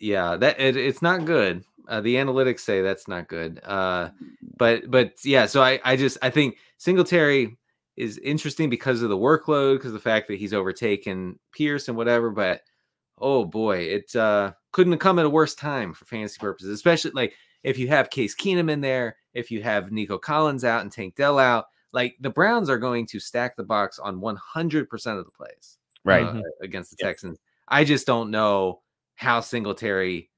yeah, 0.00 0.36
that 0.36 0.58
it, 0.60 0.76
it's 0.76 1.02
not 1.02 1.24
good. 1.24 1.62
Uh, 1.88 2.00
the 2.00 2.16
analytics 2.16 2.60
say 2.60 2.82
that's 2.82 3.06
not 3.06 3.28
good. 3.28 3.60
Uh, 3.64 4.10
but 4.56 4.90
but 4.90 5.12
yeah, 5.24 5.46
so 5.46 5.62
I 5.62 5.80
I 5.84 5.96
just 5.96 6.18
I 6.20 6.30
think 6.30 6.56
Singletary 6.78 7.56
is 7.98 8.16
interesting 8.18 8.70
because 8.70 9.02
of 9.02 9.08
the 9.10 9.16
workload, 9.16 9.74
because 9.74 9.92
the 9.92 9.98
fact 9.98 10.28
that 10.28 10.38
he's 10.38 10.54
overtaken 10.54 11.38
Pierce 11.52 11.88
and 11.88 11.96
whatever. 11.96 12.30
But 12.30 12.62
oh 13.18 13.44
boy, 13.44 13.78
it 13.80 14.14
uh, 14.16 14.52
couldn't 14.72 14.92
have 14.92 15.00
come 15.00 15.18
at 15.18 15.26
a 15.26 15.30
worse 15.30 15.54
time 15.54 15.92
for 15.92 16.04
fantasy 16.04 16.38
purposes, 16.38 16.70
especially 16.70 17.10
like 17.10 17.34
if 17.64 17.76
you 17.78 17.88
have 17.88 18.08
Case 18.10 18.34
Keenum 18.36 18.70
in 18.70 18.80
there, 18.80 19.16
if 19.34 19.50
you 19.50 19.62
have 19.62 19.90
Nico 19.90 20.16
Collins 20.16 20.64
out 20.64 20.82
and 20.82 20.92
Tank 20.92 21.16
Dell 21.16 21.38
out. 21.38 21.66
Like 21.92 22.16
the 22.20 22.30
Browns 22.30 22.68
are 22.70 22.78
going 22.78 23.06
to 23.06 23.18
stack 23.18 23.56
the 23.56 23.64
box 23.64 23.98
on 23.98 24.20
100% 24.20 25.18
of 25.18 25.24
the 25.24 25.30
plays 25.30 25.78
Right. 26.04 26.22
uh, 26.24 26.42
against 26.60 26.90
the 26.90 26.98
Yeah. 27.00 27.06
Texans. 27.08 27.38
I 27.66 27.82
just 27.84 28.06
don't 28.06 28.30
know 28.30 28.82
how 29.16 29.40
Singletary 29.40 30.30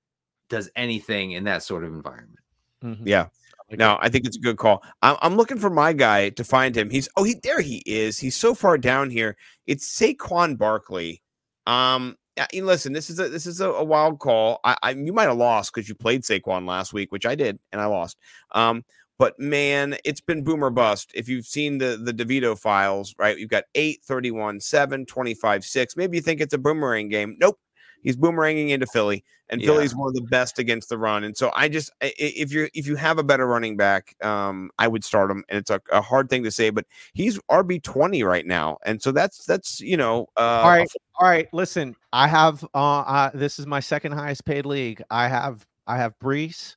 does 0.49 0.71
anything 0.77 1.33
in 1.33 1.45
that 1.45 1.63
sort 1.65 1.85
of 1.85 1.93
environment. 1.93 2.39
Mhm. 2.83 3.01
Yeah. 3.05 3.27
Like 3.71 3.79
No, 3.79 3.99
I 4.01 4.09
think 4.09 4.27
it's 4.27 4.37
a 4.37 4.41
good 4.41 4.57
call. 4.57 4.83
I'm, 5.03 5.17
I'm 5.23 5.37
looking 5.37 5.59
for 5.59 5.71
my 5.71 5.93
guy 5.93 6.31
to 6.31 6.45
find 6.45 6.77
him. 6.77 6.91
He's 6.91 7.09
oh 7.17 7.25
he 7.25 7.37
there 7.43 7.61
he 7.61 7.83
is. 7.87 8.19
He's 8.19 8.37
so 8.37 8.55
far 8.55 8.77
down 8.77 9.11
here. 9.11 9.37
It's 9.67 9.89
Saquon 9.89 10.59
Barkley. 10.59 11.23
Um, 11.67 12.17
listen, 12.55 12.93
this 12.93 13.11
is 13.11 13.21
a 13.21 13.29
this 13.29 13.47
is 13.47 13.61
a, 13.61 13.71
a 13.71 13.85
wild 13.85 14.19
call. 14.19 14.61
I, 14.65 14.77
I 14.83 14.91
you 14.91 15.13
might 15.13 15.29
have 15.29 15.37
lost 15.37 15.73
because 15.73 15.89
you 15.89 15.95
played 15.95 16.23
Saquon 16.23 16.67
last 16.67 16.93
week, 16.93 17.13
which 17.13 17.27
I 17.27 17.35
did, 17.35 17.59
and 17.73 17.81
I 17.81 17.87
lost. 17.87 18.19
Um, 18.53 18.85
but 19.19 19.39
man, 19.39 19.97
it's 20.05 20.21
been 20.23 20.43
boomer 20.43 20.71
bust. 20.71 21.13
If 21.15 21.29
you've 21.29 21.47
seen 21.47 21.79
the 21.79 22.01
the 22.03 22.13
DeVito 22.13 22.59
files, 22.59 23.15
right? 23.19 23.39
You've 23.39 23.51
got 23.51 23.65
8, 23.75 24.01
31, 24.03 24.61
7, 24.61 25.07
25, 25.07 25.65
6. 25.65 25.97
Maybe 25.97 26.17
you 26.17 26.23
think 26.23 26.41
it's 26.41 26.55
a 26.55 26.59
boomerang 26.59 27.09
game. 27.09 27.37
Nope. 27.39 27.59
He's 28.03 28.17
boomeranging 28.17 28.71
into 28.71 28.87
Philly, 28.87 29.25
and 29.49 29.61
Yeah. 29.61 29.69
Philly's 29.69 29.95
one 29.95 30.09
of 30.09 30.15
the 30.15 30.23
best 30.23 30.59
against 30.59 30.89
the 30.89 30.99
run. 30.99 31.25
And 31.25 31.37
so 31.37 31.51
I 31.55 31.69
just, 31.69 31.91
if 32.01 32.53
you're 32.53 32.69
if 32.75 32.87
you 32.87 32.97
have 32.97 33.19
a 33.19 33.23
better 33.23 33.47
running 33.47 33.77
back, 33.77 34.15
um, 34.23 34.71
I 34.79 34.89
would 34.89 35.05
start 35.05 35.31
him. 35.31 35.45
And 35.49 35.59
it's 35.59 35.71
a, 35.71 35.81
a 35.93 36.01
hard 36.01 36.31
thing 36.31 36.43
to 36.45 36.51
say, 36.51 36.71
but 36.71 36.87
he's 37.13 37.39
RB 37.51 37.83
twenty 37.83 38.23
right 38.23 38.47
now, 38.47 38.79
and 38.85 39.03
so 39.03 39.13
that's 39.13 39.45
that's 39.45 39.81
you 39.81 39.97
know, 39.97 40.29
uh, 40.37 40.63
All 40.63 40.71
right, 40.71 40.89
all 41.17 41.29
right. 41.29 41.49
Listen, 41.53 41.95
I 42.13 42.27
have 42.29 42.65
uh, 42.75 43.01
uh 43.01 43.31
this 43.35 43.59
is 43.59 43.67
my 43.67 43.81
second 43.81 44.13
highest 44.13 44.45
paid 44.45 44.67
league. 44.67 45.03
I 45.11 45.29
have 45.29 45.67
I 45.87 45.97
have 45.99 46.15
Breece, 46.23 46.77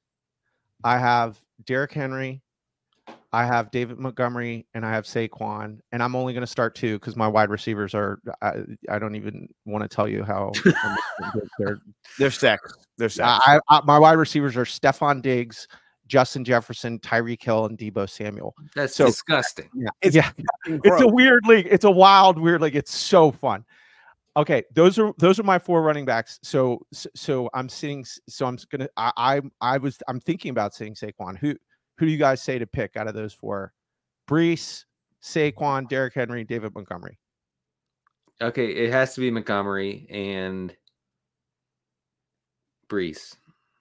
I 0.84 0.97
have 0.97 1.39
Derrick 1.65 1.93
Henry, 1.93 2.41
I 3.34 3.45
have 3.45 3.71
David 3.71 3.97
Montgomery, 3.97 4.67
and 4.75 4.86
I 4.86 4.91
have 4.91 5.05
Saquon. 5.05 5.79
And 5.91 6.03
I'm 6.03 6.15
only 6.15 6.34
going 6.34 6.41
to 6.41 6.47
start 6.47 6.75
two 6.75 6.99
because 6.99 7.15
my 7.15 7.27
wide 7.27 7.49
receivers 7.49 7.95
are. 7.95 8.19
I, 8.43 8.53
I 8.89 8.99
don't 8.99 9.15
even 9.15 9.49
want 9.65 9.81
to 9.84 9.93
tell 9.93 10.07
you 10.07 10.23
how 10.23 10.51
they're. 11.59 11.79
they're 12.19 12.31
sex, 12.31 12.71
they're 12.97 13.09
sex. 13.09 13.41
I, 13.45 13.59
I, 13.69 13.81
my 13.86 13.97
wide 13.97 14.13
receivers 14.19 14.55
are 14.55 14.65
Stefon 14.65 15.21
Diggs, 15.23 15.67
Justin 16.05 16.45
Jefferson, 16.45 16.99
Tyreek 16.99 17.41
Hill, 17.41 17.65
and 17.65 17.77
Deebo 17.77 18.07
Samuel. 18.07 18.53
That's 18.75 18.95
So- 18.95 19.07
disgusting. 19.07 19.69
Yeah, 19.73 19.89
It's 20.01 20.15
yeah. 20.15 20.29
it's 20.67 21.01
a 21.01 21.07
weird 21.07 21.45
league. 21.47 21.67
It's 21.71 21.86
a 21.86 21.91
wild, 21.91 22.38
weird 22.39 22.61
league. 22.61 22.75
It's 22.75 22.95
so 22.95 23.31
fun. 23.31 23.65
Okay, 24.36 24.63
those 24.73 24.97
are 24.97 25.11
those 25.17 25.39
are 25.39 25.43
my 25.43 25.59
four 25.59 25.81
running 25.84 26.05
backs. 26.05 26.39
So 26.43 26.86
so, 26.91 27.09
so 27.15 27.49
I'm 27.53 27.69
sitting. 27.69 28.05
So 28.29 28.45
I'm 28.45 28.57
gonna. 28.71 28.89
I, 28.97 29.11
I 29.17 29.41
I 29.61 29.77
was. 29.77 29.97
I'm 30.07 30.19
thinking 30.19 30.49
about 30.51 30.73
sitting 30.73 30.95
Saquon. 30.95 31.38
Who 31.38 31.55
who 31.97 32.05
do 32.05 32.11
you 32.11 32.17
guys 32.17 32.41
say 32.41 32.59
to 32.59 32.67
pick 32.67 32.97
out 32.97 33.07
of 33.07 33.13
those 33.13 33.33
four? 33.33 33.73
Breece, 34.27 34.85
Saquon, 35.21 35.87
Derrick 35.87 36.13
Henry, 36.13 36.43
David 36.43 36.73
Montgomery. 36.73 37.17
Okay, 38.41 38.71
it 38.71 38.91
has 38.91 39.13
to 39.15 39.21
be 39.21 39.31
Montgomery 39.31 40.07
and 40.09 40.75
Breece. 42.89 43.35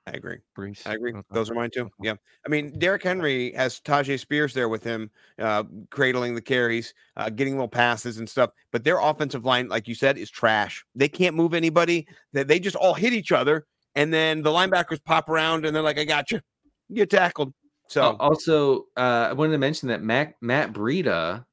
I 0.06 0.12
agree. 0.12 0.38
Breece. 0.56 0.84
I 0.86 0.94
agree. 0.94 1.14
Those 1.30 1.50
are 1.50 1.54
mine 1.54 1.70
too. 1.72 1.88
Yeah. 2.00 2.14
I 2.44 2.48
mean, 2.48 2.76
Derrick 2.78 3.04
Henry 3.04 3.52
has 3.52 3.80
Tyjae 3.80 4.18
Spears 4.18 4.52
there 4.52 4.68
with 4.68 4.82
him, 4.82 5.10
uh, 5.38 5.62
cradling 5.90 6.34
the 6.34 6.40
carries, 6.40 6.92
uh, 7.16 7.30
getting 7.30 7.54
little 7.54 7.68
passes 7.68 8.18
and 8.18 8.28
stuff. 8.28 8.50
But 8.72 8.82
their 8.82 8.98
offensive 8.98 9.44
line, 9.44 9.68
like 9.68 9.86
you 9.86 9.94
said, 9.94 10.18
is 10.18 10.28
trash. 10.28 10.84
They 10.96 11.08
can't 11.08 11.36
move 11.36 11.54
anybody. 11.54 12.08
They, 12.32 12.42
they 12.42 12.58
just 12.58 12.74
all 12.74 12.94
hit 12.94 13.12
each 13.12 13.30
other. 13.30 13.66
And 13.94 14.12
then 14.12 14.42
the 14.42 14.50
linebackers 14.50 15.02
pop 15.04 15.28
around 15.28 15.66
and 15.66 15.74
they're 15.74 15.82
like, 15.82 15.98
I 15.98 16.04
got 16.04 16.32
you. 16.32 16.40
You 16.88 16.96
get 16.96 17.10
tackled. 17.10 17.54
So 17.92 18.02
Al- 18.02 18.16
also, 18.20 18.86
uh, 18.96 19.28
I 19.28 19.32
wanted 19.34 19.52
to 19.52 19.58
mention 19.58 19.88
that 19.88 20.02
Mac, 20.02 20.36
Matt 20.40 20.72
Breida 20.72 21.44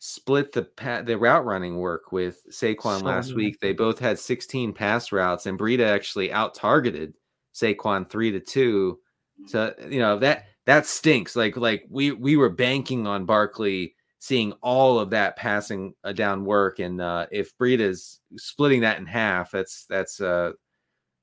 split 0.00 0.50
the 0.50 0.62
pa- 0.62 1.02
the 1.02 1.16
route 1.16 1.44
running 1.44 1.76
work 1.78 2.10
with 2.10 2.42
Saquon 2.50 3.00
So 3.00 3.06
last 3.06 3.34
week. 3.34 3.60
They 3.60 3.72
both 3.72 4.00
had 4.00 4.18
16 4.18 4.72
pass 4.72 5.12
routes, 5.12 5.46
and 5.46 5.56
Breida 5.56 5.86
actually 5.86 6.32
out 6.32 6.54
targeted 6.54 7.14
Saquon 7.54 8.08
three 8.08 8.32
to 8.32 8.40
two. 8.40 8.98
So 9.46 9.74
you 9.88 10.00
know 10.00 10.18
that 10.18 10.46
that 10.64 10.86
stinks. 10.86 11.36
Like 11.36 11.56
like 11.56 11.84
we 11.88 12.10
we 12.10 12.36
were 12.36 12.50
banking 12.50 13.06
on 13.06 13.24
Barkley 13.24 13.94
seeing 14.18 14.52
all 14.54 14.98
of 14.98 15.10
that 15.10 15.36
passing 15.36 15.94
uh, 16.02 16.12
down 16.12 16.44
work, 16.44 16.80
and 16.80 17.00
uh, 17.00 17.26
if 17.30 17.56
Breida's 17.58 18.20
splitting 18.36 18.80
that 18.80 18.98
in 18.98 19.06
half, 19.06 19.52
that's 19.52 19.86
that's 19.88 20.20
uh 20.20 20.50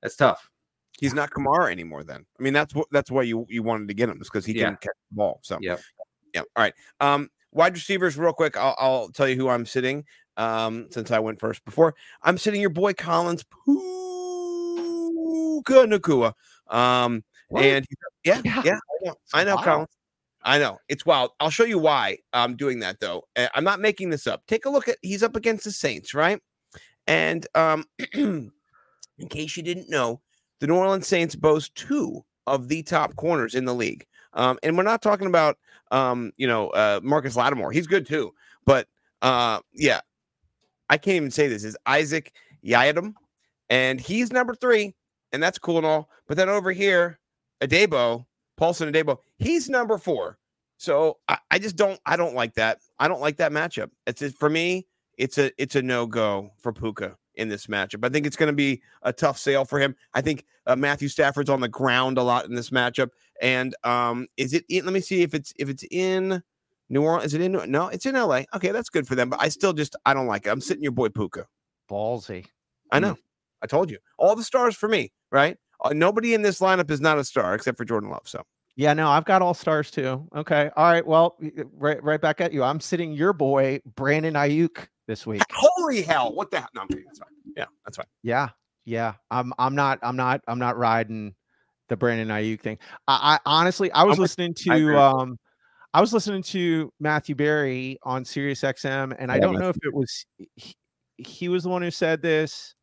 that's 0.01 0.15
tough. 0.15 0.49
He's 1.03 1.13
not 1.13 1.31
Kamara 1.31 1.69
anymore 1.69 2.05
then. 2.05 2.25
I 2.39 2.43
mean, 2.43 2.53
that's 2.53 2.73
what 2.73 2.87
that's 2.89 3.11
why 3.11 3.23
you, 3.23 3.45
you 3.49 3.61
wanted 3.61 3.89
to 3.89 3.93
get 3.93 4.07
him, 4.07 4.21
is 4.21 4.29
because 4.29 4.45
he 4.45 4.53
Yeah. 4.57 4.67
can 4.69 4.77
catch 4.77 4.95
the 5.11 5.15
ball. 5.17 5.41
So 5.43 5.57
Yep. 5.61 5.81
Yeah. 6.33 6.41
All 6.41 6.63
right. 6.63 6.73
Um, 7.01 7.29
wide 7.51 7.73
receivers, 7.73 8.17
real 8.17 8.31
quick. 8.31 8.55
I'll, 8.55 8.75
I'll 8.79 9.09
tell 9.09 9.27
you 9.27 9.35
who 9.35 9.49
I'm 9.49 9.65
sitting. 9.65 10.05
Um, 10.37 10.87
since 10.91 11.11
I 11.11 11.19
went 11.19 11.41
first 11.41 11.65
before, 11.65 11.93
I'm 12.21 12.37
sitting 12.37 12.61
your 12.61 12.69
boy 12.69 12.93
Collins 12.93 13.43
Puka 13.65 13.83
Nacua. 15.85 16.33
Um, 16.69 17.23
What? 17.49 17.65
and 17.65 17.85
yeah, 18.23 18.41
Yeah. 18.45 18.61
yeah, 18.63 18.79
I 18.79 19.05
know, 19.05 19.15
I 19.33 19.43
know, 19.43 19.55
wild. 19.55 19.65
Collins. 19.65 19.89
I 20.41 20.57
know 20.59 20.77
it's 20.87 21.05
wild. 21.05 21.31
I'll 21.41 21.49
show 21.49 21.65
you 21.65 21.79
why 21.79 22.17
I'm 22.31 22.55
doing 22.55 22.79
that 22.79 23.01
though. 23.01 23.23
I'm 23.35 23.63
not 23.65 23.79
making 23.81 24.09
this 24.09 24.25
up. 24.25 24.45
Take 24.47 24.65
a 24.65 24.69
look 24.69 24.87
at 24.87 24.97
he's 25.01 25.21
up 25.21 25.35
against 25.35 25.65
the 25.65 25.71
Saints, 25.71 26.13
right? 26.13 26.39
And 27.07 27.45
um, 27.55 27.85
in 28.13 28.51
case 29.29 29.55
you 29.57 29.63
didn't 29.63 29.89
know, 29.89 30.21
the 30.63 30.67
New 30.67 30.77
Orleans 30.77 31.05
Saints 31.05 31.35
boast 31.35 31.75
two 31.75 32.23
of 32.47 32.69
the 32.69 32.83
top 32.83 33.17
corners 33.17 33.53
in 33.53 33.65
the 33.65 33.75
league. 33.75 34.05
Um, 34.31 34.57
and 34.63 34.77
we're 34.77 34.83
not 34.83 35.01
talking 35.01 35.27
about 35.27 35.57
um, 35.91 36.31
you 36.37 36.47
know, 36.47 36.69
uh, 36.69 37.01
Marcus 37.03 37.35
Lattimore. 37.35 37.73
He's 37.73 37.85
good 37.85 38.05
too. 38.05 38.33
But 38.65 38.87
uh, 39.21 39.59
yeah, 39.73 39.99
I 40.89 40.97
can't 40.97 41.17
even 41.17 41.31
say 41.31 41.49
this 41.49 41.65
is 41.65 41.75
Isaac 41.85 42.31
Yiadom, 42.65 43.13
and 43.69 43.99
he's 43.99 44.31
number 44.31 44.55
three, 44.55 44.95
and 45.33 45.43
that's 45.43 45.59
cool 45.59 45.79
and 45.79 45.85
all. 45.85 46.09
But 46.29 46.37
then 46.37 46.47
over 46.47 46.71
here, 46.71 47.19
Adebo, 47.59 48.25
Paulson 48.55 48.89
Adebo, 48.89 49.17
he's 49.35 49.67
number 49.67 49.97
four. 49.97 50.37
So 50.77 51.17
I, 51.27 51.39
I 51.51 51.59
just 51.59 51.75
don't 51.75 51.99
I 52.05 52.15
don't 52.15 52.35
like 52.35 52.53
that. 52.53 52.79
I 52.99 53.09
don't 53.09 53.19
like 53.19 53.35
that 53.35 53.51
matchup. 53.51 53.89
It's 54.07 54.21
just, 54.21 54.37
for 54.37 54.49
me, 54.49 54.87
it's 55.17 55.37
a 55.37 55.51
it's 55.61 55.75
a 55.75 55.81
no 55.81 56.07
go 56.07 56.51
for 56.61 56.71
Puka 56.71 57.17
in 57.35 57.49
this 57.49 57.67
matchup. 57.67 58.05
I 58.05 58.09
think 58.09 58.25
it's 58.25 58.35
going 58.35 58.47
to 58.51 58.55
be 58.55 58.81
a 59.01 59.11
tough 59.13 59.37
sale 59.37 59.65
for 59.65 59.79
him. 59.79 59.95
I 60.13 60.21
think 60.21 60.45
uh, 60.67 60.75
Matthew 60.75 61.07
Stafford's 61.07 61.49
on 61.49 61.59
the 61.61 61.67
ground 61.67 62.17
a 62.17 62.23
lot 62.23 62.45
in 62.45 62.55
this 62.55 62.69
matchup. 62.69 63.09
And 63.41 63.75
um, 63.83 64.27
is 64.37 64.53
it? 64.53 64.65
In, 64.69 64.85
let 64.85 64.93
me 64.93 65.01
see 65.01 65.21
if 65.21 65.33
it's 65.33 65.53
if 65.57 65.69
it's 65.69 65.83
in 65.91 66.41
New 66.89 67.01
Orleans. 67.03 67.25
Is 67.25 67.33
it 67.33 67.41
in? 67.41 67.71
No, 67.71 67.87
it's 67.87 68.05
in 68.05 68.15
L.A. 68.15 68.45
Okay, 68.55 68.71
that's 68.71 68.89
good 68.89 69.07
for 69.07 69.15
them. 69.15 69.29
But 69.29 69.41
I 69.41 69.49
still 69.49 69.73
just 69.73 69.95
I 70.05 70.13
don't 70.13 70.27
like 70.27 70.45
it. 70.45 70.49
I'm 70.49 70.61
sitting 70.61 70.83
your 70.83 70.91
boy 70.91 71.09
Puka. 71.09 71.45
Ballsy. 71.89 72.45
I 72.91 72.99
Mm. 72.99 73.01
know. 73.01 73.17
I 73.61 73.67
told 73.67 73.89
you. 73.89 73.97
All 74.17 74.35
the 74.35 74.43
stars 74.43 74.75
for 74.75 74.89
me, 74.89 75.11
right? 75.31 75.57
Uh, 75.83 75.93
nobody 75.93 76.33
in 76.33 76.41
this 76.41 76.59
lineup 76.59 76.91
is 76.91 77.01
not 77.01 77.17
a 77.17 77.23
star 77.23 77.55
except 77.55 77.77
for 77.77 77.85
Jordan 77.85 78.09
Love. 78.09 78.23
So 78.25 78.43
Yeah, 78.75 78.93
no, 78.93 79.07
I've 79.09 79.25
got 79.25 79.41
all 79.41 79.53
stars 79.53 79.91
too. 79.91 80.27
Okay. 80.35 80.69
All 80.75 80.91
right. 80.91 81.05
Well, 81.05 81.37
right, 81.73 82.01
right 82.03 82.19
back 82.19 82.41
at 82.41 82.51
you. 82.53 82.63
I'm 82.63 82.79
sitting 82.79 83.13
your 83.13 83.31
boy, 83.33 83.79
Brandon 83.95 84.33
Aiyuk, 84.33 84.87
this 85.07 85.25
week. 85.25 85.41
holy 85.51 86.01
hell, 86.01 86.33
what 86.33 86.51
the 86.51 86.59
hell? 86.59 86.69
No, 86.75 86.81
I'm 86.81 86.87
kidding. 86.87 87.05
That's 87.05 87.19
fine. 87.19 87.29
Yeah, 87.55 87.65
that's 87.85 87.97
fine. 87.97 88.05
Yeah. 88.23 88.49
Yeah. 88.85 89.13
I'm 89.31 89.53
I'm 89.57 89.75
not 89.75 89.99
I'm 90.03 90.15
not 90.15 90.41
I'm 90.47 90.59
not 90.59 90.77
riding 90.77 91.35
the 91.89 91.97
Brandon 91.97 92.29
Aiyuk 92.29 92.61
thing. 92.61 92.77
I, 93.07 93.37
I 93.45 93.49
honestly, 93.49 93.91
I 93.91 94.03
was 94.03 94.17
I'm 94.17 94.21
listening 94.21 94.55
I 94.69 94.79
to 94.79 94.85
with 94.85 94.95
um, 94.95 95.37
I 95.93 96.01
was 96.01 96.13
listening 96.13 96.41
to 96.43 96.91
Matthew 96.99 97.35
Berry 97.35 97.97
on 98.03 98.25
Sirius 98.25 98.61
XM, 98.61 99.15
and 99.19 99.31
I 99.31 99.35
Yeah, 99.35 99.41
don't 99.41 99.59
know 99.59 99.69
if 99.69 99.77
it 99.83 99.93
was 99.93 100.25
he, 100.55 100.73
he 101.17 101.49
was 101.49 101.63
the 101.63 101.69
one 101.69 101.81
who 101.81 101.91
said 101.91 102.21
this, 102.21 102.73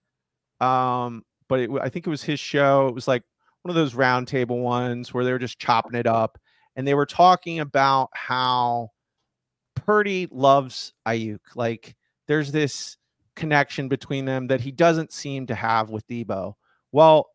um, 0.60 1.24
but 1.48 1.60
it, 1.60 1.70
I 1.82 1.88
think 1.88 2.06
it 2.06 2.10
was 2.10 2.22
his 2.22 2.38
show. 2.38 2.86
It 2.86 2.94
was 2.94 3.08
like 3.08 3.22
one 3.62 3.70
of 3.70 3.76
those 3.76 3.94
roundtable 3.94 4.62
ones 4.62 5.12
where 5.12 5.24
they 5.24 5.32
were 5.32 5.38
just 5.38 5.58
chopping 5.58 5.98
it 5.98 6.06
up, 6.06 6.38
and 6.76 6.86
they 6.86 6.94
were 6.94 7.06
talking 7.06 7.60
about 7.60 8.10
how 8.14 8.90
Purdy 9.74 10.28
loves 10.30 10.92
Aiyuk. 11.08 11.40
Like 11.56 11.96
there's 12.30 12.52
this 12.52 12.96
connection 13.34 13.88
between 13.88 14.24
them 14.24 14.46
that 14.46 14.60
he 14.60 14.70
doesn't 14.70 15.12
seem 15.12 15.46
to 15.48 15.54
have 15.54 15.90
with 15.90 16.06
Deebo. 16.06 16.54
Well, 16.92 17.30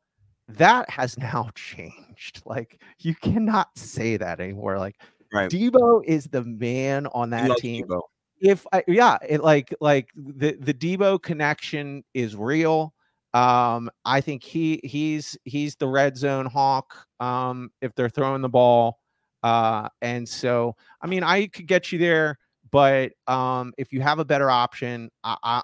that 0.47 0.89
has 0.89 1.17
now 1.19 1.49
changed. 1.53 2.41
Like 2.45 2.81
you 2.99 3.13
cannot 3.15 3.77
say 3.77 4.15
that 4.17 4.39
anymore. 4.39 4.79
Like 4.79 4.95
Right. 5.33 5.49
Deebo 5.49 6.01
is 6.05 6.25
the 6.27 6.43
man 6.43 7.07
on 7.07 7.29
that 7.31 7.57
team. 7.57 7.85
Deebo. 7.85 8.01
If 8.39 8.65
I, 8.71 8.83
yeah, 8.87 9.17
it 9.27 9.43
like 9.43 9.73
like 9.81 10.09
the 10.15 10.57
the 10.59 10.73
Deebo 10.73 11.21
connection 11.21 12.03
is 12.13 12.35
real. 12.35 12.93
Um, 13.33 13.89
I 14.05 14.21
think 14.21 14.43
he 14.43 14.79
he's 14.83 15.37
he's 15.43 15.75
the 15.75 15.87
red 15.89 16.17
zone 16.17 16.45
hawk. 16.45 17.05
Um, 17.19 17.69
if 17.81 17.93
they're 17.95 18.09
throwing 18.09 18.41
the 18.41 18.49
ball, 18.49 18.99
uh, 19.43 19.89
and 20.01 20.27
so 20.27 20.75
I 21.01 21.07
mean 21.07 21.23
I 21.23 21.47
could 21.47 21.67
get 21.67 21.91
you 21.91 21.99
there, 21.99 22.39
but 22.75 23.13
um, 23.27 23.73
if 23.77 23.93
you 23.93 24.01
have 24.01 24.19
a 24.19 24.25
better 24.25 24.51
option, 24.51 25.09
I 25.23 25.61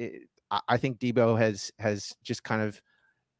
I, 0.00 0.60
I, 0.68 0.76
think 0.76 0.98
Deebo 0.98 1.38
has 1.38 1.70
has 1.78 2.16
just 2.24 2.42
kind 2.42 2.62
of 2.62 2.82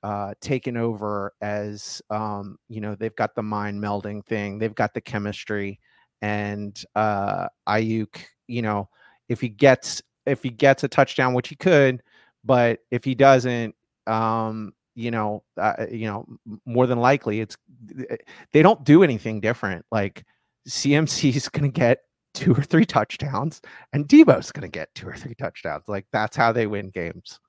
uh, 0.04 0.34
taken 0.40 0.76
over 0.76 1.32
as 1.40 2.00
um, 2.10 2.58
you 2.68 2.80
know 2.80 2.94
they've 2.94 3.16
got 3.16 3.34
the 3.34 3.42
mind 3.42 3.82
melding 3.82 4.24
thing, 4.24 4.60
they've 4.60 4.72
got 4.72 4.94
the 4.94 5.00
chemistry, 5.00 5.80
and 6.22 6.80
uh, 6.94 7.48
Aiyuk, 7.68 8.24
you 8.46 8.62
know, 8.62 8.88
if 9.28 9.40
he 9.40 9.48
gets 9.48 10.00
if 10.24 10.44
he 10.44 10.50
gets 10.50 10.84
a 10.84 10.88
touchdown, 10.88 11.34
which 11.34 11.48
he 11.48 11.56
could, 11.56 12.04
but 12.44 12.78
if 12.92 13.02
he 13.02 13.16
doesn't, 13.16 13.74
um, 14.06 14.72
you 14.94 15.10
know, 15.10 15.42
uh, 15.56 15.86
you 15.90 16.06
know, 16.06 16.24
more 16.64 16.86
than 16.86 17.00
likely 17.00 17.40
it's 17.40 17.56
they 18.52 18.62
don't 18.62 18.84
do 18.84 19.02
anything 19.02 19.40
different. 19.40 19.84
Like 19.90 20.24
CMC 20.68 21.34
is 21.34 21.48
going 21.48 21.72
to 21.72 21.80
get 21.80 22.02
two 22.36 22.52
or 22.52 22.62
three 22.62 22.84
touchdowns, 22.84 23.62
and 23.92 24.06
Deebo's 24.06 24.52
going 24.52 24.62
to 24.62 24.68
get 24.68 24.94
two 24.94 25.08
or 25.08 25.16
three 25.16 25.34
touchdowns. 25.34 25.88
Like 25.88 26.06
that's 26.12 26.36
how 26.36 26.52
they 26.52 26.66
win 26.66 26.90
games. 26.90 27.40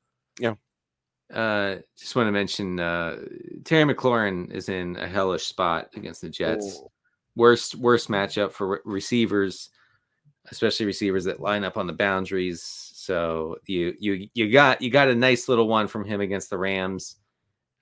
Uh, 1.33 1.75
just 1.97 2.15
want 2.15 2.27
to 2.27 2.31
mention 2.31 2.79
uh, 2.79 3.17
Terry 3.65 3.93
McLaurin 3.93 4.51
is 4.51 4.69
in 4.69 4.95
a 4.95 5.07
hellish 5.07 5.45
spot 5.45 5.89
against 5.95 6.21
the 6.21 6.29
Jets. 6.29 6.79
Oh. 6.81 6.91
Worst 7.35 7.75
worst 7.75 8.09
matchup 8.09 8.51
for 8.51 8.67
re- 8.67 8.79
receivers, 8.83 9.69
especially 10.49 10.87
receivers 10.87 11.25
that 11.25 11.39
line 11.39 11.63
up 11.63 11.77
on 11.77 11.85
the 11.85 11.93
boundaries. 11.93 12.63
So 12.63 13.57
you 13.67 13.95
you 13.99 14.27
you 14.33 14.51
got 14.51 14.81
you 14.81 14.89
got 14.89 15.09
a 15.09 15.15
nice 15.15 15.47
little 15.47 15.67
one 15.67 15.87
from 15.87 16.03
him 16.03 16.19
against 16.21 16.49
the 16.49 16.57
Rams. 16.57 17.17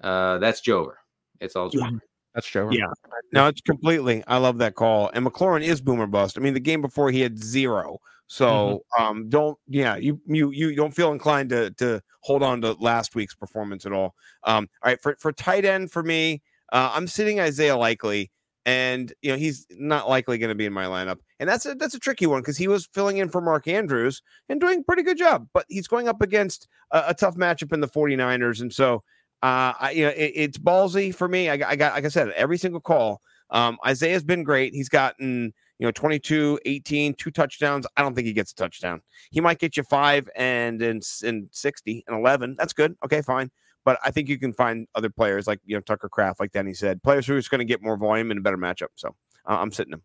Uh, 0.01 0.39
that's 0.39 0.59
Jover. 0.59 0.95
It's 1.39 1.55
all 1.55 1.69
Jover. 1.69 2.01
That's 2.35 2.47
true. 2.47 2.69
Yeah. 2.71 2.87
No, 3.31 3.47
it's 3.47 3.61
completely. 3.61 4.23
I 4.27 4.37
love 4.37 4.57
that 4.59 4.75
call. 4.75 5.09
And 5.13 5.25
McLaurin 5.25 5.63
is 5.63 5.81
boomer 5.81 6.05
bust. 6.05 6.37
I 6.37 6.41
mean, 6.41 6.53
the 6.53 6.59
game 6.59 6.81
before 6.81 7.09
he 7.09 7.21
had 7.21 7.41
zero. 7.41 7.99
So 8.27 8.83
um 8.99 9.29
don't 9.29 9.57
yeah, 9.67 9.95
you 9.95 10.19
you 10.25 10.49
you 10.51 10.75
don't 10.75 10.93
feel 10.93 11.11
inclined 11.11 11.49
to 11.51 11.71
to 11.71 12.01
hold 12.21 12.43
on 12.43 12.59
to 12.61 12.73
last 12.73 13.15
week's 13.15 13.35
performance 13.35 13.85
at 13.85 13.93
all. 13.93 14.15
Um 14.43 14.67
all 14.83 14.91
right, 14.91 15.01
for 15.01 15.15
for 15.19 15.31
tight 15.31 15.63
end 15.63 15.91
for 15.91 16.03
me, 16.03 16.41
uh 16.73 16.91
I'm 16.93 17.07
sitting 17.07 17.39
Isaiah 17.39 17.77
Likely 17.77 18.31
and 18.65 19.13
you 19.21 19.31
know 19.31 19.37
he's 19.37 19.67
not 19.71 20.09
likely 20.09 20.37
going 20.37 20.49
to 20.49 20.55
be 20.55 20.65
in 20.65 20.73
my 20.73 20.85
lineup. 20.85 21.19
And 21.39 21.47
that's 21.47 21.65
a 21.65 21.75
that's 21.75 21.93
a 21.93 21.99
tricky 21.99 22.25
one 22.25 22.41
because 22.41 22.57
he 22.57 22.67
was 22.67 22.87
filling 22.93 23.17
in 23.17 23.29
for 23.29 23.41
Mark 23.41 23.67
Andrews 23.67 24.21
and 24.49 24.59
doing 24.59 24.79
a 24.79 24.83
pretty 24.83 25.03
good 25.03 25.17
job, 25.17 25.47
but 25.53 25.65
he's 25.69 25.87
going 25.87 26.07
up 26.07 26.21
against 26.21 26.67
a, 26.91 27.05
a 27.09 27.13
tough 27.13 27.35
matchup 27.35 27.71
in 27.73 27.79
the 27.79 27.87
49ers 27.87 28.59
and 28.59 28.73
so 28.73 29.03
uh, 29.43 29.73
I, 29.79 29.91
you 29.91 30.05
know, 30.05 30.11
it, 30.11 30.31
it's 30.35 30.57
ballsy 30.57 31.13
for 31.13 31.27
me. 31.27 31.49
I, 31.49 31.57
got- 31.57 31.69
I 31.69 31.75
got, 31.75 31.93
like 31.93 32.05
I 32.05 32.09
said, 32.09 32.29
every 32.31 32.57
single 32.57 32.81
call. 32.81 33.21
Um, 33.51 33.77
Isaiah's 33.85 34.23
been 34.23 34.43
great. 34.43 34.73
He's 34.73 34.89
gotten, 34.89 35.53
you 35.77 35.85
know, 35.85 35.91
22, 35.91 36.59
18, 36.65 37.13
two 37.13 37.31
touchdowns. 37.31 37.85
I 37.95 38.01
don't 38.01 38.15
think 38.15 38.25
he 38.27 38.33
gets 38.33 38.51
a 38.51 38.55
touchdown. 38.55 39.01
He 39.31 39.39
might 39.41 39.59
get 39.59 39.77
you 39.77 39.83
five 39.83 40.27
and 40.35 40.81
and, 40.81 41.03
and 41.23 41.47
60 41.51 42.03
and 42.07 42.17
11. 42.17 42.55
That's 42.57 42.73
good. 42.73 42.95
Okay, 43.05 43.21
fine. 43.21 43.51
But 43.83 43.99
I 44.03 44.09
think 44.09 44.29
you 44.29 44.39
can 44.39 44.51
find 44.51 44.87
other 44.95 45.11
players 45.11 45.45
like, 45.45 45.59
you 45.63 45.75
know, 45.75 45.81
Tucker 45.81 46.09
Kraft, 46.09 46.39
like 46.39 46.51
Danny 46.51 46.73
said, 46.73 47.03
players 47.03 47.27
who 47.27 47.35
are 47.35 47.37
just 47.37 47.51
going 47.51 47.59
to 47.59 47.65
get 47.65 47.83
more 47.83 47.97
volume 47.97 48.31
and 48.31 48.39
a 48.39 48.41
better 48.41 48.57
matchup. 48.57 48.87
So 48.95 49.09
uh, 49.47 49.57
I'm 49.59 49.71
sitting 49.71 49.93
him. 49.93 50.01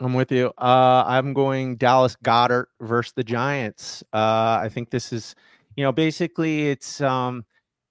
I'm 0.00 0.14
with 0.14 0.32
you. 0.32 0.52
Uh, 0.58 1.04
I'm 1.06 1.32
going 1.32 1.76
Dallas 1.76 2.16
Goedert 2.24 2.66
versus 2.80 3.12
the 3.14 3.22
Giants. 3.22 4.02
Uh, 4.12 4.58
I 4.60 4.68
think 4.68 4.90
this 4.90 5.12
is, 5.12 5.36
you 5.76 5.84
know, 5.84 5.92
basically 5.92 6.70
it's 6.70 7.00
um, 7.00 7.44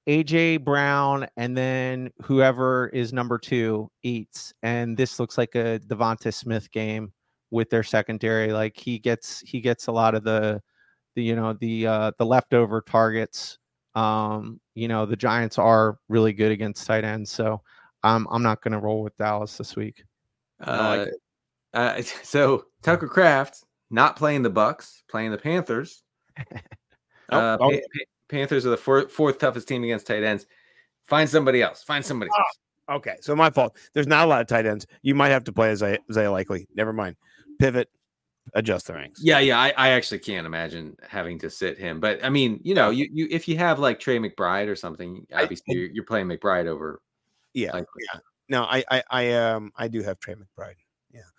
AJ 0.07 0.63
Brown 0.63 1.27
and 1.37 1.55
then 1.55 2.11
whoever 2.21 2.89
is 2.89 3.13
number 3.13 3.37
two 3.37 3.89
eats, 4.03 4.53
and 4.61 4.97
this 4.97 5.19
looks 5.19 5.37
like 5.37 5.55
a 5.55 5.79
Devonta 5.87 6.33
Smith 6.33 6.69
game 6.71 7.13
with 7.51 7.69
their 7.69 7.83
secondary. 7.83 8.51
Like 8.51 8.77
he 8.77 8.99
gets 8.99 9.39
he 9.41 9.61
gets 9.61 9.87
a 9.87 9.91
lot 9.91 10.15
of 10.15 10.23
the, 10.23 10.61
the 11.15 11.23
you 11.23 11.35
know 11.35 11.53
the 11.53 11.87
uh, 11.87 12.11
the 12.17 12.25
leftover 12.25 12.81
targets. 12.81 13.57
Um, 13.95 14.59
you 14.75 14.87
know 14.87 15.05
the 15.05 15.15
Giants 15.15 15.57
are 15.57 15.97
really 16.09 16.33
good 16.33 16.51
against 16.51 16.85
tight 16.85 17.05
ends, 17.05 17.31
so 17.31 17.61
I'm 18.03 18.27
I'm 18.29 18.43
not 18.43 18.61
going 18.61 18.73
to 18.73 18.79
roll 18.79 19.03
with 19.03 19.15
Dallas 19.17 19.57
this 19.57 19.75
week. 19.75 20.03
I 20.59 20.97
like 20.97 21.09
Uh, 21.73 21.77
uh, 21.77 22.01
so 22.23 22.65
Tucker 22.81 23.07
Kraft 23.07 23.63
not 23.89 24.15
playing 24.15 24.41
the 24.41 24.51
Bucs, 24.51 25.03
playing 25.09 25.31
the 25.31 25.37
Panthers. 25.37 26.03
Oh, 26.37 26.43
uh, 27.37 27.57
oh. 27.61 27.79
Pa- 28.29 28.35
Pa- 28.35 28.37
Panthers 28.37 28.65
are 28.65 28.69
the 28.69 28.77
fourth, 28.77 29.11
fourth 29.11 29.39
toughest 29.39 29.67
team 29.67 29.83
against 29.83 30.07
tight 30.07 30.23
ends. 30.23 30.45
Find 31.05 31.29
somebody 31.29 31.61
else. 31.61 31.83
Find 31.83 32.05
somebody 32.05 32.31
Ah, 32.33 32.39
else. 32.39 32.97
Okay, 32.97 33.15
so 33.21 33.35
my 33.35 33.49
fault. 33.49 33.77
There's 33.93 34.07
not 34.07 34.25
a 34.25 34.27
lot 34.27 34.41
of 34.41 34.47
tight 34.47 34.65
ends. 34.65 34.85
You 35.01 35.15
might 35.15 35.29
have 35.29 35.43
to 35.45 35.53
play 35.53 35.71
Isaiah, 35.71 35.99
Isaiah 36.09 36.31
Likely. 36.31 36.67
Never 36.75 36.91
mind. 36.93 37.15
Pivot, 37.59 37.89
adjust 38.53 38.87
the 38.87 38.93
ranks. 38.93 39.21
Yeah, 39.23 39.39
yeah. 39.39 39.59
I, 39.59 39.73
I 39.77 39.89
actually 39.89 40.19
can't 40.19 40.45
imagine 40.45 40.95
having 41.07 41.39
to 41.39 41.49
sit 41.49 41.77
him. 41.77 41.99
But 41.99 42.23
I 42.23 42.29
mean, 42.29 42.59
you 42.63 42.73
know, 42.75 42.89
you, 42.89 43.07
you 43.11 43.27
if 43.31 43.47
you 43.47 43.57
have 43.57 43.79
like 43.79 43.99
Trey 43.99 44.19
McBride 44.19 44.67
or 44.67 44.75
something, 44.75 45.25
I- 45.33 45.49
you're, 45.67 45.87
you're 45.87 46.03
playing 46.05 46.27
McBride 46.27 46.67
over 46.67 47.01
yeah, 47.53 47.71
Likely. 47.71 48.03
yeah. 48.13 48.19
No, 48.49 48.63
I, 48.63 48.83
I, 48.91 49.03
I, 49.09 49.33
um, 49.33 49.71
I 49.77 49.87
do 49.87 50.01
have 50.03 50.19
Trey 50.19 50.35
McBride. 50.35 50.75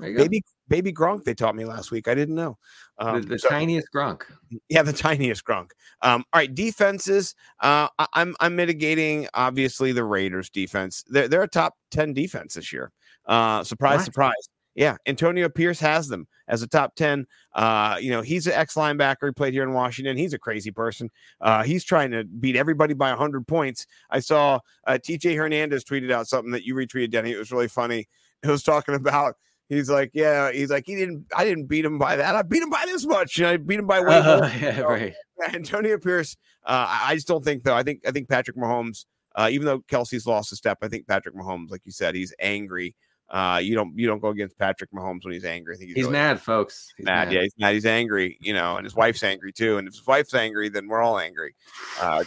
Go. 0.00 0.14
Baby, 0.16 0.42
baby 0.68 0.92
Gronk. 0.92 1.24
They 1.24 1.34
taught 1.34 1.56
me 1.56 1.64
last 1.64 1.90
week. 1.90 2.08
I 2.08 2.14
didn't 2.14 2.34
know. 2.34 2.58
the, 2.98 3.06
Um, 3.06 3.22
the 3.22 3.38
so- 3.38 3.48
tiniest 3.48 3.88
Gronk. 3.94 4.22
yeah, 4.68 4.82
the 4.82 4.92
tiniest 4.92 5.44
Gronk. 5.44 5.70
Um, 6.02 6.24
all 6.32 6.40
right, 6.40 6.54
defenses. 6.54 7.34
Uh, 7.60 7.88
I, 7.98 8.06
I'm 8.14 8.36
I'm 8.40 8.54
mitigating 8.56 9.28
obviously 9.34 9.92
the 9.92 10.04
Raiders 10.04 10.50
defense. 10.50 11.04
They're 11.08 11.28
they're 11.28 11.42
a 11.42 11.48
top 11.48 11.74
ten 11.90 12.12
defense 12.12 12.54
this 12.54 12.72
year. 12.72 12.92
Uh, 13.26 13.64
surprise, 13.64 13.98
What? 13.98 14.04
surprise. 14.04 14.48
Yeah, 14.76 14.96
Antonio 15.06 15.48
Pierce 15.48 15.78
has 15.78 16.08
them 16.08 16.26
as 16.48 16.62
a 16.62 16.66
top 16.66 16.96
10. 16.96 17.28
Uh, 17.52 17.96
you 18.00 18.10
know, 18.10 18.22
he's 18.22 18.48
an 18.48 18.54
ex 18.54 18.74
linebacker. 18.74 19.26
He 19.28 19.30
played 19.30 19.54
here 19.54 19.62
in 19.62 19.72
Washington. 19.72 20.16
He's 20.16 20.34
a 20.34 20.38
crazy 20.38 20.72
person. 20.72 21.12
Uh, 21.40 21.62
he's 21.62 21.84
trying 21.84 22.10
to 22.10 22.24
beat 22.24 22.56
everybody 22.56 22.92
by 22.92 23.10
100 23.10 23.46
points. 23.46 23.86
I 24.10 24.18
saw 24.18 24.58
uh, 24.88 24.98
TJ 25.00 25.36
Hernandez 25.36 25.84
tweeted 25.84 26.10
out 26.10 26.26
something 26.26 26.50
that 26.50 26.64
you 26.64 26.74
retweeted, 26.74 27.12
Denny. 27.12 27.30
It 27.30 27.38
was 27.38 27.52
really 27.52 27.68
funny. 27.68 28.08
It 28.42 28.48
was 28.48 28.64
talking 28.64 28.96
about, 28.96 29.36
he's 29.68 29.90
like, 29.90 30.10
yeah, 30.14 30.52
he's 30.52 30.70
like, 30.70 30.84
he 30.86 30.94
didn't, 30.94 31.26
I 31.36 31.44
didn't 31.44 31.66
beat 31.66 31.84
him 31.84 31.98
by 31.98 32.16
that. 32.16 32.34
I 32.34 32.42
beat 32.42 32.62
him 32.62 32.70
by 32.70 32.84
this 32.86 33.06
much. 33.06 33.38
You 33.38 33.44
know, 33.44 33.50
I 33.52 33.56
beat 33.56 33.78
him 33.78 33.86
by 33.86 34.00
way 34.00 34.22
more. 34.22 34.44
Uh, 34.44 34.52
yeah, 34.60 34.80
right. 34.80 35.14
Antonio 35.52 35.98
Pierce. 35.98 36.36
Uh, 36.64 36.86
I 37.02 37.14
just 37.14 37.28
don't 37.28 37.44
think 37.44 37.64
though. 37.64 37.74
I 37.74 37.82
think 37.82 38.02
I 38.06 38.10
think 38.10 38.28
Patrick 38.28 38.56
Mahomes. 38.56 39.04
Uh, 39.36 39.48
even 39.50 39.66
though 39.66 39.80
Kelce's 39.80 40.26
lost 40.26 40.52
a 40.52 40.56
step, 40.56 40.78
I 40.80 40.88
think 40.88 41.08
Patrick 41.08 41.34
Mahomes, 41.34 41.68
like 41.70 41.80
you 41.84 41.90
said, 41.90 42.14
he's 42.14 42.32
angry. 42.38 42.94
Uh, 43.28 43.58
you 43.60 43.74
don't 43.74 43.98
you 43.98 44.06
don't 44.06 44.20
go 44.20 44.28
against 44.28 44.56
Patrick 44.58 44.90
Mahomes 44.92 45.24
when 45.24 45.32
he's 45.32 45.44
angry. 45.44 45.74
I 45.74 45.78
think 45.78 45.88
he's, 45.88 45.96
He's 45.96 46.04
really 46.04 46.12
mad, 46.12 46.40
folks. 46.40 46.92
He's 46.96 47.06
mad. 47.06 47.32
Yeah, 47.32 47.42
he's 47.42 47.54
mad. 47.58 47.74
He's 47.74 47.86
angry. 47.86 48.38
You 48.40 48.52
know, 48.52 48.76
and 48.76 48.84
his 48.84 48.94
wife's 48.94 49.22
angry 49.24 49.52
too. 49.52 49.78
And 49.78 49.88
if 49.88 49.94
his 49.94 50.06
wife's 50.06 50.34
angry, 50.34 50.68
then 50.68 50.88
we're 50.88 51.02
all 51.02 51.18
angry. 51.18 51.54
Uh, 52.00 52.24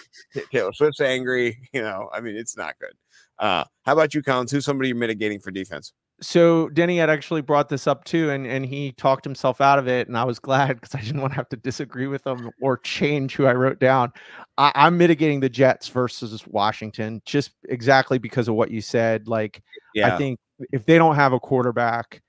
Taylor 0.51 0.73
Swift's 0.73 1.01
angry. 1.01 1.57
You 1.73 1.81
know, 1.81 2.09
I 2.11 2.21
mean, 2.21 2.35
it's 2.35 2.57
not 2.57 2.75
good. 2.79 2.93
Uh, 3.37 3.63
how 3.85 3.93
about 3.93 4.15
you, 4.15 4.23
Collins? 4.23 4.51
Who's 4.51 4.65
somebody 4.65 4.89
you're 4.89 4.97
mitigating 4.97 5.39
for 5.39 5.51
defense? 5.51 5.93
So 6.19 6.69
Denny 6.69 6.97
had 6.97 7.09
actually 7.09 7.41
brought 7.41 7.69
this 7.69 7.85
up 7.87 8.03
too, 8.03 8.29
and 8.31 8.47
and 8.47 8.65
he 8.65 8.91
talked 8.93 9.23
himself 9.23 9.61
out 9.61 9.77
of 9.79 9.87
it, 9.87 10.07
and 10.07 10.17
I 10.17 10.23
was 10.23 10.39
glad 10.39 10.79
because 10.79 10.95
I 10.95 11.01
didn't 11.01 11.21
want 11.21 11.33
to 11.33 11.37
have 11.37 11.49
to 11.49 11.57
disagree 11.57 12.07
with 12.07 12.25
him 12.25 12.49
or 12.61 12.77
change 12.77 13.35
who 13.35 13.45
I 13.45 13.53
wrote 13.53 13.79
down. 13.79 14.11
I, 14.57 14.71
I'm 14.75 14.97
mitigating 14.97 15.39
the 15.39 15.49
Jets 15.49 15.87
versus 15.87 16.45
Washington 16.47 17.21
just 17.25 17.51
exactly 17.69 18.17
because 18.17 18.47
of 18.47 18.55
what 18.55 18.71
you 18.71 18.81
said. 18.81 19.27
Like 19.27 19.61
I 20.15 20.17
think 20.17 20.39
if 20.71 20.85
they 20.85 20.97
don't 20.97 21.15
have 21.15 21.33
a 21.33 21.39
quarterback, 21.39 22.21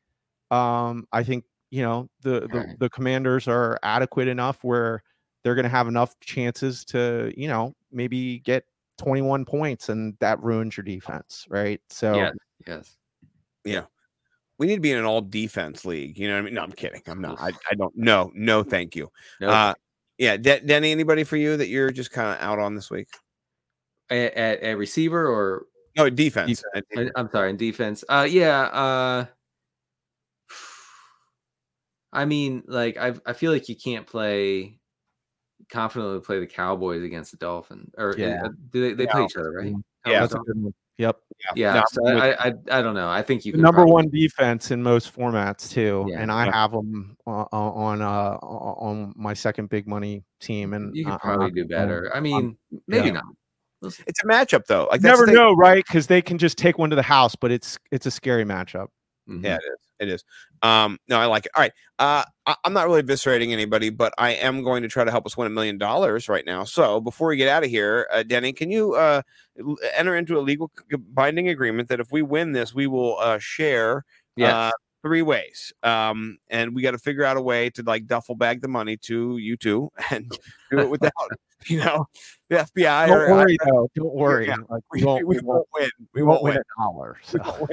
um, 0.50 1.06
I 1.12 1.22
think 1.24 1.44
you 1.70 1.82
know 1.82 2.08
the 2.22 2.40
the, 2.40 2.58
Right. 2.58 2.78
the 2.78 2.90
Commanders 2.90 3.48
are 3.48 3.78
adequate 3.82 4.28
enough 4.28 4.62
where 4.64 5.02
they're 5.44 5.54
going 5.54 5.64
to 5.64 5.68
have 5.70 5.88
enough 5.88 6.18
chances 6.20 6.84
to 6.86 7.32
you 7.36 7.48
know 7.48 7.74
maybe 7.90 8.40
get 8.40 8.64
21 8.98 9.46
points, 9.46 9.88
and 9.88 10.14
that 10.20 10.42
ruins 10.42 10.76
your 10.76 10.84
defense, 10.84 11.46
right? 11.48 11.80
So 11.88 12.14
Yeah. 12.14 12.30
Yes. 12.66 12.97
We 13.64 14.66
need 14.66 14.74
to 14.74 14.80
be 14.80 14.90
in 14.90 14.98
an 14.98 15.04
all 15.04 15.20
defense 15.20 15.84
league. 15.84 16.18
You 16.18 16.26
know 16.26 16.34
what 16.34 16.40
I 16.40 16.42
mean? 16.42 16.54
No, 16.54 16.62
I'm 16.62 16.72
kidding. 16.72 17.00
I'm 17.06 17.20
not. 17.20 17.40
I, 17.40 17.52
I 17.70 17.74
don't. 17.76 17.96
No, 17.96 18.32
no, 18.34 18.64
thank 18.64 18.96
you. 18.96 19.08
No. 19.40 19.50
Uh, 19.50 19.74
yeah, 20.18 20.36
De- 20.36 20.60
Denny. 20.60 20.90
Anybody 20.90 21.22
for 21.22 21.36
you 21.36 21.56
that 21.56 21.68
you're 21.68 21.92
just 21.92 22.10
kind 22.10 22.28
of 22.36 22.42
out 22.42 22.58
on 22.58 22.74
this 22.74 22.90
week? 22.90 23.06
at, 24.10 24.34
at, 24.34 24.60
at 24.60 24.78
receiver 24.78 25.28
or 25.28 25.66
No, 25.96 26.10
defense. 26.10 26.64
I- 26.74 26.82
I- 26.96 27.10
I'm 27.14 27.30
sorry, 27.30 27.50
in 27.50 27.56
defense. 27.56 28.02
Uh, 28.08 28.26
yeah. 28.28 28.62
Uh, 28.62 29.26
I 32.12 32.24
mean, 32.24 32.64
like 32.66 32.96
I, 32.96 33.14
I 33.26 33.34
feel 33.34 33.52
like 33.52 33.68
you 33.68 33.76
can't 33.76 34.06
play 34.06 34.80
confidently 35.70 36.20
play 36.20 36.40
the 36.40 36.46
Cowboys 36.46 37.02
against 37.02 37.30
the 37.30 37.36
Dolphins, 37.36 37.94
or 37.98 38.14
Yeah. 38.18 38.40
uh, 38.46 38.48
do 38.72 38.80
they? 38.80 38.94
They 38.94 39.06
play 39.06 39.24
each 39.24 39.36
other, 39.36 39.52
right? 39.52 39.74
Yeah. 40.06 40.26
That's 40.98 41.18
a 41.18 41.20
good 41.20 41.54
one. 41.54 41.54
Yep. 41.54 41.56
Yeah. 41.56 41.72
No, 41.74 41.82
so 41.90 42.06
I'm 42.08 42.16
I, 42.20 42.34
I, 42.34 42.78
I 42.78 42.82
don't 42.82 42.94
know. 42.94 43.08
I 43.08 43.22
think 43.22 43.44
you 43.44 43.52
The 43.52 43.58
number 43.58 43.76
probably- 43.82 43.92
one 43.92 44.08
defense 44.10 44.70
in 44.70 44.82
most 44.82 45.14
formats 45.14 45.70
too, 45.70 46.06
Yeah. 46.08 46.20
and 46.20 46.32
I 46.32 46.46
Yeah. 46.46 46.52
have 46.54 46.72
them 46.72 47.16
on 47.26 48.02
uh 48.02 48.36
on 48.42 49.12
my 49.16 49.34
second 49.34 49.68
big 49.68 49.86
money 49.86 50.24
team, 50.40 50.72
and 50.74 50.94
You 50.96 51.06
I- 51.06 51.10
could 51.10 51.12
I'm 51.12 51.18
probably 51.20 51.46
not 51.46 51.54
do 51.54 51.64
gonna- 51.64 51.86
better. 51.86 52.10
I 52.14 52.20
mean, 52.20 52.56
maybe 52.86 53.06
yeah. 53.06 53.12
not. 53.12 53.24
It's 53.82 54.24
a 54.24 54.26
matchup 54.26 54.66
though. 54.66 54.88
Like 54.90 55.00
that's 55.02 55.20
never 55.20 55.30
know, 55.30 55.52
right? 55.54 55.84
Because 55.86 56.08
they 56.08 56.20
can 56.20 56.36
just 56.36 56.58
take 56.58 56.78
one 56.78 56.90
to 56.90 56.96
the 56.96 57.02
house, 57.02 57.36
but 57.36 57.52
it's 57.52 57.78
it's 57.92 58.06
a 58.06 58.10
scary 58.10 58.44
matchup. 58.44 58.88
Mhm. 59.28 59.44
Yeah, 59.44 59.56
it 59.56 59.62
is. 59.62 59.78
It 60.00 60.08
is. 60.08 60.24
Um, 60.62 60.98
no, 61.08 61.18
I 61.18 61.26
like 61.26 61.46
it. 61.46 61.52
All 61.54 61.60
right. 61.62 61.72
Uh, 61.98 62.24
I, 62.46 62.54
I'm 62.64 62.72
not 62.72 62.86
really 62.86 63.02
eviscerating 63.02 63.52
anybody, 63.52 63.90
but 63.90 64.14
I 64.16 64.30
am 64.30 64.62
going 64.62 64.82
to 64.82 64.88
try 64.88 65.04
to 65.04 65.10
help 65.10 65.26
us 65.26 65.36
win 65.36 65.46
a 65.46 65.50
million 65.50 65.76
dollars 65.76 66.28
right 66.28 66.46
now. 66.46 66.64
So 66.64 67.00
before 67.00 67.28
we 67.28 67.36
get 67.36 67.48
out 67.48 67.64
of 67.64 67.70
here, 67.70 68.08
uh, 68.12 68.22
Denny, 68.22 68.52
can 68.52 68.70
you 68.70 68.94
uh, 68.94 69.22
enter 69.96 70.16
into 70.16 70.38
a 70.38 70.40
legal 70.40 70.70
binding 71.12 71.48
agreement 71.48 71.88
that 71.88 72.00
if 72.00 72.12
we 72.12 72.22
win 72.22 72.52
this, 72.52 72.74
we 72.74 72.86
will 72.86 73.18
uh, 73.18 73.38
share 73.38 74.04
Yes. 74.36 74.52
uh, 74.52 74.70
three 75.02 75.22
ways. 75.22 75.72
Um, 75.82 76.38
and 76.48 76.74
we 76.74 76.82
got 76.82 76.92
to 76.92 76.98
figure 76.98 77.24
out 77.24 77.36
a 77.36 77.42
way 77.42 77.70
to 77.70 77.82
like 77.82 78.06
duffel 78.06 78.36
bag 78.36 78.60
the 78.62 78.68
money 78.68 78.96
to 78.98 79.36
you 79.38 79.56
two 79.56 79.90
and 80.12 80.30
do 80.70 80.78
it 80.78 80.88
without, 80.90 81.12
you 81.66 81.78
know, 81.80 82.06
the 82.50 82.56
FBI 82.58 83.08
Don't 83.08 83.16
or 83.16 83.30
worry, 83.32 83.56
though. 83.66 83.88
Don't 83.96 84.14
worry. 84.14 84.46
yeah. 84.46 84.56
Like, 84.70 84.84
we, 84.92 85.00
we, 85.00 85.04
won't, 85.04 85.26
we 85.26 85.36
we, 85.36 85.42
won't, 85.42 85.44
won't 85.46 85.66
win. 85.74 85.90
we 86.14 86.22
won't 86.22 86.42
win 86.44 86.56
a 86.56 86.62
dollar. 86.80 87.16
So. 87.24 87.66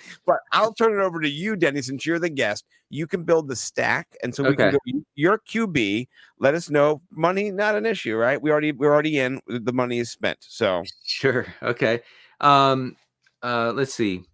Won't 0.00 0.08
win 0.08 0.16
anything. 0.16 0.18
but 0.26 0.38
I'll 0.52 0.74
turn 0.74 0.92
it 0.98 1.02
over 1.02 1.20
to 1.20 1.28
you, 1.28 1.56
Denny, 1.56 1.82
since 1.82 2.04
you're 2.06 2.18
the 2.18 2.28
guest. 2.28 2.64
You 2.88 3.06
can 3.06 3.24
build 3.24 3.48
the 3.48 3.56
stack, 3.56 4.16
and 4.22 4.34
so 4.34 4.42
we 4.42 4.56
can 4.56 4.72
go. 4.72 4.78
Your 5.14 5.38
QB. 5.38 6.08
Let 6.38 6.54
us 6.54 6.70
know. 6.70 7.02
Money 7.10 7.50
not 7.50 7.76
an 7.76 7.86
issue, 7.86 8.16
right? 8.16 8.40
We 8.40 8.50
already 8.50 8.72
we're 8.72 8.92
already 8.92 9.18
in. 9.18 9.40
The 9.46 9.72
money 9.72 9.98
is 9.98 10.10
spent. 10.10 10.38
So 10.40 10.82
Sure. 11.04 11.46
Okay. 11.62 12.00
Um 12.40 12.96
uh 13.42 13.72
let's 13.74 13.94
see. 13.94 14.24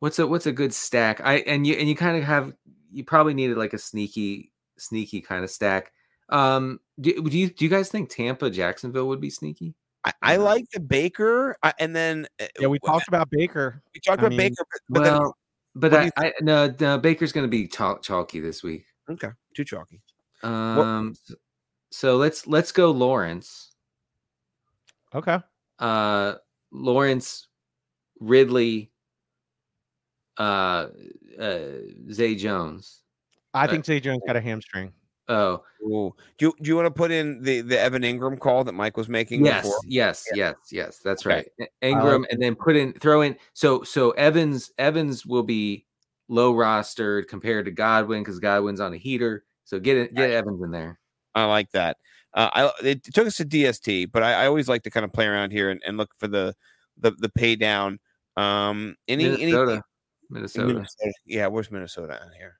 What's 0.00 0.18
a 0.18 0.26
what's 0.26 0.46
a 0.46 0.52
good 0.52 0.72
stack? 0.72 1.20
I 1.22 1.38
and 1.40 1.66
you 1.66 1.74
and 1.74 1.88
you 1.88 1.96
kind 1.96 2.16
of 2.16 2.24
have 2.24 2.54
you 2.90 3.04
probably 3.04 3.34
needed 3.34 3.58
like 3.58 3.74
a 3.74 3.78
sneaky 3.78 4.52
sneaky 4.78 5.20
kind 5.20 5.44
of 5.44 5.50
stack. 5.50 5.92
Um 6.30 6.80
do, 7.00 7.22
do 7.22 7.36
you 7.36 7.50
do 7.50 7.64
you 7.64 7.70
guys 7.70 7.90
think 7.90 8.08
Tampa 8.08 8.48
Jacksonville 8.50 9.08
would 9.08 9.20
be 9.20 9.30
sneaky? 9.30 9.74
I, 10.04 10.12
I 10.22 10.36
like 10.36 10.64
the 10.72 10.80
Baker, 10.80 11.56
uh, 11.62 11.72
and 11.78 11.94
then 11.94 12.26
uh, 12.40 12.46
Yeah, 12.60 12.68
we 12.68 12.78
w- 12.78 12.92
talked 12.92 13.08
about 13.08 13.28
Baker. 13.30 13.82
we 13.94 14.00
talked 14.00 14.18
I 14.20 14.26
about 14.26 14.30
mean, 14.30 14.38
Baker, 14.38 14.64
but, 14.70 14.80
but 14.90 15.04
then 15.04 15.12
well, 15.18 15.36
but 15.74 15.94
I, 15.94 16.10
I 16.16 16.32
no, 16.40 16.74
no 16.80 16.98
Baker's 16.98 17.32
going 17.32 17.44
to 17.44 17.50
be 17.50 17.66
chalk, 17.68 18.02
chalky 18.02 18.40
this 18.40 18.62
week. 18.62 18.84
okay, 19.10 19.28
too 19.54 19.64
chalky. 19.64 20.00
Um 20.42 21.14
s- 21.28 21.34
so 21.90 22.16
let's 22.16 22.46
let's 22.46 22.70
go 22.72 22.90
Lawrence. 22.90 23.72
Okay. 25.14 25.38
Uh 25.78 26.34
Lawrence 26.70 27.48
Ridley 28.20 28.92
uh 30.38 30.88
uh 31.40 31.58
Zay 32.12 32.34
Jones. 32.36 33.02
I 33.54 33.66
Uh, 33.66 33.70
think 33.70 33.84
Zay 33.84 33.98
Jones 34.00 34.22
got 34.26 34.36
a 34.36 34.40
hamstring. 34.40 34.92
Oh, 35.28 35.62
Ooh. 35.82 36.14
Do 36.38 36.46
you, 36.46 36.54
do 36.62 36.68
you 36.68 36.76
want 36.76 36.86
to 36.86 36.90
put 36.90 37.10
in 37.10 37.42
the 37.42 37.60
the 37.60 37.78
Evan 37.78 38.02
Engram 38.02 38.38
call 38.38 38.64
that 38.64 38.72
Mike 38.72 38.96
was 38.96 39.08
making? 39.08 39.44
yes, 39.44 39.62
before? 39.62 39.78
yes, 39.86 40.24
yes, 40.34 40.54
yes. 40.72 40.98
That's 41.04 41.24
Okay. 41.26 41.46
right. 41.58 41.68
I- 41.82 41.86
Engram, 41.86 42.24
and 42.30 42.40
then 42.40 42.54
put 42.54 42.76
in 42.76 42.94
throw 42.94 43.20
in. 43.22 43.36
So 43.52 43.82
so 43.82 44.12
Evans 44.12 44.72
Evans 44.78 45.26
will 45.26 45.42
be 45.42 45.86
low 46.28 46.54
rostered 46.54 47.28
compared 47.28 47.66
to 47.66 47.70
Godwin 47.70 48.22
because 48.22 48.38
Godwin's 48.38 48.80
on 48.80 48.94
a 48.94 48.96
heater. 48.96 49.44
So 49.64 49.78
get 49.78 49.96
it, 49.98 50.14
get 50.14 50.30
Evans 50.30 50.62
in 50.62 50.70
there. 50.70 50.98
I 51.34 51.44
like 51.44 51.70
that. 51.72 51.98
Uh, 52.34 52.48
I 52.52 52.86
it 52.86 53.04
took 53.04 53.26
us 53.26 53.36
to 53.36 53.44
DST, 53.44 54.10
but 54.12 54.22
I, 54.22 54.44
I 54.44 54.46
always 54.46 54.68
like 54.68 54.82
to 54.84 54.90
kind 54.90 55.04
of 55.04 55.12
play 55.12 55.26
around 55.26 55.50
here 55.50 55.70
and, 55.70 55.82
and 55.86 55.96
look 55.96 56.10
for 56.18 56.28
the 56.28 56.54
the 56.96 57.12
the 57.18 57.28
pay 57.28 57.54
down. 57.56 57.98
Um, 58.36 58.96
any 59.08 59.24
any 59.26 59.36
Minnesota, 59.52 59.82
Minnesota, 60.30 60.66
Minnesota. 60.68 61.12
Yeah, 61.26 61.46
where's 61.48 61.70
Minnesota 61.70 62.22
on 62.22 62.32
here? 62.38 62.58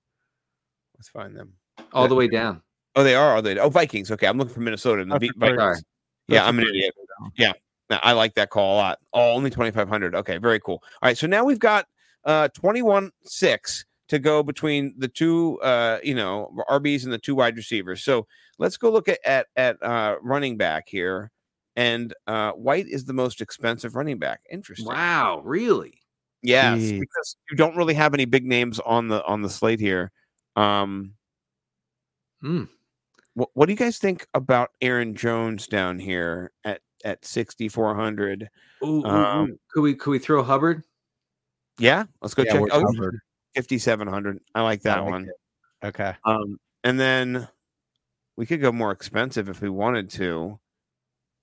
Let's 0.97 1.09
find 1.09 1.37
them. 1.37 1.55
All 1.93 2.09
the 2.09 2.15
way 2.15 2.29
down. 2.29 2.63
Oh, 2.97 3.05
they 3.05 3.15
are. 3.15 3.31
Are 3.37 3.43
they? 3.43 3.59
Oh, 3.59 3.69
Vikings. 3.69 4.11
Okay, 4.11 4.27
I'm 4.27 4.39
looking 4.39 4.55
for 4.55 4.61
Minnesota. 4.61 5.03
And 5.03 5.11
the 5.11 5.19
That's 5.19 5.33
Vi- 5.37 5.47
a 5.47 5.51
great- 5.51 5.57
Vikings. 5.59 5.77
Sorry. 5.79 5.85
Yeah, 6.29 6.39
That's 6.41 6.49
I'm 6.49 6.59
an 6.59 6.67
idiot. 6.69 6.95
down. 7.21 7.33
Yeah, 7.37 7.53
no, 7.91 7.99
I 8.03 8.13
like 8.13 8.35
that 8.35 8.51
call 8.51 8.75
a 8.75 8.79
lot. 8.79 8.99
Oh, 9.15 9.33
only 9.33 9.51
2,500. 9.51 10.15
Okay, 10.15 10.37
very 10.39 10.61
cool. 10.61 10.83
All 10.85 11.09
right, 11.09 11.17
so 11.17 11.27
now 11.27 11.45
we've 11.45 11.59
got 11.59 11.87
uh 12.25 12.49
21 12.49 13.11
6 13.23 13.85
to 14.09 14.19
go 14.19 14.43
between 14.43 14.95
the 14.99 15.07
two 15.09 15.59
uh 15.61 15.99
you 16.03 16.15
know 16.15 16.51
RBs 16.69 17.05
and 17.05 17.13
the 17.13 17.19
two 17.19 17.35
wide 17.35 17.57
receivers. 17.57 18.03
So 18.03 18.27
let's 18.59 18.77
go 18.77 18.91
look 18.91 19.09
at 19.09 19.19
at, 19.25 19.47
at 19.57 19.83
uh 19.83 20.17
running 20.21 20.57
back 20.57 20.89
here. 20.89 21.31
And 21.77 22.13
uh 22.27 22.53
White 22.53 22.89
is 22.89 23.05
the 23.05 23.13
most 23.15 23.41
expensive 23.41 23.95
running 23.95 24.19
back. 24.19 24.41
Interesting. 24.51 24.87
Wow, 24.89 25.41
really? 25.45 25.95
Yes, 26.43 26.79
Jeez. 26.79 27.01
because 27.01 27.37
you 27.51 27.57
don't 27.57 27.77
really 27.77 27.95
have 27.95 28.13
any 28.15 28.25
big 28.25 28.45
names 28.45 28.81
on 28.81 29.09
the 29.09 29.25
on 29.25 29.41
the 29.43 29.49
slate 29.51 29.81
here. 29.81 30.11
Um 30.57 31.15
Hmm. 32.41 32.65
what, 33.35 33.49
what 33.55 33.67
do 33.67 33.73
you 33.73 33.79
guys 33.79 33.99
think 33.99 34.27
about 34.35 34.71
Aaron 34.81 35.15
Jones 35.15 35.67
down 35.67 35.99
here 35.99 36.53
at 36.65 36.81
at 37.05 37.25
6400? 37.25 38.49
Ooh, 38.83 38.87
ooh, 38.87 38.99
ooh. 39.01 39.07
Um, 39.07 39.59
could 39.73 39.83
we 39.83 39.95
could 39.95 40.11
we 40.11 40.19
throw 40.19 40.43
Hubbard? 40.43 40.83
Yeah, 41.79 42.05
let's 42.23 42.35
go 42.35 42.43
Yeah, 42.43 42.53
check. 42.53 42.61
we're 42.63 42.69
Oh, 42.73 42.85
covered. 42.93 43.19
5700. 43.55 44.41
I 44.55 44.63
like 44.63 44.83
that 44.83 44.99
I 44.99 45.01
like 45.03 45.11
one. 45.11 45.25
it. 45.29 45.87
Okay. 45.87 46.15
Um 46.25 46.59
and 46.85 46.99
then 46.99 47.49
we 48.37 48.47
could 48.47 48.61
go 48.61 48.71
more 48.73 48.93
expensive 48.93 49.49
if 49.49 49.61
we 49.61 49.69
wanted 49.69 50.11
to. 50.11 50.59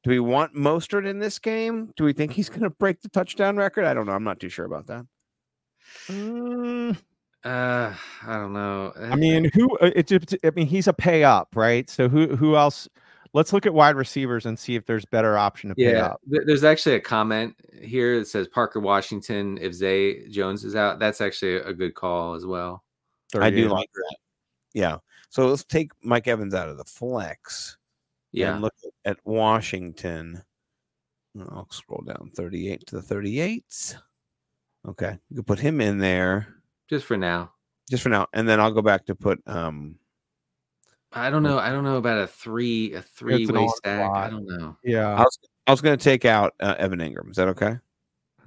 Do 0.04 0.10
we 0.12 0.20
want 0.20 0.56
Mostert 0.56 1.06
in 1.08 1.20
this 1.20 1.40
game? 1.40 1.92
Do 1.98 2.04
we 2.06 2.14
think 2.14 2.32
he's 2.32 2.48
going 2.48 2.62
to 2.62 2.70
break 2.70 3.02
the 3.02 3.10
touchdown 3.10 3.58
record? 3.58 3.86
I 3.86 3.94
don't 3.96 4.06
know. 4.06 4.12
I'm 4.14 4.24
not 4.24 4.40
too 4.40 4.50
sure 4.50 4.66
about 4.66 4.86
that. 4.88 5.06
Mm, 6.08 6.96
Uh, 7.46 7.94
I 8.26 8.34
don't 8.38 8.54
know. 8.54 8.92
I 9.00 9.16
mean, 9.16 9.52
who? 9.54 9.78
uh, 9.78 9.92
It 9.96 10.08
just. 10.08 10.36
I 10.44 10.50
mean, 10.52 10.66
he's 10.68 10.88
a 10.88 10.94
pay 10.94 11.24
up, 11.24 11.50
right? 11.56 11.88
So 11.90 12.10
who? 12.10 12.36
Who 12.36 12.56
else? 12.56 12.90
Let's 13.34 13.52
look 13.54 13.66
at 13.66 13.74
wide 13.74 13.96
receivers 13.98 14.46
and 14.46 14.58
see 14.58 14.76
if 14.76 14.86
there's 14.86 15.06
better 15.06 15.38
option 15.38 15.70
to 15.70 15.76
pay 15.76 15.92
Yeah, 15.92 16.06
up. 16.06 16.22
th- 16.32 16.44
there's 16.46 16.64
actually 16.64 16.96
a 16.96 17.02
comment 17.02 17.54
here 17.82 18.18
that 18.20 18.28
says 18.28 18.48
Parker 18.48 18.80
Washington 18.80 19.58
if 19.62 19.74
Zay 19.74 20.28
Jones 20.30 20.64
is 20.64 20.76
out. 20.76 21.00
That's 21.00 21.20
actually 21.22 21.58
a 21.58 21.74
good 21.74 21.96
call 21.96 22.34
as 22.34 22.46
well. 22.46 22.84
I 23.38 23.50
do 23.50 23.68
like 23.68 23.90
that. 23.94 24.16
Yeah. 24.74 24.98
So 25.30 25.48
let's 25.50 25.66
take 25.66 25.92
Mike 26.02 26.28
Evans 26.30 26.54
out 26.54 26.70
of 26.70 26.78
the 26.78 26.86
flex. 26.86 27.78
Yeah, 28.32 28.54
and 28.54 28.62
look 28.62 28.74
at, 29.06 29.12
at 29.12 29.18
Washington. 29.26 30.42
I'll 31.50 31.68
scroll 31.70 32.04
down 32.08 32.32
38 32.36 32.88
to 32.88 33.02
the 33.02 33.16
38s. 33.16 33.96
Okay, 34.88 35.18
you 35.30 35.36
can 35.36 35.44
put 35.44 35.60
him 35.60 35.82
in 35.82 35.98
there 35.98 36.55
just 36.90 37.06
for 37.06 37.18
now. 37.18 37.52
just 37.90 38.04
for 38.04 38.10
now, 38.10 38.28
and 38.34 38.48
then 38.48 38.60
I'll 38.60 38.72
go 38.72 38.82
back 38.82 39.06
to 39.08 39.16
put 39.16 39.42
um. 39.48 39.96
I 41.14 41.30
don't 41.30 41.44
know. 41.44 41.58
I 41.58 41.72
don't 41.72 41.86
know 41.86 41.96
about 41.98 42.20
a 42.20 42.28
three 42.28 42.94
a 42.94 43.02
three 43.02 43.46
way 43.48 43.68
stack. 43.78 44.12
I 44.14 44.30
don't 44.30 44.46
know. 44.46 44.76
Yeah. 44.84 45.08
I 45.16 45.22
was 45.22 45.40
I 45.66 45.72
was 45.72 45.80
going 45.82 45.98
to 45.98 46.04
take 46.04 46.26
out 46.26 46.54
uh, 46.60 46.76
Evan 46.78 47.00
Engram. 47.00 47.30
Is 47.32 47.38
that 47.38 47.48
okay? 47.50 47.78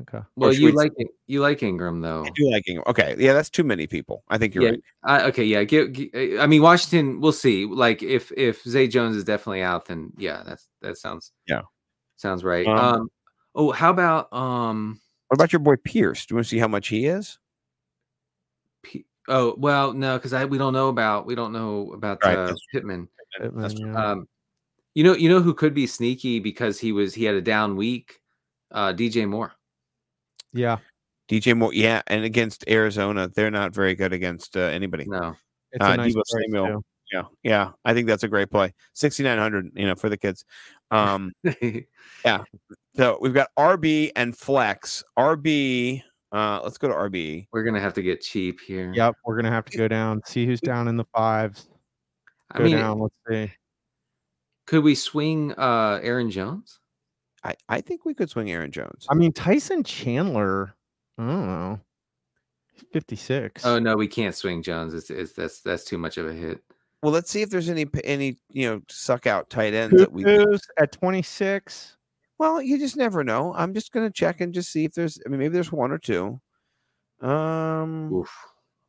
Okay. 0.02 0.18
Well, 0.36 0.52
you 0.52 0.66
we- 0.66 0.72
like 0.72 0.92
it- 0.98 1.08
you 1.26 1.40
like 1.40 1.60
Engram 1.60 2.02
though. 2.02 2.24
I 2.26 2.30
do 2.34 2.50
like 2.50 2.64
Engram. 2.68 2.86
Okay, 2.88 3.16
yeah, 3.18 3.32
that's 3.32 3.48
too 3.50 3.64
many 3.64 3.86
people. 3.86 4.22
I 4.28 4.36
think 4.38 4.54
you're 4.54 4.64
Yeah, 4.64 4.70
right. 4.70 4.80
I, 5.02 5.22
okay, 5.28 5.44
yeah. 5.44 5.64
Get, 5.64 5.92
get- 5.92 6.40
I 6.40 6.46
mean, 6.46 6.60
Washington. 6.62 7.20
We'll 7.20 7.32
see. 7.32 7.64
Like, 7.64 8.02
if 8.02 8.30
if 8.36 8.62
Zay 8.64 8.86
Jones 8.86 9.16
is 9.16 9.24
definitely 9.24 9.62
out, 9.62 9.86
then 9.86 10.12
yeah, 10.18 10.42
that's 10.46 10.68
that 10.82 10.98
sounds 10.98 11.32
Yeah. 11.48 11.62
sounds 12.16 12.44
right. 12.44 12.66
Um, 12.66 12.78
Um. 12.78 13.08
Oh, 13.54 13.72
how 13.72 13.90
about 13.90 14.30
um? 14.32 15.00
What 15.28 15.36
about 15.36 15.52
your 15.54 15.60
boy 15.60 15.76
Pierce? 15.82 16.26
Do 16.26 16.32
you 16.34 16.36
want 16.36 16.44
to 16.46 16.50
see 16.50 16.58
how 16.58 16.68
much 16.68 16.88
he 16.88 17.06
is? 17.06 17.38
P- 19.28 19.32
oh 19.34 19.54
well, 19.58 19.92
no, 19.92 20.16
because 20.16 20.32
I 20.32 20.44
we 20.46 20.58
don't 20.58 20.72
know 20.72 20.88
about 20.88 21.26
we 21.26 21.34
don't 21.34 21.52
know 21.52 21.92
about 21.92 22.18
Right, 22.24 22.36
uh, 22.38 22.46
that's 22.48 22.60
Pittman. 22.72 23.08
Pittman, 23.40 23.76
yeah. 23.76 24.10
Um, 24.12 24.26
you 24.94 25.04
know, 25.04 25.14
you 25.14 25.28
know 25.28 25.40
who 25.40 25.54
could 25.54 25.74
be 25.74 25.86
sneaky 25.86 26.40
because 26.40 26.80
he 26.80 26.92
was 26.92 27.14
he 27.14 27.24
had 27.24 27.34
a 27.34 27.42
down 27.42 27.76
week. 27.76 28.18
Uh, 28.72 28.92
DJ 28.92 29.28
Moore. 29.28 29.52
yeah. 30.52 30.78
DJ 31.28 31.54
Moore, 31.54 31.74
yeah, 31.74 32.00
and 32.06 32.24
against 32.24 32.64
Arizona, 32.68 33.28
they're 33.28 33.50
not 33.50 33.74
very 33.74 33.94
good 33.94 34.14
against 34.14 34.56
uh, 34.56 34.60
anybody. 34.60 35.04
No, 35.06 35.36
It's 35.72 35.84
uh, 35.84 35.90
a 35.90 35.96
nice 35.98 36.14
Deebo 36.14 36.22
Samuel. 36.24 36.66
too. 36.66 36.84
Yeah, 37.12 37.22
yeah. 37.42 37.70
I 37.84 37.92
think 37.92 38.06
that's 38.06 38.22
a 38.22 38.28
great 38.28 38.50
play. 38.50 38.72
Sixty 38.94 39.22
nine 39.22 39.38
hundred, 39.38 39.70
you 39.74 39.86
know, 39.86 39.94
for 39.94 40.08
the 40.08 40.16
kids. 40.16 40.44
Um, 40.90 41.32
yeah. 42.24 42.44
so 42.96 43.18
we've 43.20 43.34
got 43.34 43.50
RB 43.58 44.10
and 44.16 44.34
flex. 44.34 45.04
RB. 45.18 46.02
Uh, 46.32 46.60
let's 46.62 46.76
go 46.78 46.88
to 46.88 46.94
RB. 46.94 47.46
We're 47.52 47.62
gonna 47.62 47.80
have 47.80 47.94
to 47.94 48.02
get 48.02 48.20
cheap 48.20 48.60
here. 48.60 48.92
Yep, 48.94 49.16
we're 49.24 49.36
gonna 49.36 49.50
have 49.50 49.64
to 49.66 49.78
go 49.78 49.88
down. 49.88 50.20
See 50.26 50.46
who's 50.46 50.60
down 50.60 50.88
in 50.88 50.96
the 50.96 51.04
fives. 51.04 51.68
I 52.50 52.58
Go 52.58 52.64
mean, 52.64 52.76
down. 52.76 53.00
Let's 53.00 53.14
see. 53.28 53.52
could 54.66 54.82
we 54.84 54.94
swing 54.94 55.52
uh 55.56 56.00
Aaron 56.02 56.30
Jones? 56.30 56.80
I, 57.44 57.54
I 57.68 57.80
think 57.80 58.04
we 58.04 58.14
could 58.14 58.28
swing 58.28 58.50
Aaron 58.50 58.70
Jones. 58.70 59.06
I 59.08 59.14
mean 59.14 59.32
Tyson 59.32 59.84
Chandler. 59.84 60.74
I 61.18 61.26
don't 61.26 61.46
know. 61.46 61.80
56. 62.92 63.64
Oh 63.64 63.78
no, 63.78 63.96
we 63.96 64.06
can't 64.06 64.34
swing 64.34 64.62
Jones. 64.62 64.94
It's, 64.94 65.10
it's 65.10 65.32
that's 65.32 65.60
that's 65.60 65.84
too 65.84 65.98
much 65.98 66.18
of 66.18 66.26
a 66.26 66.32
hit. 66.32 66.62
Well, 67.02 67.12
let's 67.12 67.30
see 67.30 67.42
if 67.42 67.50
there's 67.50 67.68
any 67.68 67.86
any 68.04 68.38
you 68.50 68.68
know 68.68 68.82
suck 68.88 69.26
out 69.26 69.50
tight 69.50 69.74
ends 69.74 69.98
that 69.98 70.12
we. 70.12 70.24
Cuckoo's 70.24 70.62
at 70.78 70.92
26. 70.92 71.96
Well, 72.38 72.62
you 72.62 72.78
just 72.78 72.96
never 72.96 73.24
know. 73.24 73.52
I'm 73.54 73.74
just 73.74 73.92
gonna 73.92 74.10
check 74.10 74.40
and 74.40 74.54
just 74.54 74.70
see 74.70 74.84
if 74.84 74.92
there's. 74.94 75.18
I 75.26 75.28
mean, 75.28 75.40
maybe 75.40 75.52
there's 75.54 75.72
one 75.72 75.90
or 75.90 75.98
two. 75.98 76.40
Um, 77.20 78.12
Oof. 78.12 78.30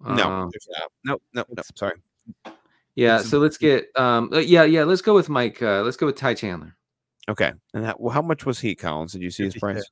no, 0.01 0.49
there's 0.51 0.67
not. 0.69 0.91
Nope, 1.03 1.23
nope, 1.33 1.47
nope. 1.55 1.65
Sorry. 1.75 1.95
yeah. 2.95 3.19
So 3.19 3.39
let's 3.39 3.57
get 3.57 3.87
um. 3.95 4.29
uh, 4.31 4.37
Yeah, 4.37 4.63
yeah. 4.63 4.83
Let's 4.83 5.01
go 5.01 5.15
with 5.15 5.29
Mike. 5.29 5.61
Uh, 5.61 5.81
let's 5.81 5.97
go 5.97 6.05
with 6.05 6.15
Ty 6.15 6.35
Chandler. 6.35 6.75
Okay, 7.27 7.51
and 7.73 7.83
that, 7.83 7.99
well, 7.99 8.11
how 8.11 8.23
much 8.23 8.45
was 8.45 8.59
he, 8.59 8.73
Collins? 8.73 9.13
Did 9.13 9.21
you 9.21 9.29
see 9.29 9.43
his 9.43 9.55
price? 9.55 9.83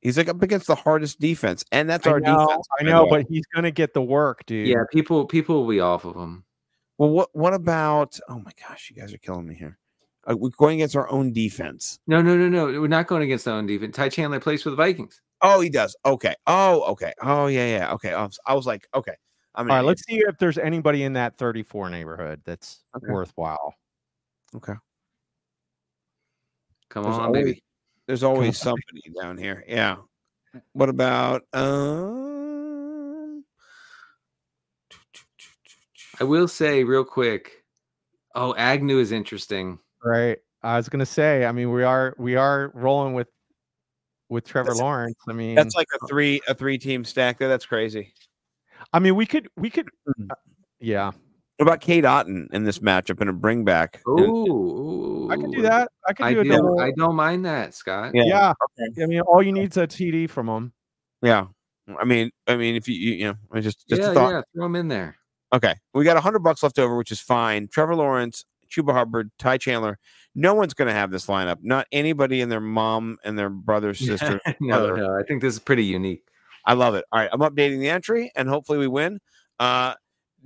He's 0.00 0.16
like 0.16 0.28
up 0.28 0.40
against 0.40 0.66
the 0.66 0.76
hardest 0.76 1.20
defense, 1.20 1.64
and 1.72 1.90
that's 1.90 2.06
I 2.06 2.12
our 2.12 2.20
know, 2.20 2.46
defense. 2.46 2.66
I 2.80 2.84
know, 2.84 3.06
but 3.08 3.26
he's 3.28 3.44
gonna 3.54 3.70
get 3.70 3.92
the 3.92 4.02
work, 4.02 4.46
dude. 4.46 4.66
Yeah, 4.66 4.84
people 4.90 5.26
people 5.26 5.56
will 5.60 5.68
be 5.68 5.80
off 5.80 6.04
of 6.04 6.16
him. 6.16 6.44
Well, 6.96 7.10
what 7.10 7.28
what 7.32 7.54
about? 7.54 8.18
Oh 8.28 8.38
my 8.38 8.52
gosh, 8.66 8.90
you 8.90 9.00
guys 9.00 9.12
are 9.12 9.18
killing 9.18 9.46
me 9.46 9.54
here. 9.54 9.78
Uh, 10.28 10.36
we're 10.36 10.50
going 10.50 10.76
against 10.80 10.96
our 10.96 11.10
own 11.10 11.32
defense. 11.32 11.98
No, 12.06 12.20
no, 12.20 12.36
no, 12.36 12.48
no. 12.48 12.66
We're 12.80 12.88
not 12.88 13.06
going 13.06 13.22
against 13.22 13.48
our 13.48 13.54
own 13.56 13.66
defense. 13.66 13.96
Ty 13.96 14.10
Chandler 14.10 14.40
plays 14.40 14.62
for 14.62 14.70
the 14.70 14.76
Vikings. 14.76 15.20
Oh, 15.42 15.60
he 15.60 15.70
does. 15.70 15.96
Okay. 16.04 16.34
Oh, 16.46 16.82
okay. 16.92 17.12
Oh, 17.22 17.46
yeah, 17.46 17.66
yeah. 17.66 17.92
Okay. 17.94 18.12
I 18.12 18.22
was, 18.24 18.38
I 18.46 18.54
was 18.54 18.66
like, 18.66 18.86
okay. 18.94 19.14
I'm 19.54 19.68
All 19.70 19.76
right, 19.78 19.84
let's 19.84 20.04
see 20.06 20.18
if 20.18 20.38
there's 20.38 20.58
anybody 20.58 21.02
in 21.02 21.14
that 21.14 21.36
34 21.38 21.90
neighborhood 21.90 22.40
that's 22.44 22.84
Okay. 22.96 23.10
worthwhile. 23.10 23.74
Okay. 24.54 24.74
Come 26.90 27.02
There's 27.04 27.14
on, 27.16 27.20
always- 27.26 27.44
baby. 27.44 27.62
There's 28.06 28.22
always 28.24 28.58
somebody 28.58 29.02
down 29.20 29.38
here. 29.38 29.64
Yeah. 29.68 29.96
What 30.72 30.88
about? 30.88 31.42
Um. 31.52 33.44
I 36.20 36.24
will 36.24 36.48
say 36.48 36.82
real 36.84 37.04
quick. 37.04 37.64
Oh, 38.34 38.54
Agnew 38.56 38.98
is 38.98 39.12
interesting. 39.12 39.78
Right. 40.04 40.38
I 40.62 40.76
was 40.76 40.88
gonna 40.88 41.06
say, 41.06 41.44
I 41.46 41.52
mean, 41.52 41.70
we 41.72 41.82
are 41.84 42.14
we 42.18 42.36
are 42.36 42.70
rolling 42.74 43.14
with 43.14 43.28
with 44.28 44.46
Trevor 44.46 44.68
That's- 44.68 44.80
Lawrence. 44.80 45.16
I 45.28 45.32
mean 45.32 45.54
That's 45.54 45.74
like 45.74 45.88
a 46.00 46.06
three 46.06 46.40
a 46.48 46.54
three 46.54 46.78
team 46.78 47.04
stack 47.04 47.38
there. 47.38 47.48
That's 47.48 47.66
crazy. 47.66 48.12
I 48.92 48.98
mean 48.98 49.14
we 49.16 49.26
could 49.26 49.48
we 49.56 49.70
could 49.70 49.88
Mm. 50.08 50.30
uh, 50.30 50.34
yeah. 50.80 51.06
What 51.56 51.66
about 51.66 51.80
Cade 51.82 52.04
Otton 52.04 52.46
in 52.54 52.64
this 52.64 52.78
matchup 52.78 53.20
and 53.20 53.28
a 53.28 53.34
bring 53.34 53.64
back? 53.64 54.00
Ooh, 54.08 55.28
I 55.30 55.36
could 55.36 55.50
do 55.52 55.60
that. 55.62 55.90
I 56.08 56.12
could 56.14 56.30
do 56.34 56.40
a 56.40 56.44
do. 56.44 56.50
double. 56.50 56.80
I 56.80 56.90
don't 56.96 57.14
mind 57.16 57.44
that, 57.44 57.74
Scott. 57.74 58.12
Yeah. 58.14 58.22
yeah. 58.24 58.52
Okay. 58.80 59.02
I 59.02 59.06
mean 59.06 59.20
all 59.22 59.42
you 59.42 59.52
need 59.52 59.70
is 59.70 59.76
a 59.76 59.86
TD 59.86 60.30
from 60.30 60.48
him. 60.48 60.72
Yeah. 61.22 61.46
I 61.98 62.04
mean, 62.04 62.30
I 62.46 62.56
mean, 62.56 62.76
if 62.76 62.86
you 62.88 62.94
you, 62.94 63.14
you 63.14 63.24
know, 63.24 63.34
I 63.52 63.60
just 63.60 63.86
just 63.88 64.00
yeah, 64.00 64.10
a 64.12 64.14
thought. 64.14 64.30
yeah. 64.32 64.42
Throw 64.54 64.66
him 64.66 64.76
in 64.76 64.88
there. 64.88 65.16
Okay, 65.52 65.74
we 65.92 66.04
got 66.04 66.16
a 66.16 66.20
hundred 66.20 66.38
bucks 66.44 66.62
left 66.62 66.78
over, 66.78 66.96
which 66.96 67.10
is 67.10 67.18
fine. 67.20 67.66
Trevor 67.66 67.96
Lawrence, 67.96 68.44
Chuba 68.70 68.92
Hubbard, 68.92 69.30
Ty 69.38 69.58
Chandler. 69.58 69.98
No 70.34 70.54
one's 70.54 70.74
going 70.74 70.88
to 70.88 70.94
have 70.94 71.10
this 71.10 71.26
lineup. 71.26 71.58
Not 71.62 71.86
anybody 71.92 72.40
and 72.40 72.50
their 72.50 72.60
mom 72.60 73.18
and 73.24 73.38
their 73.38 73.50
brother, 73.50 73.94
sister. 73.94 74.40
no, 74.60 74.78
brother. 74.78 74.96
no. 74.96 75.18
I 75.18 75.22
think 75.24 75.42
this 75.42 75.54
is 75.54 75.60
pretty 75.60 75.84
unique. 75.84 76.24
I 76.64 76.74
love 76.74 76.94
it. 76.94 77.04
All 77.10 77.18
right, 77.18 77.30
I'm 77.32 77.40
updating 77.40 77.80
the 77.80 77.88
entry, 77.88 78.30
and 78.36 78.48
hopefully 78.48 78.78
we 78.78 78.86
win. 78.86 79.18
Uh, 79.58 79.94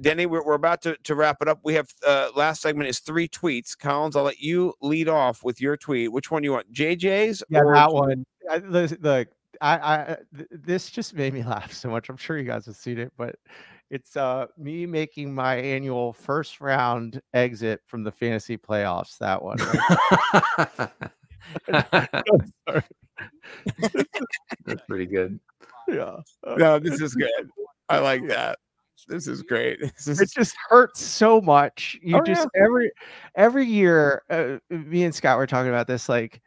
Denny, 0.00 0.26
we're, 0.26 0.44
we're 0.44 0.54
about 0.54 0.82
to, 0.82 0.96
to 1.04 1.14
wrap 1.14 1.38
it 1.40 1.48
up. 1.48 1.60
We 1.62 1.74
have 1.74 1.88
uh, 2.06 2.30
last 2.34 2.62
segment 2.62 2.88
is 2.88 2.98
three 3.00 3.28
tweets. 3.28 3.78
Collins, 3.78 4.16
I'll 4.16 4.24
let 4.24 4.40
you 4.40 4.74
lead 4.80 5.08
off 5.08 5.44
with 5.44 5.60
your 5.60 5.76
tweet. 5.76 6.12
Which 6.12 6.30
one 6.30 6.42
you 6.42 6.52
want? 6.52 6.72
JJ's? 6.72 7.42
Yeah, 7.48 7.60
or- 7.60 7.74
that 7.74 7.92
one. 7.92 8.24
I, 8.50 8.58
the, 8.58 8.96
the 9.00 9.26
I, 9.60 9.76
I 9.76 10.16
th- 10.36 10.48
this 10.50 10.90
just 10.90 11.14
made 11.14 11.32
me 11.32 11.42
laugh 11.44 11.72
so 11.72 11.88
much. 11.88 12.08
I'm 12.08 12.16
sure 12.16 12.38
you 12.38 12.44
guys 12.44 12.66
have 12.66 12.76
seen 12.76 12.98
it, 12.98 13.12
but 13.16 13.36
it's 13.90 14.16
uh 14.16 14.46
me 14.58 14.86
making 14.86 15.34
my 15.34 15.56
annual 15.56 16.12
first 16.12 16.60
round 16.60 17.20
exit 17.32 17.80
from 17.86 18.02
the 18.02 18.12
fantasy 18.12 18.56
playoffs. 18.56 19.18
That 19.18 19.42
one. 19.42 19.58
right? 21.68 22.84
That's 24.64 24.82
pretty 24.88 25.06
good. 25.06 25.38
yeah. 25.88 26.16
Uh, 26.44 26.54
No, 26.56 26.78
this 26.78 27.00
is 27.00 27.14
good. 27.14 27.50
I 27.88 27.98
like 27.98 28.26
that. 28.28 28.58
This 29.06 29.26
is 29.26 29.42
great. 29.42 29.80
This 29.96 30.08
is 30.08 30.20
it 30.20 30.30
just 30.32 30.56
hurts 30.68 31.02
so 31.02 31.40
much. 31.40 31.98
You 32.02 32.18
Oh, 32.18 32.22
just 32.24 32.48
every 32.54 32.90
every 33.36 33.66
year, 33.66 34.22
uh, 34.30 34.56
me 34.70 35.04
and 35.04 35.14
Scott 35.14 35.36
were 35.36 35.46
talking 35.46 35.68
about 35.68 35.86
this. 35.86 36.08
Like, 36.08 36.40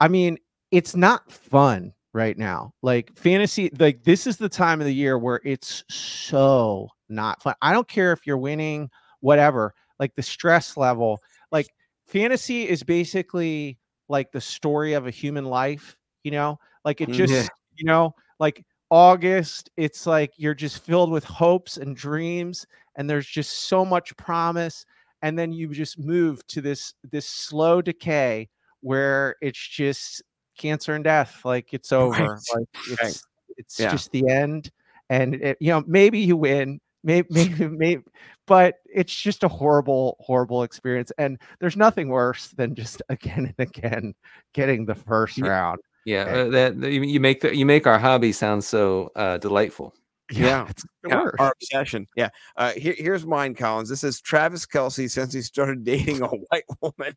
I 0.00 0.08
mean, 0.08 0.38
it's 0.72 0.96
not 0.96 1.30
fun 1.30 1.92
right 2.12 2.36
now. 2.36 2.72
Like 2.82 3.16
fantasy, 3.16 3.70
like 3.78 4.02
this 4.04 4.26
is 4.26 4.36
the 4.36 4.48
time 4.48 4.80
of 4.80 4.86
the 4.86 4.94
year 4.94 5.18
where 5.18 5.40
it's 5.44 5.84
so 5.88 6.88
not 7.08 7.42
fun. 7.42 7.54
I 7.62 7.72
don't 7.72 7.88
care 7.88 8.12
if 8.12 8.26
you're 8.26 8.38
winning, 8.38 8.90
whatever. 9.20 9.74
Like 9.98 10.14
the 10.14 10.22
stress 10.22 10.76
level, 10.76 11.20
like 11.52 11.68
fantasy 12.06 12.68
is 12.68 12.82
basically 12.82 13.78
like 14.08 14.32
the 14.32 14.40
story 14.40 14.94
of 14.94 15.06
a 15.06 15.10
human 15.10 15.44
life. 15.44 15.96
You 16.24 16.32
know, 16.32 16.58
like 16.84 17.00
it 17.00 17.10
Mm, 17.10 17.14
just, 17.14 17.32
yeah. 17.32 17.48
you 17.76 17.84
know, 17.86 18.14
like 18.38 18.64
August, 18.90 19.70
it's 19.76 20.06
like 20.06 20.32
you're 20.36 20.54
just 20.54 20.82
filled 20.84 21.10
with 21.10 21.24
hopes 21.24 21.76
and 21.76 21.96
dreams, 21.96 22.66
and 22.96 23.08
there's 23.08 23.26
just 23.26 23.68
so 23.68 23.84
much 23.84 24.16
promise. 24.16 24.84
And 25.22 25.38
then 25.38 25.52
you 25.52 25.68
just 25.72 25.98
move 25.98 26.46
to 26.48 26.60
this 26.60 26.94
this 27.10 27.26
slow 27.28 27.82
decay 27.82 28.48
where 28.80 29.36
it's 29.42 29.58
just 29.68 30.22
cancer 30.60 30.94
and 30.94 31.02
death. 31.02 31.40
Like 31.44 31.72
it's 31.74 31.90
over. 32.02 32.12
Right. 32.22 32.40
Like 32.54 32.68
it's 32.86 33.02
Right. 33.02 33.20
it's 33.56 33.80
Yeah. 33.80 33.90
just 33.90 34.12
the 34.12 34.28
end. 34.28 34.70
And 35.08 35.34
it, 35.34 35.56
you 35.60 35.70
know, 35.72 35.82
maybe 35.88 36.20
you 36.20 36.36
win, 36.36 36.80
maybe 37.02 37.26
maybe 37.30 37.66
maybe, 37.66 38.02
but 38.46 38.76
it's 38.94 39.14
just 39.14 39.42
a 39.42 39.48
horrible, 39.48 40.16
horrible 40.20 40.62
experience. 40.62 41.10
And 41.18 41.38
there's 41.58 41.76
nothing 41.76 42.08
worse 42.10 42.48
than 42.48 42.74
just 42.74 43.02
again 43.08 43.52
and 43.56 43.68
again 43.68 44.14
getting 44.52 44.86
the 44.86 44.94
first 44.94 45.38
Yeah. 45.38 45.48
round. 45.48 45.80
Yeah, 46.06 46.22
Okay. 46.22 46.40
uh, 46.40 46.48
that 46.50 46.80
that 46.80 46.92
you 46.92 47.02
you 47.02 47.20
make 47.20 47.40
the, 47.42 47.54
you 47.56 47.66
make 47.66 47.86
our 47.86 47.98
hobby 47.98 48.32
sound 48.32 48.62
so 48.64 49.10
uh, 49.16 49.36
delightful. 49.38 49.94
Yeah. 50.32 50.66
it's 50.70 50.84
Yeah, 51.06 51.16
our 51.40 51.52
obsession. 51.56 52.06
Yeah. 52.16 52.28
Uh, 52.56 52.70
here, 52.72 52.94
here's 52.96 53.26
mine, 53.26 53.52
Collins. 53.54 53.88
This 53.88 54.04
is 54.04 54.20
Travis 54.20 54.64
Kelce 54.64 55.10
since 55.10 55.32
he 55.34 55.42
started 55.42 55.82
dating 55.84 56.22
a 56.22 56.28
white 56.28 56.64
woman. 56.80 57.14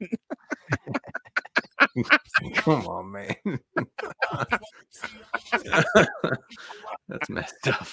Come 2.55 2.87
on, 2.87 3.11
man. 3.11 3.35
That's 7.07 7.29
messed 7.29 7.67
up. 7.67 7.87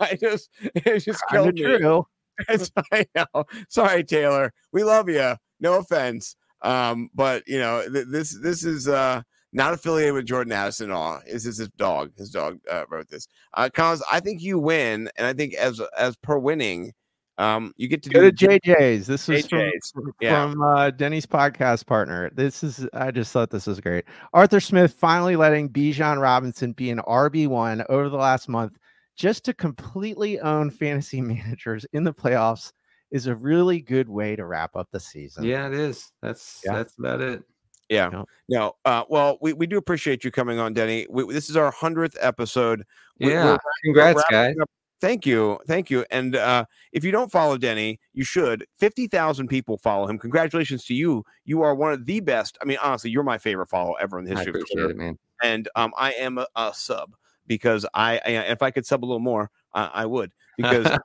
I 0.00 0.16
just, 0.16 0.50
it 0.60 0.98
just 1.00 1.22
killed 1.30 1.54
me. 1.54 1.62
true. 1.62 2.06
It's- 2.48 2.70
I 2.92 3.06
know. 3.14 3.44
Sorry, 3.68 4.02
Taylor. 4.04 4.52
We 4.72 4.82
love 4.84 5.08
you. 5.08 5.36
No 5.60 5.78
offense. 5.78 6.36
Um, 6.62 7.10
but 7.14 7.42
you 7.46 7.58
know, 7.58 7.82
th- 7.92 8.06
this 8.08 8.38
this 8.42 8.64
is 8.64 8.88
uh 8.88 9.20
not 9.52 9.74
affiliated 9.74 10.14
with 10.14 10.26
Jordan 10.26 10.52
Addison 10.52 10.90
at 10.90 10.96
all. 10.96 11.20
This 11.30 11.44
is 11.46 11.58
his 11.58 11.68
dog. 11.76 12.10
His 12.16 12.30
dog 12.30 12.58
uh, 12.70 12.84
wrote 12.88 13.08
this. 13.08 13.28
Uh, 13.52 13.68
Collins, 13.72 14.02
I 14.10 14.18
think 14.20 14.40
you 14.42 14.58
win, 14.58 15.08
and 15.16 15.26
I 15.26 15.32
think 15.34 15.54
as 15.54 15.80
as 15.96 16.16
per 16.16 16.38
winning, 16.38 16.92
um, 17.38 17.72
you 17.76 17.88
get 17.88 18.02
to 18.04 18.10
Go 18.10 18.30
do 18.30 18.32
to 18.32 18.60
JJ's. 18.60 19.06
This 19.06 19.28
is 19.28 19.46
from, 19.46 19.58
JJ's, 19.58 19.90
from, 19.90 20.14
yeah. 20.20 20.52
uh, 20.64 20.90
Denny's 20.90 21.26
podcast 21.26 21.86
partner. 21.86 22.30
This 22.34 22.62
is 22.62 22.86
I 22.92 23.10
just 23.10 23.32
thought 23.32 23.50
this 23.50 23.66
was 23.66 23.80
great. 23.80 24.04
Arthur 24.32 24.60
Smith 24.60 24.92
finally 24.94 25.36
letting 25.36 25.68
Bijan 25.68 26.20
Robinson 26.20 26.72
be 26.72 26.90
an 26.90 26.98
RB 27.08 27.48
one 27.48 27.84
over 27.88 28.08
the 28.08 28.16
last 28.16 28.48
month, 28.48 28.78
just 29.16 29.44
to 29.44 29.54
completely 29.54 30.38
own 30.40 30.70
fantasy 30.70 31.20
managers 31.22 31.84
in 31.92 32.04
the 32.04 32.12
playoffs 32.14 32.72
is 33.10 33.26
a 33.26 33.34
really 33.34 33.80
good 33.80 34.08
way 34.08 34.34
to 34.36 34.44
wrap 34.44 34.74
up 34.76 34.88
the 34.90 35.00
season. 35.00 35.44
Yeah, 35.44 35.66
it 35.68 35.74
is. 35.74 36.10
That's 36.22 36.60
Yeah. 36.64 36.74
that's 36.74 36.98
about 36.98 37.20
it. 37.20 37.42
Yeah. 37.88 38.08
Yeah. 38.12 38.22
No. 38.48 38.72
Uh, 38.84 39.04
well, 39.08 39.38
we, 39.40 39.52
we 39.52 39.66
do 39.66 39.76
appreciate 39.76 40.24
you 40.24 40.30
coming 40.30 40.58
on, 40.58 40.72
Denny. 40.72 41.06
We, 41.10 41.32
this 41.32 41.50
is 41.50 41.56
our 41.56 41.70
hundredth 41.70 42.16
episode. 42.20 42.82
We- 43.20 43.26
we're 43.26 43.32
Yeah, 43.34 43.44
wrapping- 43.50 43.60
congrats, 43.84 44.24
wrapping 44.30 44.56
guys. 44.58 44.66
Thank 45.00 45.26
you, 45.26 45.58
thank 45.66 45.90
you. 45.90 46.04
And 46.10 46.34
uh, 46.36 46.64
if 46.92 47.04
you 47.04 47.10
don't 47.10 47.30
follow 47.30 47.58
Denny, 47.58 48.00
you 48.14 48.24
should. 48.24 48.66
Fifty 48.78 49.06
thousand 49.06 49.48
people 49.48 49.76
follow 49.78 50.06
him. 50.06 50.18
Congratulations 50.18 50.84
to 50.86 50.94
you. 50.94 51.24
You 51.44 51.62
are 51.62 51.74
one 51.74 51.92
of 51.92 52.06
the 52.06 52.20
best. 52.20 52.56
I 52.62 52.64
mean, 52.64 52.78
honestly, 52.82 53.10
you're 53.10 53.22
my 53.22 53.36
favorite 53.38 53.66
follow 53.68 53.94
ever 53.94 54.18
in 54.18 54.24
the 54.24 54.32
I 54.32 54.36
history 54.36 54.50
of 54.50 54.54
appreciate 54.56 54.76
Twitter. 54.76 54.90
it, 54.92 54.96
man. 54.96 55.18
And 55.42 55.68
um, 55.76 55.92
I 55.98 56.12
am 56.12 56.38
a, 56.38 56.46
a 56.56 56.72
sub 56.74 57.14
because 57.46 57.84
I, 57.92 58.18
I 58.24 58.30
if 58.46 58.62
I 58.62 58.70
could 58.70 58.86
sub 58.86 59.04
a 59.04 59.06
little 59.06 59.18
more, 59.20 59.50
I, 59.74 59.90
I 59.92 60.06
would 60.06 60.32
because 60.56 60.86
I, 60.86 60.98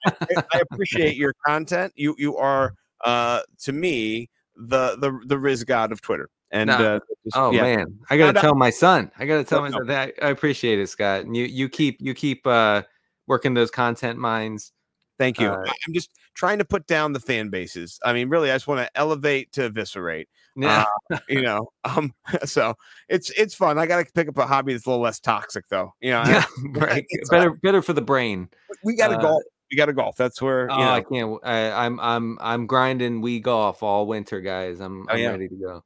I 0.53 0.61
appreciate 0.71 1.17
your 1.17 1.33
content. 1.45 1.91
You 1.95 2.15
you 2.17 2.37
are 2.37 2.75
uh 3.03 3.41
to 3.63 3.73
me 3.73 4.29
the 4.55 4.95
the 4.97 5.19
the 5.25 5.37
Riz 5.37 5.63
god 5.65 5.91
of 5.91 6.01
Twitter. 6.01 6.29
And 6.51 6.67
Nah. 6.69 6.75
uh, 6.77 6.99
just- 7.25 7.35
Oh 7.35 7.51
yeah. 7.51 7.61
man, 7.63 7.99
I 8.09 8.17
gotta 8.17 8.33
no. 8.33 8.41
tell 8.41 8.55
my 8.55 8.69
son. 8.69 9.11
I 9.19 9.25
gotta 9.25 9.43
tell 9.43 9.59
No, 9.59 9.63
my 9.63 9.69
no. 9.69 9.77
son 9.79 9.87
that 9.87 10.13
I 10.21 10.29
appreciate 10.29 10.79
it, 10.79 10.87
Scott. 10.87 11.25
And 11.25 11.35
you 11.35 11.43
you 11.45 11.67
keep 11.67 11.97
you 11.99 12.13
keep 12.13 12.47
uh 12.47 12.83
working 13.29 13.53
those 13.53 13.71
content 13.71 14.19
minds. 14.19 14.73
Thank 15.17 15.39
you. 15.39 15.47
Uh, 15.49 15.63
I'm 15.87 15.93
just 15.93 16.09
trying 16.33 16.57
to 16.59 16.65
put 16.65 16.87
down 16.87 17.13
the 17.13 17.19
fan 17.19 17.49
bases. 17.49 17.99
I 18.03 18.13
mean, 18.13 18.29
really, 18.29 18.51
I 18.51 18.55
just 18.55 18.67
want 18.67 18.85
to 18.85 18.97
elevate 18.97 19.51
to 19.53 19.65
eviscerate. 19.65 20.27
Yeah, 20.55 20.85
You 21.29 21.41
know, 21.43 21.69
um, 21.85 22.13
so 22.45 22.73
it's 23.07 23.29
it's 23.31 23.53
fun. 23.53 23.77
I 23.77 23.85
got 23.85 24.05
to 24.05 24.11
pick 24.11 24.27
up 24.27 24.37
a 24.37 24.45
hobby 24.47 24.73
that's 24.73 24.85
a 24.85 24.89
little 24.89 25.03
less 25.03 25.19
toxic, 25.19 25.65
though. 25.69 25.93
You 26.01 26.11
know, 26.11 26.23
yeah, 26.25 26.43
right. 26.73 27.05
it's, 27.07 27.29
Better 27.29 27.51
better 27.51 27.81
for 27.81 27.93
the 27.93 28.01
brain. 28.01 28.49
we 28.83 28.95
got 28.95 29.09
to 29.09 29.17
uh, 29.17 29.21
golf. 29.21 29.43
We 29.71 29.77
got 29.77 29.85
to 29.85 29.93
golf. 29.93 30.15
That's 30.17 30.41
where 30.41 30.63
you 30.63 30.71
Oh, 30.71 30.77
know. 30.79 30.91
I 30.91 31.01
can't. 31.01 31.39
I, 31.43 31.85
am 31.85 31.99
I'm 31.99 32.37
I'm 32.41 32.65
grinding 32.67 33.21
we 33.21 33.39
golf 33.39 33.83
all 33.83 34.07
winter, 34.07 34.41
guys. 34.41 34.79
I'm 34.79 35.03
Oh, 35.03 35.13
I'm 35.13 35.19
yeah. 35.19 35.29
ready 35.29 35.47
to 35.49 35.55
go. 35.55 35.83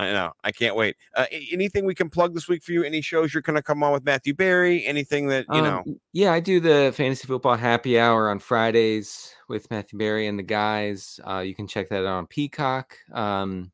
I 0.00 0.12
know. 0.12 0.32
I 0.42 0.50
can't 0.50 0.76
wait. 0.76 0.96
Uh, 1.14 1.26
anything 1.52 1.84
we 1.84 1.94
can 1.94 2.08
plug 2.08 2.32
this 2.32 2.48
week 2.48 2.62
for 2.62 2.72
you? 2.72 2.82
Any 2.82 3.02
shows 3.02 3.34
you're 3.34 3.42
going 3.42 3.56
to 3.56 3.62
come 3.62 3.82
on 3.82 3.92
with 3.92 4.02
Matthew 4.02 4.32
Berry? 4.32 4.86
Anything 4.86 5.26
that 5.26 5.44
you 5.52 5.58
Um, 5.58 5.64
know? 5.64 5.84
Yeah, 6.14 6.32
I 6.32 6.40
do 6.40 6.58
the 6.58 6.90
fantasy 6.96 7.26
football 7.26 7.56
happy 7.56 7.98
hour 7.98 8.30
on 8.30 8.38
Fridays 8.38 9.34
with 9.50 9.70
Matthew 9.70 9.98
Berry 9.98 10.26
and 10.26 10.38
the 10.38 10.42
guys. 10.42 11.20
Uh, 11.28 11.40
you 11.40 11.54
can 11.54 11.66
check 11.66 11.90
that 11.90 11.98
out 11.98 12.06
on 12.06 12.26
Peacock. 12.26 12.96
Um, 13.12 13.72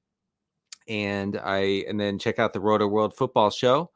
and 0.88 1.36
I 1.38 1.84
and 1.88 2.00
then 2.00 2.18
check 2.18 2.40
out 2.40 2.52
the 2.52 2.60
Rotoworld 2.60 3.14
Football 3.14 3.50
Show, 3.50 3.92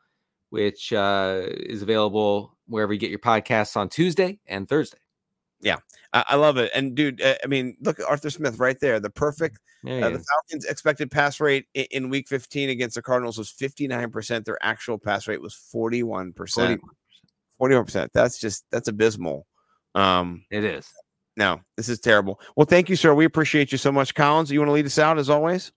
which 0.51 0.93
uh, 0.93 1.43
is 1.49 1.83
available 1.83 2.57
wherever 2.69 2.93
you 2.93 3.01
get 3.01 3.11
your 3.11 3.19
podcasts 3.19 3.77
on 3.77 3.89
Tuesday 3.89 4.39
and 4.47 4.69
Thursday. 4.69 4.99
I, 6.13 6.25
I 6.31 6.37
love 6.37 6.57
it. 6.57 6.71
And 6.75 6.95
dude, 6.95 7.23
uh, 7.23 7.35
I 7.45 7.47
mean, 7.47 7.77
look 7.83 8.01
at 8.01 8.07
Arthur 8.07 8.31
Smith 8.31 8.59
right 8.59 8.79
there. 8.81 8.99
The 9.01 9.11
perfect. 9.11 9.59
There 9.85 10.05
Uh, 10.05 10.11
the. 10.11 10.19
Falcons' 10.19 10.65
expected 10.65 11.11
pass 11.11 11.39
rate 11.41 11.67
in, 11.75 11.87
in 11.91 12.11
Week 12.11 12.29
15 12.29 12.69
against 12.71 12.97
the 12.97 13.03
Cardinals 13.03 13.39
was 13.39 13.49
59 13.51 14.11
percent. 14.11 14.45
Their 14.45 14.59
actual 14.63 14.99
pass 14.99 15.29
rate 15.29 15.41
was 15.41 15.55
41 15.55 16.33
percent. 16.33 16.81
41 17.59 17.85
percent. 17.85 18.11
That's 18.13 18.39
just 18.41 18.65
that's 18.71 18.89
abysmal. 18.89 19.47
Um, 19.95 20.45
It 20.51 20.65
is. 20.65 20.89
no, 21.37 21.61
this 21.77 21.89
is 21.89 22.01
terrible. 22.01 22.41
Well, 22.57 22.67
thank 22.67 22.89
you, 22.89 22.97
sir. 22.97 23.15
We 23.15 23.25
appreciate 23.25 23.71
you 23.73 23.79
so 23.79 23.91
much, 23.93 24.15
Collins. 24.15 24.51
You 24.51 24.59
want 24.61 24.69
to 24.69 24.73
lead 24.75 24.87
us 24.87 24.99
out 24.99 25.19
as 25.19 25.31
always? 25.31 25.73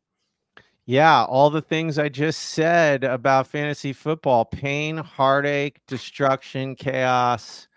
Yeah, 0.85 1.23
all 1.23 1.49
the 1.49 1.61
things 1.61 1.97
I 1.97 2.09
just 2.09 2.39
said 2.49 3.03
about 3.05 3.47
fantasy 3.47 3.93
football 3.93 4.43
pain, 4.45 4.97
heartache, 4.97 5.79
destruction, 5.87 6.75
chaos, 6.75 7.67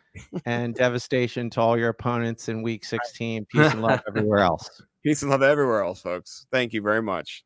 and 0.45 0.75
devastation 0.75 1.49
to 1.51 1.61
all 1.61 1.79
your 1.79 1.89
opponents 1.89 2.49
in 2.49 2.63
week 2.63 2.85
16. 2.85 3.47
Peace 3.47 3.73
and 3.73 3.83
love 3.83 4.01
everywhere 4.09 4.41
else. 4.41 4.83
Peace 5.03 5.23
and 5.23 5.31
love 5.31 5.43
everywhere 5.43 5.83
else, 5.83 6.03
folks. 6.03 6.47
Thank 6.51 6.73
you 6.73 6.83
very 6.83 7.03
much. 7.03 7.46